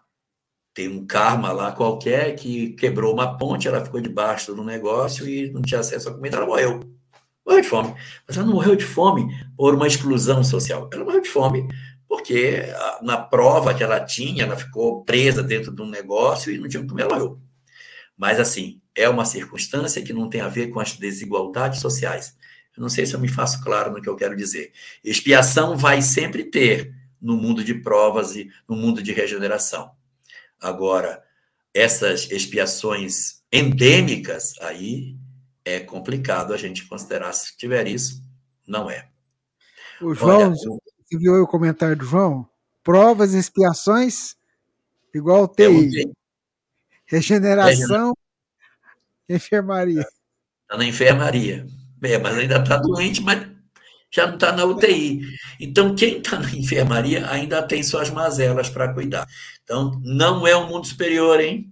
tem 0.73 0.89
um 0.89 1.05
karma 1.05 1.51
lá 1.51 1.71
qualquer 1.71 2.35
que 2.35 2.71
quebrou 2.73 3.13
uma 3.13 3.37
ponte, 3.37 3.67
ela 3.67 3.83
ficou 3.83 4.01
debaixo 4.01 4.53
do 4.53 4.63
negócio 4.63 5.27
e 5.27 5.49
não 5.51 5.61
tinha 5.61 5.79
acesso 5.79 6.09
à 6.09 6.13
comida, 6.13 6.37
ela 6.37 6.45
morreu. 6.45 6.81
Morreu 7.45 7.61
de 7.61 7.67
fome. 7.67 7.95
Mas 8.27 8.37
ela 8.37 8.45
não 8.45 8.53
morreu 8.53 8.75
de 8.75 8.83
fome 8.83 9.27
por 9.55 9.75
uma 9.75 9.87
exclusão 9.87 10.43
social. 10.43 10.89
Ela 10.91 11.05
morreu 11.05 11.21
de 11.21 11.29
fome 11.29 11.67
porque 12.07 12.63
na 13.01 13.17
prova 13.17 13.73
que 13.73 13.83
ela 13.83 13.99
tinha, 13.99 14.43
ela 14.43 14.55
ficou 14.55 15.03
presa 15.03 15.43
dentro 15.43 15.73
de 15.73 15.81
um 15.81 15.89
negócio 15.89 16.51
e 16.51 16.57
não 16.57 16.67
tinha 16.67 16.85
como 16.85 16.99
ela 16.99 17.13
morreu. 17.13 17.39
Mas, 18.17 18.39
assim, 18.39 18.81
é 18.95 19.09
uma 19.09 19.25
circunstância 19.25 20.01
que 20.01 20.13
não 20.13 20.29
tem 20.29 20.41
a 20.41 20.47
ver 20.47 20.67
com 20.67 20.79
as 20.79 20.93
desigualdades 20.93 21.81
sociais. 21.81 22.35
Eu 22.75 22.81
não 22.81 22.89
sei 22.89 23.05
se 23.05 23.13
eu 23.13 23.19
me 23.19 23.27
faço 23.27 23.63
claro 23.63 23.91
no 23.91 24.01
que 24.01 24.09
eu 24.09 24.15
quero 24.15 24.35
dizer. 24.35 24.71
Expiação 25.03 25.77
vai 25.77 26.01
sempre 26.01 26.43
ter 26.43 26.93
no 27.21 27.37
mundo 27.37 27.63
de 27.63 27.73
provas 27.73 28.35
e 28.35 28.49
no 28.67 28.75
mundo 28.75 29.01
de 29.01 29.13
regeneração. 29.13 29.91
Agora, 30.61 31.23
essas 31.73 32.29
expiações 32.31 33.43
endêmicas, 33.51 34.53
aí 34.61 35.15
é 35.63 35.79
complicado 35.79 36.53
a 36.53 36.57
gente 36.57 36.85
considerar 36.85 37.33
se 37.33 37.55
tiver 37.57 37.87
isso, 37.87 38.21
não 38.67 38.89
é. 38.89 39.07
O 40.01 40.13
João, 40.13 40.49
Olha, 40.49 40.55
você 40.55 41.17
viu 41.17 41.41
o 41.41 41.47
comentário 41.47 41.95
do 41.95 42.05
João? 42.05 42.47
Provas 42.83 43.33
e 43.33 43.39
expiações 43.39 44.35
igual 45.13 45.47
TI. 45.47 46.11
Regeneração, 47.05 48.15
enfermaria. 49.29 50.01
Está 50.63 50.77
na 50.77 50.85
enfermaria. 50.85 51.65
É, 52.03 52.17
mas 52.17 52.37
ainda 52.37 52.59
está 52.59 52.77
doente, 52.77 53.21
mas 53.21 53.47
já 54.11 54.27
não 54.27 54.35
está 54.35 54.51
na 54.51 54.65
UTI. 54.65 55.21
Então, 55.59 55.95
quem 55.95 56.17
está 56.17 56.39
na 56.39 56.49
enfermaria 56.51 57.29
ainda 57.29 57.61
tem 57.61 57.83
suas 57.83 58.09
mazelas 58.09 58.69
para 58.69 58.93
cuidar. 58.93 59.27
Então, 59.63 59.99
não 60.03 60.47
é 60.47 60.55
um 60.55 60.67
mundo 60.67 60.87
superior, 60.87 61.39
hein? 61.39 61.71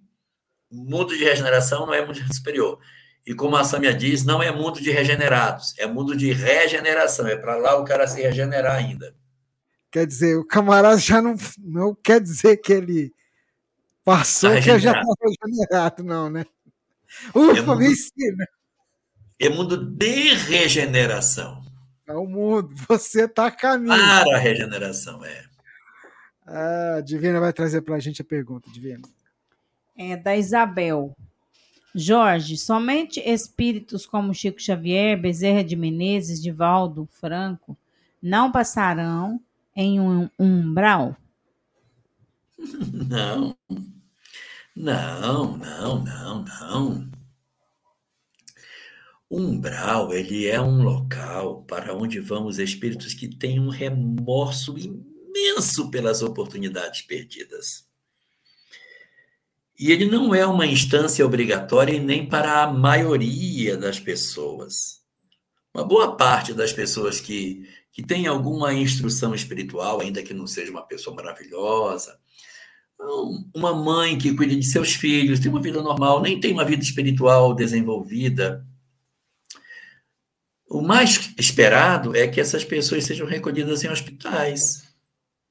Mundo 0.71 1.15
de 1.15 1.23
regeneração 1.23 1.85
não 1.85 1.93
é 1.93 2.01
um 2.01 2.07
mundo 2.07 2.19
superior. 2.33 2.79
E 3.25 3.33
como 3.33 3.55
a 3.55 3.63
Samia 3.63 3.93
diz, 3.93 4.25
não 4.25 4.43
é 4.43 4.51
mundo 4.51 4.81
de 4.81 4.91
regenerados, 4.91 5.73
é 5.77 5.87
mundo 5.87 6.15
de 6.15 6.33
regeneração. 6.33 7.25
É 7.27 7.37
para 7.37 7.55
lá 7.55 7.77
o 7.79 7.85
cara 7.85 8.05
se 8.07 8.21
regenerar 8.21 8.75
ainda. 8.75 9.15
Quer 9.89 10.05
dizer, 10.05 10.35
o 10.37 10.45
camarada 10.45 10.97
já 10.97 11.21
não, 11.21 11.35
não 11.59 11.95
quer 11.95 12.19
dizer 12.19 12.57
que 12.57 12.73
ele 12.73 13.13
passou 14.03 14.49
tá 14.49 14.59
que 14.59 14.79
já 14.79 14.91
está 14.91 15.13
regenerado, 15.21 16.03
não, 16.03 16.29
né? 16.29 16.45
Ufa, 17.33 17.71
é 17.71 17.75
me 17.75 17.87
ensina. 17.87 18.47
É 19.45 19.49
mundo 19.49 19.75
de 19.75 20.33
regeneração. 20.35 21.61
É 22.07 22.13
o 22.13 22.25
mundo, 22.25 22.73
você 22.87 23.25
está 23.25 23.47
a 23.47 23.51
caminho. 23.51 23.97
Para 23.97 24.37
a 24.37 24.39
regeneração, 24.39 25.23
é. 25.25 25.43
Ah, 26.47 27.01
Divina 27.03 27.41
vai 27.41 27.51
trazer 27.51 27.81
para 27.81 27.95
a 27.95 27.99
gente 27.99 28.21
a 28.21 28.25
pergunta, 28.25 28.69
Divina. 28.71 29.01
É 29.97 30.15
da 30.15 30.35
Isabel. 30.37 31.13
Jorge, 31.93 32.57
somente 32.57 33.19
espíritos 33.19 34.05
como 34.05 34.33
Chico 34.33 34.61
Xavier, 34.61 35.19
Bezerra 35.19 35.63
de 35.63 35.75
Menezes, 35.75 36.41
Divaldo 36.41 37.07
Franco 37.19 37.77
não 38.21 38.49
passarão 38.49 39.41
em 39.75 39.99
um 39.99 40.29
umbral? 40.39 41.17
Não, 42.57 43.53
não, 44.73 45.57
não, 45.57 46.03
não, 46.03 46.43
não. 46.43 47.22
Umbral, 49.35 50.13
ele 50.13 50.47
é 50.47 50.61
um 50.61 50.83
local 50.83 51.63
para 51.63 51.95
onde 51.95 52.19
vão 52.19 52.45
os 52.45 52.59
espíritos 52.59 53.15
que 53.15 53.27
têm 53.27 53.59
um 53.59 53.69
remorso 53.69 54.75
imenso 54.77 55.89
pelas 55.89 56.21
oportunidades 56.21 57.01
perdidas. 57.01 57.87
E 59.79 59.91
ele 59.91 60.05
não 60.05 60.35
é 60.35 60.45
uma 60.45 60.67
instância 60.67 61.25
obrigatória 61.25 61.99
nem 61.99 62.29
para 62.29 62.61
a 62.61 62.71
maioria 62.71 63.75
das 63.75 63.99
pessoas. 63.99 65.01
Uma 65.73 65.83
boa 65.83 66.15
parte 66.15 66.53
das 66.53 66.71
pessoas 66.71 67.19
que, 67.19 67.67
que 67.91 68.03
tem 68.03 68.27
alguma 68.27 68.71
instrução 68.71 69.33
espiritual, 69.33 69.99
ainda 69.99 70.21
que 70.21 70.33
não 70.33 70.45
seja 70.45 70.69
uma 70.69 70.85
pessoa 70.85 71.15
maravilhosa, 71.15 72.19
uma 73.55 73.73
mãe 73.73 74.15
que 74.15 74.35
cuida 74.35 74.55
de 74.55 74.63
seus 74.63 74.93
filhos, 74.93 75.39
tem 75.39 75.49
uma 75.49 75.61
vida 75.61 75.81
normal, 75.81 76.21
nem 76.21 76.39
tem 76.39 76.53
uma 76.53 76.63
vida 76.63 76.83
espiritual 76.83 77.55
desenvolvida. 77.55 78.63
O 80.73 80.81
mais 80.81 81.31
esperado 81.37 82.15
é 82.17 82.27
que 82.27 82.41
essas 82.41 82.65
pessoas 82.65 83.03
sejam 83.03 83.27
recolhidas 83.27 83.83
em 83.83 83.89
hospitais. 83.89 84.91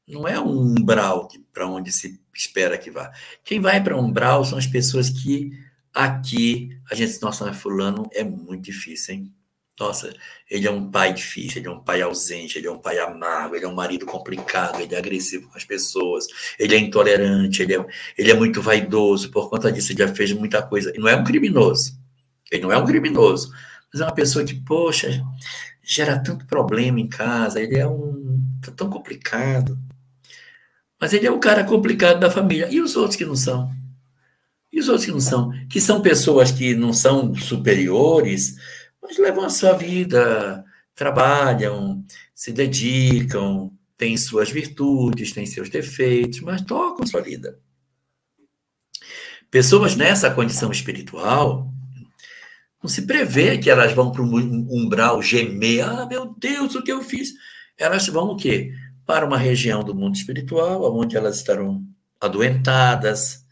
Não 0.04 0.26
é 0.26 0.40
um 0.40 0.74
umbral 0.76 1.28
para 1.52 1.64
onde 1.64 1.92
se 1.92 2.20
espera 2.34 2.76
que 2.76 2.90
vá. 2.90 3.12
Quem 3.44 3.60
vai 3.60 3.80
para 3.80 3.96
umbral 3.96 4.44
são 4.44 4.58
as 4.58 4.66
pessoas 4.66 5.08
que 5.08 5.52
aqui 5.94 6.76
a 6.90 6.96
gente, 6.96 7.22
nossa, 7.22 7.48
é 7.48 7.52
fulano 7.52 8.10
é 8.12 8.24
muito 8.24 8.64
difícil, 8.64 9.14
hein? 9.14 9.32
Nossa, 9.78 10.12
ele 10.50 10.66
é 10.66 10.70
um 10.72 10.90
pai 10.90 11.12
difícil, 11.12 11.60
ele 11.60 11.68
é 11.68 11.70
um 11.70 11.84
pai 11.84 12.02
ausente, 12.02 12.58
ele 12.58 12.66
é 12.66 12.72
um 12.72 12.80
pai 12.80 12.98
amargo, 12.98 13.54
ele 13.54 13.64
é 13.64 13.68
um 13.68 13.76
marido 13.76 14.04
complicado, 14.04 14.80
ele 14.80 14.92
é 14.92 14.98
agressivo 14.98 15.48
com 15.48 15.56
as 15.56 15.64
pessoas, 15.64 16.26
ele 16.58 16.74
é 16.74 16.78
intolerante, 16.78 17.62
ele 17.62 17.76
é, 17.76 17.86
ele 18.18 18.30
é 18.32 18.34
muito 18.34 18.60
vaidoso, 18.60 19.30
por 19.30 19.48
conta 19.48 19.70
disso 19.70 19.92
ele 19.92 20.00
já 20.00 20.12
fez 20.12 20.32
muita 20.32 20.60
coisa. 20.64 20.92
E 20.92 20.98
não 20.98 21.06
é 21.06 21.14
um 21.14 21.22
criminoso, 21.22 21.96
ele 22.50 22.62
não 22.62 22.72
é 22.72 22.76
um 22.76 22.84
criminoso, 22.84 23.52
mas 23.92 24.00
é 24.00 24.04
uma 24.04 24.14
pessoa 24.14 24.44
que, 24.44 24.54
poxa, 24.54 25.22
gera 25.82 26.18
tanto 26.22 26.46
problema 26.46 26.98
em 27.00 27.08
casa, 27.08 27.60
ele 27.60 27.76
é 27.76 27.86
um. 27.86 28.40
Tá 28.64 28.72
tão 28.72 28.88
complicado. 28.88 29.78
Mas 31.00 31.12
ele 31.12 31.26
é 31.26 31.30
o 31.30 31.40
cara 31.40 31.64
complicado 31.64 32.20
da 32.20 32.30
família. 32.30 32.68
E 32.70 32.80
os 32.80 32.96
outros 32.96 33.16
que 33.16 33.24
não 33.24 33.34
são? 33.36 33.70
E 34.72 34.78
os 34.80 34.88
outros 34.88 35.04
que 35.04 35.12
não 35.12 35.20
são? 35.20 35.50
Que 35.68 35.80
são 35.80 36.00
pessoas 36.00 36.50
que 36.50 36.74
não 36.74 36.92
são 36.92 37.34
superiores, 37.34 38.56
mas 39.02 39.18
levam 39.18 39.44
a 39.44 39.50
sua 39.50 39.72
vida 39.72 40.64
trabalham, 40.94 42.04
se 42.34 42.52
dedicam, 42.52 43.72
têm 43.96 44.16
suas 44.16 44.50
virtudes, 44.50 45.32
têm 45.32 45.46
seus 45.46 45.68
defeitos, 45.68 46.40
mas 46.40 46.62
tocam 46.62 47.06
sua 47.06 47.20
vida. 47.20 47.58
Pessoas 49.50 49.96
nessa 49.96 50.30
condição 50.30 50.70
espiritual, 50.70 51.71
não 52.82 52.90
se 52.90 53.02
prevê 53.02 53.58
que 53.58 53.70
elas 53.70 53.92
vão 53.92 54.10
para 54.10 54.22
um 54.22 54.66
umbral 54.70 55.22
gemer. 55.22 55.84
Ah, 55.84 56.06
meu 56.06 56.34
Deus, 56.36 56.74
o 56.74 56.82
que 56.82 56.90
eu 56.90 57.02
fiz? 57.02 57.32
Elas 57.78 58.06
vão 58.08 58.30
o 58.30 58.36
quê? 58.36 58.72
Para 59.06 59.24
uma 59.24 59.38
região 59.38 59.84
do 59.84 59.94
mundo 59.94 60.16
espiritual, 60.16 60.94
onde 60.96 61.16
elas 61.16 61.36
estarão 61.36 61.84
adoentadas, 62.20 63.44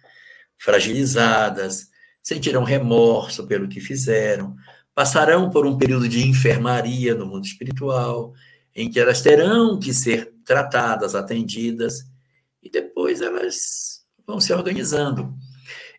fragilizadas, 0.58 1.88
sentirão 2.22 2.64
remorso 2.64 3.46
pelo 3.46 3.68
que 3.68 3.80
fizeram, 3.80 4.54
passarão 4.94 5.48
por 5.48 5.64
um 5.64 5.78
período 5.78 6.08
de 6.08 6.26
enfermaria 6.26 7.14
no 7.14 7.26
mundo 7.26 7.44
espiritual, 7.44 8.34
em 8.74 8.90
que 8.90 9.00
elas 9.00 9.22
terão 9.22 9.78
que 9.78 9.94
ser 9.94 10.32
tratadas, 10.44 11.14
atendidas, 11.14 12.04
e 12.62 12.68
depois 12.68 13.20
elas 13.20 14.02
vão 14.26 14.40
se 14.40 14.52
organizando. 14.52 15.34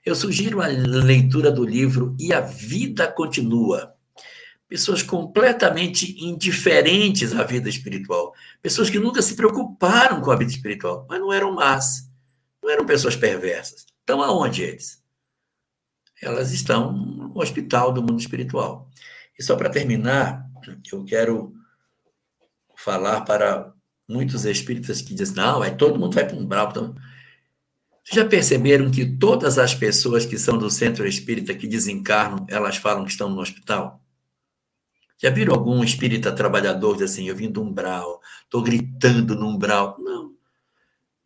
Eu 0.04 0.16
sugiro 0.16 0.62
a 0.62 0.68
leitura 0.68 1.52
do 1.52 1.64
livro 1.64 2.16
E 2.20 2.34
a 2.34 2.42
Vida 2.42 3.12
Continua. 3.12 3.96
Pessoas 4.68 5.04
completamente 5.04 6.16
indiferentes 6.26 7.36
à 7.36 7.44
vida 7.44 7.70
espiritual. 7.70 8.34
Pessoas 8.64 8.90
que 8.90 8.98
nunca 8.98 9.22
se 9.22 9.36
preocuparam 9.36 10.20
com 10.22 10.32
a 10.32 10.36
vida 10.36 10.50
espiritual, 10.50 11.06
mas 11.08 11.20
não 11.20 11.32
eram 11.32 11.54
más. 11.54 12.10
Não 12.64 12.70
eram 12.72 12.84
pessoas 12.84 13.16
perversas. 13.16 13.86
Então, 14.04 14.24
aonde 14.24 14.64
eles? 14.64 15.04
Elas 16.20 16.52
estão 16.52 16.92
no 16.92 17.40
hospital 17.40 17.94
do 17.94 18.02
mundo 18.02 18.20
espiritual. 18.20 18.90
E 19.38 19.44
só 19.44 19.56
para 19.56 19.70
terminar, 19.70 20.50
eu 20.92 21.04
quero 21.06 21.54
falar 22.76 23.22
para 23.22 23.72
muitos 24.10 24.46
espíritas 24.46 25.00
que 25.00 25.14
dizem: 25.14 25.36
não, 25.36 25.64
é 25.64 25.70
todo 25.70 26.00
mundo 26.00 26.16
vai 26.16 26.26
para 26.26 26.38
um 26.38 26.46
brau. 26.46 26.70
Então... 26.72 26.96
Já 28.14 28.26
perceberam 28.26 28.92
que 28.92 29.06
todas 29.06 29.58
as 29.58 29.74
pessoas 29.74 30.26
que 30.26 30.38
são 30.38 30.58
do 30.58 30.70
centro 30.70 31.08
espírita 31.08 31.54
que 31.54 31.66
desencarnam, 31.66 32.46
elas 32.50 32.76
falam 32.76 33.06
que 33.06 33.12
estão 33.12 33.30
no 33.30 33.40
hospital? 33.40 34.02
Já 35.18 35.30
viram 35.30 35.54
algum 35.54 35.82
espírita 35.82 36.30
trabalhador 36.30 36.94
dizer 36.94 37.06
assim, 37.06 37.30
eu 37.30 37.36
vim 37.36 37.50
do 37.50 37.62
umbral, 37.62 38.20
estou 38.44 38.62
gritando 38.62 39.34
no 39.34 39.48
umbral? 39.48 39.96
Não. 39.98 40.34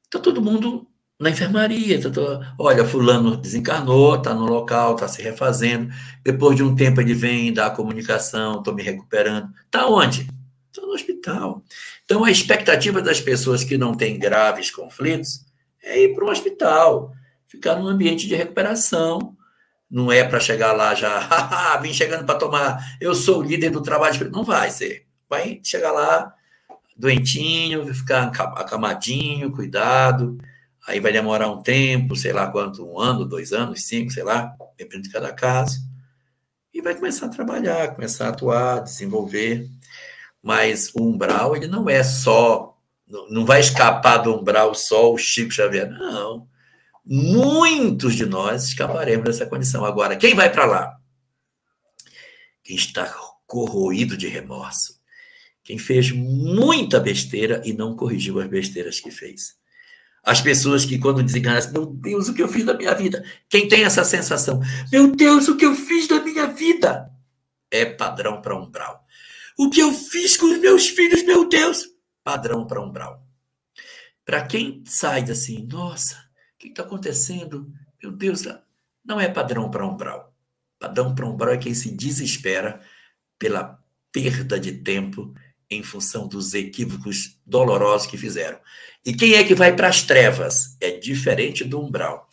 Está 0.04 0.20
todo 0.20 0.44
mundo 0.44 0.88
na 1.20 1.32
enfermaria. 1.32 2.00
Tá 2.00 2.12
tô, 2.12 2.40
olha, 2.60 2.86
fulano 2.86 3.36
desencarnou, 3.36 4.14
está 4.14 4.36
no 4.36 4.46
local, 4.46 4.94
está 4.94 5.08
se 5.08 5.24
refazendo. 5.24 5.92
Depois 6.24 6.56
de 6.56 6.62
um 6.62 6.76
tempo 6.76 7.02
ele 7.02 7.16
vem 7.16 7.52
dar 7.52 7.68
a 7.68 7.72
comunicação, 7.72 8.60
estou 8.60 8.76
me 8.76 8.84
recuperando. 8.84 9.50
Está 9.66 9.88
onde? 9.88 10.30
Estou 10.68 10.86
no 10.86 10.94
hospital. 10.94 11.64
Então 12.04 12.24
a 12.24 12.30
expectativa 12.30 13.02
das 13.02 13.20
pessoas 13.20 13.64
que 13.64 13.76
não 13.76 13.96
têm 13.96 14.20
graves 14.20 14.70
conflitos 14.70 15.44
é 15.86 16.02
ir 16.02 16.16
para 16.16 16.26
um 16.26 16.30
hospital, 16.30 17.14
ficar 17.48 17.76
num 17.76 17.88
ambiente 17.88 18.28
de 18.28 18.36
recuperação. 18.36 19.38
Não 19.90 20.12
é 20.12 20.24
para 20.24 20.40
chegar 20.40 20.74
lá 20.74 20.96
já, 20.96 21.78
vim 21.82 21.94
chegando 21.94 22.26
para 22.26 22.40
tomar, 22.40 22.98
eu 23.00 23.14
sou 23.14 23.40
o 23.40 23.44
líder 23.44 23.70
do 23.70 23.82
trabalho. 23.82 24.32
Não 24.32 24.44
vai 24.44 24.72
ser. 24.72 25.06
Vai 25.30 25.62
chegar 25.64 25.92
lá 25.92 26.34
doentinho, 26.98 27.94
ficar 27.94 28.24
acamadinho, 28.28 29.52
cuidado. 29.52 30.38
Aí 30.88 31.00
vai 31.00 31.12
demorar 31.12 31.50
um 31.50 31.62
tempo, 31.62 32.16
sei 32.16 32.34
lá 32.34 32.48
quanto, 32.48 32.86
um 32.86 33.00
ano, 33.00 33.26
dois 33.26 33.54
anos, 33.54 33.84
cinco, 33.84 34.12
sei 34.12 34.24
lá, 34.24 34.56
depende 34.78 35.04
de 35.04 35.14
cada 35.14 35.32
caso. 35.34 35.80
E 36.74 36.82
vai 36.82 36.96
começar 36.96 37.28
a 37.28 37.30
trabalhar, 37.30 37.96
começar 37.96 38.28
a 38.28 38.30
atuar, 38.30 38.84
desenvolver. 38.84 39.68
Mas 40.44 40.94
o 40.94 41.04
umbral, 41.04 41.56
ele 41.56 41.68
não 41.68 41.90
é 41.90 42.04
só 42.04 42.75
não 43.08 43.46
vai 43.46 43.60
escapar 43.60 44.18
do 44.18 44.36
umbral 44.36 44.74
só 44.74 45.14
o 45.14 45.18
Chico 45.18 45.52
Xavier. 45.52 45.90
Não. 45.90 46.48
Muitos 47.06 48.16
de 48.16 48.26
nós 48.26 48.70
escaparemos 48.70 49.26
dessa 49.26 49.46
condição. 49.46 49.86
Agora, 49.86 50.16
quem 50.16 50.34
vai 50.34 50.52
para 50.52 50.66
lá? 50.66 50.98
Quem 52.64 52.76
está 52.76 53.06
corroído 53.46 54.18
de 54.18 54.28
remorso. 54.28 54.96
Quem 55.64 55.78
fez 55.78 56.12
muita 56.12 57.00
besteira 57.00 57.62
e 57.64 57.74
não 57.74 57.96
corrigiu 57.96 58.40
as 58.40 58.48
besteiras 58.48 59.00
que 59.00 59.12
fez. 59.12 59.56
As 60.24 60.42
pessoas 60.42 60.84
que, 60.84 60.98
quando 60.98 61.22
desenganam, 61.22 61.72
meu 61.72 61.86
Deus, 61.86 62.28
o 62.28 62.34
que 62.34 62.42
eu 62.42 62.48
fiz 62.48 62.66
da 62.66 62.74
minha 62.74 62.96
vida? 62.96 63.24
Quem 63.48 63.68
tem 63.68 63.84
essa 63.84 64.04
sensação? 64.04 64.60
Meu 64.92 65.16
Deus, 65.16 65.48
o 65.48 65.56
que 65.56 65.66
eu 65.66 65.76
fiz 65.76 66.08
da 66.08 66.20
minha 66.20 66.48
vida? 66.48 67.08
É 67.70 67.86
padrão 67.86 68.42
para 68.42 68.58
umbral. 68.60 69.04
O 69.58 69.70
que 69.70 69.80
eu 69.80 69.94
fiz 69.94 70.36
com 70.36 70.48
os 70.48 70.60
meus 70.60 70.88
filhos, 70.88 71.24
meu 71.24 71.48
Deus? 71.48 71.95
Padrão 72.26 72.66
para 72.66 72.82
umbral. 72.82 73.24
Para 74.26 74.42
quem 74.48 74.84
sai 74.88 75.22
assim, 75.30 75.68
nossa, 75.72 76.16
o 76.16 76.58
que 76.58 76.70
está 76.70 76.82
acontecendo? 76.82 77.72
Meu 78.02 78.12
Deus, 78.12 78.42
não 79.06 79.20
é 79.20 79.30
padrão 79.30 79.70
para 79.70 79.86
umbral. 79.86 80.34
Padrão 80.80 81.14
para 81.14 81.28
umbral 81.28 81.54
é 81.54 81.58
quem 81.58 81.76
se 81.76 81.92
desespera 81.92 82.82
pela 83.38 83.80
perda 84.12 84.60
de 84.60 84.72
tempo 84.72 85.36
em 85.70 85.84
função 85.84 86.28
dos 86.28 86.56
equívocos 86.56 87.38
dolorosos 87.46 88.08
que 88.08 88.18
fizeram. 88.18 88.60
E 89.06 89.14
quem 89.14 89.36
é 89.36 89.44
que 89.44 89.54
vai 89.54 89.76
para 89.76 89.88
as 89.88 90.02
trevas? 90.02 90.76
É 90.82 90.98
diferente 90.98 91.64
do 91.64 91.80
umbral. 91.80 92.28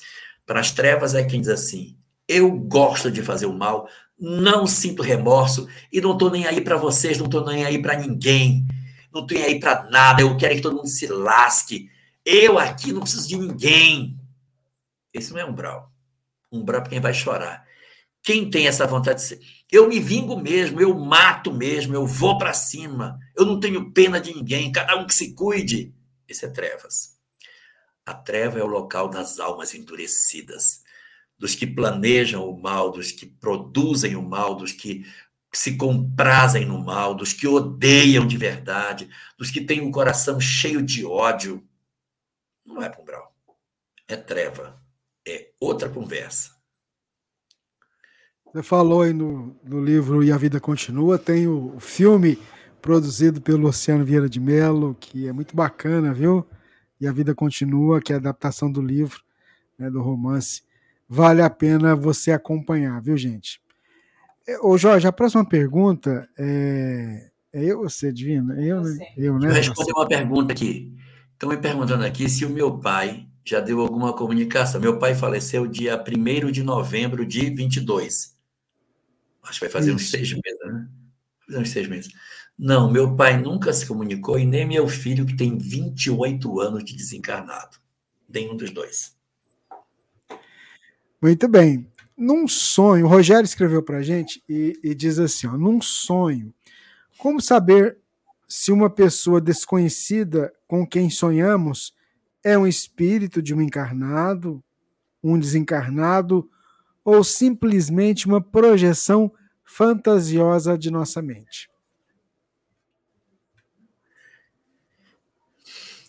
Para 0.47 0.61
as 0.61 0.71
trevas 0.71 1.15
é 1.15 1.23
quem 1.23 1.41
diz 1.41 1.51
assim: 1.51 1.99
eu 2.27 2.51
gosto 2.51 3.11
de 3.11 3.23
fazer 3.23 3.47
o 3.47 3.53
mal, 3.53 3.87
não 4.19 4.67
sinto 4.67 5.03
remorso 5.03 5.69
e 5.93 6.01
não 6.01 6.13
estou 6.13 6.31
nem 6.31 6.47
aí 6.47 6.63
para 6.63 6.77
vocês, 6.79 7.19
não 7.19 7.27
estou 7.27 7.45
nem 7.45 7.65
aí 7.65 7.81
para 7.81 7.99
ninguém 7.99 8.67
não 9.13 9.27
tem 9.27 9.43
aí 9.43 9.61
para 9.61 9.85
nada, 9.91 10.23
eu 10.23 10.37
quero 10.37 10.55
que 10.55 10.61
todo 10.61 10.77
mundo 10.77 10.89
se 10.89 11.07
lasque. 11.07 11.91
Eu 12.25 12.59
aqui 12.59 12.93
não 12.93 13.01
preciso 13.01 13.29
de 13.29 13.37
ninguém. 13.37 14.19
Esse 15.13 15.33
não 15.33 15.41
é 15.41 15.45
umbral. 15.45 15.93
Umbral 16.51 16.81
é 16.81 16.83
para 16.83 16.91
quem 16.91 17.01
vai 17.01 17.15
chorar. 17.15 17.67
Quem 18.23 18.49
tem 18.49 18.69
essa 18.69 18.87
vontade 18.87 19.21
de 19.21 19.27
ser? 19.27 19.41
Eu 19.71 19.89
me 19.89 19.99
vingo 19.99 20.39
mesmo, 20.39 20.81
eu 20.81 20.95
mato 20.95 21.53
mesmo, 21.53 21.95
eu 21.95 22.07
vou 22.07 22.39
para 22.39 22.53
cima. 22.53 23.19
Eu 23.37 23.45
não 23.45 23.59
tenho 23.59 23.91
pena 23.93 24.21
de 24.21 24.33
ninguém, 24.33 24.71
cada 24.71 24.97
um 24.97 25.07
que 25.07 25.15
se 25.15 25.35
cuide. 25.35 25.93
Esse 26.29 26.45
é 26.45 26.49
trevas. 26.49 27.19
A 28.07 28.15
treva 28.15 28.59
é 28.59 28.63
o 28.63 28.69
local 28.69 29.09
das 29.09 29.41
almas 29.41 29.75
endurecidas, 29.75 30.83
dos 31.39 31.55
que 31.55 31.67
planejam 31.67 32.49
o 32.49 32.61
mal, 32.61 32.91
dos 32.91 33.11
que 33.11 33.27
produzem 33.27 34.15
o 34.17 34.23
mal, 34.23 34.55
dos 34.55 34.73
que 34.73 35.05
que 35.53 35.59
se 35.59 35.77
comprazem 35.77 36.65
no 36.65 36.83
mal, 36.83 37.15
dos 37.15 37.35
que 37.35 37.47
odeiam 37.47 38.27
de 38.27 38.39
verdade, 38.39 39.11
dos 39.37 39.51
que 39.51 39.61
têm 39.61 39.87
o 39.87 39.93
coração 39.93 40.41
cheio 40.41 40.81
de 40.83 41.05
ódio. 41.05 41.63
Não 42.65 42.83
é 42.83 42.91
umbral. 42.99 43.37
É 44.09 44.17
treva. 44.17 44.81
É 45.29 45.51
outra 45.61 45.91
conversa. 45.91 46.53
Você 48.47 48.63
falou 48.63 49.03
aí 49.03 49.13
no, 49.13 49.55
no 49.63 49.85
livro 49.85 50.25
E 50.25 50.33
a 50.33 50.37
Vida 50.37 50.59
Continua, 50.59 51.19
tem 51.19 51.47
o 51.47 51.79
filme 51.79 52.39
produzido 52.81 53.41
pelo 53.41 53.63
Luciano 53.63 54.05
Vieira 54.05 54.29
de 54.29 54.41
Mello, 54.41 54.97
que 54.99 55.29
é 55.29 55.33
muito 55.33 55.55
bacana, 55.55 56.13
viu? 56.13 56.47
E 57.01 57.07
a 57.07 57.13
Vida 57.13 57.35
Continua, 57.35 58.01
que 58.01 58.13
é 58.13 58.17
a 58.17 58.19
adaptação 58.19 58.71
do 58.71 58.83
livro, 58.83 59.23
né, 59.79 59.91
do 59.91 60.03
romance. 60.03 60.63
Vale 61.09 61.43
a 61.43 61.49
pena 61.49 61.95
você 61.95 62.33
acompanhar, 62.33 63.01
viu, 63.01 63.17
gente? 63.17 63.62
É, 64.47 64.59
ô 64.61 64.77
Jorge, 64.77 65.07
a 65.07 65.13
próxima 65.13 65.45
pergunta 65.45 66.29
é, 66.37 67.31
é 67.53 67.65
eu 67.65 67.81
ou 67.81 67.89
você, 67.89 68.13
Divino? 68.13 68.53
É 68.53 68.65
eu, 68.65 68.83
você. 68.83 69.13
eu, 69.17 69.39
né? 69.39 69.49
Eu 69.49 69.53
responder 69.53 69.93
uma 69.93 70.09
pergunta 70.09 70.53
aqui. 70.53 70.93
Estão 71.33 71.49
me 71.49 71.57
perguntando 71.57 72.05
aqui 72.05 72.29
se 72.29 72.45
o 72.45 72.51
meu 72.51 72.79
pai 72.79 73.27
já 73.45 73.61
deu 73.61 73.81
alguma 73.81 74.13
comunicação. 74.13 74.81
Meu 74.81 74.99
pai 74.99 75.15
faleceu 75.15 75.67
dia 75.67 75.97
1 75.97 76.51
de 76.51 76.63
novembro 76.63 77.27
de 77.27 77.51
22. 77.51 78.37
Acho 79.45 79.59
que 79.59 79.65
vai 79.67 79.73
fazer 79.73 79.91
Isso. 79.91 79.97
uns 79.97 80.11
seis 80.11 80.33
meses, 80.33 80.59
né? 80.65 80.89
Fazer 81.47 81.59
uns 81.59 81.71
seis 81.71 81.89
meses. 81.89 82.13
Não, 82.59 82.91
meu 82.91 83.17
pai 83.17 83.41
nunca 83.41 83.73
se 83.73 83.87
comunicou 83.87 84.39
e 84.39 84.45
nem 84.45 84.67
meu 84.67 84.87
filho, 84.87 85.27
que 85.27 85.37
tem 85.37 85.59
28 85.59 86.61
anos 86.61 86.85
de 86.85 86.95
desencarnado. 86.95 87.79
Nenhum 88.29 88.57
dos 88.57 88.71
dois. 88.71 89.17
Muito 91.21 91.49
bem 91.49 91.92
num 92.17 92.47
sonho, 92.47 93.07
o 93.07 93.09
Rogério 93.09 93.45
escreveu 93.45 93.83
para 93.83 93.99
a 93.99 94.03
gente 94.03 94.43
e, 94.49 94.79
e, 94.83 94.95
diz 94.95 95.19
assim: 95.19 95.47
ó, 95.47 95.57
num 95.57 95.81
sonho, 95.81 96.53
como 97.19 97.41
saber 97.41 97.99
se 98.47 98.71
uma 98.71 98.91
pessoa 98.91 99.41
desconhecida 99.41 100.53
com 100.67 100.87
quem 100.87 101.09
sonhamos 101.09 101.95
é 102.45 102.59
um 102.59 102.67
espírito 102.67 103.41
de 103.41 103.55
um 103.55 103.63
encarnado, 103.63 104.63
um 105.23 105.39
desencarnado 105.39 106.49
ou 107.05 107.25
simplesmente 107.25 108.27
uma 108.27 108.41
projeção 108.41 109.33
fantasiosa 109.65 110.77
de 110.77 110.91
nossa 110.91 111.23
mente? 111.23 111.71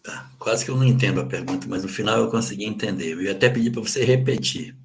Tá, 0.04 0.30
quase 0.38 0.66
que 0.66 0.72
eu 0.72 0.76
não 0.76 0.84
entendo 0.84 1.22
a 1.22 1.26
pergunta, 1.26 1.66
mas 1.70 1.84
no 1.84 1.90
final 1.90 2.20
eu 2.20 2.30
consegui 2.30 2.66
entender. 2.66 3.14
Eu 3.14 3.22
ia 3.22 3.32
até 3.32 3.50
pedir 3.50 3.72
para 3.72 3.82
você 3.82 4.04
repetir. 4.04 4.76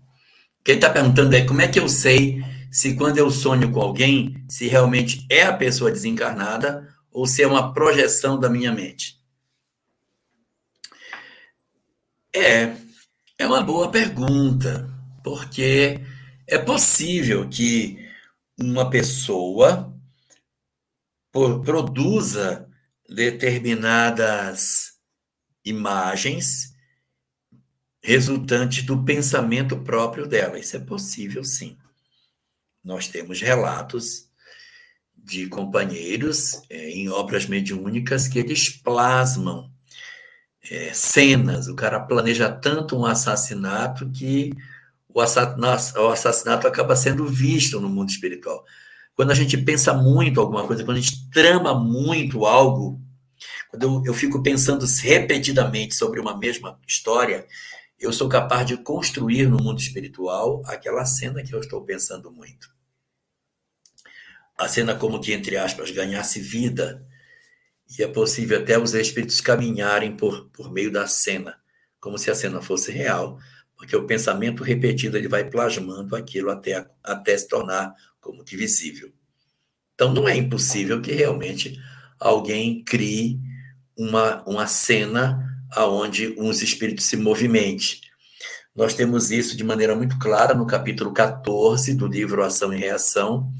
Quem 0.68 0.74
está 0.74 0.90
perguntando 0.90 1.34
é 1.34 1.46
como 1.46 1.62
é 1.62 1.66
que 1.66 1.80
eu 1.80 1.88
sei 1.88 2.44
se 2.70 2.94
quando 2.94 3.16
eu 3.16 3.30
sonho 3.30 3.72
com 3.72 3.80
alguém, 3.80 4.44
se 4.46 4.68
realmente 4.68 5.24
é 5.30 5.44
a 5.44 5.56
pessoa 5.56 5.90
desencarnada 5.90 6.94
ou 7.10 7.26
se 7.26 7.42
é 7.42 7.46
uma 7.46 7.72
projeção 7.72 8.38
da 8.38 8.50
minha 8.50 8.70
mente? 8.70 9.18
É, 12.36 12.76
é 13.38 13.46
uma 13.46 13.62
boa 13.62 13.90
pergunta, 13.90 14.86
porque 15.24 16.02
é 16.46 16.58
possível 16.58 17.48
que 17.48 18.06
uma 18.60 18.90
pessoa 18.90 19.98
produza 21.64 22.68
determinadas 23.08 24.98
imagens 25.64 26.74
resultantes 28.08 28.84
do 28.84 29.04
pensamento 29.04 29.76
próprio 29.80 30.26
dela. 30.26 30.58
Isso 30.58 30.74
é 30.74 30.80
possível, 30.80 31.44
sim. 31.44 31.76
Nós 32.82 33.06
temos 33.06 33.42
relatos 33.42 34.28
de 35.14 35.46
companheiros 35.46 36.62
é, 36.70 36.88
em 36.88 37.10
obras 37.10 37.44
mediúnicas 37.44 38.26
que 38.26 38.38
eles 38.38 38.70
plasmam 38.70 39.70
é, 40.70 40.90
cenas. 40.94 41.68
O 41.68 41.74
cara 41.74 42.00
planeja 42.00 42.50
tanto 42.50 42.96
um 42.96 43.04
assassinato 43.04 44.10
que 44.10 44.54
o 45.06 45.20
assassinato, 45.20 46.00
o 46.00 46.08
assassinato 46.08 46.66
acaba 46.66 46.96
sendo 46.96 47.26
visto 47.26 47.78
no 47.78 47.90
mundo 47.90 48.08
espiritual. 48.08 48.64
Quando 49.14 49.32
a 49.32 49.34
gente 49.34 49.58
pensa 49.58 49.92
muito 49.92 50.40
alguma 50.40 50.66
coisa, 50.66 50.82
quando 50.82 50.96
a 50.96 51.00
gente 51.00 51.28
trama 51.30 51.74
muito 51.74 52.46
algo, 52.46 52.98
quando 53.70 53.82
eu, 53.82 54.02
eu 54.06 54.14
fico 54.14 54.42
pensando 54.42 54.86
repetidamente 55.02 55.94
sobre 55.94 56.20
uma 56.20 56.38
mesma 56.38 56.80
história, 56.86 57.46
eu 57.98 58.12
sou 58.12 58.28
capaz 58.28 58.66
de 58.66 58.76
construir 58.76 59.48
no 59.48 59.56
mundo 59.58 59.80
espiritual 59.80 60.62
aquela 60.66 61.04
cena 61.04 61.42
que 61.42 61.52
eu 61.52 61.60
estou 61.60 61.82
pensando 61.84 62.30
muito. 62.30 62.70
A 64.56 64.68
cena 64.68 64.94
como 64.94 65.20
que, 65.20 65.32
entre 65.32 65.56
aspas, 65.56 65.90
ganhasse 65.90 66.40
vida, 66.40 67.06
e 67.98 68.02
é 68.02 68.08
possível 68.08 68.60
até 68.60 68.78
os 68.78 68.94
espíritos 68.94 69.40
caminharem 69.40 70.16
por, 70.16 70.48
por 70.50 70.70
meio 70.70 70.92
da 70.92 71.06
cena, 71.06 71.56
como 72.00 72.18
se 72.18 72.30
a 72.30 72.34
cena 72.34 72.60
fosse 72.60 72.92
real, 72.92 73.38
porque 73.76 73.96
o 73.96 74.06
pensamento 74.06 74.62
repetido 74.62 75.16
ele 75.16 75.28
vai 75.28 75.48
plasmando 75.48 76.14
aquilo 76.14 76.50
até, 76.50 76.86
até 77.02 77.36
se 77.36 77.48
tornar 77.48 77.94
como 78.20 78.44
que 78.44 78.56
visível. 78.56 79.12
Então 79.94 80.12
não 80.12 80.28
é 80.28 80.36
impossível 80.36 81.00
que 81.00 81.12
realmente 81.12 81.80
alguém 82.18 82.84
crie 82.84 83.40
uma, 83.96 84.42
uma 84.44 84.66
cena 84.66 85.44
aonde 85.72 86.34
uns 86.38 86.62
espíritos 86.62 87.06
se 87.06 87.16
movimentem. 87.16 88.00
Nós 88.74 88.94
temos 88.94 89.30
isso 89.30 89.56
de 89.56 89.64
maneira 89.64 89.94
muito 89.96 90.18
clara 90.18 90.54
no 90.54 90.66
capítulo 90.66 91.12
14 91.12 91.94
do 91.94 92.06
livro 92.06 92.44
Ação 92.44 92.72
e 92.72 92.76
Reação, 92.76 93.52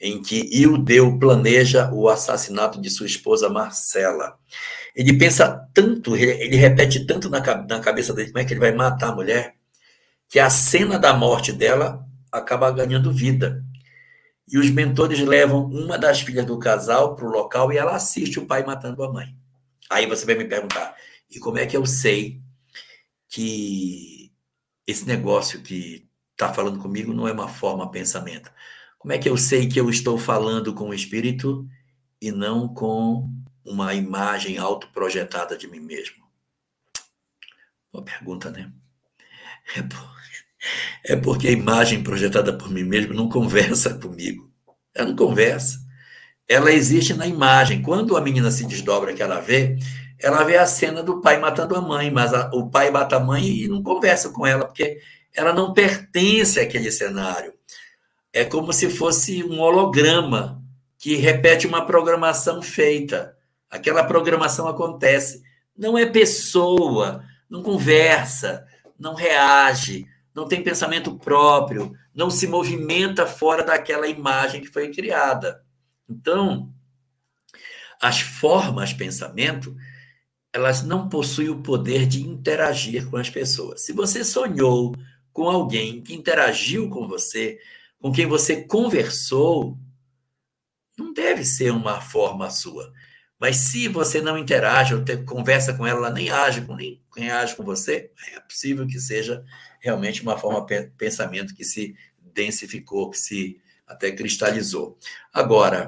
em 0.00 0.22
que 0.22 0.48
Ildeu 0.52 1.18
planeja 1.18 1.90
o 1.92 2.08
assassinato 2.08 2.80
de 2.80 2.90
sua 2.90 3.06
esposa 3.06 3.48
Marcela. 3.48 4.38
Ele 4.94 5.18
pensa 5.18 5.68
tanto, 5.74 6.16
ele, 6.16 6.56
repete 6.56 7.04
tanto 7.06 7.28
na 7.28 7.40
cabeça 7.40 8.14
dele 8.14 8.28
como 8.28 8.38
é 8.38 8.44
que 8.44 8.52
ele 8.52 8.60
vai 8.60 8.72
matar 8.72 9.08
a 9.08 9.14
mulher, 9.14 9.54
que 10.28 10.38
a 10.38 10.48
cena 10.48 10.98
da 10.98 11.12
morte 11.12 11.52
dela 11.52 12.04
acaba 12.30 12.70
ganhando 12.70 13.12
vida. 13.12 13.62
E 14.50 14.58
os 14.58 14.68
mentores 14.70 15.20
levam 15.20 15.64
uma 15.66 15.98
das 15.98 16.20
filhas 16.20 16.44
do 16.44 16.58
casal 16.58 17.14
para 17.14 17.26
o 17.26 17.30
local 17.30 17.72
e 17.72 17.78
ela 17.78 17.96
assiste 17.96 18.38
o 18.38 18.46
pai 18.46 18.64
matando 18.64 19.02
a 19.02 19.12
mãe. 19.12 19.34
Aí 19.90 20.06
você 20.06 20.24
vai 20.26 20.34
me 20.34 20.44
perguntar, 20.44 20.94
e 21.30 21.38
como 21.38 21.58
é 21.58 21.66
que 21.66 21.76
eu 21.76 21.86
sei 21.86 22.40
que 23.28 24.32
esse 24.86 25.06
negócio 25.06 25.62
que 25.62 26.08
está 26.32 26.52
falando 26.52 26.80
comigo 26.80 27.12
não 27.12 27.26
é 27.26 27.32
uma 27.32 27.48
forma 27.48 27.90
pensamento? 27.90 28.50
Como 28.98 29.12
é 29.12 29.18
que 29.18 29.28
eu 29.28 29.36
sei 29.36 29.68
que 29.68 29.78
eu 29.78 29.90
estou 29.90 30.16
falando 30.18 30.72
com 30.72 30.88
o 30.88 30.94
espírito 30.94 31.68
e 32.20 32.32
não 32.32 32.68
com 32.68 33.30
uma 33.64 33.94
imagem 33.94 34.58
autoprojetada 34.58 35.56
de 35.56 35.66
mim 35.68 35.80
mesmo? 35.80 36.24
Boa 37.92 38.04
pergunta, 38.04 38.50
né? 38.50 38.72
É, 39.76 41.12
é 41.12 41.16
porque 41.16 41.48
a 41.48 41.52
imagem 41.52 42.02
projetada 42.02 42.56
por 42.56 42.70
mim 42.70 42.84
mesmo 42.84 43.14
não 43.14 43.28
conversa 43.28 43.94
comigo. 43.94 44.50
Ela 44.94 45.08
não 45.08 45.16
conversa. 45.16 45.80
Ela 46.48 46.72
existe 46.72 47.14
na 47.14 47.26
imagem. 47.26 47.82
Quando 47.82 48.16
a 48.16 48.20
menina 48.20 48.50
se 48.50 48.66
desdobra 48.66 49.14
que 49.14 49.22
ela 49.22 49.40
vê, 49.40 49.76
ela 50.24 50.42
vê 50.44 50.56
a 50.56 50.66
cena 50.66 51.02
do 51.02 51.20
pai 51.20 51.38
matando 51.38 51.76
a 51.76 51.80
mãe, 51.80 52.10
mas 52.10 52.32
a, 52.32 52.50
o 52.52 52.70
pai 52.70 52.90
mata 52.90 53.16
a 53.16 53.20
mãe 53.20 53.44
e 53.44 53.68
não 53.68 53.82
conversa 53.82 54.30
com 54.30 54.46
ela, 54.46 54.64
porque 54.64 55.00
ela 55.34 55.52
não 55.52 55.72
pertence 55.72 56.58
àquele 56.60 56.90
cenário 56.90 57.54
é 58.34 58.44
como 58.44 58.72
se 58.72 58.90
fosse 58.90 59.44
um 59.44 59.60
holograma 59.60 60.60
que 60.98 61.14
repete 61.14 61.68
uma 61.68 61.86
programação 61.86 62.60
feita. 62.60 63.36
Aquela 63.70 64.02
programação 64.02 64.66
acontece. 64.66 65.40
Não 65.76 65.96
é 65.96 66.04
pessoa, 66.04 67.24
não 67.48 67.62
conversa, 67.62 68.66
não 68.98 69.14
reage, 69.14 70.04
não 70.34 70.48
tem 70.48 70.64
pensamento 70.64 71.16
próprio, 71.16 71.92
não 72.12 72.28
se 72.28 72.48
movimenta 72.48 73.24
fora 73.24 73.62
daquela 73.62 74.08
imagem 74.08 74.60
que 74.60 74.66
foi 74.66 74.90
criada. 74.90 75.62
Então, 76.08 76.72
as 78.02 78.20
formas 78.20 78.92
pensamento, 78.92 79.76
elas 80.54 80.84
não 80.84 81.08
possuem 81.08 81.48
o 81.48 81.60
poder 81.60 82.06
de 82.06 82.22
interagir 82.22 83.10
com 83.10 83.16
as 83.16 83.28
pessoas. 83.28 83.80
Se 83.80 83.92
você 83.92 84.22
sonhou 84.22 84.94
com 85.32 85.50
alguém 85.50 86.00
que 86.00 86.14
interagiu 86.14 86.88
com 86.88 87.08
você, 87.08 87.58
com 87.98 88.12
quem 88.12 88.24
você 88.24 88.62
conversou, 88.62 89.76
não 90.96 91.12
deve 91.12 91.44
ser 91.44 91.72
uma 91.72 92.00
forma 92.00 92.48
sua. 92.50 92.92
Mas 93.36 93.56
se 93.56 93.88
você 93.88 94.22
não 94.22 94.38
interage 94.38 94.94
ou 94.94 95.04
te, 95.04 95.16
conversa 95.16 95.74
com 95.74 95.84
ela, 95.84 95.98
ela 95.98 96.10
nem 96.10 96.30
age 96.30 96.60
com 96.60 96.76
nem, 96.76 97.02
age 97.32 97.56
com 97.56 97.64
você, 97.64 98.12
é 98.32 98.38
possível 98.38 98.86
que 98.86 99.00
seja 99.00 99.44
realmente 99.80 100.22
uma 100.22 100.38
forma 100.38 100.64
de 100.64 100.86
pensamento 100.96 101.52
que 101.52 101.64
se 101.64 101.96
densificou, 102.32 103.10
que 103.10 103.18
se 103.18 103.60
até 103.88 104.12
cristalizou. 104.12 104.96
Agora, 105.32 105.86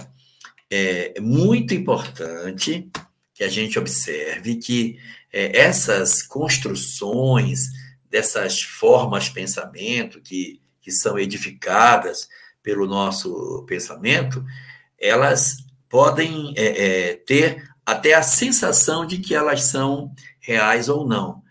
é 0.69 1.21
muito 1.21 1.73
importante 1.73 2.91
que 3.37 3.45
a 3.45 3.49
gente 3.49 3.79
observe 3.79 4.57
que 4.57 4.99
é, 5.33 5.57
essas 5.57 6.23
construções 6.23 7.69
dessas 8.11 8.61
formas 8.61 9.25
de 9.25 9.31
pensamento 9.31 10.21
que 10.21 10.61
que 10.87 10.93
são 10.93 11.19
edificadas 11.19 12.29
pelo 12.63 12.87
nosso 12.87 13.65
pensamento, 13.67 14.45
elas 14.97 15.57
podem 15.89 16.55
é, 16.57 16.65
é, 17.09 17.15
ter 17.17 17.69
até 17.85 18.15
a 18.15 18.23
sensação 18.23 19.05
de 19.05 19.19
que 19.19 19.35
elas 19.35 19.63
são 19.63 20.13
reais 20.39 20.89
ou 20.89 21.05
não. 21.05 21.43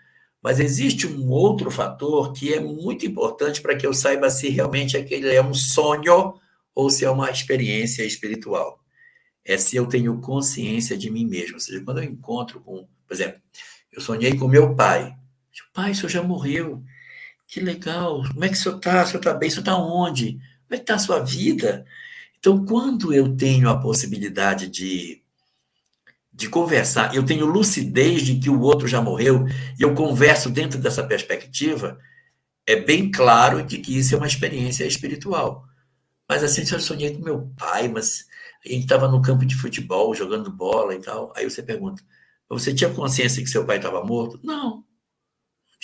Mas 0.42 0.58
existe 0.58 1.06
um 1.06 1.30
outro 1.30 1.70
fator 1.70 2.32
que 2.32 2.54
é 2.54 2.62
muito 2.62 3.06
importante 3.06 3.62
para 3.62 3.76
que 3.76 3.86
eu 3.86 3.94
saiba 3.94 4.30
se 4.30 4.48
realmente 4.48 4.96
aquele 4.96 5.28
é 5.28 5.44
um 5.44 5.54
sonho 5.54 6.36
ou 6.74 6.90
se 6.90 7.04
é 7.04 7.10
uma 7.10 7.30
experiência 7.30 8.06
espiritual. 8.06 8.80
É 9.46 9.58
se 9.58 9.76
eu 9.76 9.86
tenho 9.86 10.20
consciência 10.20 10.98
de 10.98 11.10
mim 11.12 11.26
mesmo. 11.26 11.54
Ou 11.54 11.60
seja, 11.60 11.82
quando 11.84 12.00
eu 12.00 12.04
encontro 12.04 12.60
com, 12.60 12.88
por 13.08 13.14
exemplo, 13.14 13.40
eu 13.92 14.02
sonhei 14.02 14.36
com 14.36 14.48
meu 14.48 14.76
pai. 14.76 15.16
Pai, 15.74 15.92
o 15.92 15.96
senhor 15.96 16.10
já 16.10 16.24
morreu. 16.24 16.84
Que 17.48 17.60
legal. 17.60 18.24
Como 18.28 18.44
é 18.44 18.50
que 18.50 18.56
o 18.56 18.58
senhor 18.58 18.78
está? 18.78 19.04
O 19.04 19.08
senhor 19.08 19.20
está 19.20 19.34
bem? 19.34 19.50
O 19.50 19.52
senhor 19.52 19.62
está 19.62 19.78
onde? 19.78 20.32
Como 20.32 20.72
é 20.72 20.78
que 20.78 20.84
está 20.84 20.96
a 20.96 21.00
sua 21.00 21.20
vida? 21.20 21.86
Então, 22.40 22.66
quando 22.66 23.14
eu 23.14 23.36
tenho 23.36 23.70
a 23.70 23.80
possibilidade 23.80 24.68
de, 24.68 25.22
de 26.32 26.48
conversar, 26.48 27.16
eu 27.16 27.26
tenho 27.26 27.46
lucidez 27.46 28.24
de 28.24 28.36
que 28.40 28.50
o 28.50 28.62
outro 28.62 28.88
já 28.88 29.02
morreu, 29.02 29.48
e 29.80 29.82
eu 29.82 29.96
converso 29.96 30.50
dentro 30.50 30.80
dessa 30.80 31.04
perspectiva, 31.04 31.98
é 32.68 32.76
bem 32.76 33.10
claro 33.12 33.64
de 33.64 33.80
que 33.80 33.98
isso 33.98 34.14
é 34.14 34.18
uma 34.18 34.28
experiência 34.28 34.86
espiritual. 34.86 35.66
Mas 36.28 36.44
assim, 36.44 36.62
eu 36.72 36.80
sonhei 36.80 37.16
com 37.16 37.24
meu 37.24 37.52
pai, 37.58 37.88
mas 37.88 38.26
a 38.66 38.70
gente 38.70 38.84
estava 38.84 39.08
no 39.08 39.22
campo 39.22 39.46
de 39.46 39.56
futebol, 39.56 40.14
jogando 40.16 40.52
bola 40.52 40.96
e 40.96 41.00
tal. 41.00 41.32
Aí 41.36 41.50
você 41.50 41.62
pergunta, 41.62 42.04
você 42.50 42.74
tinha 42.74 42.90
consciência 42.90 43.44
que 43.44 43.50
seu 43.50 43.66
pai 43.66 43.78
estava 43.78 44.04
morto? 44.04 44.40
Não 44.44 44.86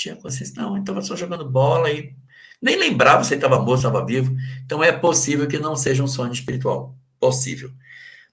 tinha 0.02 0.16
consciência, 0.16 0.62
não, 0.62 0.72
ele 0.72 0.82
estava 0.82 1.02
só 1.02 1.16
jogando 1.16 1.48
bola 1.48 1.92
e 1.92 2.16
nem 2.62 2.78
lembrava 2.78 3.24
se 3.24 3.34
ele 3.34 3.44
estava 3.44 3.60
morto, 3.60 3.78
estava 3.78 4.06
vivo. 4.06 4.36
Então 4.66 4.84
é 4.84 4.92
possível 4.92 5.48
que 5.48 5.60
não 5.60 5.76
seja 5.76 6.04
um 6.04 6.08
sonho 6.08 6.34
espiritual. 6.34 6.98
Possível. 7.20 7.72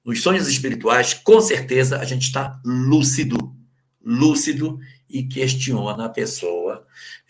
Nos 0.04 0.22
sonhos 0.22 0.48
espirituais, 0.48 1.12
com 1.12 1.40
certeza, 1.40 1.98
a 1.98 2.04
gente 2.04 2.22
está 2.22 2.60
lúcido, 2.64 3.54
lúcido 4.02 4.78
e 5.08 5.24
questiona 5.24 6.06
a 6.06 6.08
pessoa 6.08 6.57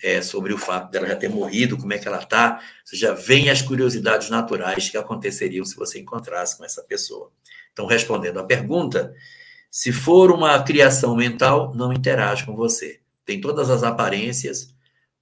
é, 0.02 0.22
sobre 0.22 0.52
o 0.52 0.58
fato 0.58 0.90
dela 0.90 1.06
já 1.06 1.16
ter 1.16 1.28
morrido, 1.28 1.76
como 1.76 1.92
é 1.92 1.98
que 1.98 2.06
ela 2.06 2.22
está. 2.22 2.60
Você 2.84 2.96
já 2.96 3.14
vem 3.14 3.50
as 3.50 3.62
curiosidades 3.62 4.30
naturais 4.30 4.88
que 4.88 4.96
aconteceriam 4.96 5.64
se 5.64 5.76
você 5.76 6.00
encontrasse 6.00 6.56
com 6.56 6.64
essa 6.64 6.82
pessoa. 6.82 7.30
Então, 7.72 7.86
respondendo 7.86 8.38
à 8.38 8.44
pergunta, 8.44 9.14
se 9.70 9.92
for 9.92 10.30
uma 10.30 10.62
criação 10.62 11.14
mental, 11.16 11.74
não 11.74 11.92
interage 11.92 12.44
com 12.44 12.54
você 12.54 13.00
tem 13.28 13.42
todas 13.42 13.68
as 13.68 13.82
aparências, 13.82 14.74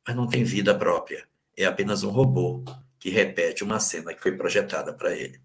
mas 0.07 0.15
não 0.15 0.29
tem 0.29 0.45
vida 0.45 0.73
própria. 0.73 1.27
É 1.57 1.65
apenas 1.65 2.05
um 2.05 2.11
robô 2.11 2.63
que 3.01 3.11
repete 3.11 3.65
uma 3.65 3.81
cena 3.81 4.15
que 4.15 4.23
foi 4.23 4.31
projetada 4.37 4.93
para 4.93 5.13
ele. 5.13 5.41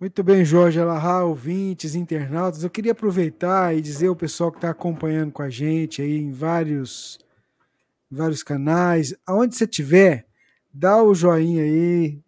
Muito 0.00 0.22
bem, 0.22 0.42
Jorge 0.46 0.80
Alahá, 0.80 1.22
ouvintes, 1.24 1.94
internautas. 1.94 2.62
Eu 2.62 2.70
queria 2.70 2.92
aproveitar 2.92 3.76
e 3.76 3.82
dizer 3.82 4.06
ao 4.06 4.16
pessoal 4.16 4.50
que 4.50 4.56
está 4.56 4.70
acompanhando 4.70 5.30
com 5.30 5.42
a 5.42 5.50
gente 5.50 6.00
aí 6.00 6.16
em 6.16 6.32
vários, 6.32 7.18
vários 8.10 8.42
canais, 8.42 9.14
aonde 9.26 9.54
você 9.54 9.64
estiver, 9.64 10.26
dá 10.72 11.02
o 11.02 11.14
joinha 11.14 11.64
aí, 11.64 12.18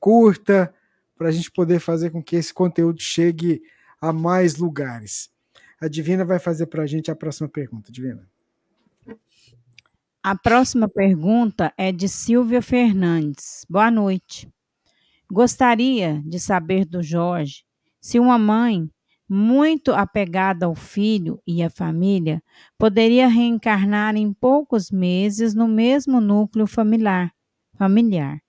curta, 0.00 0.72
para 1.14 1.28
a 1.28 1.30
gente 1.30 1.50
poder 1.50 1.80
fazer 1.80 2.08
com 2.08 2.22
que 2.22 2.34
esse 2.34 2.54
conteúdo 2.54 2.98
chegue 3.02 3.62
a 4.00 4.10
mais 4.10 4.56
lugares. 4.56 5.30
A 5.78 5.88
Divina 5.88 6.24
vai 6.24 6.38
fazer 6.38 6.64
para 6.64 6.84
a 6.84 6.86
gente 6.86 7.10
a 7.10 7.14
próxima 7.14 7.46
pergunta. 7.46 7.92
Divina. 7.92 8.26
A 10.22 10.34
próxima 10.34 10.88
pergunta 10.88 11.74
é 11.76 11.92
de 11.92 12.08
Silvia 12.08 12.62
Fernandes. 12.62 13.66
Boa 13.68 13.90
noite. 13.90 14.48
Gostaria 15.32 16.22
de 16.26 16.38
saber 16.38 16.84
do 16.84 17.02
Jorge 17.02 17.64
se 17.98 18.20
uma 18.20 18.36
mãe 18.36 18.90
muito 19.26 19.90
apegada 19.90 20.66
ao 20.66 20.74
filho 20.74 21.40
e 21.46 21.62
à 21.62 21.70
família 21.70 22.42
poderia 22.76 23.26
reencarnar 23.28 24.14
em 24.14 24.30
poucos 24.30 24.90
meses 24.90 25.54
no 25.54 25.66
mesmo 25.66 26.20
núcleo 26.20 26.66
familiar, 26.66 27.32
familiar 27.78 28.42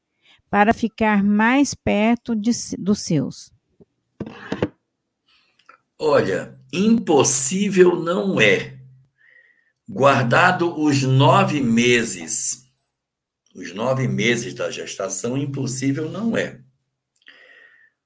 para 0.50 0.74
ficar 0.74 1.24
mais 1.24 1.74
perto 1.74 2.36
de, 2.36 2.52
dos 2.78 3.00
seus. 3.00 3.50
Olha, 5.98 6.60
impossível 6.74 7.96
não 7.96 8.42
é. 8.42 8.78
Guardado 9.88 10.78
os 10.78 11.02
nove 11.02 11.62
meses, 11.62 12.70
os 13.56 13.74
nove 13.74 14.06
meses 14.06 14.54
da 14.54 14.70
gestação, 14.70 15.38
impossível 15.38 16.12
não 16.12 16.36
é. 16.36 16.63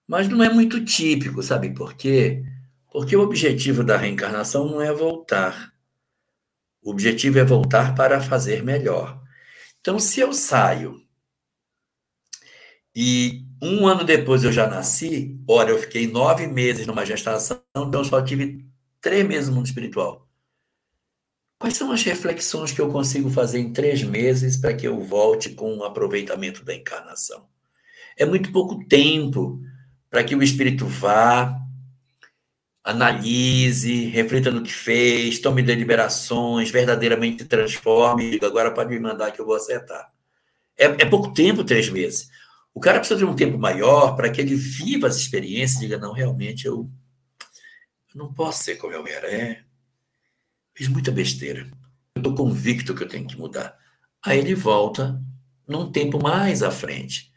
Mas 0.08 0.30
não 0.30 0.42
é 0.42 0.50
muito 0.50 0.84
típico, 0.86 1.44
sabe 1.44 1.74
por 1.74 1.94
quê? 1.94 2.44
Porque 2.92 3.16
o 3.16 3.22
objetivo 3.22 3.84
da 3.84 3.98
reencarnação 3.98 4.66
não 4.66 4.82
é 4.82 4.94
voltar. 4.94 5.74
O 6.82 6.92
objetivo 6.92 7.38
é 7.40 7.44
voltar 7.44 7.94
para 7.94 8.22
fazer 8.22 8.64
melhor. 8.64 9.22
Então, 9.82 10.00
se 10.00 10.22
eu 10.22 10.32
saio 10.32 11.02
e 12.96 13.46
um 13.62 13.86
ano 13.86 14.04
depois 14.04 14.44
eu 14.44 14.52
já 14.52 14.68
nasci, 14.68 15.38
ora, 15.48 15.72
eu 15.72 15.80
fiquei 15.80 16.08
nove 16.08 16.48
meses 16.48 16.88
numa 16.88 17.06
gestação, 17.06 17.62
então 17.76 18.04
só 18.04 18.22
tive 18.22 18.66
três 19.02 19.28
meses 19.28 19.50
no 19.50 19.56
mundo 19.56 19.66
espiritual. 19.66 20.28
Quais 21.60 21.76
são 21.76 21.92
as 21.92 22.04
reflexões 22.04 22.72
que 22.72 22.80
eu 22.80 22.90
consigo 22.90 23.30
fazer 23.30 23.60
em 23.60 23.74
três 23.74 24.04
meses 24.04 24.58
para 24.58 24.76
que 24.76 24.88
eu 24.88 25.02
volte 25.02 25.50
com 25.50 25.78
o 25.78 25.84
aproveitamento 25.84 26.64
da 26.64 26.74
encarnação? 26.74 27.48
É 28.16 28.26
muito 28.26 28.52
pouco 28.52 28.86
tempo 28.88 29.60
para 30.10 30.24
que 30.24 30.36
o 30.36 30.44
espírito 30.44 30.86
vá, 30.86 31.60
analise, 32.84 34.06
reflita 34.06 34.50
no 34.50 34.64
que 34.64 34.72
fez, 34.72 35.40
tome 35.40 35.62
deliberações, 35.62 36.72
verdadeiramente 36.72 37.44
transforme 37.44 38.32
diga, 38.32 38.48
agora 38.48 38.72
pode 38.72 38.90
me 38.90 39.00
mandar 39.00 39.32
que 39.32 39.42
eu 39.42 39.46
vou 39.46 39.56
acertar. 39.56 40.10
É, 40.78 40.86
é 40.86 41.06
pouco 41.06 41.34
tempo, 41.34 41.66
três 41.66 41.90
meses. 41.90 42.30
O 42.74 42.80
cara 42.80 43.00
precisa 43.00 43.18
de 43.18 43.26
um 43.26 43.36
tempo 43.36 43.58
maior 43.58 44.16
para 44.16 44.30
que 44.30 44.40
ele 44.40 44.56
viva 44.56 45.08
essa 45.08 45.20
experiência 45.20 45.78
e 45.78 45.82
diga, 45.82 45.98
não, 45.98 46.14
realmente 46.14 46.66
eu, 46.66 46.90
eu 48.14 48.16
não 48.16 48.32
posso 48.34 48.64
ser 48.64 48.76
como 48.76 48.94
eu 48.94 49.06
era. 49.06 49.28
É, 49.30 49.64
fiz 50.74 50.88
muita 50.88 51.12
besteira. 51.12 51.68
Eu 52.16 52.20
estou 52.20 52.36
convicto 52.36 52.96
que 52.96 53.04
eu 53.04 53.08
tenho 53.08 53.28
que 53.28 53.38
mudar. 53.38 53.78
Aí 54.24 54.38
ele 54.40 54.56
volta 54.56 55.22
num 55.68 55.92
tempo 55.92 56.22
mais 56.22 56.64
à 56.64 56.72
frente. 56.72 57.34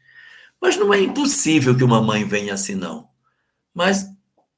Mas 0.60 0.76
não 0.76 0.92
é 0.92 1.00
impossível 1.00 1.76
que 1.76 1.84
uma 1.84 2.02
mãe 2.02 2.24
venha 2.24 2.54
assim, 2.54 2.74
não. 2.74 3.08
Mas 3.74 4.06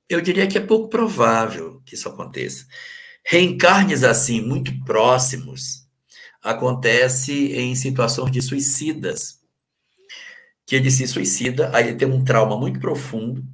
eu 0.09 0.21
diria 0.21 0.47
que 0.47 0.59
é 0.59 0.61
pouco 0.61 0.89
provável 0.89 1.81
que 1.85 1.95
isso 1.95 2.09
aconteça. 2.09 2.67
Reencarnes 3.25 4.03
assim, 4.03 4.41
muito 4.41 4.73
próximos, 4.85 5.87
acontece 6.43 7.53
em 7.53 7.75
situações 7.75 8.33
de 8.33 8.43
suicidas. 8.43 9.41
Que 10.67 10.77
ele 10.77 10.91
se 10.91 11.07
suicida, 11.07 11.71
aí 11.75 11.89
ele 11.89 11.97
tem 11.97 12.09
um 12.09 12.25
trauma 12.25 12.57
muito 12.59 12.81
profundo, 12.81 13.45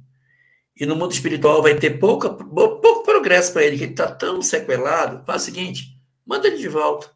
e 0.79 0.85
no 0.85 0.95
mundo 0.95 1.11
espiritual 1.11 1.61
vai 1.61 1.75
ter 1.75 1.99
pouca, 1.99 2.29
pouco 2.29 3.03
progresso 3.03 3.51
para 3.51 3.65
ele, 3.65 3.77
que 3.77 3.83
ele 3.83 3.91
está 3.91 4.09
tão 4.09 4.41
sequelado. 4.41 5.25
Faz 5.25 5.41
o 5.41 5.45
seguinte: 5.45 5.97
manda 6.25 6.47
ele 6.47 6.57
de 6.57 6.69
volta. 6.69 7.11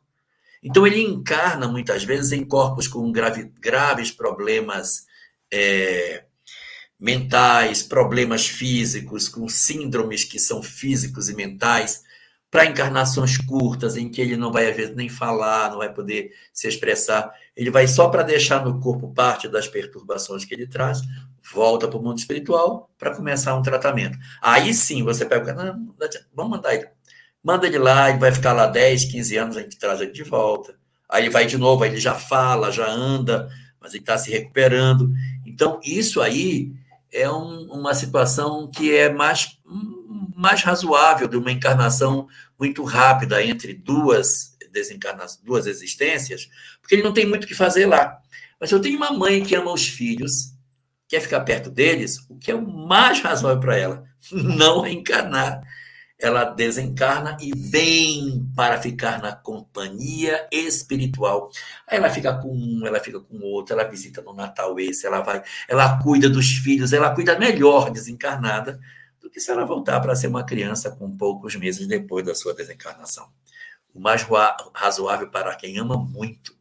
Então 0.62 0.86
ele 0.86 1.02
encarna 1.02 1.68
muitas 1.68 2.04
vezes 2.04 2.34
em 2.34 2.44
corpos 2.44 2.88
com 2.88 3.10
grave, 3.12 3.52
graves 3.62 4.12
problemas 4.12 5.06
é, 5.54 6.24
mentais, 7.00 7.84
problemas 7.84 8.48
físicos, 8.48 9.30
com 9.30 9.48
síndromes 9.48 10.24
que 10.24 10.40
são 10.40 10.64
físicos 10.64 11.30
e 11.30 11.36
mentais, 11.36 12.02
para 12.50 12.66
encarnações 12.66 13.38
curtas, 13.38 13.98
em 13.98 14.10
que 14.10 14.22
ele 14.22 14.38
não 14.38 14.52
vai, 14.52 14.70
às 14.70 14.76
vezes, 14.76 14.96
nem 14.96 15.10
falar, 15.10 15.72
não 15.72 15.80
vai 15.80 15.92
poder 15.92 16.32
se 16.54 16.68
expressar. 16.68 17.32
Ele 17.56 17.72
vai 17.72 17.88
só 17.88 18.10
para 18.10 18.24
deixar 18.24 18.64
no 18.64 18.80
corpo 18.80 19.14
parte 19.14 19.48
das 19.48 19.68
perturbações 19.68 20.46
que 20.46 20.54
ele 20.54 20.68
traz, 20.68 21.02
volta 21.54 21.88
para 21.88 21.98
o 21.98 22.02
mundo 22.02 22.18
espiritual 22.20 22.90
para 22.98 23.16
começar 23.16 23.56
um 23.56 23.62
tratamento. 23.62 24.18
Aí 24.42 24.74
sim 24.74 25.04
você 25.04 25.26
pega, 25.26 25.54
não, 25.54 25.96
vamos 26.34 26.58
mandar 26.58 26.76
ele. 26.76 26.88
Manda 27.44 27.68
ele 27.68 27.80
lá, 27.80 28.10
ele 28.10 28.20
vai 28.20 28.32
ficar 28.32 28.54
lá 28.54 28.68
10, 28.68 29.06
15 29.06 29.38
anos, 29.38 29.58
a 29.58 29.62
gente 29.62 29.78
traz 29.78 30.00
ele 30.00 30.12
de 30.12 30.24
volta. 30.24 30.76
Aí 31.10 31.24
ele 31.24 31.30
vai 31.30 31.46
de 31.46 31.58
novo, 31.58 31.84
aí 31.84 31.90
ele 31.90 32.00
já 32.00 32.14
fala, 32.14 32.72
já 32.72 32.88
anda, 32.90 33.50
mas 33.84 33.94
ele 33.94 34.02
está 34.02 34.18
se 34.18 34.32
recuperando. 34.32 35.12
Então, 35.54 35.80
isso 35.84 36.20
aí 36.20 36.74
é 37.12 37.30
um, 37.30 37.72
uma 37.72 37.94
situação 37.94 38.68
que 38.68 38.92
é 38.92 39.14
mais, 39.14 39.60
mais 40.36 40.64
razoável 40.64 41.28
de 41.28 41.38
uma 41.38 41.52
encarnação 41.52 42.28
muito 42.60 42.84
rápida 42.84 43.44
entre 43.44 43.76
duas 43.76 44.58
desencarnações, 44.72 45.44
duas 45.44 45.68
existências, 45.68 46.50
porque 46.82 46.96
ele 46.96 47.04
não 47.04 47.14
tem 47.14 47.28
muito 47.28 47.44
o 47.44 47.48
que 47.48 47.54
fazer 47.54 47.86
lá. 47.86 48.18
Mas 48.60 48.72
eu 48.72 48.82
tenho 48.82 48.98
uma 48.98 49.12
mãe 49.12 49.44
que 49.44 49.54
ama 49.54 49.72
os 49.72 49.88
filhos, 49.88 50.56
quer 51.08 51.20
ficar 51.20 51.42
perto 51.42 51.70
deles, 51.70 52.18
o 52.28 52.36
que 52.40 52.50
é 52.50 52.56
o 52.56 52.68
mais 52.68 53.22
razoável 53.22 53.62
para 53.62 53.78
ela? 53.78 54.04
Não 54.32 54.82
reencarnar 54.82 55.62
ela 56.24 56.46
desencarna 56.46 57.36
e 57.42 57.52
vem 57.54 58.50
para 58.56 58.80
ficar 58.80 59.22
na 59.22 59.36
companhia 59.36 60.48
espiritual. 60.50 61.52
Aí 61.86 61.98
ela 61.98 62.10
fica 62.10 62.34
com 62.34 62.48
um, 62.48 62.88
ela 62.88 63.02
fica 63.02 63.20
com 63.20 63.38
outro, 63.42 63.78
ela 63.78 63.84
visita 63.84 64.22
no 64.22 64.34
Natal 64.34 64.80
esse, 64.80 65.06
ela 65.06 65.20
vai, 65.20 65.44
ela 65.68 66.02
cuida 66.02 66.30
dos 66.30 66.48
filhos, 66.48 66.94
ela 66.94 67.14
cuida 67.14 67.38
melhor 67.38 67.92
desencarnada 67.92 68.80
do 69.22 69.30
que 69.30 69.38
se 69.42 69.52
ela 69.52 69.66
voltar 69.66 70.00
para 70.00 70.16
ser 70.16 70.28
uma 70.28 70.46
criança 70.46 70.90
com 70.92 71.12
poucos 71.18 71.58
meses 71.58 71.86
depois 71.88 72.26
da 72.26 72.34
sua 72.34 72.54
desencarnação. 72.54 73.28
O 73.94 74.00
mais 74.00 74.26
razoável 74.74 75.30
para 75.30 75.54
quem 75.56 75.78
ama 75.78 75.98
muito 75.98 76.56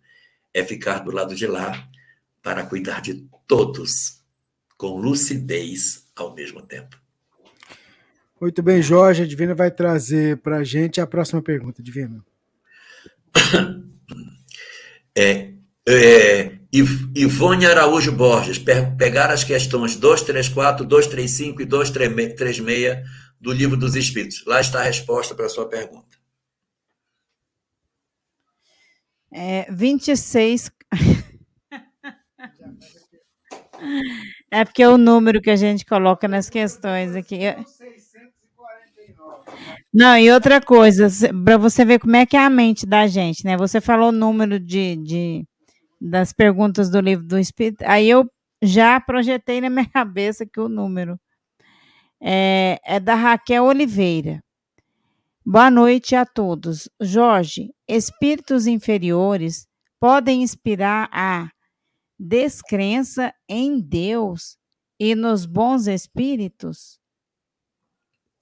é 0.52 0.64
ficar 0.64 1.04
do 1.04 1.12
lado 1.12 1.36
de 1.36 1.46
lá 1.46 1.88
para 2.42 2.66
cuidar 2.66 3.00
de 3.00 3.28
todos 3.46 4.20
com 4.76 4.96
lucidez 4.96 6.04
ao 6.16 6.34
mesmo 6.34 6.62
tempo. 6.62 7.01
Muito 8.42 8.60
bem, 8.60 8.82
Jorge. 8.82 9.22
A 9.22 9.26
Divina 9.26 9.54
vai 9.54 9.70
trazer 9.70 10.36
para 10.38 10.56
a 10.56 10.64
gente 10.64 11.00
a 11.00 11.06
próxima 11.06 11.40
pergunta, 11.40 11.80
Divina. 11.80 12.24
É, 15.14 15.52
é, 15.86 16.58
Ivone 17.14 17.66
Araújo 17.66 18.12
Borges, 18.12 18.58
pegar 18.58 19.30
as 19.30 19.44
questões 19.44 19.94
234, 19.94 20.86
235 20.86 21.60
e 21.60 21.66
236 21.66 22.96
do 23.38 23.52
Livro 23.52 23.76
dos 23.76 23.94
Espíritos. 23.94 24.42
Lá 24.46 24.58
está 24.58 24.80
a 24.80 24.84
resposta 24.84 25.34
para 25.34 25.44
a 25.44 25.50
sua 25.50 25.68
pergunta. 25.68 26.16
É, 29.30 29.70
26. 29.70 30.70
é 34.50 34.64
porque 34.64 34.82
é 34.82 34.88
o 34.88 34.96
número 34.96 35.42
que 35.42 35.50
a 35.50 35.56
gente 35.56 35.84
coloca 35.84 36.26
nas 36.26 36.48
questões 36.48 37.14
aqui. 37.14 37.40
Não, 39.94 40.16
e 40.16 40.30
outra 40.32 40.58
coisa, 40.60 41.08
para 41.44 41.58
você 41.58 41.84
ver 41.84 41.98
como 41.98 42.16
é 42.16 42.24
que 42.24 42.36
é 42.36 42.40
a 42.40 42.48
mente 42.48 42.86
da 42.86 43.06
gente, 43.06 43.44
né? 43.44 43.58
Você 43.58 43.78
falou 43.80 44.08
o 44.08 44.12
número 44.12 44.58
de, 44.58 44.96
de 44.96 45.44
das 46.00 46.32
perguntas 46.32 46.90
do 46.90 46.98
livro 47.00 47.26
do 47.26 47.38
Espírito, 47.38 47.82
aí 47.86 48.08
eu 48.08 48.24
já 48.62 48.98
projetei 49.00 49.60
na 49.60 49.68
minha 49.68 49.88
cabeça 49.90 50.46
que 50.46 50.60
o 50.60 50.68
número 50.68 51.18
é, 52.22 52.78
é 52.84 52.98
da 52.98 53.14
Raquel 53.14 53.64
Oliveira. 53.64 54.42
Boa 55.44 55.70
noite 55.70 56.14
a 56.14 56.24
todos. 56.24 56.88
Jorge, 57.00 57.70
espíritos 57.86 58.66
inferiores 58.66 59.66
podem 60.00 60.42
inspirar 60.42 61.10
a 61.12 61.50
descrença 62.18 63.34
em 63.48 63.80
Deus 63.80 64.56
e 64.98 65.14
nos 65.14 65.44
bons 65.44 65.86
espíritos? 65.86 67.01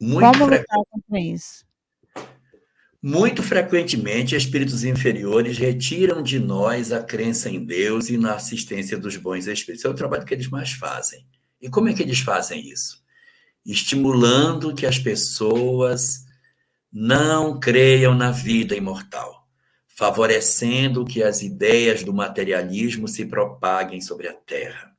Muito 0.01 0.32
Como 0.32 0.47
fre... 0.47 0.59
lutar 0.59 0.78
contra 0.90 1.20
isso? 1.20 1.68
Muito 3.02 3.43
frequentemente, 3.43 4.35
espíritos 4.35 4.85
inferiores 4.85 5.59
retiram 5.59 6.22
de 6.22 6.39
nós 6.39 6.93
a 6.93 7.02
crença 7.02 7.48
em 7.48 7.64
Deus 7.64 8.09
e 8.09 8.16
na 8.16 8.35
assistência 8.35 8.98
dos 8.98 9.16
bons 9.16 9.47
espíritos. 9.47 9.85
É 9.85 9.89
o 9.89 9.94
trabalho 9.94 10.24
que 10.24 10.35
eles 10.35 10.48
mais 10.48 10.72
fazem. 10.72 11.27
E 11.60 11.68
como 11.68 11.89
é 11.89 11.94
que 11.94 12.02
eles 12.02 12.20
fazem 12.20 12.66
isso? 12.68 13.02
Estimulando 13.64 14.74
que 14.74 14.86
as 14.86 14.98
pessoas 14.98 16.27
não 16.93 17.59
creiam 17.59 18.14
na 18.14 18.31
vida 18.31 18.74
imortal, 18.74 19.47
favorecendo 19.86 21.05
que 21.05 21.22
as 21.22 21.43
ideias 21.43 22.02
do 22.02 22.12
materialismo 22.12 23.06
se 23.06 23.24
propaguem 23.24 24.01
sobre 24.01 24.28
a 24.28 24.35
Terra, 24.35 24.93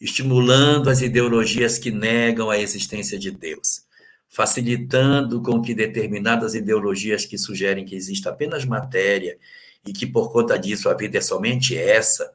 estimulando 0.00 0.88
as 0.88 1.02
ideologias 1.02 1.78
que 1.78 1.90
negam 1.90 2.48
a 2.48 2.58
existência 2.58 3.18
de 3.18 3.30
Deus 3.30 3.85
facilitando 4.28 5.42
com 5.42 5.60
que 5.62 5.74
determinadas 5.74 6.54
ideologias 6.54 7.24
que 7.24 7.38
sugerem 7.38 7.84
que 7.84 7.94
existe 7.94 8.28
apenas 8.28 8.64
matéria 8.64 9.38
e 9.86 9.92
que 9.92 10.06
por 10.06 10.32
conta 10.32 10.58
disso 10.58 10.88
a 10.88 10.94
vida 10.94 11.18
é 11.18 11.20
somente 11.20 11.76
essa, 11.76 12.34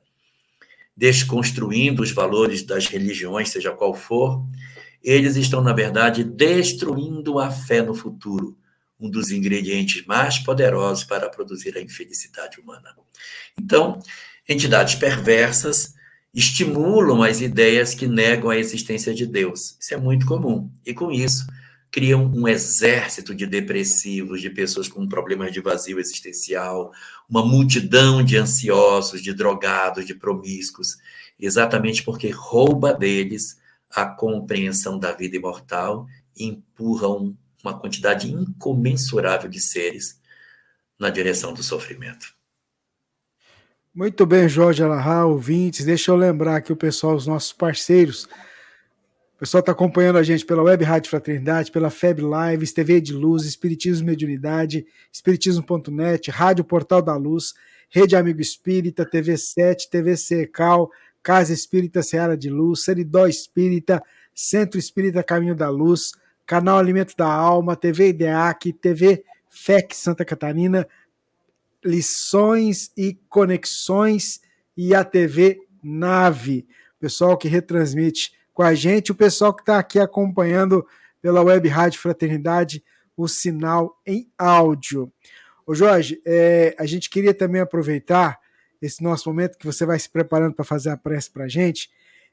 desconstruindo 0.96 2.02
os 2.02 2.12
valores 2.12 2.64
das 2.64 2.88
religiões, 2.88 3.50
seja 3.50 3.72
qual 3.72 3.94
for, 3.94 4.44
eles 5.04 5.36
estão, 5.36 5.62
na 5.62 5.74
verdade, 5.74 6.24
destruindo 6.24 7.40
a 7.40 7.50
fé 7.50 7.82
no 7.82 7.94
futuro, 7.94 8.58
um 9.00 9.10
dos 9.10 9.32
ingredientes 9.32 10.06
mais 10.06 10.38
poderosos 10.38 11.04
para 11.04 11.30
produzir 11.30 11.76
a 11.76 11.82
infelicidade 11.82 12.60
humana. 12.60 12.96
Então, 13.60 14.00
entidades 14.48 14.96
perversas 14.96 15.94
estimulam 16.34 17.24
as 17.24 17.42
ideias 17.42 17.94
que 17.94 18.08
negam 18.08 18.50
a 18.50 18.58
existência 18.58 19.14
de 19.14 19.26
Deus. 19.26 19.76
Isso 19.80 19.94
é 19.94 19.98
muito 19.98 20.26
comum. 20.26 20.72
E 20.86 20.94
com 20.94 21.12
isso, 21.12 21.46
criam 21.92 22.26
um 22.34 22.48
exército 22.48 23.36
de 23.36 23.46
depressivos, 23.46 24.40
de 24.40 24.50
pessoas 24.50 24.88
com 24.88 25.06
problemas 25.08 25.52
de 25.52 25.60
vazio 25.60 26.00
existencial, 26.00 26.92
uma 27.30 27.46
multidão 27.46 28.24
de 28.24 28.38
ansiosos, 28.38 29.22
de 29.22 29.34
drogados, 29.34 30.06
de 30.06 30.16
promíscuos, 30.16 30.98
exatamente 31.38 32.02
porque 32.02 32.30
rouba 32.30 32.94
deles 32.94 33.60
a 33.90 34.06
compreensão 34.06 34.98
da 34.98 35.12
vida 35.12 35.36
imortal 35.36 36.08
e 36.38 36.46
empurram 36.46 37.38
uma 37.62 37.78
quantidade 37.78 38.32
incomensurável 38.32 39.50
de 39.50 39.60
seres 39.60 40.18
na 40.98 41.10
direção 41.10 41.54
do 41.54 41.62
sofrimento. 41.62 42.34
Muito 43.94 44.26
bem, 44.26 44.48
Jorge 44.48 44.82
Alahá, 44.82 45.26
ouvintes. 45.26 45.86
Deixa 45.86 46.12
eu 46.12 46.16
lembrar 46.16 46.56
aqui 46.56 46.72
o 46.72 46.78
pessoal, 46.78 47.16
os 47.16 47.28
nossos 47.28 47.52
parceiros 47.52 48.30
pessoal 49.42 49.62
está 49.62 49.72
acompanhando 49.72 50.20
a 50.20 50.24
gente 50.24 50.46
pela 50.46 50.62
Web 50.62 50.84
Rádio 50.84 51.10
Fraternidade, 51.10 51.72
pela 51.72 51.90
FEB 51.90 52.22
Lives, 52.22 52.74
TV 52.74 53.02
de 53.02 53.12
Luz, 53.12 53.44
Espiritismo 53.44 54.06
Mediunidade, 54.06 54.86
Espiritismo.net, 55.12 56.30
Rádio 56.30 56.64
Portal 56.64 57.02
da 57.02 57.16
Luz, 57.16 57.56
Rede 57.90 58.16
Amigo 58.16 58.40
Espírita, 58.40 59.04
TV 59.04 59.36
7, 59.36 59.90
TV 59.90 60.16
Secal, 60.16 60.92
Casa 61.24 61.54
Espírita 61.54 62.04
Seara 62.04 62.38
de 62.38 62.52
Luz, 62.52 62.84
Seridó 62.84 63.26
Espírita, 63.26 64.04
Centro 64.32 64.78
Espírita 64.78 65.24
Caminho 65.24 65.56
da 65.56 65.72
Luz, 65.72 66.12
Canal 66.46 66.78
Alimento 66.78 67.18
da 67.18 67.26
Alma, 67.26 67.76
TV 67.76 68.10
IDEAC, 68.10 68.74
TV 68.74 69.24
FEC 69.50 69.96
Santa 69.96 70.24
Catarina, 70.24 70.88
Lições 71.84 72.92
e 72.96 73.18
Conexões 73.28 74.40
e 74.78 74.94
a 74.94 75.04
TV 75.04 75.60
Nave. 75.82 76.68
Pessoal 77.00 77.36
que 77.36 77.48
retransmite 77.48 78.40
com 78.62 78.66
a 78.66 78.76
gente, 78.76 79.12
o 79.12 79.16
pessoal 79.16 79.52
que 79.52 79.64
está 79.64 79.80
aqui 79.80 79.98
acompanhando 79.98 80.86
pela 81.20 81.42
Web 81.42 81.68
Rádio 81.68 82.00
Fraternidade, 82.00 82.84
o 83.18 83.28
sinal 83.28 84.00
em 84.06 84.32
áudio. 84.38 85.12
Ô 85.66 85.74
Jorge, 85.74 86.22
é, 86.24 86.76
a 86.78 86.86
gente 86.86 87.10
queria 87.10 87.34
também 87.34 87.60
aproveitar 87.60 88.40
esse 88.80 89.02
nosso 89.02 89.28
momento 89.28 89.58
que 89.58 89.66
você 89.66 89.84
vai 89.84 89.98
se 89.98 90.08
preparando 90.08 90.54
para 90.54 90.64
fazer 90.64 90.92
a 90.92 90.98
prece 90.98 91.32
para 91.32 91.46
a 91.46 91.48
gente 91.48 91.90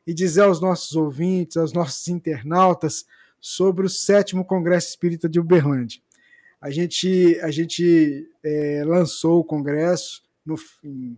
e 0.07 0.13
dizer 0.13 0.43
aos 0.43 0.61
nossos 0.61 0.95
ouvintes, 0.95 1.57
aos 1.57 1.73
nossos 1.73 2.07
internautas, 2.09 3.07
sobre 3.41 3.87
o 3.87 3.89
sétimo 3.89 4.45
Congresso 4.45 4.91
Espírita 4.91 5.31
de 5.31 5.41
Uberlândia. 5.41 6.03
A 6.61 6.69
gente, 6.69 7.41
a 7.41 7.51
gente 7.51 8.31
é, 8.45 8.83
lançou 8.85 9.41
o 9.41 9.45
congresso 9.45 10.23
no, 10.45 10.57
em, 10.85 11.17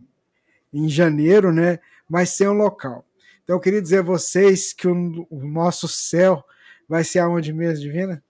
em 0.72 0.88
janeiro, 0.88 1.52
né? 1.52 1.80
Mas 2.08 2.30
sem 2.30 2.46
um 2.46 2.52
local. 2.52 3.04
Então 3.50 3.56
eu 3.56 3.60
queria 3.60 3.82
dizer 3.82 3.98
a 3.98 4.02
vocês 4.02 4.72
que 4.72 4.86
o, 4.86 5.26
o 5.28 5.44
nosso 5.44 5.88
céu 5.88 6.44
vai 6.88 7.02
ser 7.02 7.18
aonde 7.18 7.52
mesmo, 7.52 7.82
Divina? 7.82 8.22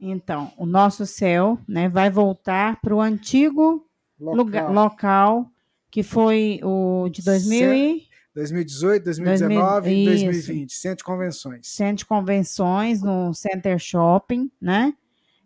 Então, 0.00 0.52
o 0.56 0.66
nosso 0.66 1.06
céu 1.06 1.56
né, 1.68 1.88
vai 1.88 2.10
voltar 2.10 2.80
para 2.80 2.92
o 2.92 3.00
antigo 3.00 3.86
local. 4.18 4.36
Lugar, 4.36 4.72
local 4.72 5.48
que 5.88 6.02
foi 6.02 6.58
o 6.64 7.08
de 7.08 7.22
2000 7.22 7.74
e... 7.74 8.08
2018, 8.34 9.04
2019 9.04 9.90
e 9.94 10.04
2020, 10.04 10.72
Centro 10.72 10.96
de 10.98 11.04
Convenções. 11.04 11.68
Centro 11.68 11.98
de 11.98 12.06
Convenções, 12.06 13.00
no 13.00 13.32
Center 13.34 13.78
Shopping, 13.78 14.50
né? 14.60 14.94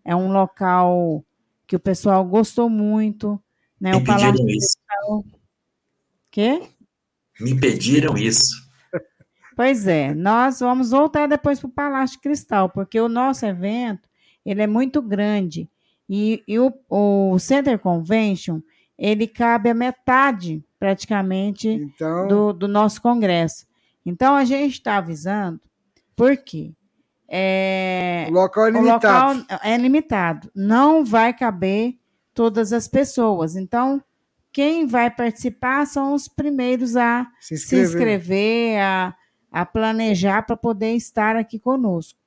É 0.03 0.17
um 0.17 0.33
local 0.33 1.23
que 1.67 1.77
o 1.77 1.81
pessoal 1.81 2.25
gostou 2.25 2.71
muito, 2.71 3.39
né? 3.79 3.95
o 3.95 4.03
Palácio 4.03 4.49
isso. 4.49 4.79
Quê? 6.31 6.63
Me 7.41 7.59
pediram 7.59 8.17
isso. 8.17 8.63
Pois 9.55 9.87
é, 9.87 10.15
nós 10.15 10.61
vamos 10.61 10.91
voltar 10.91 11.27
depois 11.27 11.61
para 11.61 11.69
o 11.69 11.73
Palácio 11.73 12.21
Cristal, 12.21 12.71
porque 12.71 12.99
o 13.01 13.09
nosso 13.09 13.45
evento 13.45 14.09
ele 14.45 14.63
é 14.63 14.67
muito 14.67 15.03
grande 15.03 15.69
e, 16.09 16.43
e 16.49 16.59
o, 16.59 16.73
o 16.89 17.39
Center 17.39 17.79
Convention 17.79 18.61
ele 18.99 19.27
cabe 19.27 19.69
a 19.69 19.75
metade 19.75 20.65
praticamente 20.79 21.69
então... 21.69 22.29
do, 22.29 22.53
do 22.53 22.69
nosso 22.69 23.01
congresso. 23.03 23.67
Então 24.05 24.35
a 24.35 24.45
gente 24.45 24.73
está 24.73 24.97
avisando, 24.97 25.61
por 26.17 26.37
quê? 26.37 26.73
É, 27.29 28.27
o 28.29 28.33
local 28.33 28.67
é 28.67 28.71
limitado. 28.71 29.39
O 29.39 29.43
local 29.43 29.59
é 29.63 29.77
limitado. 29.77 30.51
Não 30.55 31.05
vai 31.05 31.33
caber 31.33 31.95
todas 32.35 32.73
as 32.73 32.87
pessoas. 32.87 33.57
Então, 33.57 34.03
quem 34.53 34.87
vai 34.87 35.11
participar 35.11 35.87
são 35.87 36.13
os 36.13 36.29
primeiros 36.29 36.97
a 36.97 37.27
se 37.41 37.55
inscrever, 37.55 37.87
se 37.87 37.95
inscrever 37.95 38.81
a, 38.81 39.15
a 39.51 39.65
planejar 39.65 40.43
para 40.43 40.57
poder 40.57 40.95
estar 40.95 41.37
aqui 41.37 41.59
conosco. 41.59 42.19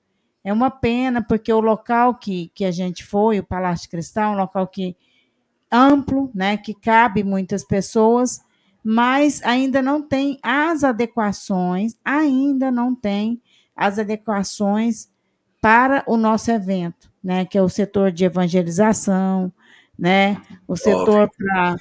É 0.43 0.51
uma 0.51 0.69
pena, 0.69 1.23
porque 1.23 1.51
o 1.51 1.59
local 1.59 2.15
que, 2.15 2.51
que 2.53 2.65
a 2.65 2.71
gente 2.71 3.03
foi, 3.03 3.39
o 3.39 3.43
Palácio 3.43 3.89
Cristal, 3.89 4.33
é 4.33 4.35
um 4.35 4.39
local 4.39 4.67
que 4.67 4.95
amplo, 5.71 6.31
né, 6.33 6.57
que 6.57 6.73
cabe 6.73 7.23
muitas 7.23 7.63
pessoas, 7.63 8.39
mas 8.83 9.41
ainda 9.43 9.81
não 9.81 10.01
tem 10.01 10.39
as 10.43 10.83
adequações, 10.83 11.97
ainda 12.03 12.71
não 12.71 12.93
tem 12.93 13.41
as 13.75 13.97
adequações 13.97 15.09
para 15.59 16.03
o 16.07 16.15
nosso 16.15 16.51
evento, 16.51 17.11
né, 17.23 17.45
que 17.45 17.57
é 17.57 17.61
o 17.61 17.69
setor 17.69 18.11
de 18.11 18.25
evangelização, 18.25 19.51
né, 19.97 20.39
o 20.67 20.75
setor 20.75 21.29
para 21.35 21.75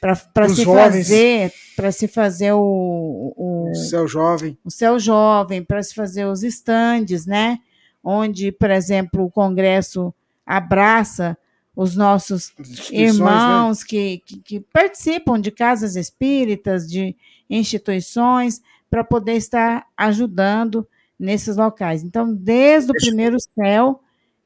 para 0.00 0.48
se 0.48 0.62
jovens. 0.62 1.06
fazer 1.08 1.52
para 1.76 1.92
se 1.92 2.08
fazer 2.08 2.52
o, 2.52 3.32
o, 3.36 3.70
o 3.70 3.74
céu 3.74 4.06
jovem 4.06 4.58
o 4.64 4.70
céu 4.70 4.98
jovem 4.98 5.62
para 5.62 5.82
se 5.82 5.94
fazer 5.94 6.24
os 6.26 6.42
estandes 6.42 7.26
né 7.26 7.58
onde 8.02 8.52
por 8.52 8.70
exemplo 8.70 9.24
o 9.24 9.30
congresso 9.30 10.14
abraça 10.46 11.36
os 11.74 11.94
nossos 11.94 12.52
né? 12.58 12.66
irmãos 12.90 13.80
né? 13.80 13.86
que, 13.88 14.22
que, 14.24 14.40
que, 14.40 14.60
participam 14.60 15.40
de 15.40 15.50
casas 15.50 15.94
espíritas 15.94 16.88
de 16.88 17.16
instituições 17.48 18.60
para 18.90 19.04
poder 19.04 19.34
estar 19.34 19.86
ajudando 19.96 20.86
nesses 21.18 21.56
locais 21.56 22.02
então 22.02 22.32
desde 22.34 22.90
o 22.90 22.94
primeiro 22.94 23.36
céu 23.40 24.00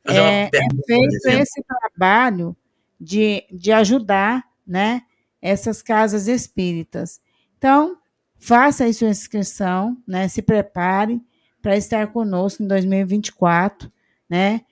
é, 0.06 0.44
é 0.44 0.50
feito 0.86 1.28
esse 1.28 1.62
trabalho 1.62 2.56
de, 3.00 3.44
de 3.50 3.72
ajudar 3.72 4.44
né 4.66 5.02
essas 5.42 5.82
casas 5.82 6.28
espíritas. 6.28 7.20
Então, 7.58 7.96
faça 8.38 8.84
aí 8.84 8.94
sua 8.94 9.08
inscrição, 9.08 9.96
né? 10.06 10.28
Se 10.28 10.40
prepare 10.40 11.20
para 11.60 11.76
estar 11.76 12.06
conosco 12.06 12.62
em 12.62 12.66
2024, 12.66 13.92
né? 14.30 14.62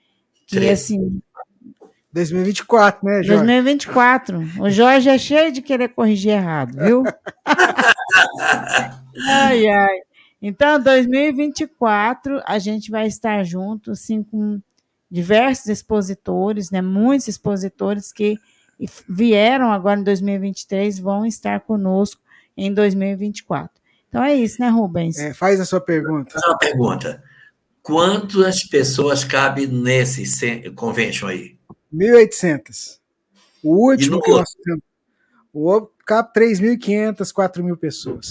Que 0.47 0.55
13. 0.55 0.71
assim 0.71 1.21
2024, 2.13 3.05
né, 3.05 3.23
Jorge? 3.23 3.45
2024. 3.45 4.39
O 4.59 4.69
Jorge 4.69 5.09
é 5.09 5.17
cheio 5.17 5.51
de 5.51 5.61
querer 5.61 5.89
corrigir 5.89 6.33
errado, 6.33 6.77
viu? 6.77 7.03
ai, 9.29 9.67
ai. 9.67 9.99
Então, 10.41 10.81
2024, 10.81 12.41
a 12.45 12.59
gente 12.59 12.91
vai 12.91 13.07
estar 13.07 13.43
junto, 13.43 13.91
assim, 13.91 14.23
com 14.23 14.59
diversos 15.09 15.67
expositores, 15.67 16.69
né? 16.71 16.81
Muitos 16.81 17.27
expositores 17.27 18.11
que 18.11 18.37
e 18.81 18.89
vieram 19.07 19.71
agora 19.71 19.99
em 19.99 20.03
2023 20.03 20.97
vão 20.97 21.23
estar 21.23 21.59
conosco 21.59 22.19
em 22.57 22.73
2024. 22.73 23.69
Então 24.09 24.23
é 24.23 24.33
isso, 24.33 24.59
né, 24.59 24.69
Rubens? 24.69 25.19
É, 25.19 25.35
faz 25.35 25.61
a 25.61 25.65
sua 25.65 25.79
pergunta. 25.79 26.31
Faz 26.31 26.43
uma 26.47 26.57
pergunta. 26.57 27.23
Quantas 27.83 28.63
pessoas 28.63 29.23
cabe 29.23 29.67
nesse 29.67 30.71
convention 30.71 31.27
aí? 31.27 31.55
1.800. 31.93 32.99
O 33.63 33.89
último 33.89 34.19
que 34.19 34.31
nós 34.31 34.51
fizemos. 34.51 34.83
O 35.53 35.65
outro 35.65 35.91
cabe 36.03 36.29
3.500, 36.33 37.17
4.000 37.31 37.77
pessoas. 37.77 38.29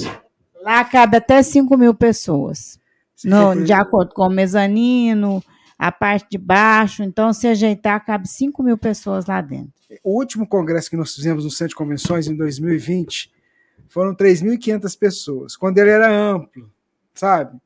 Lá 0.62 0.84
cabe 0.84 1.16
até 1.16 1.42
5 1.42 1.76
mil 1.76 1.94
pessoas. 1.94 2.78
No, 3.24 3.64
de 3.64 3.72
acordo 3.72 4.14
com 4.14 4.26
o 4.26 4.30
mezanino, 4.30 5.44
a 5.80 5.90
parte 5.90 6.28
de 6.32 6.36
baixo. 6.36 7.02
Então, 7.02 7.32
se 7.32 7.48
ajeitar, 7.48 8.04
cabe 8.04 8.28
5 8.28 8.62
mil 8.62 8.76
pessoas 8.76 9.24
lá 9.24 9.40
dentro. 9.40 9.72
O 10.04 10.18
último 10.18 10.46
congresso 10.46 10.90
que 10.90 10.96
nós 10.96 11.14
fizemos 11.14 11.42
no 11.42 11.50
Centro 11.50 11.70
de 11.70 11.74
Convenções, 11.74 12.28
em 12.28 12.36
2020, 12.36 13.32
foram 13.88 14.14
3.500 14.14 14.98
pessoas, 14.98 15.56
quando 15.56 15.78
ele 15.78 15.88
era 15.88 16.12
amplo, 16.12 16.70
sabe? 17.14 17.58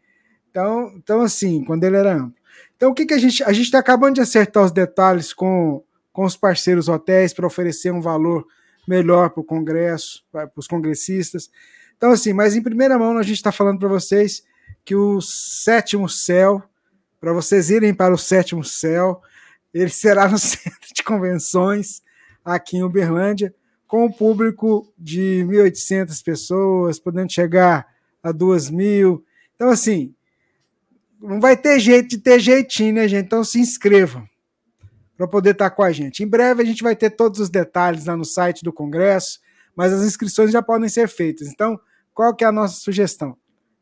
Então, 0.49 0.95
então 0.97 1.21
assim, 1.23 1.65
quando 1.65 1.83
ele 1.83 1.97
era 1.97 2.15
amplo. 2.15 2.37
Então, 2.77 2.93
o 2.93 2.95
que, 2.95 3.05
que 3.05 3.15
a 3.15 3.19
gente. 3.19 3.43
A 3.43 3.53
gente 3.53 3.67
está 3.67 3.81
acabando 3.81 4.15
de 4.15 4.21
acertar 4.21 4.65
os 4.65 4.71
detalhes 4.71 5.33
com, 5.33 5.83
com 6.13 6.25
os 6.25 6.37
parceiros 6.37 6.89
hotéis 6.89 7.35
para 7.35 7.47
oferecer 7.47 7.93
um 7.93 8.01
valor 8.01 8.47
melhor 8.87 9.31
para 9.31 9.41
o 9.41 9.45
Congresso, 9.45 10.25
para 10.31 10.49
os 10.55 10.69
congressistas. 10.69 11.51
Então, 11.97 12.13
assim, 12.13 12.33
mas 12.33 12.55
em 12.55 12.63
primeira 12.63 12.97
mão, 12.97 13.19
a 13.19 13.23
gente 13.25 13.37
está 13.37 13.51
falando 13.51 13.81
para 13.81 13.89
vocês 13.89 14.45
que 14.85 14.95
o 14.95 15.21
sétimo 15.21 16.09
céu, 16.09 16.63
para 17.21 17.33
vocês 17.33 17.71
irem 17.71 17.95
para 17.95 18.15
o 18.15 18.19
sétimo 18.19 18.65
céu, 18.65 19.21
ele 19.73 19.91
será 19.91 20.29
no 20.29 20.39
centro 20.39 20.95
de 20.95 21.03
convenções 21.03 22.03
aqui 22.45 22.77
em 22.77 22.83
Uberlândia, 22.83 23.55
com 23.87 24.07
um 24.07 24.13
público 24.13 24.93
de 24.99 25.45
1.800 25.49 26.23
pessoas, 26.23 26.99
podendo 26.99 27.33
chegar 27.33 27.87
a 28.23 28.33
2.000. 28.33 29.23
Então, 29.55 29.69
assim, 29.71 30.15
não 31.25 31.41
vai 31.41 31.57
ter 31.57 31.81
jeito 31.81 32.09
de 32.09 32.19
ter 32.19 32.39
jeitinho, 32.39 32.95
né, 32.95 33.09
gente? 33.09 33.25
Então 33.25 33.43
se 33.43 33.59
inscrevam 33.59 34.29
para 35.17 35.27
poder 35.27 35.51
estar 35.51 35.71
tá 35.71 35.75
com 35.75 35.83
a 35.83 35.91
gente. 35.91 36.23
Em 36.23 36.27
breve 36.27 36.63
a 36.63 36.67
gente 36.67 36.83
vai 36.83 36.95
ter 36.95 37.11
todos 37.11 37.41
os 37.41 37.49
detalhes 37.49 38.05
lá 38.05 38.17
no 38.17 38.25
site 38.25 38.63
do 38.63 38.73
Congresso, 38.73 39.41
mas 39.75 39.93
as 39.93 40.05
inscrições 40.05 40.51
já 40.51 40.63
podem 40.63 40.89
ser 40.89 41.09
feitas. 41.09 41.49
Então, 41.49 41.81
qual 42.13 42.35
que 42.35 42.45
é 42.45 42.47
a 42.47 42.53
nossa 42.53 42.79
sugestão? 42.79 43.37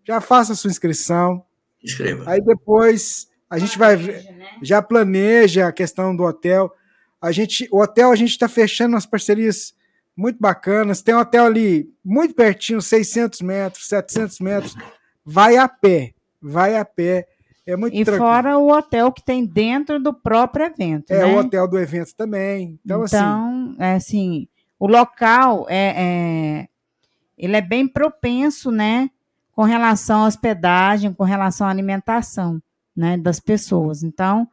Já 0.05 0.21
faça 0.21 0.53
a 0.53 0.57
sua 0.57 0.71
inscrição. 0.71 1.45
Inscreva. 1.83 2.31
Aí 2.31 2.41
depois 2.41 3.27
a 3.49 3.59
gente 3.59 3.79
vai 3.79 3.97
ver, 3.97 4.25
né? 4.33 4.47
já 4.63 4.81
planeja 4.81 5.69
a 5.69 5.73
questão 5.73 6.15
do 6.15 6.23
hotel. 6.23 6.73
A 7.21 7.31
gente, 7.31 7.69
o 7.71 7.81
hotel 7.81 8.11
a 8.11 8.17
gente 8.17 8.31
está 8.31 8.49
fechando 8.49 8.95
umas 8.95 9.07
parcerias 9.07 9.75
muito 10.17 10.39
bacanas. 10.41 11.03
Tem 11.03 11.15
um 11.15 11.19
hotel 11.19 11.45
ali 11.45 11.91
muito 12.05 12.35
pertinho, 12.35 12.81
600 12.81 13.41
metros, 13.43 13.89
700 13.89 14.41
metros. 14.41 14.77
Vai 15.25 15.57
a 15.57 15.69
pé, 15.69 16.15
vai 16.41 16.77
a 16.77 16.85
pé. 16.85 17.27
É 17.65 17.77
muito 17.77 17.95
e 17.95 18.05
tranquilo. 18.05 18.27
fora 18.27 18.59
o 18.59 18.73
hotel 18.73 19.13
que 19.13 19.23
tem 19.23 19.45
dentro 19.45 20.01
do 20.01 20.13
próprio 20.13 20.67
evento. 20.67 21.11
É 21.13 21.19
né? 21.19 21.27
o 21.27 21.39
hotel 21.39 21.69
do 21.69 21.79
evento 21.79 22.15
também. 22.17 22.81
Então, 22.85 23.05
então 23.05 23.67
assim, 23.69 23.77
é 23.79 23.95
assim, 23.95 24.49
o 24.79 24.87
local 24.89 25.67
é, 25.69 25.95
é, 25.97 26.69
ele 27.39 27.57
é 27.57 27.61
bem 27.61 27.87
propenso, 27.87 28.73
né, 28.73 29.09
com 29.53 29.63
relação 29.63 30.25
à 30.25 30.27
hospedagem, 30.27 31.13
com 31.13 31.25
relação 31.25 31.67
à 31.67 31.71
alimentação 31.71 32.61
né, 32.97 33.17
das 33.17 33.39
pessoas. 33.39 34.03
Então, 34.03 34.49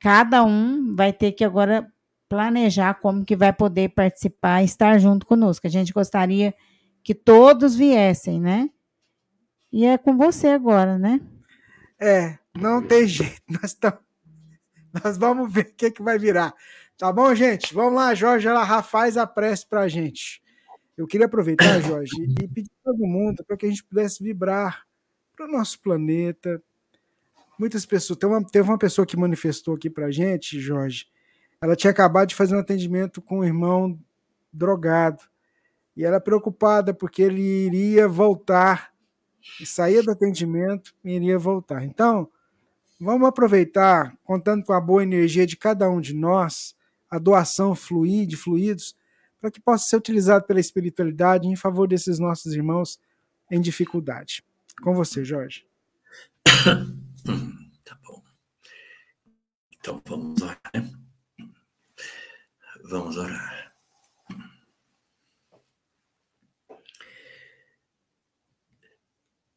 cada 0.00 0.44
um 0.44 0.94
vai 0.94 1.12
ter 1.12 1.32
que 1.32 1.44
agora 1.44 1.90
planejar 2.28 2.94
como 2.94 3.24
que 3.24 3.36
vai 3.36 3.52
poder 3.52 3.90
participar 3.90 4.62
e 4.62 4.64
estar 4.64 4.98
junto 4.98 5.26
conosco. 5.26 5.66
A 5.66 5.70
gente 5.70 5.92
gostaria 5.92 6.54
que 7.02 7.14
todos 7.14 7.76
viessem, 7.76 8.40
né? 8.40 8.68
E 9.72 9.84
é 9.86 9.96
com 9.96 10.16
você 10.16 10.48
agora, 10.48 10.98
né? 10.98 11.20
É, 12.00 12.36
não 12.56 12.82
tem 12.82 13.06
jeito. 13.08 13.42
Nós, 13.48 13.74
tam... 13.74 13.96
Nós 15.04 15.16
vamos 15.16 15.52
ver 15.52 15.66
o 15.66 15.74
que, 15.74 15.90
que 15.90 16.02
vai 16.02 16.18
virar. 16.18 16.52
Tá 16.98 17.12
bom, 17.12 17.32
gente? 17.34 17.74
Vamos 17.74 17.94
lá, 17.94 18.14
Jorge 18.14 18.48
ela 18.48 18.82
faz 18.82 19.16
a 19.16 19.26
prece 19.26 19.68
para 19.68 19.82
a 19.82 19.88
gente. 19.88 20.42
Eu 20.96 21.06
queria 21.06 21.26
aproveitar, 21.26 21.80
Jorge, 21.82 22.14
e 22.42 22.48
pedir 22.48 22.70
para 22.82 22.92
todo 22.92 23.06
mundo 23.06 23.44
para 23.44 23.56
que 23.56 23.66
a 23.66 23.68
gente 23.68 23.84
pudesse 23.84 24.22
vibrar 24.22 24.86
para 25.36 25.46
o 25.46 25.52
nosso 25.52 25.80
planeta, 25.80 26.62
muitas 27.58 27.84
pessoas. 27.84 28.18
Tem 28.18 28.28
uma, 28.28 28.42
teve 28.44 28.68
uma 28.68 28.78
pessoa 28.78 29.06
que 29.06 29.16
manifestou 29.16 29.74
aqui 29.74 29.90
pra 29.90 30.10
gente, 30.10 30.58
Jorge. 30.58 31.06
Ela 31.60 31.76
tinha 31.76 31.90
acabado 31.90 32.28
de 32.28 32.34
fazer 32.34 32.54
um 32.56 32.60
atendimento 32.60 33.20
com 33.20 33.40
um 33.40 33.44
irmão 33.44 33.98
drogado. 34.52 35.24
E 35.96 36.04
ela 36.04 36.20
preocupada 36.20 36.92
porque 36.92 37.22
ele 37.22 37.42
iria 37.42 38.08
voltar. 38.08 38.92
E 39.60 39.66
saía 39.66 40.02
do 40.02 40.10
atendimento 40.10 40.94
e 41.04 41.12
iria 41.12 41.38
voltar. 41.38 41.84
Então, 41.84 42.28
vamos 43.00 43.28
aproveitar, 43.28 44.16
contando 44.24 44.64
com 44.64 44.72
a 44.72 44.80
boa 44.80 45.02
energia 45.02 45.46
de 45.46 45.56
cada 45.56 45.88
um 45.88 46.00
de 46.00 46.14
nós, 46.14 46.74
a 47.08 47.18
doação 47.18 47.74
fluir 47.74 48.26
de 48.26 48.36
fluidos, 48.36 48.96
para 49.46 49.52
que 49.52 49.60
possa 49.60 49.88
ser 49.88 49.96
utilizado 49.96 50.44
pela 50.44 50.58
espiritualidade 50.58 51.46
em 51.46 51.54
favor 51.54 51.86
desses 51.86 52.18
nossos 52.18 52.52
irmãos 52.52 52.98
em 53.48 53.60
dificuldade. 53.60 54.44
Com 54.82 54.92
você, 54.92 55.24
Jorge. 55.24 55.64
Tá 57.84 57.96
bom. 58.04 58.20
Então 59.78 60.02
vamos 60.04 60.42
orar. 60.42 60.60
Né? 60.74 60.92
Vamos 62.84 63.16
orar. 63.16 63.72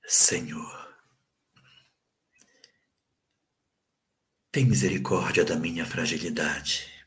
Senhor, 0.05 0.95
tem 4.51 4.65
misericórdia 4.65 5.43
da 5.45 5.55
minha 5.55 5.85
fragilidade, 5.85 6.98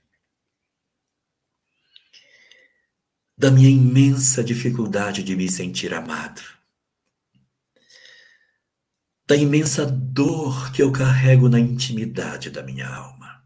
da 3.43 3.51
minha 3.51 3.69
imensa 3.69 4.45
dificuldade 4.45 5.25
de 5.25 5.35
me 5.35 5.51
sentir 5.51 5.93
amado 5.93 6.41
da 9.27 9.35
imensa 9.35 9.85
dor 9.85 10.71
que 10.71 10.81
eu 10.81 10.93
carrego 10.93 11.49
na 11.49 11.59
intimidade 11.59 12.51
da 12.51 12.63
minha 12.63 12.89
alma. 12.89 13.45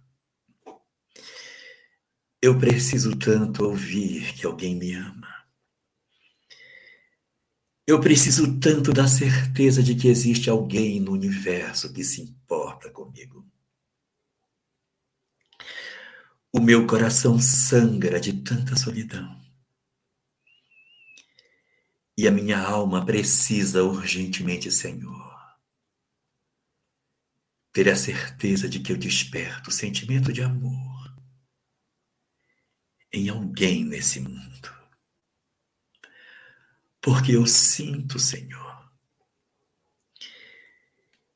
Eu 2.42 2.58
preciso 2.58 3.16
tanto 3.16 3.64
ouvir 3.64 4.34
que 4.34 4.44
alguém 4.44 4.76
me 4.76 4.92
ama. 4.92 5.46
Eu 7.86 7.98
preciso 7.98 8.60
tanto 8.60 8.92
da 8.92 9.08
certeza 9.08 9.82
de 9.82 9.94
que 9.94 10.08
existe 10.08 10.50
alguém 10.50 11.00
no 11.00 11.12
universo 11.12 11.90
que 11.90 12.04
se 12.04 12.20
importa 12.20 12.90
comigo. 12.90 13.48
O 16.52 16.60
meu 16.60 16.86
coração 16.86 17.38
sangra 17.40 18.20
de 18.20 18.34
tanta 18.42 18.76
solidão. 18.76 19.45
E 22.16 22.26
a 22.26 22.30
minha 22.30 22.58
alma 22.58 23.04
precisa 23.04 23.84
urgentemente, 23.84 24.72
Senhor, 24.72 25.36
ter 27.72 27.90
a 27.90 27.96
certeza 27.96 28.66
de 28.70 28.80
que 28.80 28.90
eu 28.90 28.96
desperto 28.96 29.68
o 29.68 29.72
sentimento 29.72 30.32
de 30.32 30.42
amor 30.42 31.14
em 33.12 33.28
alguém 33.28 33.84
nesse 33.84 34.18
mundo. 34.18 34.74
Porque 37.02 37.32
eu 37.32 37.46
sinto, 37.46 38.18
Senhor, 38.18 38.90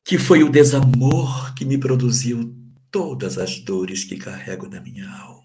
que 0.02 0.18
foi 0.18 0.42
o 0.42 0.50
desamor 0.50 1.54
que 1.54 1.64
me 1.66 1.78
produziu 1.78 2.56
todas 2.90 3.36
as 3.36 3.60
dores 3.60 4.02
que 4.02 4.16
carrego 4.16 4.66
na 4.66 4.80
minha 4.80 5.08
alma. 5.10 5.40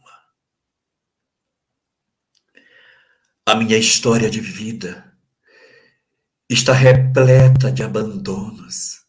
A 3.46 3.54
minha 3.54 3.78
história 3.78 4.30
de 4.30 4.40
vida 4.40 5.15
está 6.50 6.74
repleta 6.74 7.72
de 7.72 7.84
abandonos 7.84 9.06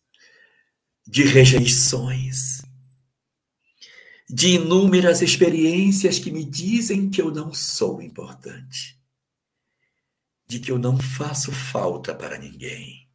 de 1.06 1.22
rejeições, 1.22 2.62
de 4.28 4.56
inúmeras 4.56 5.22
experiências 5.22 6.18
que 6.18 6.32
me 6.32 6.44
dizem 6.44 7.08
que 7.08 7.22
eu 7.22 7.30
não 7.30 7.54
sou 7.54 8.02
importante, 8.02 9.00
de 10.46 10.58
que 10.58 10.72
eu 10.72 10.78
não 10.78 10.98
faço 10.98 11.52
falta 11.52 12.12
para 12.12 12.38
ninguém. 12.38 13.08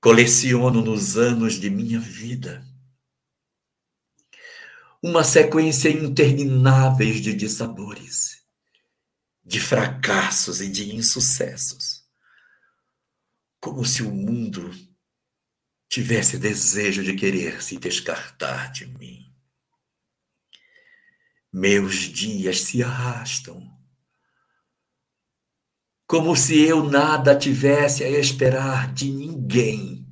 Coleciono 0.00 0.82
nos 0.82 1.16
anos 1.16 1.54
de 1.54 1.70
minha 1.70 2.00
vida 2.00 2.66
uma 5.02 5.24
sequência 5.24 5.88
intermináveis 5.88 7.22
de 7.22 7.32
dissabores, 7.32 8.39
de 9.44 9.60
fracassos 9.60 10.60
e 10.60 10.68
de 10.68 10.94
insucessos, 10.94 12.04
como 13.60 13.84
se 13.84 14.02
o 14.02 14.10
mundo 14.10 14.70
tivesse 15.88 16.38
desejo 16.38 17.02
de 17.02 17.16
querer 17.16 17.62
se 17.62 17.76
descartar 17.76 18.70
de 18.70 18.86
mim. 18.86 19.26
Meus 21.52 21.96
dias 21.96 22.60
se 22.60 22.82
arrastam, 22.82 23.76
como 26.06 26.36
se 26.36 26.60
eu 26.60 26.88
nada 26.88 27.36
tivesse 27.36 28.04
a 28.04 28.08
esperar 28.08 28.92
de 28.92 29.10
ninguém, 29.10 30.06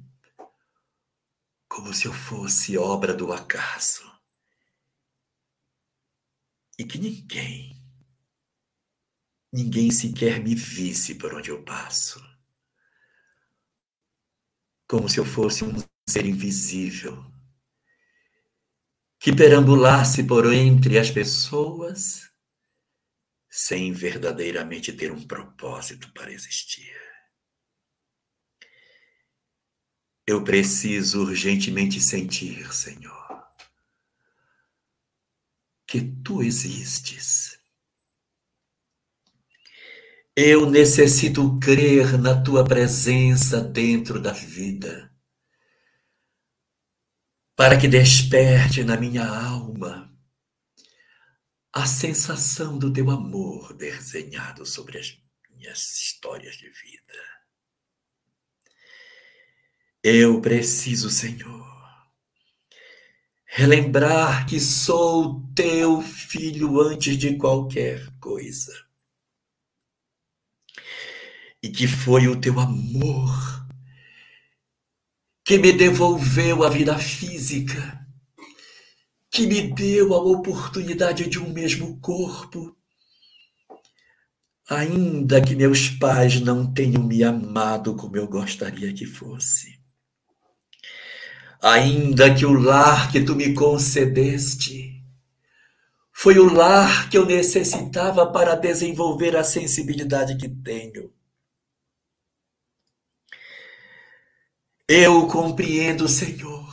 como 1.68 1.94
se 1.94 2.06
eu 2.06 2.12
fosse 2.12 2.76
obra 2.76 3.14
do 3.14 3.32
acaso. 3.32 4.02
E 6.76 6.84
que 6.84 6.98
ninguém, 6.98 7.77
ninguém 9.52 9.90
sequer 9.90 10.42
me 10.42 10.54
visse 10.54 11.14
por 11.14 11.34
onde 11.34 11.50
eu 11.50 11.64
passo. 11.64 12.22
Como 14.88 15.08
se 15.08 15.18
eu 15.18 15.24
fosse 15.24 15.64
um 15.64 15.74
ser 16.08 16.24
invisível 16.24 17.24
que 19.20 19.34
perambulasse 19.34 20.22
por 20.24 20.50
entre 20.52 20.98
as 20.98 21.10
pessoas 21.10 22.28
sem 23.50 23.92
verdadeiramente 23.92 24.92
ter 24.92 25.10
um 25.10 25.26
propósito 25.26 26.12
para 26.12 26.30
existir. 26.30 26.96
Eu 30.24 30.44
preciso 30.44 31.22
urgentemente 31.22 32.00
sentir, 32.00 32.72
Senhor, 32.72 33.44
que 35.86 36.00
tu 36.22 36.42
existes. 36.42 37.57
Eu 40.40 40.70
necessito 40.70 41.58
crer 41.58 42.16
na 42.16 42.40
tua 42.40 42.64
presença 42.64 43.60
dentro 43.60 44.22
da 44.22 44.32
vida, 44.32 45.12
para 47.56 47.76
que 47.76 47.88
desperte 47.88 48.84
na 48.84 48.96
minha 48.96 49.26
alma 49.26 50.16
a 51.72 51.84
sensação 51.86 52.78
do 52.78 52.92
teu 52.92 53.10
amor 53.10 53.74
desenhado 53.74 54.64
sobre 54.64 54.98
as 54.98 55.20
minhas 55.50 55.96
histórias 55.96 56.54
de 56.54 56.70
vida. 56.70 57.18
Eu 60.04 60.40
preciso, 60.40 61.10
Senhor, 61.10 61.66
relembrar 63.44 64.46
que 64.46 64.60
sou 64.60 65.42
teu 65.52 66.00
filho 66.00 66.80
antes 66.80 67.18
de 67.18 67.36
qualquer 67.36 68.08
coisa. 68.20 68.87
E 71.62 71.68
que 71.68 71.86
foi 71.86 72.28
o 72.28 72.40
teu 72.40 72.58
amor 72.60 73.66
que 75.44 75.58
me 75.58 75.72
devolveu 75.72 76.62
a 76.62 76.68
vida 76.68 76.98
física, 76.98 78.06
que 79.30 79.46
me 79.46 79.62
deu 79.72 80.12
a 80.14 80.18
oportunidade 80.18 81.28
de 81.28 81.38
um 81.38 81.52
mesmo 81.52 81.98
corpo. 82.00 82.76
Ainda 84.68 85.40
que 85.40 85.56
meus 85.56 85.88
pais 85.88 86.40
não 86.40 86.72
tenham 86.72 87.02
me 87.02 87.24
amado 87.24 87.96
como 87.96 88.16
eu 88.16 88.28
gostaria 88.28 88.92
que 88.92 89.06
fosse 89.06 89.78
ainda 91.60 92.32
que 92.34 92.46
o 92.46 92.52
lar 92.52 93.10
que 93.10 93.20
tu 93.20 93.34
me 93.34 93.52
concedeste 93.52 95.02
foi 96.12 96.38
o 96.38 96.52
lar 96.52 97.08
que 97.08 97.16
eu 97.16 97.26
necessitava 97.26 98.26
para 98.26 98.54
desenvolver 98.56 99.36
a 99.36 99.44
sensibilidade 99.44 100.36
que 100.36 100.48
tenho. 100.48 101.12
Eu 104.90 105.26
compreendo, 105.26 106.08
Senhor, 106.08 106.66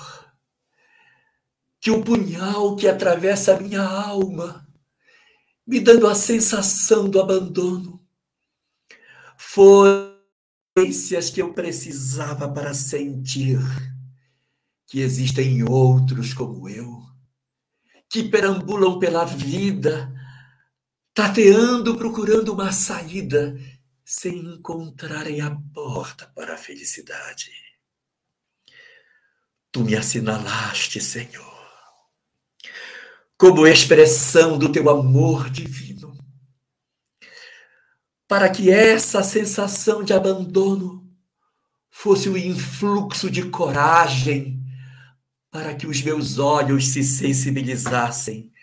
que 1.81 1.91
o 1.91 2.01
punhal 2.01 2.77
que 2.77 2.87
atravessa 2.87 3.57
a 3.57 3.59
minha 3.59 3.83
alma, 3.83 4.65
me 5.67 5.81
dando 5.81 6.07
a 6.07 6.15
sensação 6.15 7.09
do 7.09 7.19
abandono, 7.19 8.01
foi 9.37 10.15
as 11.17 11.29
que 11.29 11.41
eu 11.41 11.53
precisava 11.53 12.49
para 12.49 12.73
sentir 12.73 13.59
que 14.87 15.01
existem 15.01 15.63
outros 15.69 16.33
como 16.33 16.69
eu, 16.69 17.03
que 18.09 18.23
perambulam 18.23 18.97
pela 18.97 19.25
vida, 19.25 20.09
tateando, 21.13 21.97
procurando 21.97 22.53
uma 22.53 22.71
saída, 22.71 23.59
sem 24.05 24.37
encontrarem 24.37 25.41
a 25.41 25.51
porta 25.73 26.27
para 26.27 26.53
a 26.53 26.57
felicidade. 26.57 27.64
Tu 29.75 29.83
me 29.83 29.93
assinalaste, 29.93 31.01
Senhor, 31.01 31.53
como 33.37 33.67
expressão 33.67 34.57
do 34.57 34.71
teu 34.71 34.89
amor 34.89 35.49
divino, 35.49 36.17
para 38.25 38.49
que 38.49 38.71
essa 38.71 39.21
sensação 39.21 40.01
de 40.01 40.13
abandono 40.13 41.05
fosse 41.89 42.29
o 42.29 42.37
influxo 42.37 43.29
de 43.29 43.49
coragem 43.49 44.63
para 45.51 45.75
que 45.75 45.85
os 45.85 46.01
meus 46.01 46.39
olhos 46.39 46.87
se 46.87 47.03
sensibilizassem 47.03 48.53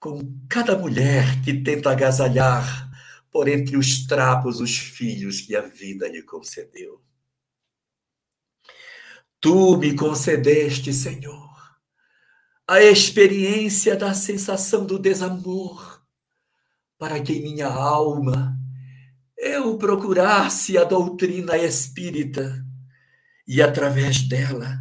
com 0.00 0.18
cada 0.50 0.76
mulher 0.76 1.40
que 1.44 1.54
tenta 1.54 1.92
agasalhar 1.92 2.90
por 3.30 3.46
entre 3.46 3.76
os 3.76 4.08
trapos 4.08 4.60
os 4.60 4.76
filhos 4.76 5.40
que 5.40 5.54
a 5.54 5.62
vida 5.62 6.08
lhe 6.08 6.24
concedeu. 6.24 7.07
Tu 9.40 9.76
me 9.76 9.94
concedeste, 9.94 10.92
Senhor, 10.92 11.48
a 12.66 12.82
experiência 12.82 13.94
da 13.94 14.12
sensação 14.12 14.84
do 14.84 14.98
desamor, 14.98 16.02
para 16.98 17.20
que 17.20 17.34
em 17.34 17.42
minha 17.42 17.68
alma 17.68 18.58
eu 19.36 19.78
procurasse 19.78 20.76
a 20.76 20.82
doutrina 20.82 21.56
espírita 21.56 22.66
e, 23.46 23.62
através 23.62 24.22
dela, 24.22 24.80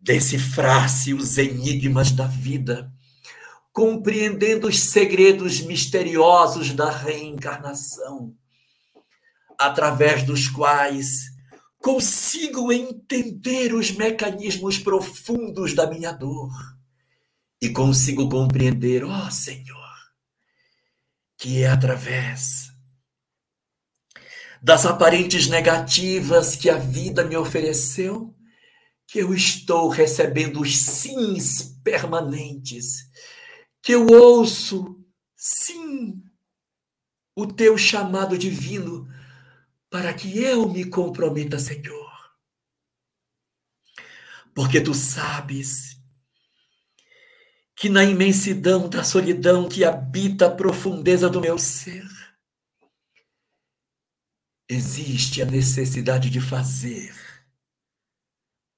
decifrasse 0.00 1.12
os 1.12 1.36
enigmas 1.36 2.12
da 2.12 2.28
vida, 2.28 2.92
compreendendo 3.72 4.68
os 4.68 4.78
segredos 4.78 5.60
misteriosos 5.60 6.72
da 6.72 6.88
reencarnação, 6.88 8.32
através 9.58 10.22
dos 10.22 10.46
quais 10.46 11.31
consigo 11.82 12.72
entender 12.72 13.74
os 13.74 13.90
mecanismos 13.90 14.78
profundos 14.78 15.74
da 15.74 15.86
minha 15.86 16.12
dor. 16.12 16.50
E 17.60 17.70
consigo 17.70 18.28
compreender, 18.28 19.04
ó 19.04 19.26
oh, 19.26 19.30
Senhor, 19.30 19.92
que 21.36 21.62
é 21.62 21.68
através 21.68 22.72
das 24.62 24.86
aparentes 24.86 25.48
negativas 25.48 26.54
que 26.54 26.70
a 26.70 26.78
vida 26.78 27.24
me 27.24 27.36
ofereceu 27.36 28.34
que 29.06 29.18
eu 29.18 29.34
estou 29.34 29.88
recebendo 29.88 30.60
os 30.60 30.78
sims 30.78 31.78
permanentes, 31.84 33.08
que 33.82 33.92
eu 33.92 34.06
ouço, 34.06 34.98
sim, 35.36 36.22
o 37.36 37.46
teu 37.46 37.76
chamado 37.76 38.38
divino, 38.38 39.06
para 39.92 40.14
que 40.14 40.42
eu 40.42 40.66
me 40.70 40.86
comprometa, 40.86 41.58
Senhor. 41.58 42.10
Porque 44.54 44.80
tu 44.80 44.94
sabes 44.94 46.00
que 47.76 47.90
na 47.90 48.02
imensidão 48.02 48.88
da 48.88 49.04
solidão 49.04 49.68
que 49.68 49.84
habita 49.84 50.46
a 50.46 50.50
profundeza 50.50 51.28
do 51.28 51.42
meu 51.42 51.58
ser, 51.58 52.08
existe 54.66 55.42
a 55.42 55.44
necessidade 55.44 56.30
de 56.30 56.40
fazer 56.40 57.14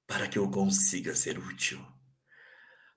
para 0.05 0.27
que 0.27 0.37
eu 0.37 0.51
consiga 0.51 1.15
ser 1.15 1.39
útil, 1.39 1.81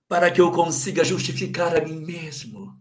para 0.09 0.29
que 0.29 0.41
eu 0.41 0.51
consiga 0.51 1.05
justificar 1.05 1.77
a 1.77 1.85
mim 1.85 2.01
mesmo, 2.01 2.77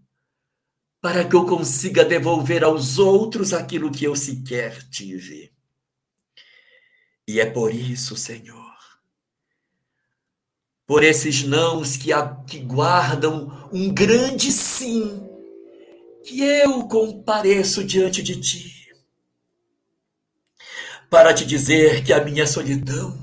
para 1.01 1.23
que 1.23 1.35
eu 1.35 1.45
consiga 1.45 2.03
devolver 2.03 2.63
aos 2.63 2.97
outros 2.97 3.53
aquilo 3.53 3.91
que 3.91 4.05
eu 4.05 4.15
sequer 4.15 4.83
tive. 4.89 5.53
E 7.27 7.39
é 7.39 7.45
por 7.45 7.73
isso, 7.73 8.15
Senhor, 8.15 8.75
por 10.85 11.03
esses 11.03 11.43
nãos 11.43 11.97
que, 11.97 12.13
a, 12.13 12.35
que 12.45 12.59
guardam 12.59 13.69
um 13.71 13.93
grande 13.93 14.51
sim, 14.51 15.27
que 16.25 16.41
eu 16.41 16.87
compareço 16.87 17.83
diante 17.83 18.23
de 18.23 18.39
ti, 18.39 18.73
para 21.09 21.33
te 21.33 21.45
dizer 21.45 22.03
que 22.03 22.13
a 22.13 22.23
minha 22.23 22.47
solidão 22.47 23.17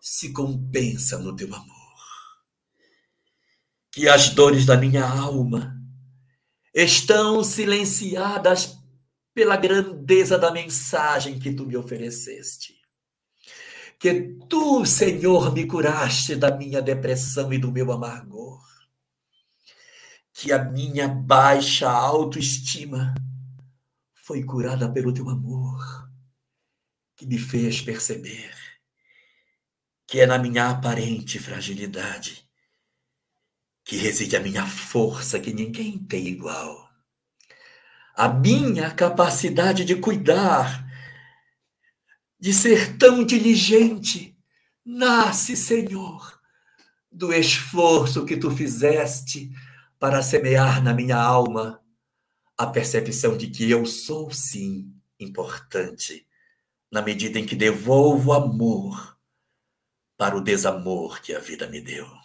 se 0.00 0.32
compensa 0.32 1.18
no 1.18 1.34
teu 1.34 1.54
amor. 1.54 1.72
Que 3.90 4.08
as 4.08 4.30
dores 4.30 4.64
da 4.64 4.76
minha 4.76 5.04
alma 5.06 5.81
estão 6.74 7.42
silenciadas 7.44 8.78
pela 9.34 9.56
grandeza 9.56 10.38
da 10.38 10.50
mensagem 10.50 11.38
que 11.38 11.52
tu 11.52 11.66
me 11.66 11.76
ofereceste. 11.76 12.80
Que 13.98 14.36
tu, 14.48 14.84
Senhor, 14.84 15.52
me 15.52 15.66
curaste 15.66 16.34
da 16.36 16.56
minha 16.56 16.82
depressão 16.82 17.52
e 17.52 17.58
do 17.58 17.70
meu 17.70 17.92
amargor. 17.92 18.62
Que 20.32 20.52
a 20.52 20.62
minha 20.64 21.06
baixa 21.06 21.90
autoestima 21.90 23.14
foi 24.14 24.42
curada 24.42 24.90
pelo 24.90 25.12
teu 25.12 25.28
amor, 25.28 26.10
que 27.16 27.26
me 27.26 27.38
fez 27.38 27.80
perceber 27.80 28.52
que 30.12 30.20
é 30.20 30.26
na 30.26 30.38
minha 30.38 30.68
aparente 30.68 31.38
fragilidade 31.38 32.41
que 33.84 33.96
reside 33.96 34.36
a 34.36 34.40
minha 34.40 34.66
força 34.66 35.40
que 35.40 35.52
ninguém 35.52 35.98
tem 35.98 36.26
igual. 36.26 36.88
A 38.14 38.28
minha 38.28 38.90
capacidade 38.90 39.84
de 39.84 39.96
cuidar, 39.96 40.86
de 42.38 42.52
ser 42.52 42.96
tão 42.96 43.24
diligente, 43.24 44.36
nasce, 44.84 45.56
Senhor, 45.56 46.40
do 47.10 47.32
esforço 47.32 48.24
que 48.24 48.36
tu 48.36 48.50
fizeste 48.50 49.50
para 49.98 50.22
semear 50.22 50.82
na 50.82 50.92
minha 50.92 51.16
alma 51.16 51.80
a 52.56 52.66
percepção 52.66 53.36
de 53.36 53.48
que 53.48 53.70
eu 53.70 53.86
sou, 53.86 54.30
sim, 54.30 54.92
importante, 55.18 56.26
na 56.90 57.00
medida 57.00 57.38
em 57.38 57.46
que 57.46 57.56
devolvo 57.56 58.32
amor 58.32 59.16
para 60.16 60.36
o 60.36 60.40
desamor 60.40 61.20
que 61.20 61.32
a 61.34 61.38
vida 61.38 61.66
me 61.66 61.80
deu. 61.80 62.21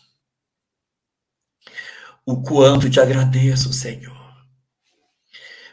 O 2.30 2.41
quanto 2.41 2.90
te 2.90 2.99
agradeço, 2.99 3.72
Senhor, 3.72 4.14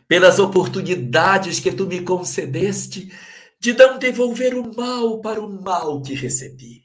pelas 0.07 0.39
oportunidades 0.39 1.59
que 1.59 1.73
tu 1.73 1.85
me 1.85 2.01
concedeste 2.01 3.13
de 3.59 3.73
não 3.73 3.99
devolver 3.99 4.55
o 4.55 4.73
mal 4.73 5.21
para 5.21 5.41
o 5.41 5.51
mal 5.51 6.01
que 6.01 6.15
recebi, 6.15 6.85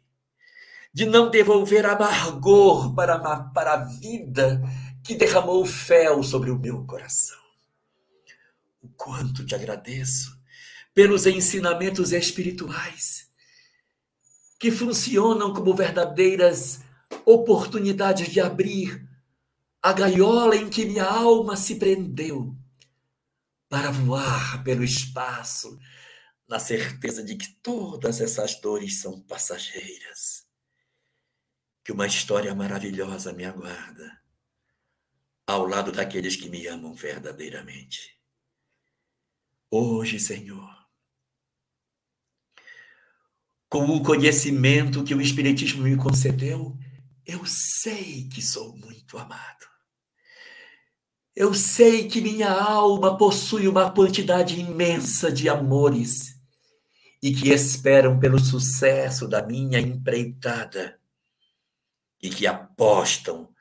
de 0.92 1.06
não 1.06 1.30
devolver 1.30 1.86
amargor 1.86 2.96
para, 2.96 3.20
para 3.20 3.74
a 3.74 3.86
vida 3.86 4.60
que 5.04 5.14
derramou 5.14 5.64
fel 5.64 6.24
sobre 6.24 6.50
o 6.50 6.58
meu 6.58 6.84
coração. 6.88 7.38
O 8.82 8.90
quanto 8.98 9.46
te 9.46 9.54
agradeço 9.54 10.36
pelos 10.96 11.28
ensinamentos 11.28 12.12
espirituais 12.12 13.30
que 14.60 14.72
funcionam 14.72 15.54
como 15.54 15.76
verdadeiras 15.76 16.82
oportunidades 17.24 18.30
de 18.30 18.42
abrir 18.42 19.08
a 19.82 19.94
gaiola 19.94 20.56
em 20.56 20.70
que 20.70 20.86
minha 20.86 21.06
alma 21.06 21.56
se 21.56 21.76
prendeu 21.76 22.56
para 23.70 23.92
voar 23.92 24.64
pelo 24.64 24.84
espaço, 24.84 25.80
na 26.48 26.60
certeza 26.60 27.24
de 27.24 27.36
que 27.36 27.54
todas 27.62 28.20
essas 28.20 28.60
dores 28.60 29.00
são 29.00 29.22
passageiras, 29.22 30.48
que 31.84 31.92
uma 31.92 32.08
história 32.08 32.54
maravilhosa 32.56 33.32
me 33.32 33.46
aguarda 33.46 34.20
ao 35.46 35.68
lado 35.68 35.92
daqueles 35.92 36.36
que 36.36 36.50
me 36.50 36.66
amam 36.68 36.94
verdadeiramente. 36.94 38.20
Hoje, 39.72 40.20
Senhor, 40.20 40.80
com 43.70 43.86
o 43.86 44.04
conhecimento 44.04 45.04
que 45.04 45.14
o 45.14 45.22
Espiritismo 45.22 45.84
me 45.84 45.96
concedeu, 45.96 46.76
eu 47.24 47.46
sei 47.46 48.28
que 48.28 48.42
sou 48.42 48.76
muito 48.76 49.16
amado. 49.20 49.69
Eu 51.40 51.54
sei 51.54 52.06
que 52.10 52.20
minha 52.20 52.52
alma 52.52 53.18
possui 53.18 53.66
uma 53.66 53.90
quantidade 53.90 54.60
imensa 54.60 55.32
de 55.32 55.48
amores 55.48 56.38
e 57.24 57.34
que 57.34 57.48
esperam 57.48 58.20
pelo 58.20 58.38
sucesso 58.38 59.26
da 59.26 59.42
minha 59.42 59.80
empreitada 59.80 61.00
e 62.22 62.30
que 62.30 62.46
apostam 62.46 63.56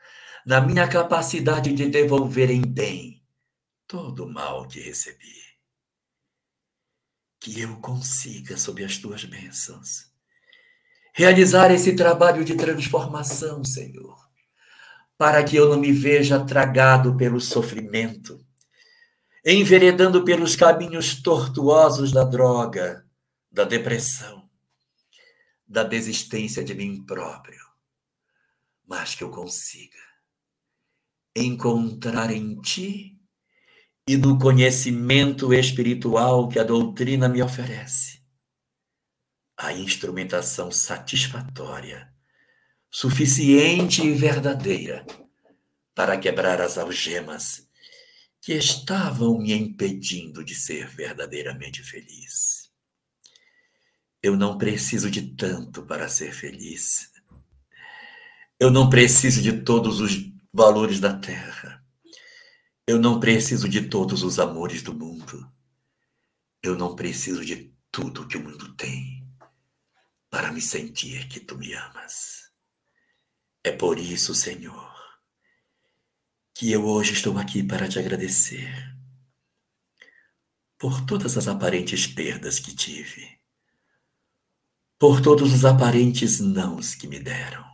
na 0.45 0.61
minha 0.61 0.89
capacidade 0.89 1.73
de 1.73 1.89
devolver 1.89 2.51
em 2.51 2.63
bem 2.63 3.25
todo 3.87 4.25
o 4.25 4.29
mal 4.29 4.67
que 4.67 4.81
recebi. 4.81 5.39
Que 7.39 7.61
eu 7.61 7.77
consiga, 7.77 8.57
sob 8.57 8.85
as 8.85 8.97
tuas 8.97 9.23
bênçãos, 9.23 10.11
realizar 11.15 11.71
esse 11.71 11.95
trabalho 11.95 12.45
de 12.45 12.57
transformação, 12.57 13.63
Senhor, 13.63 14.18
para 15.19 15.43
que 15.43 15.57
eu 15.57 15.69
não 15.69 15.81
me 15.81 15.93
veja 15.93 16.47
tragado 16.47 17.17
pelo 17.17 17.41
sofrimento, 17.41 18.41
enveredando 19.45 20.25
pelos 20.25 20.55
caminhos 20.55 21.21
tortuosos 21.21 22.13
da 22.13 22.23
droga, 22.23 23.05
da 23.51 23.65
depressão, 23.65 24.49
da 25.67 25.83
desistência 25.83 26.63
de 26.63 26.73
mim 26.73 27.05
próprio, 27.05 27.61
mas 28.87 29.17
que 29.17 29.25
eu 29.25 29.31
consiga 29.31 29.99
encontrar 31.35 32.31
em 32.31 32.61
ti 32.61 33.21
e 34.07 34.17
do 34.17 34.39
conhecimento 34.39 35.53
espiritual 35.53 36.49
que 36.49 36.59
a 36.59 36.65
doutrina 36.65 37.29
me 37.29 37.43
oferece. 37.43 38.23
A 39.57 39.73
instrumentação 39.73 40.71
satisfatória, 40.71 42.13
suficiente 42.91 44.03
e 44.03 44.13
verdadeira 44.13 45.05
para 45.95 46.17
quebrar 46.19 46.61
as 46.61 46.79
algemas 46.79 47.69
que 48.41 48.53
estavam 48.55 49.39
me 49.39 49.53
impedindo 49.53 50.45
de 50.45 50.55
ser 50.55 50.89
verdadeiramente 50.89 51.83
feliz. 51.83 52.71
Eu 54.23 54.37
não 54.37 54.57
preciso 54.57 55.11
de 55.11 55.35
tanto 55.35 55.85
para 55.85 56.09
ser 56.09 56.33
feliz. 56.33 57.11
Eu 58.59 58.71
não 58.71 58.89
preciso 58.89 59.43
de 59.43 59.61
todos 59.63 60.01
os 60.01 60.13
valores 60.53 60.99
da 60.99 61.17
terra. 61.17 61.85
Eu 62.87 62.99
não 62.99 63.21
preciso 63.21 63.69
de 63.69 63.83
todos 63.83 64.23
os 64.23 64.39
amores 64.39 64.83
do 64.83 64.95
mundo. 64.95 65.47
Eu 66.63 66.75
não 66.75 66.97
preciso 66.97 67.45
de 67.45 67.73
tudo 67.93 68.27
que 68.27 68.37
o 68.37 68.43
mundo 68.43 68.75
tem 68.75 69.29
para 70.31 70.51
me 70.53 70.61
sentir 70.61 71.29
que 71.29 71.41
tu 71.41 71.57
me 71.57 71.73
amas. 71.75 72.48
É 73.65 73.73
por 73.73 73.99
isso, 73.99 74.35
Senhor, 74.35 74.89
que 76.55 76.71
eu 76.71 76.87
hoje 76.87 77.13
estou 77.13 77.37
aqui 77.39 77.63
para 77.63 77.89
te 77.89 77.99
agradecer 77.99 78.73
por 80.79 81.05
todas 81.05 81.37
as 81.37 81.49
aparentes 81.49 82.07
perdas 82.07 82.61
que 82.61 82.75
tive, 82.75 83.39
por 84.99 85.21
todos 85.21 85.53
os 85.53 85.65
aparentes 85.65 86.39
nãos 86.39 86.95
que 86.95 87.09
me 87.09 87.19
deram, 87.19 87.67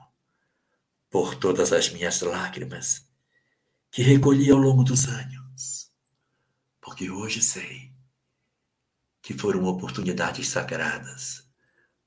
por 1.11 1.35
todas 1.35 1.73
as 1.73 1.91
minhas 1.91 2.21
lágrimas 2.23 3.07
que 3.91 4.03
recolhi 4.03 4.51
ao 4.51 4.59
longo 4.59 4.83
dos 4.83 5.07
anos, 5.07 5.93
porque 6.81 7.11
hoje 7.11 7.43
sei 7.43 7.95
que 9.23 9.33
foram 9.33 9.65
oportunidades 9.65 10.49
sagradas 10.49 11.49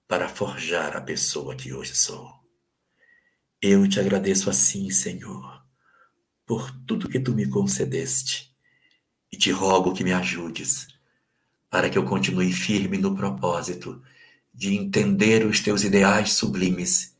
para 0.08 0.30
forjar 0.30 0.95
a 0.95 1.02
pessoa 1.02 1.56
que 1.56 1.74
hoje 1.74 1.95
sou. 1.95 2.36
Eu 3.61 3.88
te 3.88 3.99
agradeço 3.99 4.49
assim, 4.49 4.89
Senhor, 4.89 5.63
por 6.45 6.71
tudo 6.85 7.09
que 7.09 7.19
tu 7.19 7.34
me 7.34 7.49
concedeste 7.49 8.55
e 9.31 9.38
te 9.38 9.51
rogo 9.51 9.93
que 9.93 10.03
me 10.03 10.13
ajudes 10.13 10.88
para 11.69 11.89
que 11.89 11.97
eu 11.97 12.05
continue 12.05 12.53
firme 12.53 12.97
no 12.97 13.15
propósito 13.15 14.01
de 14.53 14.73
entender 14.75 15.45
os 15.45 15.59
teus 15.59 15.84
ideais 15.84 16.34
sublimes 16.34 17.15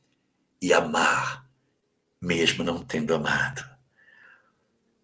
e 0.62 0.74
amar, 0.74 1.48
mesmo 2.22 2.64
não 2.64 2.84
tendo 2.84 3.14
amado 3.14 3.78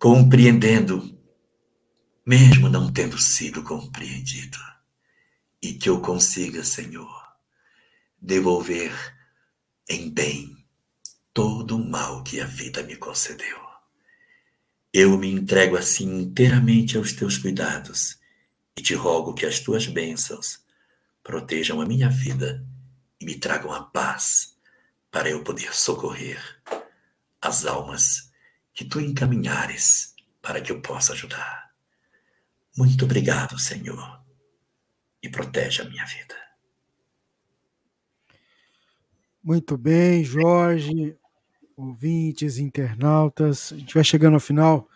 compreendendo, 0.04 1.18
mesmo 2.26 2.68
não 2.68 2.92
tendo 2.92 3.18
sido 3.18 3.64
compreendido, 3.64 4.58
e 5.62 5.76
que 5.76 5.88
eu 5.88 6.02
consiga, 6.02 6.62
Senhor, 6.62 7.34
devolver 8.22 8.92
em 9.88 10.10
bem 10.10 10.53
todo 11.34 11.76
o 11.76 11.84
mal 11.84 12.24
que 12.24 12.40
a 12.40 12.46
vida 12.46 12.84
me 12.84 12.96
concedeu. 12.96 13.58
Eu 14.94 15.18
me 15.18 15.28
entrego 15.32 15.76
assim 15.76 16.22
inteiramente 16.22 16.98
aos 16.98 17.14
teus 17.14 17.38
cuidados 17.38 18.20
e 18.78 18.82
te 18.82 18.94
rogo 18.94 19.34
que 19.34 19.46
as 19.46 19.60
tuas 19.60 19.88
bênçãos 19.88 20.64
protejam 21.24 21.82
a 21.82 21.86
minha 21.86 22.10
vida 22.10 22.64
e 23.20 23.26
me 23.26 23.40
tragam 23.40 23.74
a 23.74 23.82
paz 23.82 24.56
para 25.10 25.30
eu 25.30 25.44
poder 25.44 25.74
socorrer 25.74 26.62
as 27.42 27.66
almas 27.66 28.32
que 28.74 28.86
tu 28.86 29.02
encaminhares 29.02 30.14
para 30.42 30.62
que 30.62 30.72
eu 30.72 30.82
possa 30.82 31.14
ajudar. 31.14 31.74
Muito 32.78 33.06
obrigado, 33.06 33.58
Senhor, 33.58 34.22
e 35.22 35.30
protege 35.30 35.82
a 35.82 35.86
minha 35.86 36.06
vida. 36.06 36.36
Muito 39.44 39.78
bem, 39.78 40.24
Jorge, 40.24 41.18
ouvintes, 41.88 42.58
internautas. 42.58 43.74
A 43.74 43.78
gente 43.78 43.94
vai 43.94 44.04
chegando 44.04 44.36
ao 44.36 44.40
final 44.40 44.88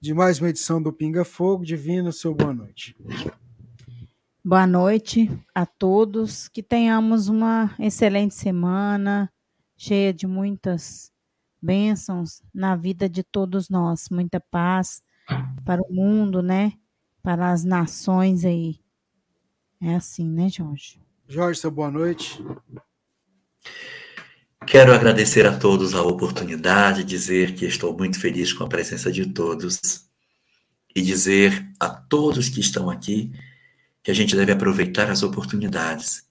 de 0.00 0.14
mais 0.14 0.38
uma 0.38 0.48
edição 0.48 0.80
do 0.80 0.92
Pinga 0.92 1.24
Fogo. 1.24 1.64
Divino, 1.64 2.12
seu 2.12 2.34
boa 2.34 2.52
noite. 2.52 2.96
Boa 4.44 4.66
noite 4.66 5.30
a 5.54 5.66
todos. 5.66 6.48
Que 6.48 6.62
tenhamos 6.62 7.28
uma 7.28 7.74
excelente 7.78 8.34
semana, 8.34 9.32
cheia 9.76 10.12
de 10.12 10.26
muitas 10.26 11.12
bênçãos 11.60 12.42
na 12.54 12.76
vida 12.76 13.08
de 13.08 13.24
todos 13.24 13.68
nós, 13.68 14.08
muita 14.08 14.38
paz 14.38 15.02
para 15.64 15.82
o 15.82 15.92
mundo, 15.92 16.42
né? 16.42 16.72
Para 17.22 17.50
as 17.50 17.64
nações 17.64 18.44
aí. 18.44 18.78
É 19.80 19.96
assim, 19.96 20.28
né, 20.28 20.48
Jorge? 20.48 21.00
Jorge, 21.26 21.60
seu 21.60 21.70
boa 21.70 21.90
noite. 21.90 22.40
Quero 24.66 24.92
agradecer 24.92 25.46
a 25.46 25.56
todos 25.56 25.94
a 25.94 26.02
oportunidade, 26.02 27.04
dizer 27.04 27.54
que 27.54 27.64
estou 27.64 27.96
muito 27.96 28.18
feliz 28.18 28.52
com 28.52 28.64
a 28.64 28.68
presença 28.68 29.12
de 29.12 29.24
todos 29.24 30.04
e 30.94 31.00
dizer 31.00 31.64
a 31.78 31.88
todos 31.88 32.48
que 32.48 32.58
estão 32.58 32.90
aqui 32.90 33.32
que 34.02 34.10
a 34.10 34.14
gente 34.14 34.34
deve 34.34 34.50
aproveitar 34.50 35.08
as 35.08 35.22
oportunidades 35.22 36.24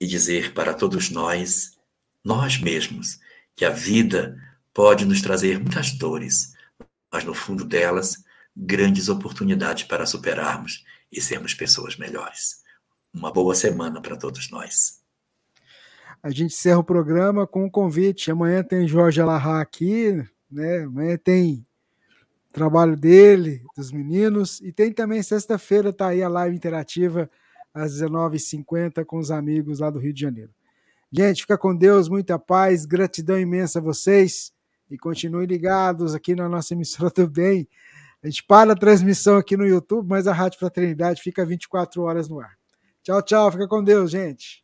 e 0.00 0.06
dizer 0.06 0.54
para 0.54 0.72
todos 0.72 1.10
nós, 1.10 1.76
nós 2.22 2.58
mesmos, 2.58 3.18
que 3.56 3.64
a 3.64 3.70
vida 3.70 4.40
pode 4.72 5.04
nos 5.04 5.20
trazer 5.20 5.58
muitas 5.58 5.90
dores, 5.90 6.54
mas 7.12 7.24
no 7.24 7.34
fundo 7.34 7.64
delas, 7.64 8.22
grandes 8.56 9.08
oportunidades 9.08 9.82
para 9.82 10.06
superarmos 10.06 10.84
e 11.10 11.20
sermos 11.20 11.54
pessoas 11.54 11.96
melhores. 11.96 12.62
Uma 13.12 13.32
boa 13.32 13.54
semana 13.54 14.00
para 14.00 14.16
todos 14.16 14.48
nós. 14.48 15.03
A 16.24 16.30
gente 16.30 16.54
encerra 16.54 16.78
o 16.78 16.84
programa 16.84 17.46
com 17.46 17.66
um 17.66 17.70
convite. 17.70 18.30
Amanhã 18.30 18.62
tem 18.62 18.88
Jorge 18.88 19.20
Alahá 19.20 19.60
aqui, 19.60 20.26
né? 20.50 20.84
Amanhã 20.84 21.18
tem 21.18 21.66
trabalho 22.50 22.96
dele, 22.96 23.62
dos 23.76 23.92
meninos. 23.92 24.58
E 24.62 24.72
tem 24.72 24.90
também 24.90 25.22
sexta-feira, 25.22 25.92
tá 25.92 26.06
aí 26.06 26.22
a 26.22 26.28
live 26.30 26.56
interativa 26.56 27.30
às 27.74 28.00
19h50 28.00 29.04
com 29.04 29.18
os 29.18 29.30
amigos 29.30 29.80
lá 29.80 29.90
do 29.90 29.98
Rio 29.98 30.14
de 30.14 30.22
Janeiro. 30.22 30.50
Gente, 31.12 31.42
fica 31.42 31.58
com 31.58 31.76
Deus, 31.76 32.08
muita 32.08 32.38
paz, 32.38 32.86
gratidão 32.86 33.38
imensa 33.38 33.78
a 33.78 33.82
vocês 33.82 34.50
e 34.90 34.96
continuem 34.96 35.46
ligados 35.46 36.14
aqui 36.14 36.34
na 36.34 36.48
nossa 36.48 36.72
emissora 36.72 37.12
do 37.14 37.28
bem. 37.28 37.68
A 38.22 38.30
gente 38.30 38.42
para 38.44 38.72
a 38.72 38.76
transmissão 38.76 39.36
aqui 39.36 39.58
no 39.58 39.66
YouTube, 39.66 40.08
mas 40.08 40.26
a 40.26 40.32
Rádio 40.32 40.58
Fraternidade 40.58 41.20
fica 41.20 41.44
24 41.44 42.00
horas 42.00 42.30
no 42.30 42.40
ar. 42.40 42.56
Tchau, 43.02 43.20
tchau, 43.20 43.52
fica 43.52 43.68
com 43.68 43.84
Deus, 43.84 44.10
gente. 44.10 44.63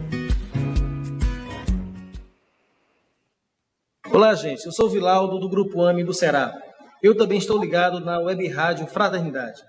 Olá, 4.13 4.35
gente. 4.35 4.65
Eu 4.65 4.73
sou 4.73 4.87
o 4.87 4.89
Vilaldo 4.89 5.39
do 5.39 5.47
Grupo 5.47 5.81
AME 5.83 6.03
do 6.03 6.13
Ceará. 6.13 6.53
Eu 7.01 7.15
também 7.15 7.37
estou 7.37 7.57
ligado 7.57 8.01
na 8.01 8.19
Web 8.19 8.45
Rádio 8.49 8.85
Fraternidade. 8.85 9.61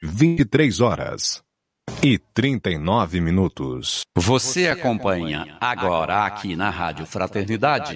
23 0.00 0.80
horas 0.80 1.42
e 2.00 2.16
39 2.16 3.20
minutos. 3.20 4.02
Você 4.16 4.68
acompanha 4.68 5.56
agora 5.60 6.24
aqui 6.24 6.54
na 6.54 6.70
Rádio 6.70 7.04
Fraternidade 7.06 7.92